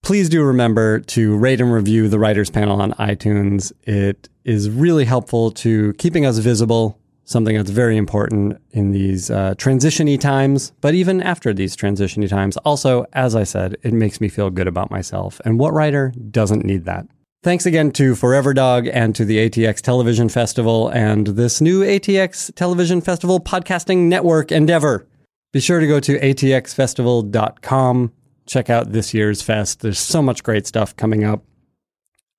Please 0.05 0.28
do 0.28 0.44
remember 0.44 1.00
to 1.00 1.34
rate 1.34 1.62
and 1.62 1.72
review 1.72 2.09
the 2.09 2.18
Writers 2.18 2.50
Panel 2.50 2.82
on 2.82 2.92
iTunes. 2.92 3.72
It 3.84 4.28
is 4.44 4.68
really 4.68 5.07
helpful 5.07 5.50
to 5.52 5.94
keeping 5.94 6.26
us 6.26 6.36
visible, 6.36 6.98
something 7.24 7.57
that's 7.57 7.70
very 7.70 7.96
important 7.96 8.61
in 8.72 8.90
these 8.90 9.30
uh, 9.30 9.55
transitiony 9.57 10.20
times, 10.20 10.72
but 10.82 10.92
even 10.92 11.22
after 11.22 11.55
these 11.55 11.74
transitiony 11.74 12.28
times. 12.28 12.59
Also, 12.59 13.07
as 13.14 13.34
I 13.34 13.44
said, 13.44 13.78
it 13.82 13.94
makes 13.94 14.20
me 14.20 14.28
feel 14.28 14.50
good 14.50 14.68
about 14.68 14.90
myself. 14.90 15.40
And 15.46 15.59
what 15.59 15.72
writer 15.72 16.12
doesn't 16.30 16.66
need 16.66 16.84
that? 16.84 17.07
Thanks 17.42 17.64
again 17.64 17.90
to 17.92 18.14
Forever 18.14 18.52
Dog 18.52 18.86
and 18.88 19.14
to 19.14 19.24
the 19.24 19.48
ATX 19.48 19.80
Television 19.80 20.28
Festival 20.28 20.90
and 20.90 21.28
this 21.28 21.62
new 21.62 21.80
ATX 21.80 22.55
Television 22.55 23.00
Festival 23.00 23.40
podcasting 23.40 24.09
network 24.09 24.52
endeavor. 24.52 25.07
Be 25.55 25.61
sure 25.61 25.80
to 25.80 25.86
go 25.86 25.98
to 25.98 26.18
atxfestival.com. 26.18 28.12
Check 28.47 28.68
out 28.70 28.92
this 28.92 29.14
year's 29.14 29.42
fest. 29.42 29.80
There's 29.80 29.99
so 29.99 30.22
much 30.22 30.42
great 30.42 30.66
stuff 30.66 30.97
coming 30.97 31.24
up. 31.24 31.45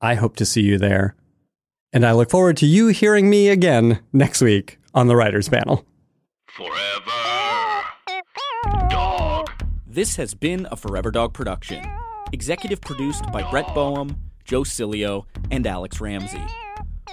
I 0.01 0.15
hope 0.15 0.35
to 0.37 0.45
see 0.45 0.61
you 0.61 0.77
there. 0.77 1.15
And 1.91 2.05
I 2.05 2.11
look 2.11 2.29
forward 2.29 2.57
to 2.57 2.65
you 2.65 2.87
hearing 2.87 3.29
me 3.29 3.49
again 3.49 3.99
next 4.13 4.41
week 4.41 4.77
on 4.93 5.07
the 5.07 5.15
Writers 5.15 5.49
Panel. 5.49 5.85
Forever. 6.47 7.11
Dog. 8.89 9.49
This 9.87 10.15
has 10.17 10.33
been 10.33 10.67
a 10.71 10.75
Forever 10.75 11.11
Dog 11.11 11.33
production. 11.33 11.83
Executive 12.33 12.81
produced 12.81 13.31
by 13.31 13.49
Brett 13.49 13.73
Boehm, 13.73 14.17
Joe 14.43 14.63
Cilio, 14.63 15.25
and 15.51 15.65
Alex 15.65 16.01
Ramsey. 16.01 16.43